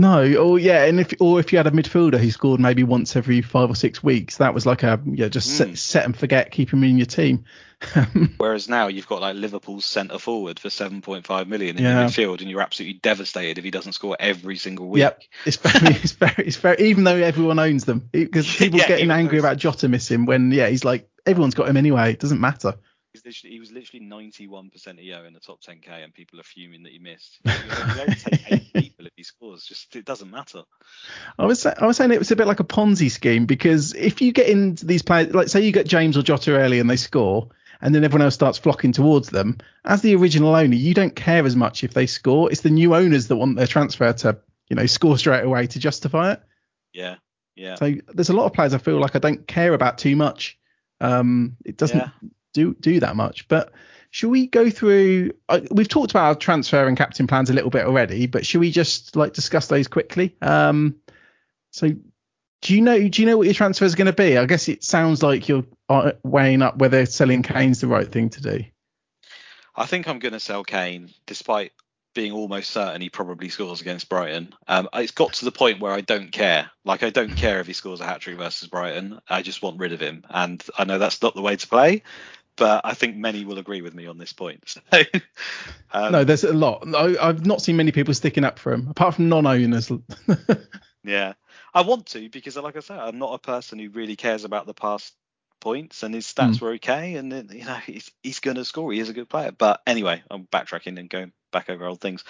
No, 0.00 0.32
or 0.36 0.60
yeah, 0.60 0.84
and 0.84 1.00
if 1.00 1.12
or 1.18 1.40
if 1.40 1.50
you 1.52 1.58
had 1.58 1.66
a 1.66 1.72
midfielder 1.72 2.18
who 2.18 2.30
scored 2.30 2.60
maybe 2.60 2.84
once 2.84 3.16
every 3.16 3.42
five 3.42 3.68
or 3.68 3.74
six 3.74 4.00
weeks, 4.00 4.36
that 4.36 4.54
was 4.54 4.64
like 4.64 4.84
a 4.84 5.00
yeah, 5.06 5.26
just 5.28 5.48
Mm. 5.50 5.56
set, 5.56 5.78
set 5.78 6.04
and 6.04 6.16
forget, 6.16 6.52
keep 6.52 6.72
him 6.72 6.84
in 6.84 6.98
your 6.98 7.06
team. 7.06 7.44
Whereas 8.38 8.68
now 8.68 8.88
you've 8.88 9.06
got 9.08 9.20
like 9.20 9.36
Liverpool's 9.36 9.84
centre 9.84 10.18
forward 10.18 10.58
for 10.58 10.68
7.5 10.68 11.46
million 11.48 11.76
in 11.78 11.82
Yeah. 11.84 12.04
midfield, 12.04 12.40
and 12.40 12.50
you're 12.50 12.60
absolutely 12.60 12.98
devastated 13.00 13.58
if 13.58 13.64
he 13.64 13.70
doesn't 13.70 13.92
score 13.92 14.16
every 14.18 14.56
single 14.56 14.88
week. 14.88 15.00
Yep, 15.00 15.22
it's 15.46 15.56
very, 15.56 15.94
it's 16.02 16.12
very, 16.12 16.34
it's 16.46 16.56
very. 16.56 16.76
Even 16.88 17.04
though 17.04 17.16
everyone 17.16 17.58
owns 17.58 17.84
them, 17.84 18.08
because 18.12 18.52
people 18.56 18.78
Yeah, 18.78 18.88
getting 18.88 19.10
angry 19.10 19.38
though- 19.38 19.46
about 19.48 19.58
Jota 19.58 19.88
missing 19.88 20.26
when 20.26 20.50
yeah, 20.52 20.68
he's 20.68 20.84
like 20.84 21.08
everyone's 21.26 21.54
got 21.54 21.68
him 21.68 21.76
anyway. 21.76 22.12
It 22.12 22.20
doesn't 22.20 22.40
matter. 22.40 22.74
He's 23.12 23.24
literally, 23.24 23.54
he 23.54 23.60
was 23.60 23.72
literally 23.72 24.04
91% 24.04 25.02
EO 25.02 25.24
in 25.24 25.32
the 25.32 25.40
top 25.40 25.60
10k, 25.62 26.04
and 26.04 26.12
people 26.12 26.38
are 26.40 26.44
fuming 26.44 26.82
that 26.82 26.92
he 26.92 26.98
missed. 26.98 27.38
You 27.44 28.00
only 28.00 28.14
take 28.14 28.52
eight 28.52 28.72
people 28.72 29.06
if 29.06 29.12
he 29.16 29.22
scores. 29.22 29.64
Just 29.64 29.96
it 29.96 30.04
doesn't 30.04 30.30
matter. 30.30 30.62
I 31.38 31.46
was 31.46 31.64
I 31.64 31.86
was 31.86 31.96
saying 31.96 32.12
it 32.12 32.18
was 32.18 32.30
a 32.30 32.36
bit 32.36 32.46
like 32.46 32.60
a 32.60 32.64
Ponzi 32.64 33.10
scheme 33.10 33.46
because 33.46 33.94
if 33.94 34.20
you 34.20 34.32
get 34.32 34.48
into 34.48 34.84
these 34.84 35.02
players, 35.02 35.32
like 35.34 35.48
say 35.48 35.62
you 35.62 35.72
get 35.72 35.86
James 35.86 36.18
or 36.18 36.22
Jota 36.22 36.58
early 36.58 36.80
and 36.80 36.90
they 36.90 36.96
score, 36.96 37.48
and 37.80 37.94
then 37.94 38.04
everyone 38.04 38.22
else 38.22 38.34
starts 38.34 38.58
flocking 38.58 38.92
towards 38.92 39.30
them, 39.30 39.56
as 39.84 40.02
the 40.02 40.14
original 40.14 40.54
owner, 40.54 40.74
you 40.74 40.92
don't 40.92 41.16
care 41.16 41.46
as 41.46 41.56
much 41.56 41.84
if 41.84 41.94
they 41.94 42.06
score. 42.06 42.50
It's 42.50 42.60
the 42.60 42.70
new 42.70 42.94
owners 42.94 43.28
that 43.28 43.36
want 43.36 43.56
their 43.56 43.66
transfer 43.66 44.12
to 44.12 44.38
you 44.68 44.76
know 44.76 44.86
score 44.86 45.16
straight 45.16 45.44
away 45.44 45.66
to 45.68 45.78
justify 45.78 46.32
it. 46.32 46.42
Yeah, 46.92 47.16
yeah, 47.56 47.76
So 47.76 47.94
there's 48.08 48.28
a 48.28 48.36
lot 48.36 48.44
of 48.46 48.52
players 48.52 48.74
I 48.74 48.78
feel 48.78 49.00
like 49.00 49.16
I 49.16 49.18
don't 49.18 49.46
care 49.46 49.72
about 49.72 49.98
too 49.98 50.14
much. 50.14 50.58
Um, 51.00 51.56
it 51.64 51.76
doesn't 51.76 51.96
Yeah. 51.96 52.10
Do 52.58 52.74
do 52.80 53.00
that 53.00 53.16
much. 53.16 53.48
But 53.48 53.72
should 54.10 54.30
we 54.30 54.46
go 54.46 54.70
through? 54.70 55.32
Uh, 55.48 55.60
we've 55.70 55.88
talked 55.88 56.10
about 56.10 56.24
our 56.24 56.34
transfer 56.34 56.86
and 56.86 56.96
captain 56.96 57.26
plans 57.26 57.50
a 57.50 57.52
little 57.52 57.70
bit 57.70 57.86
already, 57.86 58.26
but 58.26 58.46
should 58.46 58.60
we 58.60 58.70
just 58.70 59.16
like 59.16 59.32
discuss 59.32 59.68
those 59.68 59.88
quickly? 59.88 60.36
Um, 60.40 60.96
so 61.70 61.90
do 62.62 62.74
you 62.74 62.80
know 62.80 63.08
do 63.08 63.22
you 63.22 63.26
know 63.26 63.36
what 63.36 63.46
your 63.46 63.54
transfer 63.54 63.84
is 63.84 63.94
going 63.94 64.06
to 64.06 64.12
be? 64.12 64.36
I 64.36 64.46
guess 64.46 64.68
it 64.68 64.82
sounds 64.82 65.22
like 65.22 65.48
you're 65.48 65.64
uh, 65.88 66.12
weighing 66.24 66.62
up 66.62 66.78
whether 66.78 67.06
selling 67.06 67.42
Kane's 67.42 67.80
the 67.80 67.86
right 67.86 68.10
thing 68.10 68.30
to 68.30 68.42
do. 68.42 68.64
I 69.76 69.86
think 69.86 70.08
I'm 70.08 70.18
going 70.18 70.32
to 70.32 70.40
sell 70.40 70.64
Kane, 70.64 71.10
despite 71.26 71.72
being 72.14 72.32
almost 72.32 72.70
certain 72.70 73.00
he 73.00 73.10
probably 73.10 73.48
scores 73.48 73.80
against 73.80 74.08
Brighton. 74.08 74.52
Um, 74.66 74.88
it's 74.94 75.12
got 75.12 75.34
to 75.34 75.44
the 75.44 75.52
point 75.52 75.78
where 75.78 75.92
I 75.92 76.00
don't 76.00 76.32
care. 76.32 76.68
Like 76.84 77.04
I 77.04 77.10
don't 77.10 77.36
care 77.36 77.60
if 77.60 77.68
he 77.68 77.74
scores 77.74 78.00
a 78.00 78.06
hat 78.06 78.22
trick 78.22 78.38
versus 78.38 78.66
Brighton. 78.68 79.20
I 79.28 79.42
just 79.42 79.62
want 79.62 79.78
rid 79.78 79.92
of 79.92 80.00
him, 80.00 80.24
and 80.28 80.64
I 80.76 80.84
know 80.84 80.98
that's 80.98 81.22
not 81.22 81.36
the 81.36 81.42
way 81.42 81.54
to 81.54 81.68
play. 81.68 82.02
But 82.58 82.82
I 82.84 82.94
think 82.94 83.16
many 83.16 83.44
will 83.44 83.58
agree 83.58 83.82
with 83.82 83.94
me 83.94 84.06
on 84.06 84.18
this 84.18 84.32
point. 84.32 84.76
So, 84.90 85.02
um, 85.92 86.12
no, 86.12 86.24
there's 86.24 86.44
a 86.44 86.52
lot. 86.52 86.86
I, 86.94 87.16
I've 87.28 87.46
not 87.46 87.62
seen 87.62 87.76
many 87.76 87.92
people 87.92 88.12
sticking 88.12 88.44
up 88.44 88.58
for 88.58 88.72
him, 88.72 88.88
apart 88.88 89.14
from 89.14 89.30
non-owners. 89.30 89.90
Yeah, 91.04 91.34
I 91.72 91.82
want 91.82 92.06
to 92.08 92.28
because, 92.28 92.56
like 92.56 92.76
I 92.76 92.80
said, 92.80 92.98
I'm 92.98 93.18
not 93.18 93.32
a 93.32 93.38
person 93.38 93.78
who 93.78 93.88
really 93.88 94.16
cares 94.16 94.44
about 94.44 94.66
the 94.66 94.74
past 94.74 95.14
points, 95.60 96.02
and 96.02 96.14
his 96.14 96.26
stats 96.26 96.60
were 96.60 96.72
okay, 96.72 97.14
and 97.14 97.32
then, 97.32 97.48
you 97.52 97.64
know 97.64 97.74
he's 97.76 98.10
he's 98.22 98.40
going 98.40 98.56
to 98.56 98.64
score. 98.64 98.92
He 98.92 99.00
is 99.00 99.08
a 99.08 99.14
good 99.14 99.28
player. 99.28 99.52
But 99.52 99.80
anyway, 99.86 100.22
I'm 100.30 100.46
backtracking 100.46 100.98
and 100.98 101.08
going 101.08 101.32
back 101.50 101.70
over 101.70 101.86
old 101.86 102.00
things. 102.00 102.24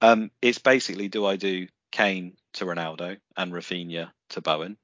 Um, 0.00 0.30
it's 0.40 0.58
basically 0.58 1.08
do 1.08 1.26
I 1.26 1.36
do 1.36 1.68
Kane 1.90 2.36
to 2.54 2.64
Ronaldo 2.64 3.18
and 3.36 3.52
Raphinha 3.52 4.10
to 4.30 4.40
Bowen, 4.40 4.76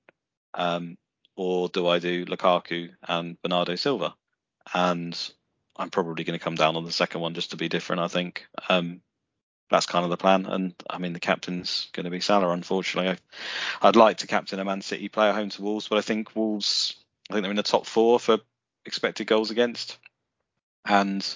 um, 0.54 0.98
or 1.36 1.68
do 1.68 1.86
I 1.86 2.00
do 2.00 2.26
Lukaku 2.26 2.90
and 3.06 3.40
Bernardo 3.42 3.76
Silva? 3.76 4.14
And 4.74 5.18
I'm 5.76 5.90
probably 5.90 6.24
going 6.24 6.38
to 6.38 6.44
come 6.44 6.56
down 6.56 6.76
on 6.76 6.84
the 6.84 6.92
second 6.92 7.20
one 7.20 7.34
just 7.34 7.50
to 7.50 7.56
be 7.56 7.68
different. 7.68 8.02
I 8.02 8.08
think. 8.08 8.46
Um, 8.68 9.00
that's 9.70 9.86
kind 9.86 10.04
of 10.04 10.10
the 10.10 10.16
plan. 10.16 10.46
And 10.46 10.74
I 10.88 10.98
mean, 10.98 11.12
the 11.12 11.20
captain's 11.20 11.88
going 11.92 12.04
to 12.04 12.10
be 12.10 12.20
Salah, 12.20 12.50
unfortunately. 12.50 13.10
I, 13.10 13.88
I'd 13.88 13.96
like 13.96 14.18
to 14.18 14.26
captain 14.26 14.58
a 14.58 14.64
Man 14.64 14.80
City 14.80 15.08
player 15.08 15.32
home 15.32 15.50
to 15.50 15.62
Wolves, 15.62 15.88
but 15.88 15.98
I 15.98 16.00
think 16.00 16.34
Wolves, 16.34 16.96
I 17.28 17.34
think 17.34 17.42
they're 17.42 17.50
in 17.50 17.56
the 17.56 17.62
top 17.62 17.86
four 17.86 18.18
for 18.18 18.38
expected 18.86 19.26
goals 19.26 19.50
against. 19.50 19.98
And 20.84 21.26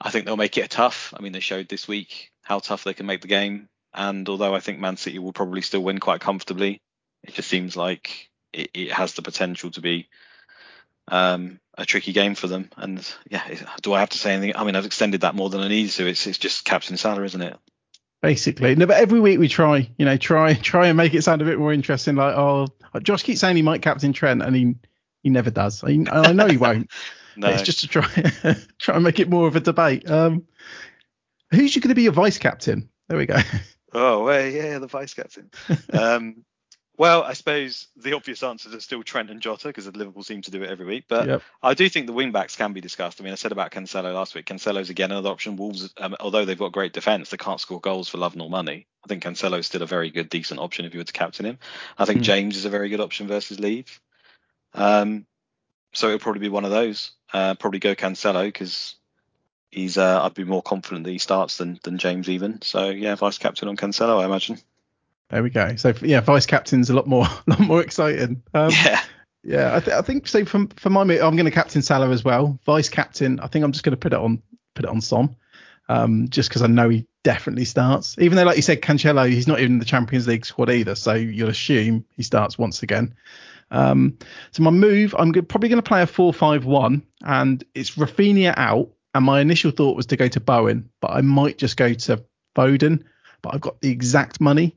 I 0.00 0.10
think 0.10 0.24
they'll 0.24 0.36
make 0.36 0.56
it 0.56 0.70
tough. 0.70 1.12
I 1.16 1.22
mean, 1.22 1.32
they 1.32 1.40
showed 1.40 1.68
this 1.68 1.86
week 1.86 2.32
how 2.42 2.58
tough 2.60 2.84
they 2.84 2.94
can 2.94 3.06
make 3.06 3.20
the 3.20 3.28
game. 3.28 3.68
And 3.92 4.28
although 4.28 4.54
I 4.54 4.60
think 4.60 4.78
Man 4.78 4.96
City 4.96 5.18
will 5.18 5.32
probably 5.32 5.60
still 5.60 5.82
win 5.82 5.98
quite 5.98 6.20
comfortably, 6.20 6.80
it 7.22 7.34
just 7.34 7.48
seems 7.48 7.76
like 7.76 8.30
it, 8.52 8.70
it 8.74 8.92
has 8.92 9.14
the 9.14 9.22
potential 9.22 9.70
to 9.72 9.80
be 9.80 10.08
um, 11.08 11.60
a 11.76 11.84
tricky 11.84 12.12
game 12.12 12.34
for 12.34 12.46
them. 12.46 12.70
And 12.76 13.06
yeah, 13.28 13.42
do 13.82 13.92
I 13.92 14.00
have 14.00 14.10
to 14.10 14.18
say 14.18 14.32
anything? 14.34 14.56
I 14.56 14.64
mean, 14.64 14.76
I've 14.76 14.86
extended 14.86 15.22
that 15.22 15.34
more 15.34 15.50
than 15.50 15.60
I 15.60 15.68
need 15.68 15.90
to. 15.90 16.06
It's 16.06 16.26
it's 16.26 16.38
just 16.38 16.64
captain 16.64 16.96
Salah, 16.96 17.22
isn't 17.24 17.42
it? 17.42 17.56
Basically, 18.22 18.74
no, 18.74 18.86
but 18.86 18.96
every 18.96 19.20
week 19.20 19.38
we 19.38 19.48
try, 19.48 19.90
you 19.98 20.04
know, 20.06 20.16
try 20.16 20.54
try 20.62 20.88
and 20.88 20.96
make 20.96 21.14
it 21.14 21.22
sound 21.22 21.42
a 21.42 21.44
bit 21.44 21.58
more 21.58 21.72
interesting. 21.72 22.16
Like, 22.16 22.34
oh, 22.36 22.68
Josh 23.02 23.22
keeps 23.22 23.40
saying 23.40 23.56
he 23.56 23.62
might 23.62 23.82
captain 23.82 24.12
Trent, 24.12 24.42
and 24.42 24.56
he 24.56 24.74
he 25.22 25.30
never 25.30 25.50
does. 25.50 25.82
I, 25.84 26.04
I 26.10 26.32
know 26.32 26.46
he 26.46 26.56
won't. 26.56 26.90
No, 27.36 27.48
It's 27.48 27.62
just 27.62 27.80
to 27.80 27.88
try 27.88 28.06
try 28.78 28.94
and 28.94 29.02
make 29.02 29.18
it 29.18 29.28
more 29.28 29.48
of 29.48 29.56
a 29.56 29.60
debate. 29.60 30.08
Um, 30.08 30.44
who's 31.50 31.74
you 31.74 31.82
going 31.82 31.88
to 31.88 31.96
be 31.96 32.04
your 32.04 32.12
vice 32.12 32.38
captain? 32.38 32.88
There 33.08 33.18
we 33.18 33.26
go. 33.26 33.38
Oh, 33.92 34.22
well, 34.22 34.46
yeah, 34.46 34.78
the 34.78 34.86
vice 34.86 35.14
captain. 35.14 35.50
um, 35.92 36.44
well, 36.96 37.22
I 37.24 37.32
suppose 37.32 37.88
the 37.96 38.12
obvious 38.12 38.42
answers 38.42 38.74
are 38.74 38.80
still 38.80 39.02
Trent 39.02 39.30
and 39.30 39.40
Jota 39.40 39.68
because 39.68 39.86
Liverpool 39.86 40.22
seem 40.22 40.42
to 40.42 40.50
do 40.50 40.62
it 40.62 40.70
every 40.70 40.86
week. 40.86 41.04
But 41.08 41.26
Yep. 41.26 41.42
I 41.62 41.74
do 41.74 41.88
think 41.88 42.06
the 42.06 42.12
wing 42.12 42.30
backs 42.30 42.54
can 42.54 42.72
be 42.72 42.80
discussed. 42.80 43.20
I 43.20 43.24
mean, 43.24 43.32
I 43.32 43.36
said 43.36 43.52
about 43.52 43.72
Cancelo 43.72 44.14
last 44.14 44.34
week. 44.34 44.46
Cancelo's 44.46 44.90
again 44.90 45.10
another 45.10 45.30
option. 45.30 45.56
Wolves, 45.56 45.92
um, 45.96 46.16
although 46.20 46.44
they've 46.44 46.58
got 46.58 46.72
great 46.72 46.92
defence, 46.92 47.30
they 47.30 47.36
can't 47.36 47.60
score 47.60 47.80
goals 47.80 48.08
for 48.08 48.18
love 48.18 48.36
nor 48.36 48.48
money. 48.48 48.86
I 49.04 49.08
think 49.08 49.24
Cancelo's 49.24 49.66
still 49.66 49.82
a 49.82 49.86
very 49.86 50.10
good, 50.10 50.28
decent 50.28 50.60
option 50.60 50.84
if 50.84 50.94
you 50.94 51.00
were 51.00 51.04
to 51.04 51.12
captain 51.12 51.46
him. 51.46 51.58
I 51.98 52.04
think 52.04 52.18
Hmm. 52.18 52.24
James 52.24 52.56
is 52.56 52.64
a 52.64 52.70
very 52.70 52.88
good 52.88 53.00
option 53.00 53.26
versus 53.26 53.58
Leeds. 53.58 53.98
Um, 54.72 55.26
so 55.92 56.06
it'll 56.08 56.18
probably 56.20 56.40
be 56.40 56.48
one 56.48 56.64
of 56.64 56.70
those. 56.70 57.10
Uh, 57.32 57.54
probably 57.54 57.80
go 57.80 57.94
Cancelo 57.94 58.44
because 58.44 58.94
he's. 59.70 59.98
Uh, 59.98 60.22
I'd 60.22 60.34
be 60.34 60.44
more 60.44 60.62
confident 60.62 61.04
that 61.04 61.10
he 61.10 61.18
starts 61.18 61.56
than 61.58 61.80
than 61.82 61.98
James 61.98 62.28
even. 62.28 62.62
So 62.62 62.90
yeah, 62.90 63.16
vice 63.16 63.38
captain 63.38 63.68
on 63.68 63.76
Cancelo, 63.76 64.20
I 64.20 64.24
imagine. 64.24 64.58
There 65.34 65.42
we 65.42 65.50
go. 65.50 65.74
So 65.74 65.92
yeah, 66.00 66.20
vice 66.20 66.46
captain's 66.46 66.90
a 66.90 66.94
lot 66.94 67.08
more 67.08 67.24
a 67.46 67.50
lot 67.50 67.58
more 67.58 67.82
exciting. 67.82 68.44
Um, 68.54 68.70
yeah. 68.70 69.00
Yeah, 69.42 69.76
I, 69.76 69.80
th- 69.80 69.96
I 69.96 70.00
think 70.00 70.28
so. 70.28 70.44
For 70.44 70.66
for 70.76 70.90
my 70.90 71.00
I'm 71.00 71.34
going 71.34 71.44
to 71.44 71.50
captain 71.50 71.82
Salah 71.82 72.08
as 72.10 72.24
well. 72.24 72.60
Vice 72.64 72.88
captain, 72.88 73.40
I 73.40 73.48
think 73.48 73.64
I'm 73.64 73.72
just 73.72 73.82
going 73.84 73.90
to 73.90 73.96
put 73.96 74.12
it 74.12 74.18
on 74.20 74.40
put 74.74 74.84
it 74.84 74.90
on 74.92 75.00
Son, 75.00 75.34
um, 75.88 76.28
just 76.28 76.48
because 76.48 76.62
I 76.62 76.68
know 76.68 76.88
he 76.88 77.08
definitely 77.24 77.64
starts. 77.64 78.16
Even 78.20 78.36
though, 78.36 78.44
like 78.44 78.54
you 78.54 78.62
said, 78.62 78.80
Cancelo, 78.80 79.28
he's 79.28 79.48
not 79.48 79.58
even 79.58 79.72
in 79.72 79.78
the 79.80 79.84
Champions 79.84 80.28
League 80.28 80.46
squad 80.46 80.70
either, 80.70 80.94
so 80.94 81.14
you'll 81.14 81.50
assume 81.50 82.04
he 82.16 82.22
starts 82.22 82.56
once 82.56 82.84
again. 82.84 83.16
Um, 83.72 84.16
so 84.52 84.62
my 84.62 84.70
move, 84.70 85.16
I'm 85.18 85.32
probably 85.32 85.68
going 85.68 85.82
to 85.82 85.88
play 85.88 86.02
a 86.02 86.06
four-five-one, 86.06 87.02
and 87.22 87.64
it's 87.74 87.96
Raphinha 87.96 88.54
out. 88.56 88.92
And 89.14 89.24
my 89.24 89.40
initial 89.40 89.72
thought 89.72 89.96
was 89.96 90.06
to 90.06 90.16
go 90.16 90.28
to 90.28 90.40
Bowen, 90.40 90.90
but 91.00 91.10
I 91.10 91.22
might 91.22 91.58
just 91.58 91.76
go 91.76 91.92
to 91.92 92.24
Foden. 92.56 93.02
But 93.42 93.54
I've 93.54 93.60
got 93.60 93.80
the 93.80 93.90
exact 93.90 94.40
money. 94.40 94.76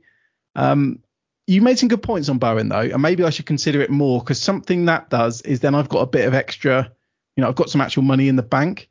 Um, 0.58 1.00
you 1.46 1.62
made 1.62 1.80
some 1.80 1.88
good 1.88 2.04
points 2.04 2.28
on 2.28 2.40
Bowen 2.40 2.68
though, 2.68 2.80
and 2.80 3.02
maybe 3.02 3.24
I 3.24 3.30
should 3.30 3.46
consider 3.46 3.80
it 3.80 3.90
more 3.90 4.20
because 4.20 4.42
something 4.42 4.86
that 4.86 5.10
does 5.10 5.42
is 5.42 5.62
then 5.62 5.76
I've 5.76 5.88
got 5.88 6.00
a 6.00 6.08
bit 6.08 6.28
of 6.28 6.34
extra, 6.34 6.92
you 7.38 7.42
know, 7.42 7.48
I've 7.48 7.56
got 7.56 7.70
some 7.70 7.80
actual 7.80 8.04
money 8.04 8.28
in 8.28 8.36
the 8.36 8.44
bank 8.44 8.90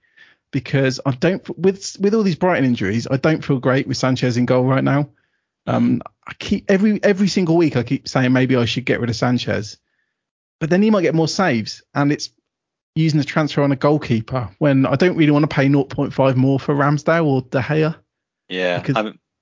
because 0.52 1.00
I 1.04 1.10
don't 1.10 1.46
with 1.58 1.96
with 2.00 2.14
all 2.14 2.22
these 2.22 2.36
Brighton 2.36 2.64
injuries, 2.64 3.06
I 3.10 3.18
don't 3.18 3.44
feel 3.44 3.58
great 3.58 3.86
with 3.86 3.98
Sanchez 3.98 4.38
in 4.38 4.46
goal 4.46 4.64
right 4.64 4.84
now. 4.84 5.10
Um, 5.66 6.00
I 6.26 6.32
keep 6.34 6.70
every 6.70 7.02
every 7.02 7.28
single 7.28 7.56
week 7.56 7.76
I 7.76 7.82
keep 7.82 8.08
saying 8.08 8.32
maybe 8.32 8.56
I 8.56 8.64
should 8.64 8.86
get 8.86 9.00
rid 9.00 9.10
of 9.10 9.16
Sanchez, 9.16 9.78
but 10.60 10.70
then 10.70 10.80
he 10.80 10.90
might 10.90 11.02
get 11.02 11.14
more 11.14 11.28
saves, 11.28 11.82
and 11.94 12.12
it's 12.12 12.30
using 12.94 13.18
the 13.18 13.26
transfer 13.26 13.62
on 13.62 13.72
a 13.72 13.76
goalkeeper 13.76 14.48
when 14.58 14.86
I 14.86 14.94
don't 14.94 15.16
really 15.16 15.32
want 15.32 15.42
to 15.42 15.54
pay 15.54 15.68
0.5 15.68 16.36
more 16.36 16.58
for 16.58 16.74
Ramsdale 16.74 17.26
or 17.26 17.42
De 17.42 17.60
Gea. 17.60 17.94
Yeah, 18.48 18.82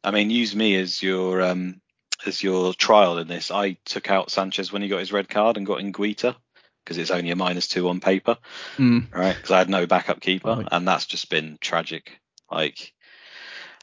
I 0.02 0.10
mean, 0.10 0.30
use 0.30 0.56
me 0.56 0.74
as 0.76 1.02
your 1.02 1.40
um, 1.42 1.80
as 2.26 2.42
your 2.42 2.74
trial 2.74 3.18
in 3.18 3.28
this. 3.28 3.50
I 3.50 3.76
took 3.84 4.10
out 4.10 4.30
Sanchez 4.30 4.72
when 4.72 4.82
he 4.82 4.88
got 4.88 5.00
his 5.00 5.12
red 5.12 5.28
card 5.28 5.56
and 5.56 5.66
got 5.66 5.80
in 5.80 5.92
Guaita 5.92 6.34
because 6.84 6.98
it's 6.98 7.10
only 7.10 7.30
a 7.30 7.36
minus 7.36 7.66
two 7.68 7.88
on 7.88 8.00
paper, 8.00 8.36
Mm. 8.76 9.12
right? 9.14 9.34
Because 9.34 9.50
I 9.50 9.58
had 9.58 9.70
no 9.70 9.86
backup 9.86 10.20
keeper, 10.20 10.54
Right. 10.56 10.68
and 10.70 10.86
that's 10.86 11.06
just 11.06 11.30
been 11.30 11.56
tragic. 11.60 12.20
Like, 12.50 12.92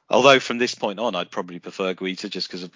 although 0.10 0.40
from 0.40 0.58
this 0.60 0.76
point 0.76 1.00
on, 1.00 1.16
I'd 1.16 1.32
probably 1.32 1.60
prefer 1.60 1.94
Guaita 1.94 2.30
just 2.30 2.48
because 2.48 2.64
of 2.64 2.72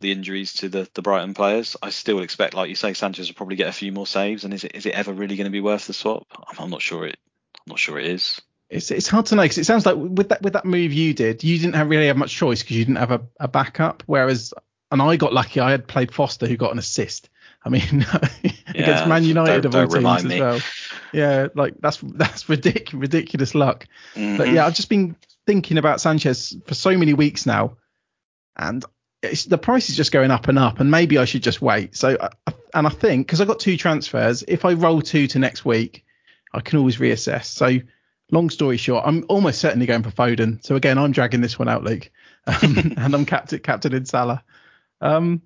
the 0.00 0.12
injuries 0.12 0.54
to 0.54 0.68
the, 0.68 0.88
the 0.94 1.02
Brighton 1.02 1.32
players. 1.34 1.76
I 1.82 1.90
still 1.90 2.20
expect, 2.20 2.54
like 2.54 2.68
you 2.68 2.74
say, 2.74 2.92
Sanchez 2.92 3.28
will 3.28 3.34
probably 3.34 3.56
get 3.56 3.68
a 3.68 3.72
few 3.72 3.92
more 3.92 4.06
saves. 4.06 4.44
And 4.44 4.52
is 4.52 4.64
it 4.64 4.74
is 4.74 4.84
it 4.86 4.94
ever 4.94 5.12
really 5.12 5.36
going 5.36 5.44
to 5.46 5.50
be 5.50 5.60
worth 5.60 5.86
the 5.86 5.92
swap? 5.92 6.26
I'm, 6.36 6.64
I'm 6.64 6.70
not 6.70 6.82
sure 6.82 7.06
it. 7.06 7.16
I'm 7.60 7.70
not 7.70 7.78
sure 7.78 7.98
it 7.98 8.06
is. 8.06 8.40
It's 8.68 8.90
it's 8.90 9.06
hard 9.08 9.26
to 9.26 9.36
know 9.36 9.42
because 9.42 9.58
it 9.58 9.64
sounds 9.64 9.86
like 9.86 9.96
with 9.96 10.30
that 10.30 10.42
with 10.42 10.54
that 10.54 10.64
move 10.64 10.92
you 10.92 11.14
did, 11.14 11.44
you 11.44 11.58
didn't 11.58 11.74
have 11.74 11.88
really 11.88 12.06
have 12.08 12.16
much 12.16 12.34
choice 12.34 12.62
because 12.62 12.76
you 12.76 12.84
didn't 12.84 12.96
have 12.98 13.10
a, 13.12 13.20
a 13.38 13.46
backup. 13.48 14.02
Whereas, 14.06 14.52
and 14.92 15.02
I 15.02 15.16
got 15.16 15.32
lucky, 15.32 15.58
I 15.60 15.70
had 15.72 15.88
played 15.88 16.12
Foster 16.14 16.46
who 16.46 16.56
got 16.56 16.70
an 16.72 16.78
assist. 16.78 17.28
I 17.64 17.68
mean, 17.68 17.82
against 18.44 18.66
Yeah, 18.74 19.06
Man 19.06 19.24
United 19.24 19.64
of 19.64 19.74
all 19.74 19.80
teams 19.88 20.24
as 20.32 20.40
well. 20.40 20.60
Yeah, 21.12 21.48
like 21.54 21.74
that's 21.80 21.98
that's 22.02 22.48
ridiculous, 22.48 23.00
ridiculous 23.02 23.54
luck. 23.54 23.86
But 24.14 24.20
Mhm. 24.20 24.54
yeah, 24.54 24.66
I've 24.66 24.74
just 24.74 24.88
been 24.88 25.16
thinking 25.46 25.78
about 25.78 26.00
Sanchez 26.00 26.56
for 26.66 26.74
so 26.74 26.96
many 26.96 27.14
weeks 27.14 27.46
now, 27.46 27.76
and 28.56 28.84
it's, 29.22 29.44
the 29.44 29.58
price 29.58 29.88
is 29.90 29.96
just 29.96 30.12
going 30.12 30.30
up 30.30 30.48
and 30.48 30.58
up. 30.58 30.80
And 30.80 30.90
maybe 30.90 31.18
I 31.18 31.24
should 31.24 31.42
just 31.42 31.62
wait. 31.62 31.96
So, 31.96 32.16
I- 32.46 32.52
and 32.74 32.86
I 32.86 32.90
think 32.90 33.26
because 33.26 33.40
I 33.40 33.44
got 33.44 33.60
two 33.60 33.76
transfers, 33.76 34.42
if 34.48 34.64
I 34.64 34.72
roll 34.72 35.00
two 35.02 35.26
to 35.28 35.38
next 35.38 35.64
week, 35.64 36.04
I 36.52 36.60
can 36.60 36.78
always 36.78 36.96
reassess. 36.98 37.44
So, 37.44 37.78
long 38.30 38.50
story 38.50 38.76
short, 38.78 39.04
I'm 39.06 39.24
almost 39.28 39.60
certainly 39.60 39.86
going 39.86 40.02
for 40.02 40.10
Foden. 40.10 40.64
So 40.64 40.74
again, 40.74 40.98
I'm 40.98 41.12
dragging 41.12 41.40
this 41.42 41.58
one 41.58 41.68
out, 41.68 41.84
Luke, 41.84 42.10
um, 42.46 42.94
and 42.96 43.14
I'm 43.14 43.24
captain 43.26 43.60
captain 43.60 43.94
in 43.94 44.04
Salah. 44.06 44.42
Um, 45.02 45.42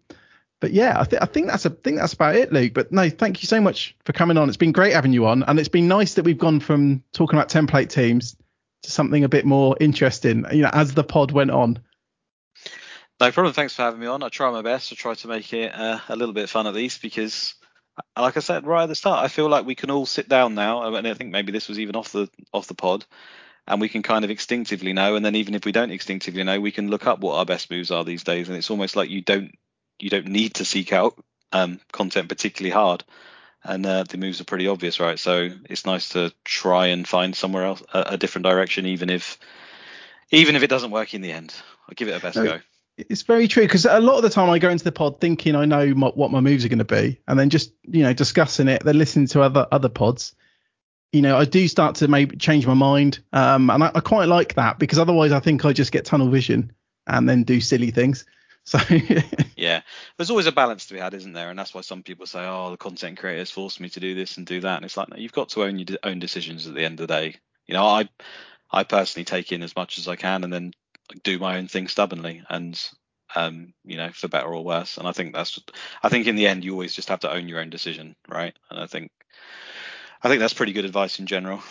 but 0.61 0.73
yeah, 0.73 0.99
I, 0.99 1.05
th- 1.05 1.21
I 1.21 1.27
think 1.27 1.49
that's 1.49 1.65
a 1.65 1.71
think 1.71 1.99
that's 1.99 2.15
about 2.15 2.37
it, 2.37 2.53
Luke. 2.53 2.73
But 2.75 2.91
no, 2.91 3.11
thank 3.11 3.43
you 3.43 3.47
so 3.47 3.61
much 3.61 3.97
for 4.05 4.13
coming 4.13 4.37
on. 4.37 4.49
It's 4.49 4.57
been 4.57 4.73
great 4.73 4.95
having 4.95 5.13
you 5.13 5.27
on, 5.27 5.43
and 5.43 5.59
it's 5.59 5.69
been 5.69 5.89
nice 5.89 6.15
that 6.15 6.25
we've 6.25 6.39
gone 6.39 6.61
from 6.61 7.03
talking 7.13 7.39
about 7.39 7.51
template 7.51 7.91
teams 7.91 8.37
to 8.83 8.91
something 8.91 9.25
a 9.25 9.29
bit 9.29 9.45
more 9.45 9.77
interesting. 9.81 10.47
You 10.53 10.63
know, 10.63 10.71
as 10.73 10.95
the 10.95 11.05
pod 11.05 11.33
went 11.33 11.51
on. 11.51 11.79
No 13.21 13.31
problem. 13.33 13.55
Thanks 13.55 13.75
for 13.75 13.83
having 13.83 14.01
me 14.01 14.07
on. 14.07 14.23
I 14.23 14.29
try 14.29 14.51
my 14.51 14.63
best 14.63 14.91
to 14.91 14.95
try 14.95 15.15
to 15.15 15.29
make 15.29 15.53
it 15.53 15.75
uh, 15.75 16.01
a 16.09 16.17
little 16.17 16.35
bit 16.35 16.51
fun 16.51 16.67
at 16.67 16.75
least 16.75 17.01
because, 17.01 17.55
uh, 17.99 18.23
like 18.23 18.37
I 18.37 18.41
said 18.41 18.67
right 18.67 18.85
at 18.85 18.89
the 18.89 18.95
start, 18.95 19.25
I 19.25 19.29
feel 19.29 19.49
like 19.49 19.67
we 19.67 19.75
can 19.75 19.91
all 19.91 20.05
sit 20.05 20.29
down 20.29 20.55
now, 20.55 20.95
and 20.95 21.07
I 21.07 21.15
think 21.15 21.31
maybe 21.31 21.53
this 21.53 21.69
was 21.69 21.79
even 21.79 21.97
off 21.97 22.13
the 22.13 22.29
off 22.53 22.67
the 22.67 22.75
pod, 22.75 23.05
and 23.67 23.81
we 23.81 23.89
can 23.89 24.03
kind 24.03 24.25
of 24.25 24.31
instinctively 24.31 24.93
know. 24.93 25.17
And 25.17 25.25
then 25.25 25.35
even 25.35 25.55
if 25.55 25.65
we 25.65 25.73
don't 25.73 25.91
instinctively 25.91 26.45
know, 26.45 26.61
we 26.61 26.73
can 26.73 26.89
look 26.89 27.07
up 27.07 27.21
what 27.21 27.37
our 27.37 27.45
best 27.45 27.71
moves 27.71 27.91
are 27.91 28.05
these 28.05 28.25
days. 28.25 28.49
And 28.49 28.57
it's 28.57 28.71
almost 28.71 28.97
like 28.97 29.11
you 29.11 29.23
don't 29.23 29.53
you 29.99 30.11
don't 30.11 30.29
need 30.29 30.55
to 30.55 30.65
seek 30.65 30.93
out 30.93 31.19
um, 31.53 31.81
content 31.93 32.29
particularly 32.29 32.73
hard. 32.73 33.05
And 33.65 33.85
uh, 33.85 34.05
the 34.05 34.19
moves 34.19 34.41
are 34.41 34.45
pretty 34.45 34.69
obvious, 34.69 35.01
right? 35.01 35.19
So 35.19 35.51
it's 35.69 35.87
nice 35.87 36.11
to 36.11 36.33
try 36.45 36.89
and 36.89 37.09
find 37.09 37.35
somewhere 37.35 37.65
else 37.65 37.83
a, 37.93 38.05
a 38.11 38.17
different 38.17 38.45
direction, 38.45 38.87
even 38.87 39.11
if 39.11 39.39
even 40.31 40.55
if 40.57 40.63
it 40.63 40.71
doesn't 40.71 40.91
work 40.91 41.15
in 41.15 41.21
the 41.21 41.33
end. 41.33 41.55
I'll 41.89 41.95
give 41.95 42.09
it 42.09 42.17
a 42.17 42.21
best 42.21 42.37
No, 42.37 42.45
go. 42.45 42.61
It's 42.97 43.23
very 43.23 43.49
true 43.49 43.65
because 43.65 43.85
a 43.85 44.01
lot 44.01 44.17
of 44.17 44.23
the 44.23 44.31
time 44.31 44.49
I 44.49 44.59
go 44.59 44.71
into 44.71 44.85
the 44.85 44.93
pod 44.93 45.21
thinking 45.21 45.55
I 45.55 45.65
know 45.65 45.95
my, 45.95 46.09
what 46.09 46.31
my 46.31 46.41
moves 46.41 46.65
are 46.65 46.69
going 46.69 46.79
to 46.79 46.85
be, 46.85 47.21
and 47.27 47.39
then 47.39 47.51
just 47.51 47.73
you 47.83 48.03
know 48.03 48.13
discussing 48.13 48.69
it, 48.69 48.85
then 48.85 48.99
listening 48.99 49.27
to 49.29 49.43
other 49.43 49.67
other 49.73 49.89
pods. 49.89 50.35
You 51.17 51.23
know, 51.23 51.39
I 51.39 51.47
do 51.47 51.67
start 51.67 51.97
to 51.97 52.09
maybe 52.09 52.37
change 52.37 52.67
my 52.67 52.75
mind, 52.75 53.21
um, 53.33 53.71
and 53.71 53.83
I, 53.83 53.91
I 53.95 54.01
quite 54.01 54.29
like 54.29 54.55
that 54.55 54.79
because 54.79 54.99
otherwise 54.99 55.33
I 55.33 55.41
think 55.41 55.65
I 55.65 55.73
just 55.73 55.91
get 55.91 56.05
tunnel 56.05 56.29
vision 56.29 56.73
and 57.07 57.27
then 57.27 57.43
do 57.43 57.61
silly 57.61 57.91
things. 57.91 58.25
So 58.67 58.81
Yeah, 59.57 59.83
there's 60.17 60.31
always 60.31 60.47
a 60.47 60.53
balance 60.53 60.87
to 60.87 60.95
be 60.95 60.99
had, 60.99 61.15
isn't 61.15 61.35
there? 61.35 61.51
And 61.51 61.57
that's 61.59 61.73
why 61.73 61.83
some 61.83 62.03
people 62.03 62.27
say, 62.27 62.45
"Oh, 62.45 62.73
the 62.73 62.77
content 62.77 63.17
creators 63.17 63.49
forced 63.49 63.79
me 63.79 63.89
to 63.91 64.01
do 64.01 64.17
this 64.17 64.39
and 64.39 64.45
do 64.45 64.61
that." 64.61 64.75
And 64.75 64.85
it's 64.85 64.97
like, 64.97 65.09
no, 65.09 65.17
you've 65.17 65.31
got 65.31 65.51
to 65.51 65.63
own 65.63 65.79
your 65.79 65.99
own 66.03 66.19
decisions 66.19 66.67
at 66.67 66.75
the 66.75 66.85
end 66.85 66.99
of 66.99 67.07
the 67.07 67.15
day. 67.15 67.37
You 67.69 67.75
know, 67.75 67.87
I 67.87 68.09
I 68.73 68.83
personally 68.83 69.25
take 69.25 69.53
in 69.53 69.63
as 69.63 69.77
much 69.77 69.99
as 69.99 70.09
I 70.09 70.17
can 70.17 70.43
and 70.43 70.53
then 70.53 70.73
do 71.23 71.39
my 71.39 71.59
own 71.59 71.69
thing 71.69 71.87
stubbornly, 71.87 72.43
and 72.51 72.77
um, 73.37 73.73
you 73.85 73.97
know, 73.97 74.11
for 74.11 74.29
better 74.29 74.49
or 74.49 74.65
worse. 74.65 74.99
And 74.99 75.07
I 75.07 75.13
think 75.13 75.35
that's, 75.35 75.61
I 76.03 76.09
think 76.09 76.27
in 76.27 76.37
the 76.37 76.47
end, 76.47 76.65
you 76.65 76.73
always 76.73 76.95
just 76.95 77.09
have 77.09 77.21
to 77.21 77.33
own 77.33 77.49
your 77.49 77.61
own 77.61 77.71
decision, 77.71 78.17
right? 78.29 78.57
And 78.71 78.81
I 78.81 78.87
think, 78.87 79.11
I 80.23 80.29
think 80.29 80.41
that's 80.41 80.55
pretty 80.55 80.73
good 80.73 80.85
advice 80.85 81.19
in 81.19 81.27
general. 81.27 81.63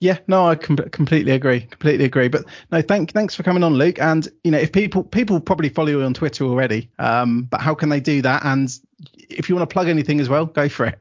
Yeah, 0.00 0.18
no, 0.26 0.48
I 0.48 0.56
com- 0.56 0.76
completely 0.76 1.30
agree. 1.30 1.60
Completely 1.60 2.04
agree. 2.04 2.26
But 2.26 2.44
no, 2.72 2.82
thank 2.82 3.12
thanks 3.12 3.36
for 3.36 3.44
coming 3.44 3.62
on, 3.62 3.74
Luke. 3.74 4.00
And 4.00 4.26
you 4.42 4.50
know, 4.50 4.58
if 4.58 4.72
people 4.72 5.04
people 5.04 5.38
probably 5.38 5.68
follow 5.68 5.90
you 5.90 6.02
on 6.02 6.12
Twitter 6.12 6.44
already, 6.44 6.90
um, 6.98 7.44
but 7.44 7.60
how 7.60 7.76
can 7.76 7.88
they 7.88 8.00
do 8.00 8.20
that? 8.22 8.44
And 8.44 8.68
if 9.16 9.48
you 9.48 9.54
want 9.54 9.70
to 9.70 9.72
plug 9.72 9.88
anything 9.88 10.18
as 10.18 10.28
well, 10.28 10.46
go 10.46 10.68
for 10.68 10.86
it. 10.86 10.98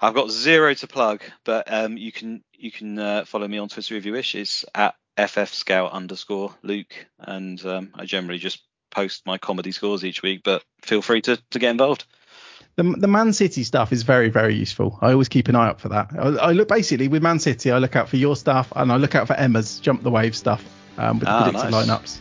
I've 0.00 0.14
got 0.14 0.30
zero 0.30 0.74
to 0.74 0.86
plug, 0.88 1.22
but 1.44 1.72
um, 1.72 1.96
you 1.96 2.10
can 2.10 2.42
you 2.52 2.72
can 2.72 2.98
uh, 2.98 3.24
follow 3.24 3.46
me 3.46 3.58
on 3.58 3.68
Twitter 3.68 3.94
if 3.94 4.04
you 4.04 4.12
wish. 4.12 4.34
It's 4.34 4.64
at 4.74 4.96
ffscout 5.16 5.92
underscore 5.92 6.52
Luke, 6.64 7.06
and 7.20 7.64
um, 7.64 7.92
I 7.94 8.04
generally 8.04 8.38
just 8.38 8.62
post 8.90 9.26
my 9.26 9.38
comedy 9.38 9.70
scores 9.70 10.04
each 10.04 10.22
week. 10.22 10.42
But 10.42 10.64
feel 10.82 11.02
free 11.02 11.20
to, 11.22 11.36
to 11.50 11.58
get 11.60 11.70
involved. 11.70 12.04
The, 12.78 12.84
the 12.96 13.08
Man 13.08 13.32
City 13.32 13.64
stuff 13.64 13.92
is 13.92 14.04
very 14.04 14.28
very 14.28 14.54
useful. 14.54 14.96
I 15.02 15.10
always 15.10 15.28
keep 15.28 15.48
an 15.48 15.56
eye 15.56 15.66
out 15.66 15.80
for 15.80 15.88
that. 15.88 16.10
I, 16.16 16.26
I 16.28 16.52
look 16.52 16.68
basically 16.68 17.08
with 17.08 17.24
Man 17.24 17.40
City, 17.40 17.72
I 17.72 17.78
look 17.78 17.96
out 17.96 18.08
for 18.08 18.16
your 18.18 18.36
stuff 18.36 18.72
and 18.76 18.92
I 18.92 18.96
look 18.98 19.16
out 19.16 19.26
for 19.26 19.34
Emma's 19.34 19.80
jump 19.80 20.04
the 20.04 20.10
wave 20.12 20.36
stuff 20.36 20.64
um, 20.96 21.18
with 21.18 21.28
Ah, 21.28 21.38
the 21.44 21.50
predicted 21.50 21.72
nice. 21.72 21.88
lineups. 21.88 22.18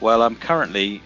Well, 0.00 0.22
I'm 0.22 0.34
currently, 0.34 1.00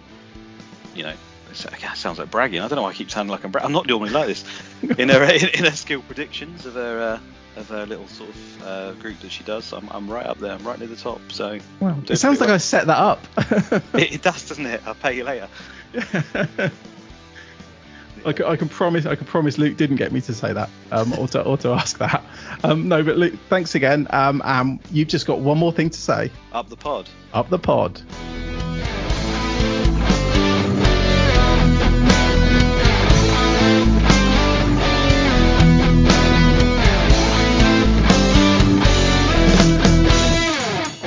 you 0.95 1.03
know, 1.03 1.13
it 1.51 1.55
sounds 1.95 2.17
like 2.17 2.31
bragging. 2.31 2.61
I 2.61 2.67
don't 2.67 2.77
know 2.77 2.81
why 2.81 2.89
I 2.89 2.93
keep 2.93 3.11
sounding 3.11 3.31
like 3.31 3.43
I'm. 3.43 3.51
bragging. 3.51 3.67
I'm 3.67 3.73
not 3.73 3.85
normally 3.85 4.09
like 4.09 4.25
this. 4.25 4.43
In 4.97 5.09
her 5.09 5.23
in, 5.23 5.49
in 5.49 5.65
her 5.65 5.75
skill 5.75 6.01
predictions 6.01 6.65
of 6.65 6.73
her 6.73 7.19
uh, 7.55 7.59
of 7.59 7.69
her 7.69 7.85
little 7.85 8.07
sort 8.07 8.31
of 8.31 8.63
uh, 8.63 8.91
group 8.93 9.19
that 9.19 9.31
she 9.31 9.43
does, 9.43 9.71
I'm, 9.71 9.87
I'm 9.91 10.09
right 10.09 10.25
up 10.25 10.39
there. 10.39 10.53
I'm 10.53 10.63
right 10.65 10.79
near 10.79 10.87
the 10.87 10.95
top. 10.95 11.21
So 11.31 11.59
Well, 11.79 12.01
it 12.09 12.17
sounds 12.17 12.39
like 12.39 12.47
pretty 12.47 12.53
I 12.53 12.57
set 12.57 12.87
that 12.87 12.97
up. 12.97 13.23
it, 13.37 13.83
it 14.13 14.21
does, 14.23 14.49
doesn't 14.49 14.65
it? 14.65 14.81
I'll 14.87 14.95
pay 14.95 15.15
you 15.15 15.25
later. 15.25 15.47
I 18.25 18.33
can, 18.33 18.45
I 18.45 18.55
can 18.55 18.69
promise 18.69 19.05
I 19.05 19.15
can 19.15 19.25
promise 19.25 19.57
Luke 19.57 19.77
didn't 19.77 19.97
get 19.97 20.11
me 20.11 20.21
to 20.21 20.33
say 20.33 20.53
that 20.53 20.69
um, 20.91 21.13
or 21.13 21.27
to 21.29 21.43
or 21.43 21.57
to 21.57 21.69
ask 21.69 21.97
that. 21.97 22.23
Um, 22.63 22.87
no, 22.87 23.03
but 23.03 23.17
Luke, 23.17 23.33
thanks 23.49 23.75
again. 23.75 24.07
Um, 24.11 24.41
um, 24.45 24.79
you've 24.91 25.09
just 25.09 25.25
got 25.25 25.39
one 25.39 25.57
more 25.57 25.71
thing 25.71 25.89
to 25.89 25.99
say. 25.99 26.31
Up 26.53 26.69
the 26.69 26.77
pod. 26.77 27.09
Up 27.33 27.49
the 27.49 27.59
pod. 27.59 28.01